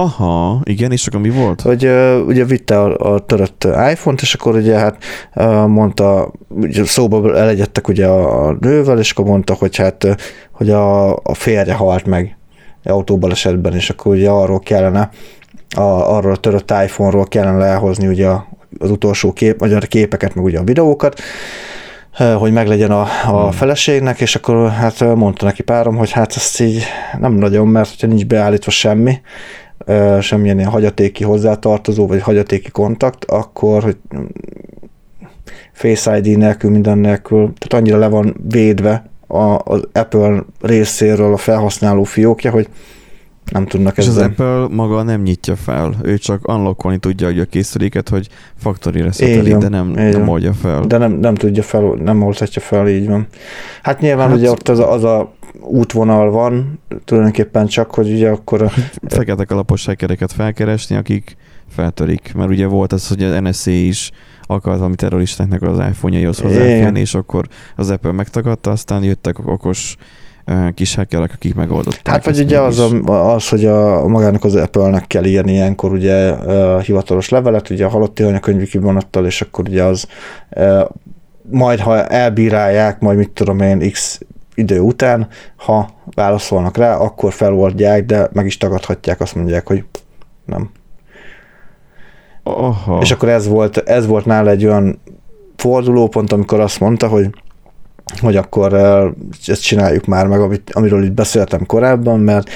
Aha, 0.00 0.60
igen, 0.62 0.92
és 0.92 1.06
akkor 1.06 1.20
mi 1.20 1.30
volt? 1.30 1.60
Hogy 1.60 1.86
uh, 1.86 2.26
ugye 2.26 2.44
vitte 2.44 2.80
a, 2.80 3.12
a 3.14 3.18
törött 3.18 3.64
iPhone-t, 3.64 4.20
és 4.20 4.34
akkor 4.34 4.54
ugye 4.54 4.78
hát 4.78 4.96
uh, 5.34 5.66
mondta, 5.66 6.32
ugye 6.48 6.84
szóba 6.84 7.36
elegyedtek 7.36 7.88
ugye 7.88 8.06
a, 8.06 8.46
a 8.46 8.56
nővel, 8.60 8.98
és 8.98 9.10
akkor 9.10 9.24
mondta, 9.24 9.54
hogy 9.54 9.76
hát 9.76 10.06
hogy 10.52 10.70
a, 10.70 11.14
a 11.16 11.34
férje 11.34 11.74
halt 11.74 12.06
meg 12.06 12.36
autóbalesetben, 12.84 13.74
és 13.74 13.90
akkor 13.90 14.14
ugye 14.14 14.28
arról 14.28 14.60
kellene, 14.60 15.10
a, 15.76 15.80
arról 15.80 16.32
a 16.32 16.36
törött 16.36 16.70
iPhone-ról 16.70 17.26
kellene 17.26 17.64
elhozni 17.64 18.06
ugye 18.06 18.28
az 18.78 18.90
utolsó 18.90 19.32
kép, 19.32 19.58
vagy 19.58 19.72
a 19.72 19.78
képeket, 19.78 20.34
meg 20.34 20.44
ugye 20.44 20.58
a 20.58 20.64
videókat, 20.64 21.20
hogy 22.38 22.52
meglegyen 22.52 22.90
a, 22.90 23.00
a 23.26 23.42
hmm. 23.42 23.50
feleségnek, 23.50 24.20
és 24.20 24.34
akkor 24.34 24.70
hát 24.70 25.14
mondta 25.14 25.44
neki 25.44 25.62
párom, 25.62 25.96
hogy 25.96 26.10
hát 26.10 26.36
ezt 26.36 26.60
így 26.60 26.84
nem 27.18 27.32
nagyon, 27.32 27.68
mert 27.68 27.88
hogyha 27.88 28.06
nincs 28.06 28.26
beállítva 28.26 28.70
semmi, 28.70 29.20
semmilyen 30.20 30.58
ilyen 30.58 30.70
hagyatéki 30.70 31.24
hozzátartozó, 31.24 32.06
vagy 32.06 32.20
hagyatéki 32.20 32.70
kontakt, 32.70 33.24
akkor, 33.24 33.82
hogy 33.82 33.96
Face 35.72 36.18
ID 36.18 36.38
nélkül, 36.38 36.70
minden 36.70 36.98
nélkül, 36.98 37.38
tehát 37.38 37.72
annyira 37.72 37.98
le 37.98 38.08
van 38.08 38.36
védve 38.48 39.10
a, 39.26 39.58
az 39.64 39.88
Apple 39.92 40.44
részéről 40.60 41.32
a 41.32 41.36
felhasználó 41.36 42.02
fiókja, 42.02 42.50
hogy 42.50 42.68
nem 43.50 43.66
tudnak 43.66 43.96
És 43.96 44.06
ezzel. 44.06 44.22
az 44.22 44.30
Apple 44.30 44.76
maga 44.76 45.02
nem 45.02 45.22
nyitja 45.22 45.56
fel, 45.56 45.94
ő 46.02 46.18
csak 46.18 46.48
unlockolni 46.48 46.98
tudja 46.98 47.26
hogy 47.26 47.38
a 47.38 47.44
készüléket, 47.44 48.08
hogy 48.08 48.28
factory 48.56 49.00
reszeteli, 49.00 49.54
de 49.54 49.68
nem, 49.68 49.88
nem 49.88 50.28
oldja 50.28 50.52
fel. 50.52 50.80
De 50.80 50.98
nem, 50.98 51.12
nem 51.12 51.34
tudja 51.34 51.62
fel, 51.62 51.82
nem 51.82 52.22
oldhatja 52.22 52.62
fel, 52.62 52.88
így 52.88 53.06
van. 53.06 53.26
Hát 53.82 54.00
nyilván 54.00 54.28
hát, 54.28 54.36
ugye 54.36 54.50
ott 54.50 54.68
az 54.68 54.78
a, 54.78 54.92
az 54.92 55.04
a 55.04 55.32
útvonal 55.60 56.30
van, 56.30 56.80
tulajdonképpen 57.04 57.66
csak, 57.66 57.94
hogy 57.94 58.10
ugye 58.12 58.28
akkor... 58.30 58.62
A... 58.62 58.70
Fekete 59.08 59.44
kalapos 59.44 59.86
hackereket 59.86 60.32
felkeresni, 60.32 60.96
akik 60.96 61.36
feltörik, 61.68 62.32
mert 62.34 62.50
ugye 62.50 62.66
volt 62.66 62.92
az, 62.92 63.08
hogy 63.08 63.22
az 63.22 63.40
NSA 63.40 63.70
is 63.70 64.10
akart 64.42 64.76
valami 64.76 64.94
terroristáknak 64.94 65.62
az 65.62 65.78
iPhone-jaihoz 65.78 66.38
hozzáférni, 66.40 67.00
és 67.00 67.14
akkor 67.14 67.46
az 67.76 67.90
Apple 67.90 68.12
megtagadta, 68.12 68.70
aztán 68.70 69.02
jöttek 69.02 69.46
okos 69.46 69.96
kis 70.74 70.94
hackerek, 70.94 71.32
akik 71.34 71.54
megoldották. 71.54 72.08
Hát 72.08 72.24
vagy 72.24 72.40
ugye 72.40 72.60
az, 72.60 72.78
a, 72.78 73.34
az, 73.34 73.48
hogy 73.48 73.64
a, 73.64 74.08
magának 74.08 74.44
az 74.44 74.54
Apple-nek 74.54 75.06
kell 75.06 75.24
írni 75.24 75.52
ilyenkor 75.52 75.92
ugye 75.92 76.34
hivatalos 76.80 77.28
levelet, 77.28 77.70
ugye 77.70 77.84
a 77.84 77.88
halotti 77.88 78.22
anyakönyvi 78.22 78.66
kivonattal, 78.66 79.26
és 79.26 79.40
akkor 79.40 79.68
ugye 79.68 79.82
az 79.82 80.06
majd, 81.50 81.78
ha 81.78 82.06
elbírálják, 82.06 83.00
majd 83.00 83.18
mit 83.18 83.30
tudom 83.30 83.60
én, 83.60 83.90
x 83.90 84.20
idő 84.54 84.80
után, 84.80 85.28
ha 85.56 85.90
válaszolnak 86.14 86.76
rá, 86.76 86.96
akkor 86.96 87.32
feloldják, 87.32 88.04
de 88.06 88.28
meg 88.32 88.46
is 88.46 88.56
tagadhatják, 88.56 89.20
azt 89.20 89.34
mondják, 89.34 89.66
hogy 89.66 89.84
nem. 90.44 90.70
Aha. 92.42 92.98
És 93.00 93.10
akkor 93.10 93.28
ez 93.28 93.48
volt, 93.48 93.76
ez 93.76 94.06
volt 94.06 94.24
nála 94.24 94.50
egy 94.50 94.66
olyan 94.66 95.00
fordulópont, 95.56 96.32
amikor 96.32 96.60
azt 96.60 96.80
mondta, 96.80 97.08
hogy 97.08 97.30
hogy 98.18 98.36
akkor 98.36 98.74
ezt 99.46 99.62
csináljuk 99.62 100.04
már 100.04 100.26
meg, 100.26 100.40
amit, 100.40 100.70
amiről 100.72 101.04
itt 101.04 101.12
beszéltem 101.12 101.66
korábban, 101.66 102.20
mert 102.20 102.50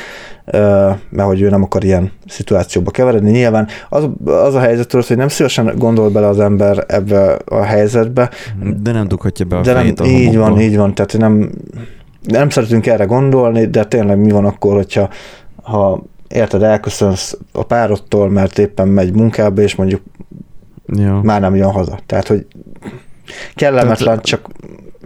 mert 1.11 1.29
hogy 1.29 1.41
ő 1.41 1.49
nem 1.49 1.63
akar 1.63 1.85
ilyen 1.85 2.13
szituációba 2.27 2.91
keveredni. 2.91 3.31
Nyilván 3.31 3.69
az, 3.89 4.09
az 4.25 4.55
a 4.55 4.61
helyzet, 4.61 4.93
hogy 4.93 5.17
nem 5.17 5.29
szívesen 5.29 5.75
gondol 5.77 6.11
bele 6.11 6.27
az 6.27 6.41
ember 6.41 6.85
ebbe 6.89 7.33
a 7.45 7.63
helyzetbe. 7.63 8.31
De 8.83 8.93
nem 8.93 9.09
dughatja 9.09 9.45
be 9.45 9.57
a 9.57 9.61
de 9.61 9.73
nem, 9.73 9.93
a 9.97 10.05
Így 10.05 10.37
van, 10.37 10.61
így 10.61 10.77
van, 10.77 10.95
tehát 10.95 11.17
nem, 11.19 11.51
nem 12.23 12.49
szeretünk 12.49 12.87
erre 12.87 13.05
gondolni, 13.05 13.67
de 13.67 13.85
tényleg 13.85 14.19
mi 14.19 14.31
van 14.31 14.45
akkor, 14.45 14.75
hogyha 14.75 15.09
ha 15.63 16.03
érted, 16.29 16.63
elköszönsz 16.63 17.39
a 17.53 17.63
párodtól, 17.63 18.31
mert 18.31 18.59
éppen 18.59 18.89
megy 18.89 19.13
munkába, 19.13 19.63
és 19.63 19.75
mondjuk 19.75 20.03
ja. 20.87 21.21
már 21.23 21.41
nem 21.41 21.55
jön 21.55 21.71
haza. 21.71 21.99
Tehát, 22.07 22.27
hogy 22.27 22.47
kellemetlen, 23.55 24.07
Tehát, 24.07 24.25
csak... 24.25 24.49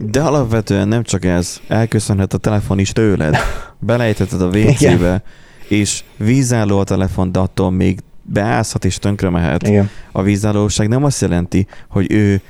De 0.01 0.21
alapvetően 0.21 0.89
nem 0.89 1.03
csak 1.03 1.25
ez, 1.25 1.61
elköszönhet 1.69 2.35
a 2.35 2.39
telefon 2.39 2.79
is 2.79 2.93
tőled. 2.93 3.37
Belejteted 3.79 4.41
a 4.43 4.47
WC-be, 4.57 5.23
és 5.69 6.05
vízálló 6.17 6.79
a 6.79 6.85
telefon, 6.85 7.33
de 7.33 7.39
attól 7.39 7.71
még 7.71 7.99
beállhat 8.23 8.85
és 8.85 8.99
tönkre 8.99 9.31
mehet. 9.31 9.67
Igen. 9.67 9.91
A 10.13 10.23
vízállóság 10.23 10.89
nem 10.89 11.05
azt 11.05 11.21
jelenti, 11.21 11.67
hogy 11.89 12.13
ő 12.13 12.43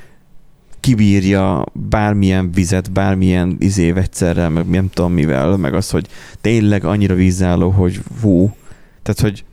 kibírja 0.80 1.64
bármilyen 1.72 2.52
vizet, 2.52 2.92
bármilyen 2.92 3.56
izé 3.58 3.90
vegyszerrel, 3.90 4.48
meg 4.48 4.68
nem 4.68 4.90
tudom 4.90 5.12
mivel, 5.12 5.56
meg 5.56 5.74
az, 5.74 5.90
hogy 5.90 6.06
tényleg 6.40 6.84
annyira 6.84 7.14
vízálló, 7.14 7.70
hogy 7.70 8.00
hú. 8.20 8.56
Tehát, 9.02 9.20
hogy 9.20 9.44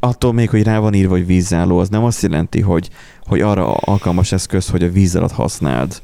attól 0.00 0.32
még, 0.32 0.50
hogy 0.50 0.62
rá 0.62 0.78
van 0.78 0.94
írva, 0.94 1.12
hogy 1.12 1.26
vízálló, 1.26 1.78
az 1.78 1.88
nem 1.88 2.04
azt 2.04 2.22
jelenti, 2.22 2.60
hogy, 2.60 2.88
hogy 3.26 3.40
arra 3.40 3.74
alkalmas 3.74 4.32
eszköz, 4.32 4.68
hogy 4.68 4.82
a 4.82 4.90
víz 4.90 5.16
alatt 5.16 5.32
használd. 5.32 6.00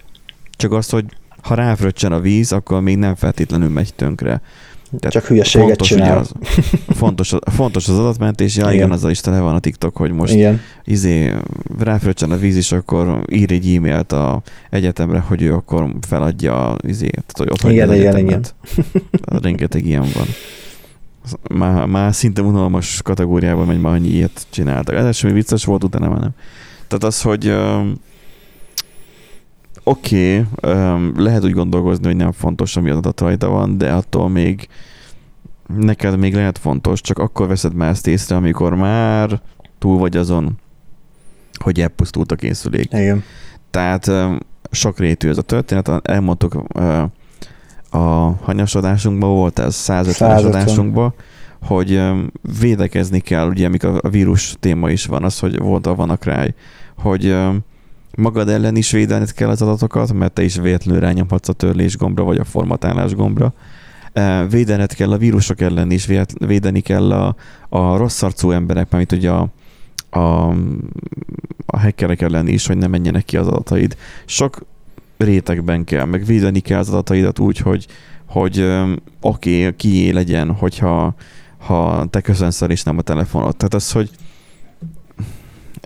Csak 0.56 0.72
az, 0.72 0.88
hogy 0.88 1.04
ha 1.42 1.54
ráfröccsen 1.54 2.12
a 2.12 2.20
víz, 2.20 2.52
akkor 2.52 2.80
még 2.80 2.96
nem 2.96 3.14
feltétlenül 3.14 3.68
megy 3.68 3.94
tönkre. 3.94 4.40
Tehát 4.98 5.12
Csak 5.14 5.24
hülyeséget 5.24 5.66
fontos, 5.66 5.88
csinál. 5.88 6.18
Az, 6.18 6.32
fontos, 7.00 7.34
fontos 7.44 7.88
az 7.88 7.98
adatmentés, 7.98 8.56
ja 8.56 8.62
igen, 8.62 8.74
igen 8.74 8.90
azzal 8.90 9.10
is 9.10 9.20
tele 9.20 9.40
van 9.40 9.54
a 9.54 9.58
TikTok, 9.58 9.96
hogy 9.96 10.12
most 10.12 10.32
igen. 10.32 10.60
izé, 10.84 11.32
ráfröccsen 11.78 12.30
a 12.30 12.36
víz, 12.36 12.56
és 12.56 12.72
akkor 12.72 13.24
ír 13.30 13.52
egy 13.52 13.74
e-mailt 13.74 14.12
a 14.12 14.42
egyetemre, 14.70 15.18
hogy 15.18 15.42
ő 15.42 15.54
akkor 15.54 15.94
feladja 16.08 16.76
izé, 16.86 17.08
tehát, 17.08 17.36
hogy 17.36 17.50
ott 17.50 17.72
igen, 17.72 17.94
igen, 17.94 18.14
egyetemet. 18.14 18.54
igen. 18.76 19.02
Rengeteg 19.42 19.86
ilyen 19.86 20.06
van. 20.14 20.26
Már, 21.58 21.86
már 21.86 22.14
szinte 22.14 22.42
unalmas 22.42 23.02
kategóriában 23.02 23.66
megy, 23.66 23.80
már 23.80 23.92
annyi 23.92 24.08
ilyet 24.08 24.46
csináltak. 24.50 24.94
Ez 24.94 25.16
semmi 25.16 25.32
vicces 25.32 25.64
volt, 25.64 25.84
utána 25.84 26.08
már 26.08 26.20
nem. 26.20 26.34
Tehát 26.88 27.04
az, 27.04 27.22
hogy 27.22 27.54
oké, 29.84 30.46
okay, 30.56 30.74
um, 30.74 31.12
lehet 31.16 31.44
úgy 31.44 31.52
gondolkozni, 31.52 32.06
hogy 32.06 32.16
nem 32.16 32.32
fontos, 32.32 32.76
ami 32.76 32.90
adat 32.90 33.20
rajta 33.20 33.48
van, 33.48 33.78
de 33.78 33.92
attól 33.92 34.28
még 34.28 34.68
neked 35.76 36.18
még 36.18 36.34
lehet 36.34 36.58
fontos, 36.58 37.00
csak 37.00 37.18
akkor 37.18 37.46
veszed 37.46 37.74
már 37.74 37.90
ezt 37.90 38.06
észre, 38.06 38.36
amikor 38.36 38.74
már 38.74 39.40
túl 39.78 39.98
vagy 39.98 40.16
azon, 40.16 40.58
hogy 41.54 41.80
elpusztult 41.80 42.32
a 42.32 42.36
készülék. 42.36 42.92
Igen. 42.92 43.22
Tehát 43.70 44.06
um, 44.06 44.38
sok 44.70 44.98
rétű 44.98 45.28
ez 45.28 45.38
a 45.38 45.42
történet, 45.42 45.88
elmondtuk 46.02 46.54
uh, 46.74 47.02
a 47.90 48.36
hanyasodásunkban 48.42 49.30
volt 49.30 49.58
ez, 49.58 49.74
150 49.74 50.44
adásunkban, 50.44 51.14
hogy 51.62 52.02
védekezni 52.60 53.20
kell, 53.20 53.48
ugye 53.48 53.66
amikor 53.66 54.00
a 54.02 54.08
vírus 54.08 54.56
téma 54.60 54.90
is 54.90 55.06
van, 55.06 55.24
az, 55.24 55.38
hogy 55.38 55.58
volt 55.58 55.86
a 55.86 55.94
vannak 55.94 56.24
rá, 56.24 56.46
hogy 56.96 57.36
magad 58.16 58.48
ellen 58.48 58.76
is 58.76 58.90
védened 58.90 59.32
kell 59.32 59.48
az 59.48 59.62
adatokat, 59.62 60.12
mert 60.12 60.32
te 60.32 60.42
is 60.42 60.56
véletlenül 60.56 61.00
rányomhatsz 61.00 61.48
a 61.48 61.52
törlés 61.52 61.96
gombra, 61.96 62.24
vagy 62.24 62.38
a 62.38 62.44
formatálás 62.44 63.14
gombra. 63.14 63.52
Védened 64.50 64.94
kell 64.94 65.12
a 65.12 65.18
vírusok 65.18 65.60
ellen 65.60 65.90
is, 65.90 66.08
védeni 66.38 66.80
kell 66.80 67.12
a, 67.12 67.36
a 67.68 67.96
rossz 67.96 68.22
arcú 68.22 68.50
emberek, 68.50 68.90
mert 68.90 69.12
ugye 69.12 69.30
a, 69.30 69.48
a, 70.10 70.48
a 71.66 71.78
hackerek 71.78 72.20
ellen 72.20 72.48
is, 72.48 72.66
hogy 72.66 72.76
ne 72.76 72.86
menjenek 72.86 73.24
ki 73.24 73.36
az 73.36 73.46
adataid. 73.46 73.96
Sok 74.24 74.66
rétegben 75.16 75.84
kell, 75.84 76.04
meg 76.04 76.24
védeni 76.24 76.60
kell 76.60 76.78
az 76.78 76.88
adataidat 76.88 77.38
úgy, 77.38 77.58
hogy, 77.58 77.86
hogy 78.26 78.60
oké, 79.20 79.58
okay, 79.58 79.76
kié 79.76 80.10
legyen, 80.10 80.52
hogyha 80.52 81.14
ha 81.58 82.06
te 82.10 82.20
köszönsz 82.20 82.62
el, 82.62 82.70
és 82.70 82.82
nem 82.82 82.98
a 82.98 83.02
telefonot. 83.02 83.56
Tehát 83.56 83.74
az, 83.74 83.92
hogy 83.92 84.10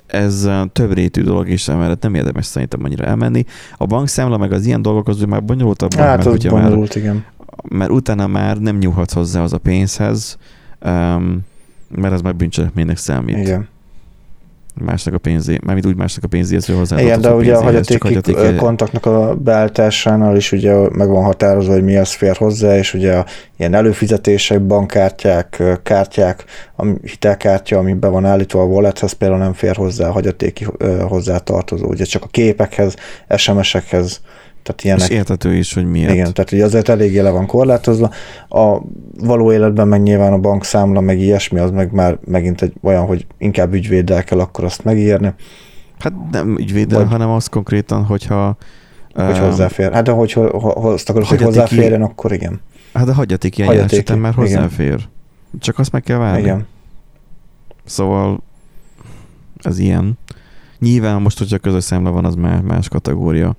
ez 0.08 0.48
több 0.72 0.92
rétű 0.92 1.22
dolog, 1.22 1.48
és 1.48 1.68
emellett 1.68 2.02
nem 2.02 2.14
érdemes 2.14 2.46
szerintem 2.46 2.80
annyira 2.84 3.04
elmenni. 3.04 3.44
A 3.76 3.86
bankszámla 3.86 4.36
meg 4.36 4.52
az 4.52 4.66
ilyen 4.66 4.82
dolgok 4.82 5.08
az 5.08 5.20
már 5.20 5.44
bonyolultabb. 5.44 5.94
Hát 5.94 6.26
az 6.26 6.44
bonyolult, 6.44 6.94
már, 6.94 7.04
igen. 7.04 7.24
Mert 7.68 7.90
utána 7.90 8.26
már 8.26 8.58
nem 8.58 8.76
nyúlhatsz 8.76 9.12
hozzá 9.12 9.42
az 9.42 9.52
a 9.52 9.58
pénzhez, 9.58 10.38
um, 10.84 11.40
mert 11.88 12.14
az 12.14 12.20
már 12.20 12.36
bűncselekménynek 12.36 12.96
számít. 12.96 13.36
Igen 13.36 13.68
másnak 14.80 15.14
a 15.14 15.18
pénzé, 15.18 15.58
mármint 15.64 15.86
úgy 15.86 15.96
másnak 15.96 16.24
a 16.24 16.28
pénzéhez, 16.28 16.66
hogy 16.66 16.76
hozzá 16.76 17.00
Igen, 17.00 17.20
de 17.20 17.34
ugye 17.34 17.54
a 17.54 17.62
hagyatéki 17.62 18.14
hagyaték... 18.14 18.56
kontaktnak 18.56 19.06
a 19.06 19.34
beállításánál 19.34 20.36
is 20.36 20.52
ugye 20.52 20.74
meg 20.92 21.08
van 21.08 21.24
határozva, 21.24 21.72
hogy 21.72 21.84
mi 21.84 21.96
az 21.96 22.12
fér 22.12 22.36
hozzá, 22.36 22.76
és 22.76 22.94
ugye 22.94 23.16
a 23.16 23.26
ilyen 23.56 23.74
előfizetések, 23.74 24.62
bankkártyák, 24.62 25.62
kártyák, 25.82 26.44
a 26.76 26.84
hitelkártya, 27.02 27.78
ami 27.78 27.92
be 27.92 28.08
van 28.08 28.24
állítva 28.24 28.60
a 28.60 28.64
wallethez, 28.64 29.12
például 29.12 29.40
nem 29.40 29.52
fér 29.52 29.76
hozzá 29.76 30.08
a 30.08 30.12
hagyatéki 30.12 30.66
hozzátartozó, 31.00 31.86
ugye 31.86 32.04
csak 32.04 32.24
a 32.24 32.28
képekhez, 32.30 32.94
SMS-ekhez, 33.36 34.20
tehát 34.68 34.84
ilyenek. 34.84 35.08
És 35.08 35.16
értető 35.16 35.54
is, 35.54 35.74
hogy 35.74 35.84
miért. 35.84 36.12
Igen, 36.12 36.32
tehát 36.32 36.52
ugye 36.52 36.64
azért 36.64 36.88
eléggé 36.88 37.18
le 37.18 37.30
van 37.30 37.46
korlátozva. 37.46 38.10
A 38.48 38.78
való 39.20 39.52
életben 39.52 39.88
meg 39.88 40.02
nyilván 40.02 40.32
a 40.32 40.38
bankszámla, 40.38 41.00
meg 41.00 41.20
ilyesmi, 41.20 41.58
az 41.58 41.70
meg 41.70 41.92
már 41.92 42.18
megint 42.24 42.62
egy 42.62 42.72
olyan, 42.82 43.06
hogy 43.06 43.26
inkább 43.38 43.74
ügyvéddel 43.74 44.24
kell 44.24 44.40
akkor 44.40 44.64
azt 44.64 44.84
megírni. 44.84 45.34
Hát 45.98 46.12
nem 46.30 46.56
ügyvéddel, 46.58 46.98
Vagy, 46.98 47.08
hanem 47.08 47.30
az 47.30 47.46
konkrétan, 47.46 48.04
hogyha... 48.04 48.56
Hogy 49.14 49.38
hozzáfér. 49.38 49.92
Hát 49.92 50.04
de 50.04 50.10
hogy 50.10 50.32
ha, 50.32 50.60
ha 50.60 50.70
azt 50.70 51.08
akarod, 51.08 51.28
hogy 51.28 51.42
hozzáférjen, 51.42 52.02
akkor 52.02 52.32
igen. 52.32 52.60
Hát 52.92 53.06
de 53.06 53.12
hagyatik 53.12 53.58
ilyen 53.58 53.78
esetem 53.78 54.18
már 54.18 54.34
hozzáfér. 54.34 54.86
Igen. 54.86 55.10
Csak 55.58 55.78
azt 55.78 55.92
meg 55.92 56.02
kell 56.02 56.18
várni. 56.18 56.40
Igen. 56.40 56.66
Szóval 57.84 58.42
ez 59.62 59.78
ilyen. 59.78 60.18
Nyilván 60.78 61.22
most, 61.22 61.38
hogyha 61.38 61.58
közös 61.58 61.84
számla 61.84 62.10
van, 62.10 62.24
az 62.24 62.34
már 62.34 62.60
más 62.60 62.88
kategória. 62.88 63.56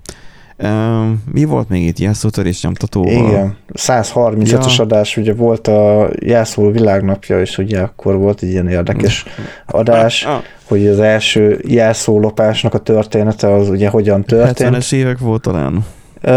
Mi 1.32 1.46
volt 1.46 1.70
még 1.70 1.86
itt? 1.86 2.00
Jelszótörés 2.00 2.64
nyomtatóval? 2.64 3.12
Igen, 3.12 3.58
135-ös 3.74 4.78
ja. 4.78 4.84
adás, 4.84 5.18
ugye 5.18 5.34
volt 5.34 5.68
a 5.68 6.10
jelszó 6.20 6.72
világnapja, 6.72 7.40
és 7.40 7.58
ugye 7.58 7.80
akkor 7.80 8.18
volt 8.18 8.42
egy 8.42 8.50
ilyen 8.50 8.68
érdekes 8.68 9.26
adás, 9.66 10.28
hogy 10.64 10.88
az 10.88 11.00
első 11.00 11.62
jelszólopásnak 11.68 12.74
a 12.74 12.78
története 12.78 13.54
az 13.54 13.70
ugye 13.70 13.90
hogyan 13.90 14.24
történt. 14.24 14.76
70-es 14.76 14.94
évek 14.94 15.20
volt 15.20 15.42
talán? 15.42 15.86
Uh, 16.24 16.32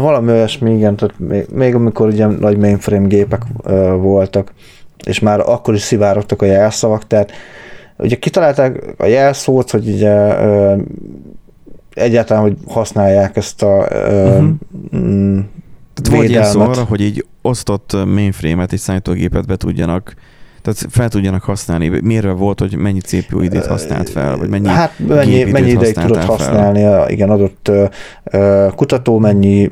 valami 0.00 0.32
olyasmi, 0.32 0.74
igen, 0.74 0.96
tehát 0.96 1.18
még, 1.18 1.46
még 1.52 1.74
amikor 1.74 2.06
ugye 2.06 2.26
nagy 2.26 2.56
mainframe 2.56 3.06
gépek 3.06 3.42
uh, 3.64 3.72
voltak, 3.96 4.52
és 5.06 5.18
már 5.18 5.40
akkor 5.40 5.74
is 5.74 5.80
szivárogtak 5.80 6.42
a 6.42 6.46
jelszavak, 6.46 7.06
tehát 7.06 7.32
ugye 7.96 8.16
kitalálták 8.16 8.94
a 8.96 9.06
jelszót, 9.06 9.70
hogy 9.70 9.88
ugye 9.88 10.14
uh, 10.14 10.80
egyáltalán, 11.98 12.42
hogy 12.42 12.56
használják 12.66 13.36
ezt 13.36 13.62
a 13.62 13.76
uh-huh. 13.76 14.54
Tehát 16.02 16.20
vagy 16.20 16.30
ilyen 16.30 16.56
arra, 16.56 16.84
hogy 16.84 17.00
így 17.00 17.26
osztott 17.42 17.92
mainframe-et 17.92 18.72
és 18.72 18.80
számítógépet 18.80 19.46
be 19.46 19.56
tudjanak 19.56 20.14
tehát 20.62 20.86
fel 20.88 21.08
tudjanak 21.08 21.42
használni. 21.42 22.00
Miért 22.02 22.38
volt, 22.38 22.60
hogy 22.60 22.76
mennyi 22.76 23.00
CPU 23.00 23.40
időt 23.40 23.66
használt 23.66 24.08
fel, 24.08 24.36
vagy 24.36 24.48
mennyi 24.48 24.68
Hát 24.68 24.92
mennyi, 25.08 25.44
mennyi 25.44 25.70
ideig 25.70 25.94
tudott 25.94 26.16
fel? 26.16 26.26
használni, 26.26 27.12
igen, 27.12 27.30
adott 27.30 27.70
uh, 28.32 28.74
kutató 28.74 29.18
mennyi 29.18 29.70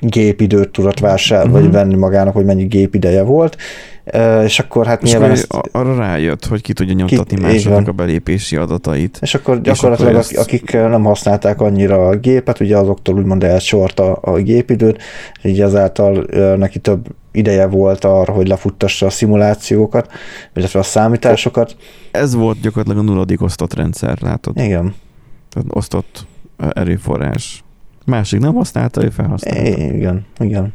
gépidőt 0.00 0.68
tudott 0.68 1.00
vásárolni, 1.00 1.50
uh-huh. 1.52 1.64
vagy 1.64 1.72
venni 1.72 1.94
magának, 1.94 2.34
hogy 2.34 2.44
mennyi 2.44 2.64
gépideje 2.64 3.22
volt, 3.22 3.56
és 4.44 4.58
akkor 4.58 4.86
hát 4.86 5.02
és 5.02 5.10
nyilván... 5.10 5.30
Ezt... 5.30 5.54
arra 5.72 5.96
rájött, 5.96 6.46
hogy 6.46 6.62
ki 6.62 6.72
tudja 6.72 6.94
nyomtatni 6.94 7.36
ki, 7.36 7.42
másoknak 7.42 7.88
a 7.88 7.92
belépési 7.92 8.56
adatait. 8.56 9.18
És 9.20 9.34
akkor 9.34 9.60
gyakorlatilag 9.60 10.16
és 10.20 10.30
akkor 10.30 10.42
akik 10.42 10.72
ezt... 10.72 10.88
nem 10.88 11.04
használták 11.04 11.60
annyira 11.60 12.08
a 12.08 12.16
gépet, 12.16 12.60
ugye 12.60 12.76
azoktól 12.76 13.14
úgymond 13.14 13.44
elsort 13.44 14.00
a, 14.00 14.32
gépidőt, 14.36 15.02
így 15.42 15.60
ezáltal 15.60 16.26
neki 16.56 16.78
több 16.78 17.06
ideje 17.32 17.66
volt 17.66 18.04
arra, 18.04 18.32
hogy 18.32 18.48
lefuttassa 18.48 19.06
a 19.06 19.10
szimulációkat, 19.10 20.12
illetve 20.54 20.78
a 20.78 20.82
számításokat. 20.82 21.76
Ez 22.10 22.34
volt 22.34 22.60
gyakorlatilag 22.60 23.06
a 23.06 23.10
nulladik 23.10 23.42
osztott 23.42 23.74
rendszer, 23.74 24.18
látod? 24.20 24.56
Igen. 24.56 24.94
Tehát 25.50 25.68
osztott 25.70 26.26
erőforrás. 26.72 27.64
Másik 28.06 28.40
nem 28.40 28.54
használta, 28.54 29.04
ő 29.04 29.10
felhasználta. 29.10 29.68
Igen, 29.68 30.26
igen. 30.38 30.72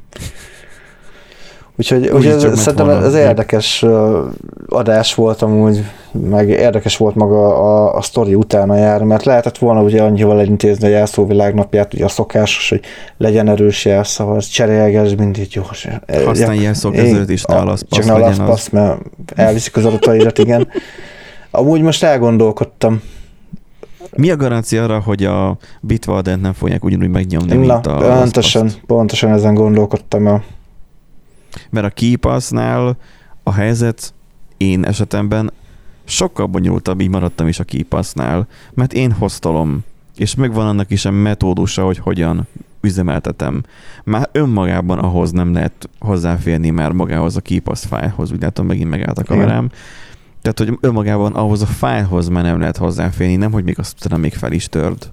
Úgyhogy, 1.78 2.08
úgy 2.08 2.26
ez, 2.26 2.60
szerintem 2.60 2.90
ez 2.90 3.14
érdekes 3.14 3.86
adás 4.68 5.16
volt 5.16 5.41
amúgy, 5.41 5.84
meg 6.12 6.50
érdekes 6.50 6.98
volt 6.98 7.16
maga 7.16 7.58
a, 7.58 7.95
a 7.95 8.02
sztori 8.02 8.36
utána 8.36 8.76
jár, 8.76 9.04
mert 9.04 9.24
lehetett 9.24 9.58
volna 9.58 9.82
ugye 9.82 10.02
annyival 10.02 10.40
elintézni 10.40 10.88
a 10.88 10.90
jelszóvilág 10.90 11.54
napját, 11.54 11.94
ugye 11.94 12.06
a 12.06 12.10
szokásos, 12.10 12.70
hogy 12.70 12.82
legyen 13.18 13.50
erős 13.50 13.86
jelszava, 13.86 14.41
cserélges, 14.41 15.16
mindig 15.16 15.48
jó. 15.54 15.64
Használj 16.26 16.62
jelszókezelőt 16.62 17.30
is, 17.30 17.44
ne 17.44 17.56
alaszpasz. 17.56 18.00
Csak 18.00 18.06
ne 18.06 18.14
alaszpasz, 18.14 18.70
mert 18.70 19.00
elviszik 19.36 19.78
az 19.78 19.86
adataidat, 19.86 20.38
igen. 20.38 20.68
Amúgy 21.52 21.82
most 21.82 22.04
elgondolkodtam, 22.04 23.02
mi 24.16 24.30
a 24.30 24.36
garancia 24.36 24.84
arra, 24.84 25.00
hogy 25.00 25.24
a 25.24 25.58
Bitwarden 25.82 26.40
nem 26.40 26.54
fogják 26.54 26.84
ugyanúgy 26.84 27.10
megnyomni, 27.10 27.54
Na, 27.54 27.60
mint 27.60 27.88
a 27.88 27.98
pontosan, 27.98 28.70
pontosan 28.86 29.32
ezen 29.32 29.54
gondolkodtam. 29.54 30.26
A... 30.26 30.41
Mert 31.69 31.85
a 31.85 31.89
KeePass-nál 31.89 32.97
a 33.43 33.53
helyzet 33.53 34.13
én 34.57 34.85
esetemben 34.85 35.51
sokkal 36.03 36.45
bonyolultabb, 36.45 37.01
így 37.01 37.09
maradtam 37.09 37.47
is 37.47 37.59
a 37.59 37.63
KeePass-nál, 37.63 38.47
mert 38.73 38.93
én 38.93 39.11
hoztolom 39.11 39.84
és 40.15 40.35
megvan 40.35 40.67
annak 40.67 40.91
is 40.91 41.05
a 41.05 41.11
metódusa, 41.11 41.85
hogy 41.85 41.97
hogyan 41.97 42.47
üzemeltetem. 42.81 43.63
Már 44.03 44.30
önmagában 44.31 44.99
ahhoz 44.99 45.31
nem 45.31 45.53
lehet 45.53 45.89
hozzáférni 45.99 46.69
már 46.69 46.91
magához 46.91 47.35
a 47.35 47.41
KeePass 47.41 47.85
fájlhoz, 47.85 48.31
úgy 48.31 48.41
látom, 48.41 48.65
megint 48.65 48.89
megállt 48.89 49.17
a 49.17 49.23
kamerám. 49.23 49.65
Igen. 49.65 49.71
Tehát, 50.41 50.59
hogy 50.59 50.77
önmagában 50.81 51.34
ahhoz 51.34 51.61
a 51.61 51.65
fájlhoz 51.65 52.27
már 52.27 52.43
nem 52.43 52.59
lehet 52.59 52.77
hozzáférni, 52.77 53.35
nem, 53.35 53.51
hogy 53.51 53.63
még 53.63 53.80
azt 53.80 53.95
utána 53.99 54.21
még 54.21 54.34
fel 54.34 54.51
is 54.51 54.69
tört. 54.69 55.11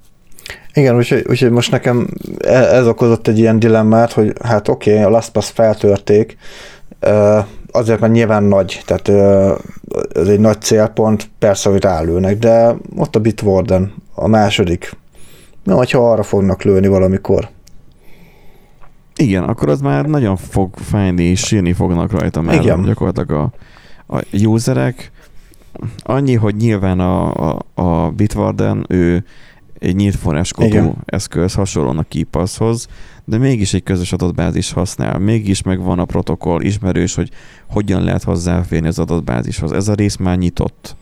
Igen, 0.75 0.97
úgyhogy, 0.97 1.25
úgyhogy 1.29 1.51
most 1.51 1.71
nekem 1.71 2.09
e, 2.39 2.53
ez 2.53 2.87
okozott 2.87 3.29
egy 3.29 3.39
ilyen 3.39 3.59
dilemmát, 3.59 4.13
hogy 4.13 4.33
hát 4.43 4.69
oké, 4.69 4.91
okay, 4.91 5.03
a 5.03 5.09
LastPass 5.09 5.51
feltörték, 5.51 6.37
azért, 7.71 8.01
mert 8.01 8.13
nyilván 8.13 8.43
nagy, 8.43 8.83
tehát 8.85 9.09
ez 10.15 10.29
egy 10.29 10.41
nagy 10.41 10.61
célpont, 10.61 11.31
persze, 11.39 11.71
hogy 11.71 11.83
rálőnek, 11.83 12.39
de 12.39 12.77
ott 12.97 13.17
a 13.17 13.21
Bitwarden, 13.21 13.95
a 14.15 14.27
második. 14.27 14.97
Na, 15.65 15.75
hogyha 15.75 16.11
arra 16.11 16.23
fognak 16.23 16.63
lőni 16.63 16.87
valamikor. 16.87 17.49
Igen, 19.17 19.43
akkor 19.43 19.69
az 19.69 19.81
már 19.81 20.07
nagyon 20.07 20.37
fog 20.37 20.77
fájni, 20.77 21.23
és 21.23 21.41
sírni 21.41 21.73
fognak 21.73 22.11
rajta, 22.11 22.41
mert 22.41 22.63
Igen. 22.63 22.83
gyakorlatilag 22.83 23.31
a, 23.31 23.53
a 24.17 24.23
userek. 24.45 25.11
Annyi, 25.99 26.35
hogy 26.35 26.57
nyilván 26.57 27.01
a, 27.01 27.51
a, 27.51 27.59
a 27.75 28.11
Bitwarden, 28.11 28.85
ő 28.89 29.25
egy 29.81 29.97
nyílt 29.97 30.17
forráskodó 30.17 30.95
eszköz 31.05 31.55
hasonlóan 31.55 31.99
a 31.99 32.05
KeePasshoz, 32.09 32.87
de 33.25 33.39
mégis 33.39 33.75
egy 33.75 33.83
közös 33.83 34.13
adatbázis 34.13 34.73
használ, 34.73 35.19
mégis 35.19 35.63
megvan 35.63 35.99
a 35.99 36.05
protokoll, 36.05 36.61
ismerős, 36.61 37.15
hogy 37.15 37.31
hogyan 37.69 38.05
lehet 38.05 38.23
hozzáférni 38.23 38.89
az 38.89 38.99
adatbázishoz. 38.99 39.73
Ez 39.73 39.89
a 39.89 39.95
rész 39.95 40.17
már 40.17 40.39
nyitott. 40.39 40.97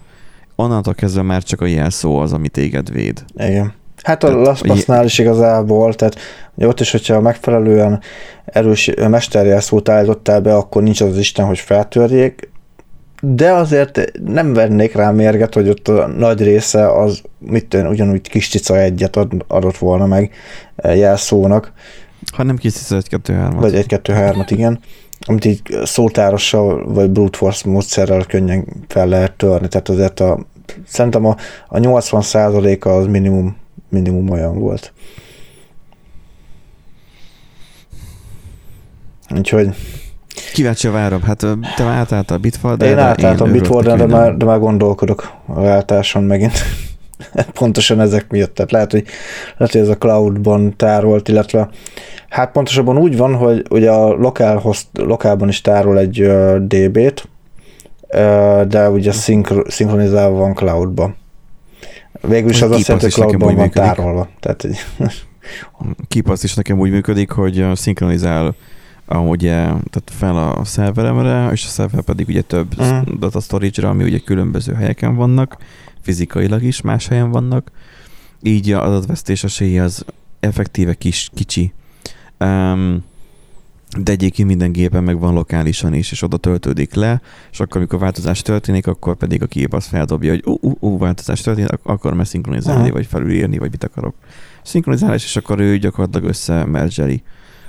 Onnantól 0.57 0.95
kezdve 0.95 1.23
már 1.23 1.43
csak 1.43 1.61
a 1.61 1.67
jelszó 1.67 2.19
az, 2.19 2.33
ami 2.33 2.49
téged 2.49 2.93
véd. 2.93 3.25
Igen. 3.37 3.73
Hát 4.03 4.25
a 4.25 4.41
LastPass-nál 4.41 5.05
is 5.05 5.19
igazából, 5.19 5.95
tehát 5.95 6.19
ott 6.57 6.81
is, 6.81 6.91
hogyha 6.91 7.21
megfelelően 7.21 8.01
erős 8.45 8.91
mesterjelszót 9.09 9.89
állítottál 9.89 10.41
be, 10.41 10.55
akkor 10.55 10.83
nincs 10.83 11.01
az, 11.01 11.09
az 11.09 11.19
Isten, 11.19 11.47
hogy 11.47 11.59
feltörjék, 11.59 12.51
de 13.21 13.53
azért 13.53 14.13
nem 14.25 14.53
vennék 14.53 14.95
rá 14.95 15.11
mérget, 15.11 15.55
hogy 15.55 15.69
ott 15.69 15.89
a 15.89 16.07
nagy 16.07 16.43
része 16.43 16.93
az 16.93 17.23
mit 17.39 17.67
tűn, 17.67 17.87
ugyanúgy 17.87 18.29
kis 18.29 18.49
cica 18.49 18.79
egyet 18.79 19.17
ad, 19.17 19.45
adott 19.47 19.77
volna 19.77 20.07
meg 20.07 20.35
jelszónak. 20.77 21.73
Ha 22.33 22.43
nem 22.43 22.57
kis 22.57 22.73
cica 22.73 22.97
egy 22.97 23.09
kettő 23.09 23.33
hármat. 23.33 23.61
Vagy 23.61 23.75
egy 23.75 23.87
kettő 23.87 24.13
hármat, 24.13 24.51
igen. 24.51 24.81
Amit 25.27 25.45
így 25.45 25.63
szótárossal 25.85 26.93
vagy 26.93 27.11
brute 27.11 27.39
force 27.39 27.69
módszerrel 27.69 28.25
könnyen 28.25 28.67
fel 28.89 29.07
lehet 29.07 29.33
törni. 29.33 29.69
Tehát 29.69 29.89
azért 29.89 30.21
a, 30.21 30.47
szerintem 30.87 31.25
a, 31.25 31.37
a 31.69 31.79
80 31.79 32.23
százaléka 32.23 32.97
az 32.97 33.07
minimum, 33.07 33.57
minimum 33.89 34.31
olyan 34.31 34.59
volt. 34.59 34.93
Úgyhogy 39.37 39.69
Kíváncsi 40.53 40.89
várom, 40.89 41.23
hát 41.23 41.47
te 41.77 41.85
átálltál 41.85 42.37
a 42.37 42.41
Bitwarden. 42.41 42.89
Én 42.89 42.99
átálltam 42.99 43.53
Bitwarden, 43.53 43.97
de 43.97 44.07
már, 44.07 44.37
de 44.37 44.45
már 44.45 44.59
gondolkodok 44.59 45.33
a 45.47 45.61
váltáson 45.61 46.23
megint. 46.23 46.53
pontosan 47.53 48.01
ezek 48.01 48.31
miatt. 48.31 48.55
Tehát 48.55 48.71
lehet, 48.71 48.93
hogy, 48.93 49.05
lehet, 49.57 49.73
hogy 49.73 49.83
ez 49.83 49.89
a 49.89 49.97
cloudban 49.97 50.77
tárolt, 50.77 51.29
illetve 51.29 51.69
hát 52.29 52.53
pontosabban 52.53 52.99
úgy 52.99 53.17
van, 53.17 53.35
hogy 53.35 53.63
ugye 53.71 53.91
a 53.91 54.15
lokál 54.15 54.57
host, 54.57 54.87
lokálban 54.93 55.49
is 55.49 55.61
tárol 55.61 55.99
egy 55.99 56.23
uh, 56.23 56.57
DB-t, 56.57 57.29
uh, 58.09 58.63
de 58.63 58.91
ugye 58.91 59.13
szinkro, 59.13 59.71
szinkronizálva 59.71 60.39
van 60.39 60.55
cloudba. 60.55 61.15
Végül 62.21 62.51
is 62.51 62.63
az 62.63 62.71
azt 62.71 62.87
jelenti, 62.87 63.07
hogy 63.07 63.15
cloudban 63.15 63.55
van 63.55 63.71
tárolva. 63.71 64.29
Tehát, 64.41 64.67
Keep 66.09 66.39
is 66.43 66.55
nekem 66.55 66.79
úgy 66.79 66.91
működik, 66.91 67.31
hogy 67.31 67.67
szinkronizál 67.75 68.55
ugye, 69.17 69.55
tehát 69.65 70.03
fel 70.05 70.37
a 70.37 70.65
szerveremre, 70.65 71.51
és 71.53 71.65
a 71.65 71.69
szerver 71.69 72.03
pedig 72.03 72.29
ugye 72.29 72.43
több 72.43 72.79
uh-huh. 72.79 73.19
data 73.19 73.41
storage-ra, 73.41 73.89
ami 73.89 74.05
ugye 74.05 74.19
különböző 74.19 74.73
helyeken 74.73 75.15
vannak, 75.15 75.57
fizikailag 76.01 76.63
is 76.63 76.81
más 76.81 77.09
helyen 77.09 77.31
vannak, 77.31 77.71
így 78.43 78.73
az 78.73 78.89
adatvesztés 78.89 79.45
esélye 79.45 79.83
az 79.83 80.05
effektíve 80.41 80.95
kis, 80.95 81.31
kicsi. 81.35 81.73
Um, 82.39 83.05
de 83.99 84.13
egyébként 84.13 84.49
minden 84.49 84.73
gépen 84.73 85.05
meg 85.05 85.19
van 85.19 85.35
lokálisan 85.35 85.95
is, 85.95 86.13
és 86.13 86.23
oda 86.23 86.37
töltődik 86.37 86.95
le, 86.95 87.21
és 87.51 87.61
akkor, 87.61 87.77
amikor 87.77 87.99
változás 87.99 88.43
történik, 88.43 88.87
akkor 88.87 89.17
pedig 89.17 89.43
a 89.43 89.47
kép 89.47 89.75
az 89.75 89.87
feldobja, 89.87 90.31
hogy 90.31 90.43
ú, 90.45 90.59
ú, 90.61 90.77
ú 90.81 90.99
változás 90.99 91.41
történik, 91.41 91.71
akkor 91.83 92.15
meg 92.15 92.27
szinkronizálni, 92.27 92.81
uh-huh. 92.81 92.97
vagy 92.97 93.07
felülírni, 93.07 93.59
vagy 93.59 93.71
mit 93.71 93.85
akarok. 93.85 94.15
Szinkronizálás, 94.63 95.25
és 95.25 95.37
akkor 95.37 95.61
ő 95.61 95.79
gyakorlatilag 95.79 96.29
összemergeli 96.29 97.23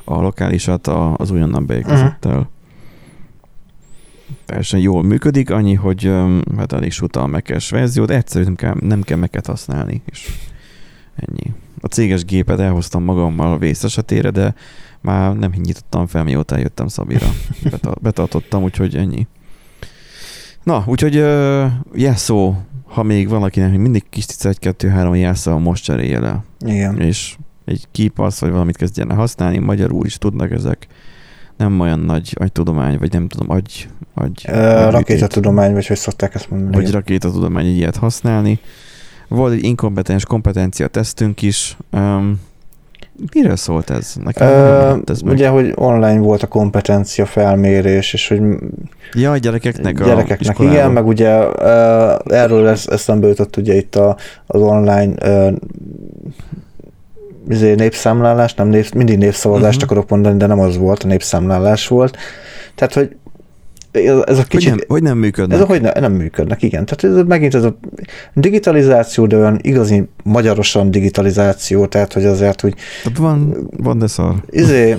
a 0.09 0.21
lokálisat 0.21 0.87
az 1.17 1.31
újonnan 1.31 1.65
beérkezettel. 1.65 2.31
Uh-huh. 2.31 2.47
Teljesen 4.45 4.79
jól 4.79 5.03
működik, 5.03 5.49
annyi, 5.49 5.73
hogy 5.73 6.11
hát 6.57 6.73
elég 6.73 6.91
suta 6.91 7.21
a 7.21 7.27
mekes 7.27 7.69
verzió, 7.69 8.05
de 8.05 8.15
egyszerűen 8.15 8.45
nem 8.45 8.55
kell, 8.55 8.87
nem 8.89 9.01
kell 9.01 9.17
meket 9.17 9.45
használni, 9.45 10.01
és 10.05 10.27
ennyi. 11.15 11.53
A 11.81 11.87
céges 11.87 12.25
gépet 12.25 12.59
elhoztam 12.59 13.03
magammal 13.03 13.51
a 13.51 13.57
vész 13.57 13.83
esetére, 13.83 14.29
de 14.29 14.55
már 15.01 15.35
nem 15.35 15.51
nyitottam 15.55 16.07
fel, 16.07 16.23
mióta 16.23 16.55
eljöttem 16.55 16.87
Szabira. 16.87 17.27
Betartottam, 18.01 18.63
úgyhogy 18.63 18.95
ennyi. 18.95 19.27
Na, 20.63 20.83
úgyhogy 20.87 21.17
uh, 21.17 21.65
jelszó, 21.93 22.55
ha 22.85 23.03
még 23.03 23.29
valakinek 23.29 23.77
mindig 23.77 24.03
kis 24.09 24.25
1-2-3 24.27 25.19
jelszó, 25.19 25.57
most 25.57 25.83
cserélje 25.83 26.19
le. 26.19 26.43
Igen. 26.59 26.99
És 26.99 27.37
egy 27.69 27.87
kipasz, 27.91 28.39
vagy 28.39 28.51
valamit 28.51 28.77
kezdjen 28.77 29.11
használni, 29.11 29.57
magyarul 29.57 30.05
is 30.05 30.17
tudnak 30.17 30.51
ezek. 30.51 30.87
Nem 31.57 31.79
olyan 31.79 31.99
nagy 31.99 32.35
agytudomány, 32.39 32.97
vagy 32.97 33.13
nem 33.13 33.27
tudom, 33.27 33.51
agy... 33.51 33.87
agy 34.13 34.45
uh, 34.47 34.91
rakétatudomány, 34.91 35.73
vagy 35.73 35.87
hogy 35.87 35.97
szokták 35.97 36.35
ezt 36.35 36.49
mondani. 36.49 36.75
Vagy 36.75 36.91
rakétatudomány, 36.91 37.65
így 37.65 37.77
ilyet 37.77 37.95
használni. 37.95 38.59
Volt 39.27 39.53
egy 39.53 39.63
inkompetens 39.63 40.25
kompetencia 40.25 40.87
tesztünk 40.87 41.41
is. 41.41 41.77
Um, 41.91 42.39
Miről 43.33 43.55
szólt 43.55 43.89
ez? 43.89 44.15
Nekem 44.23 44.47
uh, 44.47 45.01
ez 45.05 45.21
ugye, 45.21 45.49
hogy 45.49 45.71
online 45.75 46.19
volt 46.19 46.43
a 46.43 46.47
kompetencia 46.47 47.25
felmérés, 47.25 48.13
és 48.13 48.27
hogy... 48.27 48.41
Ja, 49.13 49.31
a 49.31 49.37
gyerekeknek 49.37 49.99
a 49.99 50.05
Gyerekeknek, 50.05 50.59
igen, 50.59 50.91
meg 50.91 51.07
ugye 51.07 51.51
erről 52.25 52.67
eszembe 52.67 53.27
jutott 53.27 53.57
ugye 53.57 53.75
itt 53.75 53.95
a, 53.95 54.17
az 54.45 54.61
online 54.61 55.13
izé, 57.49 57.73
népszámlálás, 57.73 58.53
nem 58.53 58.67
nép, 58.67 58.93
mindig 58.93 59.17
népszavazást 59.17 59.75
uh-huh. 59.75 59.83
akarok 59.83 60.09
mondani, 60.09 60.37
de 60.37 60.45
nem 60.45 60.59
az 60.59 60.77
volt, 60.77 61.03
a 61.03 61.07
népszámlálás 61.07 61.87
volt. 61.87 62.17
Tehát, 62.75 62.93
hogy 62.93 63.15
ez 64.25 64.37
a 64.37 64.43
kicsit... 64.43 64.69
Hogy 64.69 64.77
nem, 64.77 64.87
hogy 64.87 65.01
nem 65.01 65.17
működnek. 65.17 65.57
Ez 65.57 65.63
a, 65.63 65.67
hogy 65.67 65.81
ne, 65.81 65.91
nem 65.91 66.11
működnek, 66.11 66.63
igen. 66.63 66.85
Tehát 66.85 67.17
ez 67.17 67.25
megint 67.27 67.55
ez 67.55 67.63
a 67.63 67.77
digitalizáció, 68.33 69.25
de 69.25 69.37
olyan 69.37 69.59
igazi 69.61 70.09
magyarosan 70.23 70.91
digitalizáció, 70.91 71.85
tehát 71.85 72.13
hogy 72.13 72.25
azért, 72.25 72.61
hogy... 72.61 72.73
Van, 73.17 73.69
van 73.77 73.97
de 73.99 74.07
szar. 74.07 74.35
Izé, 74.49 74.97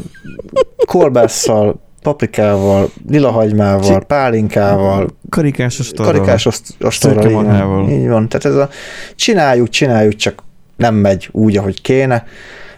kolbásszal, 0.87 1.81
paprikával, 2.03 2.91
lilahagymával, 3.09 4.05
pálinkával, 4.05 5.09
karikás 5.29 5.79
ostorral, 5.79 6.13
karikás 6.13 6.49
ostorral, 6.81 7.89
így, 7.89 7.91
így 7.91 8.09
van. 8.09 8.29
Tehát 8.29 8.45
ez 8.45 8.55
a 8.55 8.69
csináljuk, 9.15 9.69
csináljuk, 9.69 10.15
csak 10.15 10.43
nem 10.81 10.95
megy 10.95 11.29
úgy, 11.33 11.57
ahogy 11.57 11.81
kéne, 11.81 12.25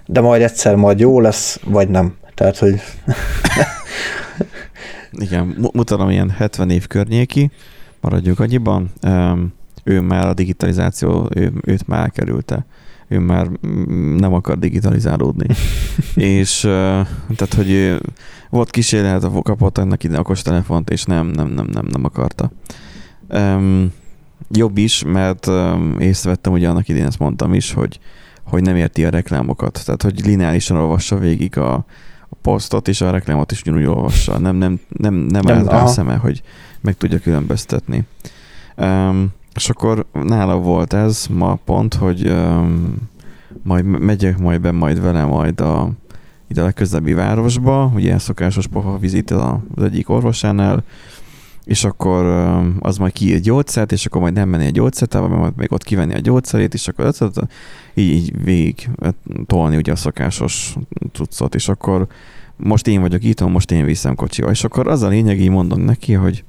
de 0.07 0.21
majd 0.21 0.43
egyszer 0.43 0.75
majd 0.75 1.01
jó 1.01 1.21
lesz, 1.21 1.61
vagy 1.65 1.89
nem. 1.89 2.15
Tehát, 2.35 2.59
hogy... 2.59 2.81
Igen, 5.13 5.57
mutatom 5.73 6.11
ilyen 6.11 6.31
70 6.31 6.71
év 6.71 6.87
környéki, 6.87 7.51
maradjuk 8.01 8.41
annyiban. 8.41 8.93
Ő 9.85 10.01
már 10.01 10.27
a 10.27 10.35
digitalizáció, 10.35 11.29
ő, 11.35 11.53
őt 11.65 11.87
már 11.87 12.01
elkerülte. 12.01 12.67
Ő 13.09 13.19
már 13.19 13.47
nem 14.17 14.35
akar 14.35 14.59
digitalizálódni. 14.59 15.47
és 16.15 16.61
tehát, 17.37 17.55
hogy 17.57 17.99
volt 18.51 18.71
kísérlet, 18.71 19.43
kapott 19.43 19.79
ennek 19.79 20.05
ide 20.05 20.19
okostelefont, 20.19 20.91
és 20.91 21.05
nem, 21.05 21.27
nem, 21.27 21.49
nem, 21.49 21.69
nem, 21.73 21.87
nem 21.91 22.05
akarta. 22.05 22.51
Um, 23.29 23.93
jobb 24.53 24.79
is, 24.79 25.03
mert 25.07 25.47
um, 25.47 25.97
észrevettem, 25.99 26.53
hogy 26.53 26.65
annak 26.65 26.89
idén 26.89 27.07
ezt 27.07 27.19
mondtam 27.19 27.55
is, 27.55 27.73
hogy, 27.73 27.99
hogy 28.43 28.63
nem 28.63 28.77
érti 28.77 29.05
a 29.05 29.11
reklámokat. 29.11 29.83
Tehát, 29.85 30.03
hogy 30.03 30.27
lineárisan 30.27 30.77
olvassa 30.77 31.19
végig 31.19 31.59
a, 31.59 31.75
a 32.29 32.35
posztot, 32.43 32.89
és 32.89 33.01
a 33.01 33.11
reklámot 33.11 33.53
is 33.53 33.61
ugyanúgy 33.61 33.85
olvassa. 33.85 34.39
Nem, 34.39 34.57
nem, 34.57 34.81
nem, 34.89 35.15
nem, 35.15 35.45
nem 35.45 35.57
áll 35.57 35.65
rá 35.65 35.83
a 35.83 35.87
szeme, 35.87 36.17
hogy 36.17 36.43
meg 36.81 36.97
tudja 36.97 37.19
különböztetni. 37.19 38.03
Um, 38.77 39.33
és 39.55 39.69
akkor 39.69 40.07
nála 40.13 40.57
volt 40.57 40.93
ez 40.93 41.27
ma 41.31 41.55
pont, 41.65 41.95
hogy 41.95 42.29
um, 42.29 42.97
majd 43.63 43.85
megyek 43.85 44.39
majd 44.39 44.61
be 44.61 44.71
majd 44.71 45.01
vele 45.01 45.25
majd 45.25 45.61
a, 45.61 45.91
ide 46.47 46.61
a 46.61 46.65
legközelebbi 46.65 47.13
városba, 47.13 47.93
ugye 47.95 48.19
szokásos 48.19 48.67
poha 48.67 48.99
vizit 48.99 49.31
az 49.31 49.83
egyik 49.83 50.09
orvosánál, 50.09 50.85
és 51.65 51.85
akkor 51.85 52.25
az 52.81 52.97
majd 52.97 53.13
kiír 53.13 53.41
gyógyszert, 53.41 53.93
és 53.93 54.07
akkor 54.07 54.21
majd 54.21 54.35
nem 54.35 54.49
menni 54.49 54.67
a 54.67 54.71
gyógyszertába, 54.71 55.29
majd 55.29 55.57
még 55.57 55.73
ott 55.73 55.85
kivenni 55.85 56.15
a 56.15 56.19
gyógyszerét, 56.19 56.75
és 56.75 56.89
akkor 56.89 57.15
így, 57.95 58.13
így 58.13 58.43
végig 58.45 58.91
tolni 59.47 59.77
ugye 59.77 59.93
a 59.93 59.97
szokásos 59.97 60.77
cuccot, 61.13 61.55
és 61.55 61.69
akkor 61.69 62.07
most 62.57 62.87
én 62.87 63.01
vagyok 63.01 63.25
itt, 63.25 63.41
most 63.41 63.71
én 63.71 63.85
viszem 63.85 64.15
kocsival. 64.15 64.51
És 64.51 64.65
akkor 64.65 64.89
az 64.89 65.03
a 65.03 65.09
lényeg, 65.09 65.41
így 65.41 65.51
mondom 65.51 65.81
neki, 65.81 66.13
hogy 66.13 66.45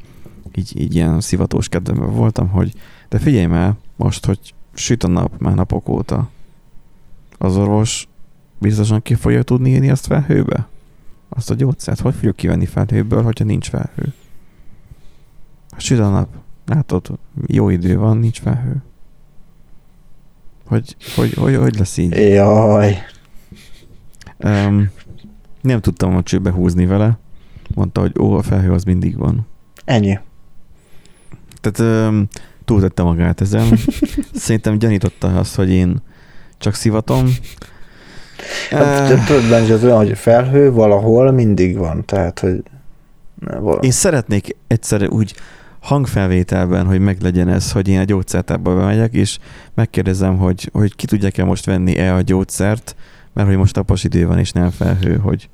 így, 0.56 0.82
így 0.82 0.96
ilyen 0.96 1.22
szivatós 1.22 1.70
kedvemben 1.70 2.14
voltam, 2.14 2.48
hogy 2.48 2.74
de 3.10 3.20
figyelj 3.20 3.46
már, 3.46 3.74
most, 3.96 4.26
hogy 4.26 4.54
süt 4.74 5.04
a 5.04 5.08
nap 5.08 5.32
már 5.40 5.56
napok 5.56 5.90
óta, 5.90 6.30
az 7.38 7.58
orvos 7.58 8.08
biztosan 8.58 9.02
ki 9.02 9.14
fogja 9.14 9.44
tudni 9.44 9.70
írni 9.70 9.90
azt 9.90 10.06
felhőbe? 10.06 10.68
Azt 11.30 11.50
a 11.50 11.54
gyógyszert? 11.54 12.00
Hogy 12.00 12.14
fogjuk 12.14 12.36
kivenni 12.36 12.66
felhőből, 12.66 13.24
hogyha 13.24 13.46
nincs 13.46 13.70
felhő? 13.70 14.14
Süt 15.78 16.00
a 16.00 16.10
nap. 16.10 16.28
Látod, 16.66 17.08
jó 17.48 17.70
idő 17.70 17.98
van, 17.98 18.18
nincs 18.18 18.40
felhő. 18.40 18.84
Hogy, 20.66 20.96
hogy, 21.16 21.34
hogy, 21.34 21.56
hogy 21.56 21.78
lesz 21.78 21.98
így? 21.98 22.12
Jaj. 22.18 22.98
Um, 24.38 24.90
nem 25.62 25.80
tudtam 25.80 26.16
a 26.16 26.24
csőbe 26.24 26.52
húzni 26.52 26.86
vele. 26.86 27.18
Mondta, 27.76 28.02
hogy 28.02 28.14
ó, 28.20 28.34
a 28.34 28.42
felhő 28.42 28.72
az 28.72 28.84
mindig 28.84 29.18
van. 29.18 29.48
Ennyi. 29.86 30.20
Tehát 31.62 32.10
um, 32.10 32.28
túltette 32.66 33.04
magát 33.04 33.42
ezen. 33.42 33.78
Szerintem 34.34 34.78
gyanította 34.78 35.40
azt, 35.40 35.56
hogy 35.56 35.70
én 35.70 36.02
csak 36.58 36.74
szivatom. 36.74 37.28
Hát, 38.70 39.26
tudod, 39.26 39.50
Benji, 39.50 39.72
az 39.72 39.84
olyan, 39.84 39.98
hogy 39.98 40.18
felhő 40.18 40.72
valahol 40.72 41.32
mindig 41.32 41.78
van, 41.78 42.06
tehát, 42.06 42.40
hogy... 42.40 42.64
Én 43.80 43.92
szeretnék 43.92 44.56
egyszer 44.68 45.10
úgy 45.10 45.36
hangfelvételben, 45.84 46.86
hogy 46.86 47.00
meglegyen 47.00 47.50
ez, 47.50 47.72
hogy 47.72 47.88
én 47.88 48.00
a 48.00 48.04
gyógyszertárba 48.04 48.76
bemegyek, 48.76 49.14
és 49.14 49.38
megkérdezem, 49.74 50.38
hogy, 50.38 50.70
hogy 50.74 50.96
ki 50.96 51.06
tudják-e 51.06 51.44
most 51.44 51.66
venni-e 51.66 52.14
a 52.14 52.22
gyógyszert, 52.22 52.96
mert 53.34 53.48
hogy 53.48 53.58
most 53.58 53.74
tapos 53.74 54.04
idő 54.04 54.28
van, 54.28 54.40
és 54.40 54.52
nem 54.52 54.70
felhő, 54.70 55.18
hogy 55.18 55.50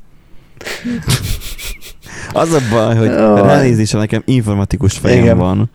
az 2.32 2.54
a 2.54 2.60
baj, 2.70 2.96
hogy 2.96 3.10
ránézésre 3.46 4.00
nekem 4.00 4.22
informatikus 4.26 4.98
fejem 4.98 5.24
Igen. 5.24 5.38
van, 5.38 5.70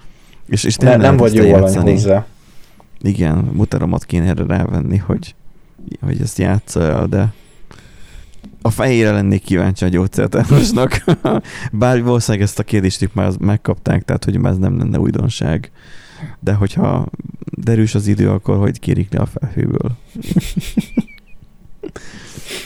és, 0.47 0.65
és 0.65 0.77
nem, 0.77 1.01
nem 1.01 1.17
vagy 1.17 1.35
jó 1.35 1.55
alany 1.55 1.77
hozzá. 1.77 2.27
Igen, 3.01 3.37
muteromat 3.53 4.05
kéne 4.05 4.27
erre 4.27 4.45
rávenni, 4.47 4.97
hogy, 4.97 5.35
hogy 6.01 6.21
ezt 6.21 6.39
játsza 6.39 6.83
el, 6.83 7.07
de 7.07 7.33
a 8.67 8.71
fejére 8.71 9.13
lennék 9.13 9.43
kíváncsi 9.43 9.85
a 9.85 9.89
gyógyszertárosnak. 9.89 11.05
Bár 11.73 12.03
valószínűleg 12.03 12.47
ezt 12.47 12.59
a 12.59 12.63
kérdést 12.63 13.11
már 13.13 13.33
megkapták, 13.39 14.05
tehát 14.05 14.25
hogy 14.25 14.39
ez 14.43 14.57
nem 14.57 14.79
lenne 14.79 14.99
újdonság. 14.99 15.71
De 16.41 16.53
hogyha 16.53 17.07
derűs 17.51 17.95
az 17.95 18.07
idő, 18.07 18.31
akkor 18.31 18.57
hogy 18.57 18.79
kérik 18.79 19.13
le 19.13 19.21
a 19.21 19.27
felhőből? 19.27 19.91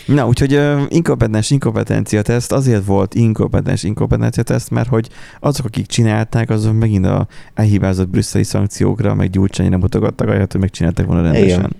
Na, 0.06 0.26
úgyhogy 0.26 0.54
uh, 0.54 0.82
inkompetens 0.88 1.50
inkompetencia 1.50 2.22
teszt 2.22 2.52
azért 2.52 2.84
volt 2.84 3.14
inkompetens 3.14 3.82
inkompetencia 3.82 4.42
teszt, 4.42 4.70
mert 4.70 4.88
hogy 4.88 5.08
azok, 5.40 5.66
akik 5.66 5.86
csinálták, 5.86 6.50
azok 6.50 6.78
megint 6.78 7.06
a 7.06 7.26
elhibázott 7.54 8.08
brüsszeli 8.08 8.44
szankciókra, 8.44 9.14
meg 9.14 9.30
gyurcsányra 9.30 9.78
mutogattak, 9.78 10.28
ahelyett, 10.28 10.52
hogy 10.52 10.60
megcsinálták 10.60 11.06
volna 11.06 11.22
rendesen. 11.22 11.58
Igen 11.58 11.76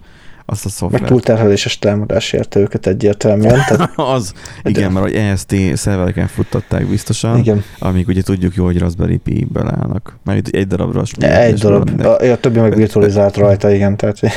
azt 0.50 0.64
a 0.64 0.68
szoftvert. 0.68 1.02
Meg 1.02 1.10
túlterheléses 1.10 1.78
támadás 1.78 2.32
érte 2.32 2.60
őket 2.60 2.86
egyértelműen. 2.86 3.60
Tehát... 3.68 3.92
az, 4.16 4.32
igen, 4.62 4.92
mert 4.92 5.04
hogy 5.04 5.14
EST 5.14 5.54
szervereken 5.74 6.26
futtatták 6.26 6.86
biztosan, 6.86 7.38
igen. 7.38 7.62
amíg 7.78 8.08
ugye 8.08 8.22
tudjuk 8.22 8.54
jó, 8.54 8.64
hogy 8.64 8.78
Raspberry 8.78 9.16
Pi-ből 9.16 9.66
állnak. 9.66 10.18
Mert 10.24 10.48
egy 10.48 10.66
darabra 10.66 11.02
Egy 11.18 11.58
darab, 11.58 12.00
a, 12.00 12.30
a, 12.30 12.36
többi 12.36 12.58
meg 12.58 12.74
virtualizált 12.74 13.36
rajta, 13.36 13.70
igen, 13.70 13.96
tehát 13.96 14.20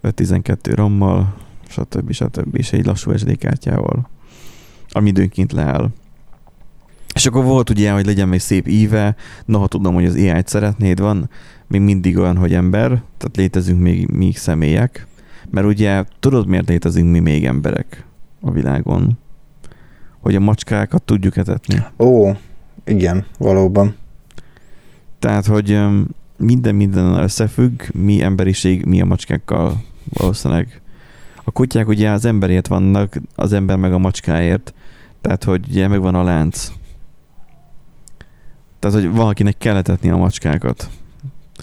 512 0.00 0.74
rommal, 0.74 1.34
stb. 1.68 2.12
stb. 2.12 2.56
és 2.56 2.72
egy 2.72 2.86
lassú 2.86 3.16
SD 3.16 3.38
kártyával, 3.38 4.08
ami 4.90 5.08
időnként 5.08 5.52
leáll. 5.52 5.88
És 7.14 7.26
akkor 7.26 7.44
volt 7.44 7.70
ugye, 7.70 7.90
hogy 7.90 8.06
legyen 8.06 8.28
még 8.28 8.40
szép 8.40 8.68
íve, 8.68 9.16
noha 9.44 9.66
tudom, 9.66 9.94
hogy 9.94 10.04
az 10.04 10.14
AI-t 10.14 10.48
szeretnéd, 10.48 11.00
van 11.00 11.30
még 11.66 11.80
mindig 11.80 12.18
olyan, 12.18 12.36
hogy 12.36 12.54
ember, 12.54 12.88
tehát 12.88 13.36
létezünk 13.36 13.80
még 13.80 14.08
mi 14.08 14.32
személyek, 14.32 15.06
mert 15.50 15.66
ugye 15.66 16.04
tudod, 16.20 16.46
miért 16.46 16.68
létezünk 16.68 17.10
mi 17.10 17.18
még 17.18 17.46
emberek 17.46 18.06
a 18.40 18.50
világon? 18.50 19.18
Hogy 20.20 20.34
a 20.34 20.40
macskákat 20.40 21.02
tudjuk 21.02 21.36
etetni. 21.36 21.82
Ó, 21.98 22.30
igen, 22.84 23.24
valóban. 23.38 23.94
Tehát, 25.18 25.46
hogy 25.46 25.78
minden 26.36 26.74
minden 26.74 27.14
összefügg, 27.14 27.82
mi 27.92 28.22
emberiség, 28.22 28.84
mi 28.84 29.00
a 29.00 29.04
macskákkal 29.04 29.82
valószínűleg. 30.12 30.80
A 31.44 31.50
kutyák 31.50 31.88
ugye 31.88 32.10
az 32.10 32.24
emberért 32.24 32.66
vannak, 32.66 33.20
az 33.34 33.52
ember 33.52 33.76
meg 33.76 33.92
a 33.92 33.98
macskáért, 33.98 34.74
tehát 35.20 35.44
hogy 35.44 35.66
ugye 35.68 35.88
megvan 35.88 36.14
a 36.14 36.22
lánc. 36.22 36.72
Tehát, 38.78 39.00
hogy 39.00 39.10
valakinek 39.10 39.58
kell 39.58 39.76
etetni 39.76 40.10
a 40.10 40.16
macskákat. 40.16 40.90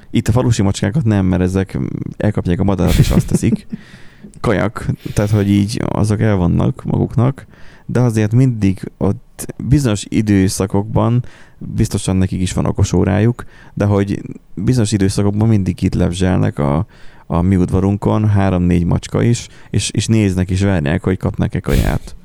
Itt 0.09 0.27
a 0.27 0.31
falusi 0.31 0.61
macskákat 0.61 1.03
nem, 1.03 1.25
mert 1.25 1.41
ezek 1.41 1.77
elkapják 2.17 2.59
a 2.59 2.63
madarat 2.63 2.95
és 2.95 3.09
azt 3.09 3.27
teszik. 3.27 3.67
Kajak, 4.39 4.85
tehát 5.13 5.31
hogy 5.31 5.49
így 5.49 5.81
azok 5.85 6.21
el 6.21 6.35
vannak 6.35 6.83
maguknak, 6.83 7.45
de 7.85 7.99
azért 7.99 8.33
mindig 8.33 8.91
ott 8.97 9.53
bizonyos 9.57 10.05
időszakokban 10.09 11.25
biztosan 11.57 12.15
nekik 12.15 12.41
is 12.41 12.53
van 12.53 12.65
okos 12.65 12.93
órájuk, 12.93 13.43
de 13.73 13.85
hogy 13.85 14.21
bizonyos 14.53 14.91
időszakokban 14.91 15.47
mindig 15.47 15.81
itt 15.81 15.93
lebzselnek 15.93 16.59
a, 16.59 16.85
a 17.27 17.41
mi 17.41 17.55
udvarunkon, 17.55 18.29
három-négy 18.29 18.85
macska 18.85 19.21
is, 19.21 19.47
és, 19.69 19.89
és 19.91 20.07
néznek 20.07 20.49
és 20.49 20.61
várják, 20.61 21.03
hogy 21.03 21.17
kapnak-e 21.17 21.59
kaját. 21.59 22.15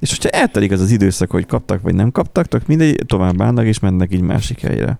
És 0.00 0.10
hogyha 0.10 0.28
eltelik 0.28 0.72
az 0.72 0.80
az 0.80 0.90
időszak, 0.90 1.30
hogy 1.30 1.46
kaptak 1.46 1.80
vagy 1.80 1.94
nem 1.94 2.10
kaptak, 2.10 2.46
tök 2.46 2.66
mindegy, 2.66 3.02
tovább 3.06 3.42
állnak 3.42 3.66
és 3.66 3.78
mennek 3.78 4.12
így 4.12 4.20
másik 4.20 4.60
helyre. 4.60 4.98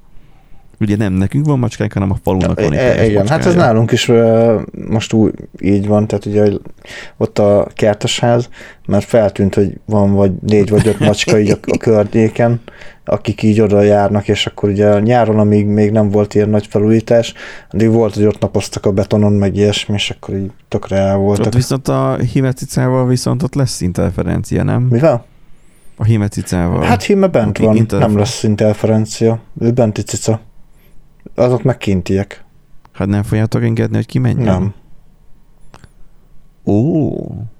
Ugye 0.81 0.97
nem 0.97 1.13
nekünk 1.13 1.47
van 1.47 1.59
macskánk, 1.59 1.93
hanem 1.93 2.11
a 2.11 2.17
falunak 2.23 2.61
van 2.61 2.73
e, 2.73 3.07
Igen, 3.07 3.27
hát 3.27 3.47
ez 3.47 3.55
nálunk 3.55 3.93
is 3.93 4.11
most 4.89 5.13
úgy 5.13 5.33
így 5.61 5.87
van, 5.87 6.07
tehát 6.07 6.27
ugye 6.27 6.51
ott 7.17 7.39
a 7.39 7.69
kertesház, 7.75 8.49
mert 8.87 9.05
feltűnt, 9.05 9.55
hogy 9.55 9.73
van 9.85 10.13
vagy 10.13 10.33
négy 10.41 10.71
vagy 10.71 10.87
öt 10.87 10.99
macska 10.99 11.39
így 11.39 11.51
a, 11.51 11.59
a 11.67 11.77
környéken, 11.77 12.61
akik 13.05 13.43
így 13.43 13.61
oda 13.61 13.83
járnak, 13.83 14.29
és 14.29 14.47
akkor 14.47 14.69
ugye 14.69 15.01
nyáron, 15.01 15.39
amíg 15.39 15.67
még 15.67 15.91
nem 15.91 16.11
volt 16.11 16.35
ilyen 16.35 16.49
nagy 16.49 16.67
felújítás, 16.67 17.35
addig 17.71 17.91
volt, 17.91 18.15
hogy 18.15 18.25
ott 18.25 18.41
napoztak 18.41 18.87
a 18.87 18.93
betonon, 18.93 19.33
meg 19.33 19.57
ilyesmi, 19.57 19.95
és 19.95 20.11
akkor 20.11 20.37
így 20.37 20.51
tökre 20.69 20.97
el 20.97 21.17
voltak. 21.17 21.47
Ott 21.47 21.55
viszont 21.55 21.89
a 21.89 22.17
himecicával 22.33 23.07
viszont 23.07 23.43
ott 23.43 23.55
lesz 23.55 23.81
interferencia, 23.81 24.63
nem? 24.63 24.83
Mivel? 24.83 25.25
A 25.97 26.05
himecicával. 26.05 26.83
Hát 26.83 27.03
hime 27.03 27.27
bent 27.27 27.59
van, 27.59 27.77
interfer- 27.77 28.09
nem 28.09 28.19
lesz 28.19 28.43
interferencia. 28.43 29.39
Ő 29.61 29.71
benti 29.71 30.03
cica. 30.03 30.41
Azok 31.35 31.63
meg 31.63 31.77
kintiek. 31.77 32.45
Hát 32.93 33.09
nem 33.09 33.23
fogjátok 33.23 33.63
engedni, 33.63 33.97
hogy 33.97 34.07
kimenjen? 34.07 34.45
Nem. 34.45 34.75
Ó. 36.65 37.11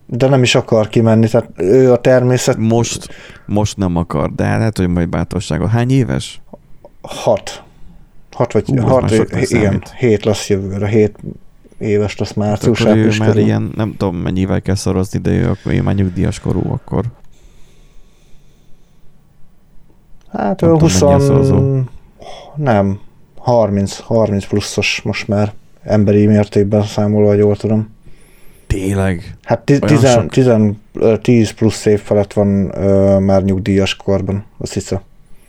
De 0.07 0.29
nem 0.29 0.43
is 0.43 0.55
akar 0.55 0.89
kimenni, 0.89 1.29
tehát 1.29 1.51
ő 1.57 1.93
a 1.93 2.01
természet... 2.01 2.57
Most, 2.57 3.09
most 3.47 3.77
nem 3.77 3.97
akar, 3.97 4.33
de 4.35 4.57
lehet, 4.57 4.79
hogy 4.79 4.89
majd 4.89 5.09
bátorságot. 5.09 5.71
Hány 5.71 5.91
éves? 5.91 6.41
Hat. 7.03 7.63
Hat 8.31 8.53
vagy 8.53 8.67
Hú, 8.67 8.77
hat, 8.77 9.11
igen, 9.11 9.45
számít. 9.45 9.91
hét 9.91 10.25
lesz 10.25 10.49
jövőre, 10.49 10.87
hét 10.87 11.19
éves 11.79 12.19
lesz 12.19 12.33
március. 12.33 12.83
Hát 12.83 12.97
ő 12.97 13.11
már 13.19 13.37
ilyen, 13.37 13.73
nem 13.77 13.95
tudom 13.97 14.17
mennyivel 14.17 14.63
kell 14.63 14.75
szorozni, 14.75 15.19
de 15.19 15.31
ő, 15.31 15.49
akkor 15.49 15.73
ő 15.73 15.83
már 15.83 15.95
nyugdíjas 15.95 16.41
korú 16.41 16.63
akkor. 16.73 17.05
Hát 20.29 20.63
ő 20.63 20.69
20... 20.69 20.99
Tudom, 20.99 21.89
nem, 22.57 23.01
30, 23.45 23.99
30 23.99 24.47
pluszos 24.47 25.01
most 25.05 25.29
már 25.29 25.53
emberi 25.83 26.27
mértékben 26.27 26.83
számolva, 26.83 27.29
hogy 27.29 27.39
jól 27.39 27.57
tudom. 27.57 27.95
Tényleg? 28.67 29.37
Hát 29.43 29.73
10 31.23 31.51
plusz 31.51 31.87
év 31.87 32.01
felett 32.01 32.33
van 32.33 32.73
ö, 32.77 33.19
már 33.19 33.43
nyugdíjas 33.43 33.97
korban, 33.97 34.45
azt 34.59 34.73
hiszem. 34.73 35.01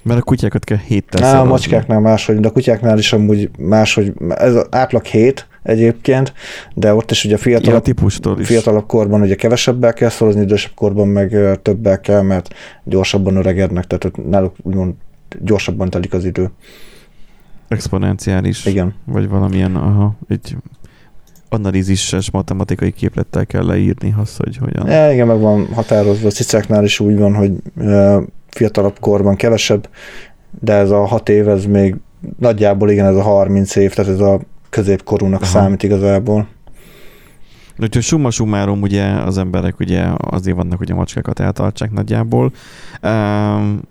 Mert 0.01 0.19
a 0.19 0.23
kutyákat 0.23 0.63
kell 0.63 0.77
héttel 0.77 1.23
Á, 1.23 1.39
a 1.39 1.43
macskáknál 1.43 1.99
máshogy, 1.99 2.39
de 2.39 2.47
a 2.47 2.51
kutyáknál 2.51 2.97
is 2.97 3.13
amúgy 3.13 3.49
máshogy, 3.57 4.13
ez 4.29 4.55
átlag 4.69 5.05
hét 5.05 5.47
egyébként, 5.63 6.33
de 6.73 6.93
ott 6.93 7.11
is 7.11 7.25
ugye 7.25 7.37
fiatalabb, 7.37 7.87
ja, 7.87 8.35
fiatalabb 8.43 8.85
korban 8.85 9.21
ugye 9.21 9.35
kevesebbel 9.35 9.93
kell 9.93 10.09
szorozni, 10.09 10.41
idősebb 10.41 10.73
korban 10.75 11.07
meg 11.07 11.59
többel 11.61 11.99
kell, 11.99 12.21
mert 12.21 12.53
gyorsabban 12.83 13.35
öregednek, 13.35 13.85
tehát 13.87 14.17
náluk 14.29 14.55
úgymond 14.63 14.93
gyorsabban 15.39 15.89
telik 15.89 16.13
az 16.13 16.25
idő. 16.25 16.51
Exponenciális. 17.67 18.65
Igen. 18.65 18.93
Vagy 19.05 19.29
valamilyen, 19.29 19.75
aha, 19.75 20.15
egy 20.27 20.55
analízises 21.49 22.31
matematikai 22.31 22.91
képlettel 22.91 23.45
kell 23.45 23.65
leírni 23.65 24.15
azt, 24.17 24.37
hogy 24.37 24.57
hogyan. 24.57 24.87
Ja, 24.87 25.11
igen, 25.11 25.27
meg 25.27 25.39
van 25.39 25.67
határozva. 25.73 26.27
A 26.27 26.31
cicáknál 26.31 26.83
is 26.83 26.99
úgy 26.99 27.17
van, 27.17 27.35
hogy 27.35 27.51
fiatalabb 28.47 28.99
korban 28.99 29.35
kevesebb 29.35 29.89
de 30.59 30.73
ez 30.73 30.89
a 30.89 31.05
hat 31.05 31.29
év, 31.29 31.47
ez 31.47 31.65
még 31.65 31.95
nagyjából 32.39 32.89
igen, 32.89 33.05
ez 33.05 33.15
a 33.15 33.21
30 33.21 33.75
év, 33.75 33.93
tehát 33.93 34.11
ez 34.11 34.19
a 34.19 34.39
középkorúnak 34.69 35.41
Aha. 35.41 35.51
számít 35.51 35.83
igazából. 35.83 36.47
Úgyhogy 37.79 38.03
summa 38.03 38.31
summarum 38.31 38.81
ugye 38.81 39.03
az 39.03 39.37
emberek 39.37 39.79
ugye 39.79 40.05
azért 40.17 40.55
vannak, 40.55 40.77
hogy 40.77 40.91
a 40.91 40.95
macskákat 40.95 41.39
eltartsák 41.39 41.91
nagyjából. 41.91 42.51
Um, 43.03 43.81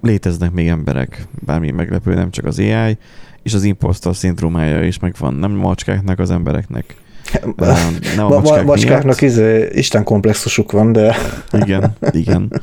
léteznek 0.00 0.52
még 0.52 0.68
emberek, 0.68 1.26
bármi 1.44 1.70
meglepő, 1.70 2.14
nem 2.14 2.30
csak 2.30 2.44
az 2.44 2.58
AI, 2.58 2.98
és 3.42 3.54
az 3.54 3.62
impostor 3.62 4.16
szindrómája 4.16 4.84
is 4.84 4.98
megvan, 4.98 5.34
nem 5.34 5.50
macskáknak, 5.50 6.18
az 6.18 6.30
embereknek. 6.30 6.96
Nem 8.16 8.26
a 8.26 8.28
macskák 8.28 8.64
macskáknak 8.64 9.20
izé, 9.20 9.68
Isten 9.72 10.04
komplexusuk 10.04 10.72
van, 10.72 10.92
de... 10.92 11.16
Igen, 11.64 11.96
igen. 12.10 12.62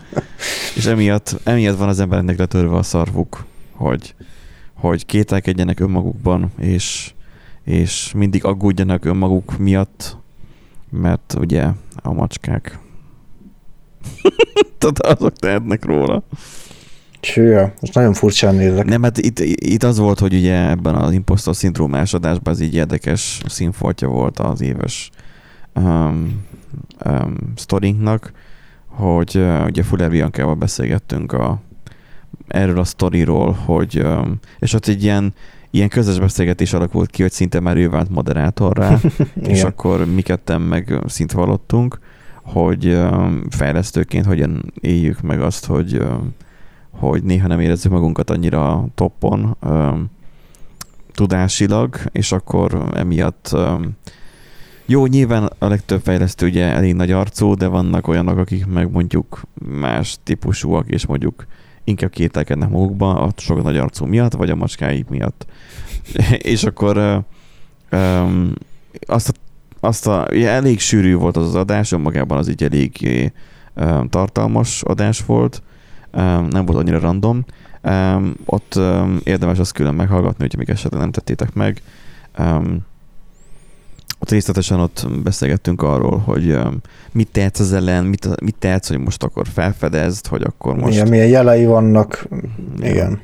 És 0.76 0.86
emiatt, 0.86 1.36
emiatt 1.44 1.78
van 1.78 1.88
az 1.88 2.00
embereknek 2.00 2.38
letörve 2.38 2.76
a 2.76 2.84
szarvuk, 2.84 3.46
hogy, 3.72 4.16
hogy 4.74 5.06
kételkedjenek 5.06 5.80
önmagukban, 5.80 6.52
és, 6.60 7.12
és 7.64 8.12
mindig 8.16 8.46
aggódjanak 8.46 9.06
önmaguk 9.06 9.58
miatt, 9.58 10.18
mert 10.90 11.36
ugye 11.40 11.68
a 11.96 12.14
macskák 12.14 12.80
tehát 14.78 15.00
azok 15.00 15.34
tehetnek 15.34 15.86
róla. 15.86 16.24
Csőja, 17.20 17.74
most 17.82 17.94
nagyon 17.94 18.14
furcsán 18.14 18.56
nézek. 18.56 18.86
Nem, 18.86 19.04
hát 19.04 19.18
itt, 19.18 19.40
itt 19.40 19.84
az 19.84 19.98
volt, 19.98 20.20
hogy 20.20 20.34
ugye 20.34 20.70
ebben 20.70 20.96
az 20.96 21.12
impostor 21.12 21.56
szindrómás 21.56 22.14
adásban 22.14 22.54
ez 22.54 22.60
így 22.60 22.76
érdekes 22.76 23.42
színfoltja 23.46 24.08
volt 24.08 24.40
az 24.40 24.62
éves 24.62 25.10
um, 25.76 26.46
um, 27.06 27.36
sztorinknak, 27.56 28.32
hogy 28.88 29.32
uh, 29.36 29.66
ugye 29.66 29.84
Fuller 29.84 30.10
Biancával 30.10 30.56
beszélgettünk 30.56 31.32
a, 31.32 31.62
erről 32.48 32.80
a 32.80 32.84
sztoriról, 32.84 33.52
hogy 33.52 34.02
um, 34.04 34.40
és 34.60 34.74
ott 34.74 34.88
egy 34.88 35.04
ilyen 35.04 35.34
ilyen 35.70 35.90
közös 35.90 36.20
beszélgetés 36.20 36.74
alakult 36.74 37.10
ki, 37.10 37.22
hogy 37.22 37.32
szinte 37.32 37.60
már 37.60 37.78
ő 37.78 37.90
vált 37.90 38.10
moderátorrá, 38.10 39.00
és 39.54 39.64
akkor 39.64 40.06
mi 40.06 40.22
ketten 40.22 40.62
meg 40.62 41.00
szint 41.06 41.32
vallottunk, 41.32 42.00
hogy 42.44 43.00
fejlesztőként 43.50 44.26
hogyan 44.26 44.74
éljük 44.82 45.22
meg 45.22 45.42
azt, 45.42 45.66
hogy, 45.66 46.02
hogy 46.98 47.24
néha 47.24 47.48
nem 47.48 47.60
érezzük 47.60 47.92
magunkat 47.92 48.30
annyira 48.30 48.86
toppon 48.96 49.58
tudásilag, 51.14 52.00
és 52.12 52.32
akkor 52.32 52.90
emiatt 52.94 53.56
jó, 54.90 55.06
nyilván 55.06 55.50
a 55.58 55.68
legtöbb 55.68 56.02
fejlesztő 56.02 56.46
ugye 56.46 56.66
elég 56.66 56.94
nagy 56.94 57.12
arcú, 57.12 57.54
de 57.54 57.68
vannak 57.68 58.08
olyanok, 58.08 58.38
akik 58.38 58.66
meg 58.66 58.92
mondjuk 58.92 59.42
más 59.80 60.18
típusúak, 60.24 60.90
és 60.90 61.06
mondjuk 61.06 61.46
inkább 61.84 62.10
kételkednek 62.10 62.70
magukba 62.70 63.22
a 63.22 63.32
sok 63.38 63.64
nagy 63.64 63.78
arcú 63.78 64.06
miatt, 64.06 64.34
vagy 64.34 64.50
a 64.50 64.56
macskáik 64.56 65.08
miatt. 65.08 65.46
és 66.54 66.64
akkor 66.64 67.24
um, 67.92 68.54
azt 69.08 69.30
a, 69.30 69.32
azt 69.80 70.08
a, 70.08 70.28
ugye 70.32 70.50
elég 70.50 70.80
sűrű 70.80 71.16
volt 71.16 71.38
az 71.38 71.48
az 71.48 71.56
adás, 71.56 71.92
önmagában 71.92 72.38
az 72.38 72.50
így 72.50 72.64
elég 72.64 73.10
um, 73.76 74.10
tartalmas 74.10 74.84
adás 74.84 75.26
volt, 75.26 75.62
nem 76.50 76.66
volt 76.66 76.78
annyira 76.78 77.00
random. 77.00 77.46
Ott 78.46 78.80
érdemes 79.24 79.60
azt 79.60 79.72
külön 79.72 79.96
meghallgatni, 79.96 80.42
hogyha 80.44 80.58
még 80.58 80.70
esetleg 80.70 81.02
nem 81.02 81.12
tettétek 81.12 81.54
meg. 81.54 81.82
Ott 84.20 84.30
részletesen 84.30 84.80
ott 84.80 85.08
beszélgettünk 85.24 85.82
arról, 85.82 86.18
hogy 86.18 86.60
mit 87.12 87.32
tehetsz 87.32 87.60
az 87.60 87.74
ellen, 87.74 88.06
mit, 88.06 88.42
mit 88.42 88.56
tehetsz, 88.60 88.88
hogy 88.88 88.98
most 88.98 89.24
akkor 89.24 89.48
felfedezd, 89.48 90.28
hogy 90.28 90.42
akkor 90.44 90.76
most... 90.76 90.94
Igen, 90.94 91.08
milyen 91.08 91.28
jelei 91.28 91.66
vannak, 91.66 92.28
igen. 92.80 93.22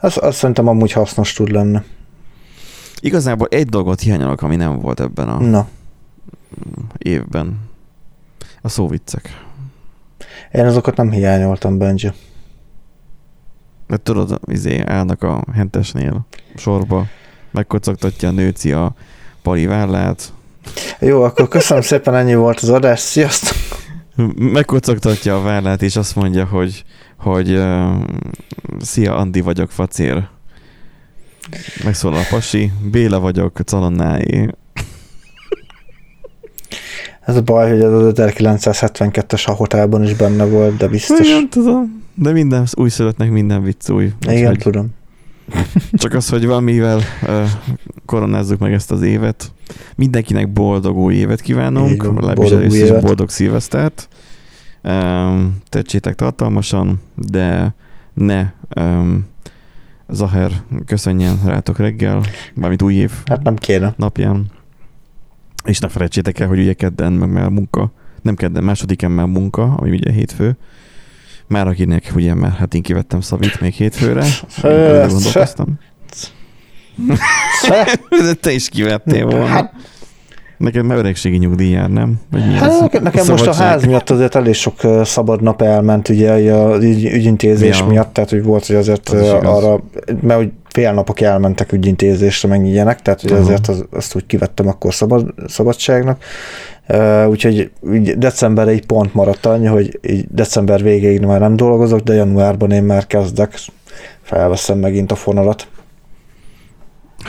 Azt, 0.00 0.16
azt 0.16 0.38
szerintem 0.38 0.68
amúgy 0.68 0.92
hasznos 0.92 1.32
tud 1.32 1.50
lenni. 1.50 1.78
Igazából 3.00 3.46
egy 3.50 3.66
dolgot 3.66 4.00
hiányolok, 4.00 4.42
ami 4.42 4.56
nem 4.56 4.80
volt 4.80 5.00
ebben 5.00 5.28
a 5.28 5.40
Na. 5.40 5.68
évben. 6.98 7.58
A 8.62 8.68
szóviccek. 8.68 9.46
Én 10.52 10.64
azokat 10.64 10.96
nem 10.96 11.10
hiányoltam, 11.10 11.78
Benji. 11.78 12.12
Mert 13.86 14.02
tudod, 14.02 14.40
izé, 14.46 14.82
állnak 14.86 15.22
a 15.22 15.44
hentesnél 15.54 16.26
sorba, 16.56 17.06
megkocogtatja 17.50 18.28
a 18.28 18.32
nőci 18.32 18.72
a 18.72 18.94
pali 19.42 19.66
vállát. 19.66 20.32
Jó, 21.00 21.22
akkor 21.22 21.48
köszönöm 21.48 21.82
szépen, 21.82 22.14
ennyi 22.14 22.34
volt 22.34 22.60
az 22.60 22.68
adás. 22.68 23.00
Sziasztok! 23.00 23.56
Megkocogtatja 24.36 25.36
a 25.36 25.42
vállát, 25.42 25.82
és 25.82 25.96
azt 25.96 26.16
mondja, 26.16 26.44
hogy, 26.44 26.84
hogy 27.18 27.50
uh, 27.50 28.02
szia, 28.80 29.16
Andi 29.16 29.40
vagyok, 29.40 29.70
facér. 29.70 30.28
Megszólal 31.84 32.18
a 32.18 32.26
pasi, 32.30 32.72
Béla 32.90 33.20
vagyok, 33.20 33.60
Calonnái. 33.64 34.50
Ez 37.28 37.36
a 37.36 37.42
baj, 37.42 37.70
hogy 37.70 37.80
ez 37.80 37.92
az 37.92 38.12
1972-es 38.16 39.46
a 39.46 39.52
hotelban 39.52 40.04
is 40.04 40.14
benne 40.14 40.44
volt, 40.44 40.76
de 40.76 40.88
biztos. 40.88 41.26
Igen, 41.26 41.48
tudom. 41.48 42.02
De 42.14 42.32
minden 42.32 42.66
újszülöttnek 42.74 43.30
minden 43.30 43.62
vicc 43.62 43.88
új. 43.90 44.12
Igen, 44.28 44.46
hogy... 44.46 44.58
tudom. 44.58 44.88
Csak 45.92 46.14
az, 46.14 46.28
hogy 46.28 46.46
valamivel 46.46 47.00
uh, 47.22 47.44
koronázzuk 48.06 48.58
meg 48.58 48.72
ezt 48.72 48.90
az 48.90 49.02
évet. 49.02 49.52
Mindenkinek 49.96 50.52
boldog 50.52 50.96
új 50.96 51.14
évet 51.14 51.40
kívánunk, 51.40 52.04
legalábbis 52.04 52.50
először 52.50 53.00
boldog 53.00 53.30
szilvesztert. 53.30 54.08
Um, 54.82 55.56
tetsétek 55.68 56.14
tartalmasan, 56.14 57.00
de 57.14 57.74
ne 58.14 58.46
um, 58.76 59.26
Zaher 60.08 60.50
köszönjen 60.86 61.38
rátok 61.44 61.78
reggel, 61.78 62.22
mármint 62.54 62.82
új 62.82 62.94
év 62.94 63.12
hát 63.24 63.42
nem 63.42 63.56
kéne. 63.56 63.94
napján. 63.96 64.56
És 65.68 65.78
ne 65.78 65.88
felejtsétek 65.88 66.38
el, 66.38 66.48
hogy 66.48 66.58
ugye 66.58 66.72
kedden 66.72 67.12
meg 67.12 67.30
már 67.30 67.48
munka, 67.48 67.92
nem 68.22 68.34
kedden, 68.34 68.64
másodikán 68.64 69.10
már 69.10 69.26
munka, 69.26 69.74
ami 69.74 69.90
ugye 69.90 70.12
hétfő. 70.12 70.56
Már 71.46 71.66
akinek 71.66 72.12
ugye 72.14 72.34
már 72.34 72.52
hát 72.52 72.74
én 72.74 72.82
kivettem 72.82 73.20
Szavit 73.20 73.60
még 73.60 73.72
hétfőre. 73.72 74.24
gondolkoztam. 75.08 75.78
Te 78.40 78.52
is 78.52 78.68
kivettél 78.68 79.24
volna. 79.24 79.46
Hát, 79.46 79.74
Neked 80.58 80.84
már 80.84 80.98
öregségi 80.98 81.36
nyugdíj 81.36 81.70
jár, 81.70 81.90
nem? 81.90 82.20
Vagy 82.30 82.46
mi 82.46 82.52
hát, 82.52 82.80
nekem, 82.80 83.02
nekem 83.02 83.26
most 83.26 83.46
a 83.46 83.54
ház 83.54 83.84
miatt 83.84 84.10
azért 84.10 84.34
elég 84.34 84.54
sok 84.54 84.74
szabad 85.04 85.42
nap 85.42 85.62
elment 85.62 86.08
ugye 86.08 86.52
az 86.52 86.84
ügy, 86.84 87.04
ügyintézés 87.04 87.78
ja. 87.78 87.86
miatt, 87.86 88.12
tehát 88.12 88.30
hogy 88.30 88.42
volt, 88.42 88.66
hogy 88.66 88.76
azért 88.76 89.08
az 89.08 89.28
arra, 89.30 89.82
mert 90.20 90.38
hogy 90.40 90.50
fél 90.68 90.92
napok 90.92 91.20
elmentek 91.20 91.72
ügyintézésre, 91.72 92.48
meg 92.48 92.66
ilyenek, 92.66 93.02
tehát 93.02 93.20
hogy 93.20 93.30
uh-huh. 93.30 93.46
azért 93.46 93.68
az, 93.68 93.84
azt 93.90 94.14
úgy 94.14 94.26
kivettem 94.26 94.68
akkor 94.68 94.94
szabad, 94.94 95.34
szabadságnak. 95.46 96.22
Uh, 96.88 97.28
úgyhogy 97.28 97.70
úgy 97.80 98.18
decemberre 98.18 98.70
egy 98.70 98.86
pont 98.86 99.14
maradt 99.14 99.46
annyi, 99.46 99.66
hogy 99.66 99.98
így 100.02 100.26
december 100.30 100.82
végéig 100.82 101.20
már 101.20 101.40
nem 101.40 101.56
dolgozok, 101.56 102.00
de 102.00 102.14
januárban 102.14 102.70
én 102.70 102.82
már 102.82 103.06
kezdek, 103.06 103.54
felveszem 104.22 104.78
megint 104.78 105.12
a 105.12 105.14
fonalat. 105.14 105.66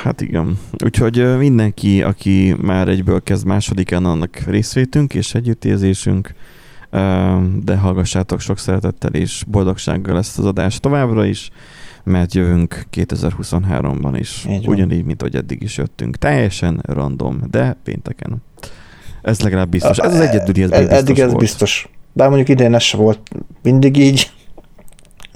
Hát 0.03 0.21
igen. 0.21 0.59
Úgyhogy 0.84 1.38
mindenki, 1.38 2.01
aki 2.03 2.55
már 2.61 2.88
egyből 2.88 3.23
kezd 3.23 3.45
másodikán, 3.45 4.05
annak 4.05 4.35
részvétünk 4.35 5.13
és 5.13 5.34
együttérzésünk, 5.34 6.34
de 7.63 7.76
hallgassátok 7.76 8.39
sok 8.39 8.57
szeretettel 8.57 9.13
és 9.13 9.43
boldogsággal 9.47 10.17
ezt 10.17 10.39
az 10.39 10.45
adást 10.45 10.81
továbbra 10.81 11.26
is, 11.26 11.49
mert 12.03 12.34
jövünk 12.34 12.85
2023-ban 12.95 14.15
is. 14.19 14.45
Ugyanígy, 14.65 15.03
mint 15.05 15.21
ahogy 15.21 15.35
eddig 15.35 15.61
is 15.61 15.77
jöttünk. 15.77 16.15
Teljesen 16.15 16.80
random, 16.84 17.39
de 17.51 17.77
pénteken. 17.84 18.43
Ez 19.21 19.39
legalább 19.41 19.69
biztos. 19.69 19.97
Ez 19.97 20.13
az 20.13 20.19
egyedüli, 20.19 20.61
ez 20.61 20.69
biztos 20.69 20.97
Eddig 20.97 21.19
ez 21.19 21.27
volt. 21.27 21.39
biztos. 21.39 21.89
Bár 22.13 22.27
mondjuk 22.27 22.49
idén 22.49 22.73
ez 22.73 22.91
volt 22.91 23.19
mindig 23.61 23.97
így 23.97 24.31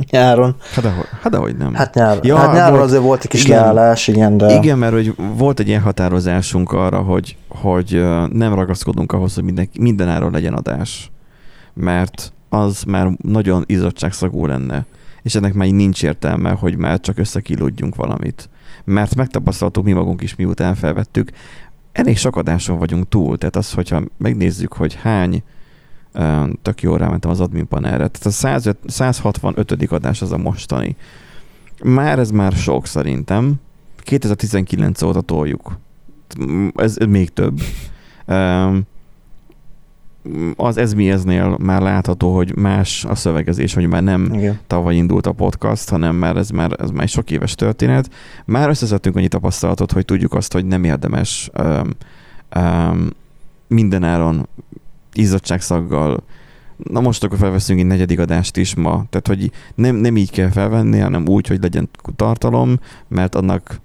nyáron. 0.10 0.56
Hát 0.74 0.84
dehogy, 0.84 1.06
hát 1.22 1.32
dehogy 1.32 1.58
nem. 1.58 1.74
Hát, 1.74 1.94
nyár, 1.94 2.20
ja, 2.22 2.38
hát 2.38 2.54
nyáron 2.54 2.72
volt, 2.72 2.84
azért 2.84 3.02
volt 3.02 3.22
egy 3.24 3.30
kis 3.30 3.44
igen, 3.44 3.60
leállás, 3.60 4.08
igen, 4.08 4.38
de... 4.38 4.54
Igen, 4.54 4.78
mert 4.78 4.94
hogy 4.94 5.16
volt 5.38 5.60
egy 5.60 5.68
ilyen 5.68 5.82
határozásunk 5.82 6.72
arra, 6.72 7.02
hogy, 7.02 7.38
hogy 7.48 8.04
nem 8.32 8.54
ragaszkodunk 8.54 9.12
ahhoz, 9.12 9.34
hogy 9.34 9.44
minden, 9.44 9.70
mindenáról 9.80 10.32
legyen 10.32 10.54
adás. 10.54 11.12
Mert 11.74 12.34
az 12.50 12.84
már 12.84 13.08
nagyon 13.18 13.64
izottságszagú 13.66 14.46
lenne. 14.46 14.86
És 15.22 15.36
ennek 15.36 15.54
már 15.54 15.68
nincs 15.68 16.04
értelme, 16.04 16.52
hogy 16.52 16.78
már 16.78 17.00
csak 17.00 17.18
összekilódjunk 17.18 17.96
valamit. 17.96 18.50
Mert 18.84 19.16
megtapasztaltuk 19.16 19.84
mi 19.84 19.92
magunk 19.92 20.22
is, 20.22 20.36
miután 20.36 20.76
felvettük, 20.76 21.30
elég 21.92 22.18
sok 22.18 22.36
adáson 22.36 22.78
vagyunk 22.78 23.10
túl. 23.10 23.38
Tehát 23.38 23.56
az, 23.56 23.72
hogyha 23.72 24.02
megnézzük, 24.18 24.74
hogy 24.74 24.98
hány 25.02 25.44
tök 26.62 26.82
jól 26.82 26.98
rámentem 26.98 27.32
az 27.32 27.40
admin 27.40 27.68
panelre. 27.68 28.08
Tehát 28.08 28.26
a 28.26 28.30
105, 28.30 28.78
165. 28.86 29.92
adás 29.92 30.22
az 30.22 30.32
a 30.32 30.38
mostani. 30.38 30.96
Már 31.84 32.20
ez 32.20 32.32
már 32.32 32.52
sok 32.52 32.86
szerintem. 32.86 33.54
2019 33.98 35.02
óta 35.02 35.22
toljuk. 35.22 35.78
Ez 36.76 36.98
még 37.08 37.30
több. 37.30 37.62
az 40.56 40.78
ez 40.78 40.94
mi 40.94 41.10
eznél 41.10 41.58
már 41.60 41.82
látható, 41.82 42.36
hogy 42.36 42.56
más 42.56 43.06
a 43.06 43.16
szövegezés, 43.16 43.74
hogy 43.74 43.88
már 43.88 44.04
nem 44.04 44.34
Igen. 44.34 44.60
tavaly 44.68 44.96
indult 44.96 45.28
a 45.28 45.32
podcast, 45.32 45.90
hanem 45.90 46.16
már 46.16 46.38
ez 46.38 46.50
már, 46.50 46.76
ez 46.80 46.90
már 46.90 47.04
egy 47.04 47.10
sok 47.10 47.32
éves 47.32 47.56
történet. 47.56 48.10
Már 48.46 48.70
összeszedtünk 48.70 49.16
annyi 49.16 49.28
tapasztalatot, 49.28 49.92
hogy 49.92 50.06
tudjuk 50.06 50.34
azt, 50.34 50.54
hogy 50.54 50.66
nem 50.66 50.84
érdemes 50.84 51.50
um, 51.58 51.90
um, 52.56 53.10
mindenáron 53.68 54.48
izzadságszaggal 55.14 56.24
na 56.78 57.02
most 57.02 57.24
akkor 57.24 57.38
felveszünk 57.38 57.80
egy 57.80 57.86
negyedik 57.86 58.20
adást 58.20 58.58
is 58.58 58.76
ma. 58.76 59.06
Tehát, 59.10 59.28
hogy 59.28 59.52
nem, 59.76 59.96
nem 59.96 60.18
így 60.18 60.32
kell 60.32 60.50
felvenni, 60.50 61.00
hanem 61.00 61.28
úgy, 61.28 61.48
hogy 61.48 61.62
legyen 61.62 61.90
tartalom, 62.16 62.80
mert 63.08 63.36
annak 63.36 63.80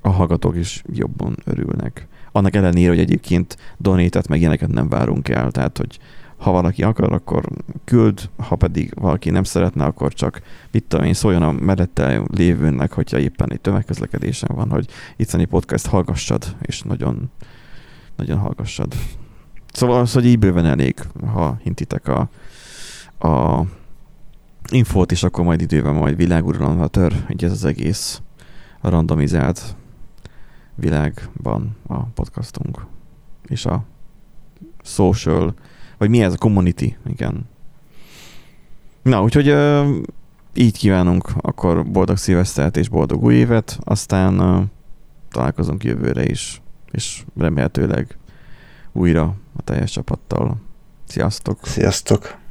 a 0.00 0.08
hallgatók 0.08 0.56
is 0.56 0.82
jobban 0.92 1.36
örülnek. 1.44 2.06
Annak 2.32 2.54
ellenére, 2.54 2.88
hogy 2.88 2.98
egyébként 2.98 3.56
donétet 3.76 4.28
meg 4.28 4.38
ilyeneket 4.38 4.68
nem 4.68 4.88
várunk 4.88 5.28
el, 5.28 5.50
tehát, 5.50 5.78
hogy 5.78 5.98
ha 6.36 6.50
valaki 6.50 6.82
akar, 6.82 7.12
akkor 7.12 7.44
küld, 7.84 8.30
ha 8.36 8.56
pedig 8.56 8.92
valaki 8.94 9.30
nem 9.30 9.42
szeretne, 9.42 9.84
akkor 9.84 10.12
csak, 10.12 10.42
mit 10.70 10.84
tudom 10.84 11.06
én, 11.06 11.14
szóljon 11.14 11.42
a 11.42 11.52
mellette 11.52 12.22
lévőnek, 12.32 12.92
hogyha 12.92 13.18
éppen 13.18 13.52
egy 13.52 13.60
tömegközlekedésen 13.60 14.50
van, 14.54 14.70
hogy 14.70 14.86
itt 15.16 15.44
podcast 15.44 15.86
hallgassad, 15.86 16.56
és 16.60 16.82
nagyon, 16.82 17.30
nagyon 18.16 18.38
hallgassad. 18.38 18.94
Szóval 19.76 20.00
az, 20.00 20.12
hogy 20.12 20.26
így 20.26 20.38
bőven 20.38 20.66
elég, 20.66 20.94
ha 21.32 21.58
hintitek 21.62 22.08
a, 22.08 22.28
a 23.28 23.64
infót, 24.70 25.12
és 25.12 25.22
akkor 25.22 25.44
majd 25.44 25.60
időben 25.60 25.94
majd 25.94 26.16
világuralomra 26.16 26.86
tör, 26.86 27.24
így 27.30 27.44
ez 27.44 27.50
az 27.50 27.64
egész 27.64 28.20
a 28.80 28.88
randomizált 28.88 29.76
világban 30.74 31.76
a 31.86 32.02
podcastunk. 32.02 32.86
És 33.46 33.66
a 33.66 33.84
social, 34.82 35.54
vagy 35.98 36.08
mi 36.08 36.22
ez 36.22 36.32
a 36.32 36.38
community, 36.38 36.96
igen. 37.06 37.48
Na, 39.02 39.22
úgyhogy 39.22 39.50
uh, 39.50 39.96
így 40.54 40.78
kívánunk 40.78 41.30
akkor 41.40 41.86
boldog 41.86 42.16
szilvesztert 42.16 42.76
és 42.76 42.88
boldog 42.88 43.22
új 43.22 43.34
évet, 43.34 43.78
aztán 43.84 44.40
uh, 44.40 44.64
találkozunk 45.30 45.84
jövőre 45.84 46.24
is, 46.24 46.62
és 46.90 47.24
remélhetőleg 47.38 48.18
újra 48.96 49.34
a 49.56 49.62
teljes 49.62 49.90
csapattal. 49.90 50.56
Sziasztok! 51.06 51.66
Sziasztok! 51.66 52.45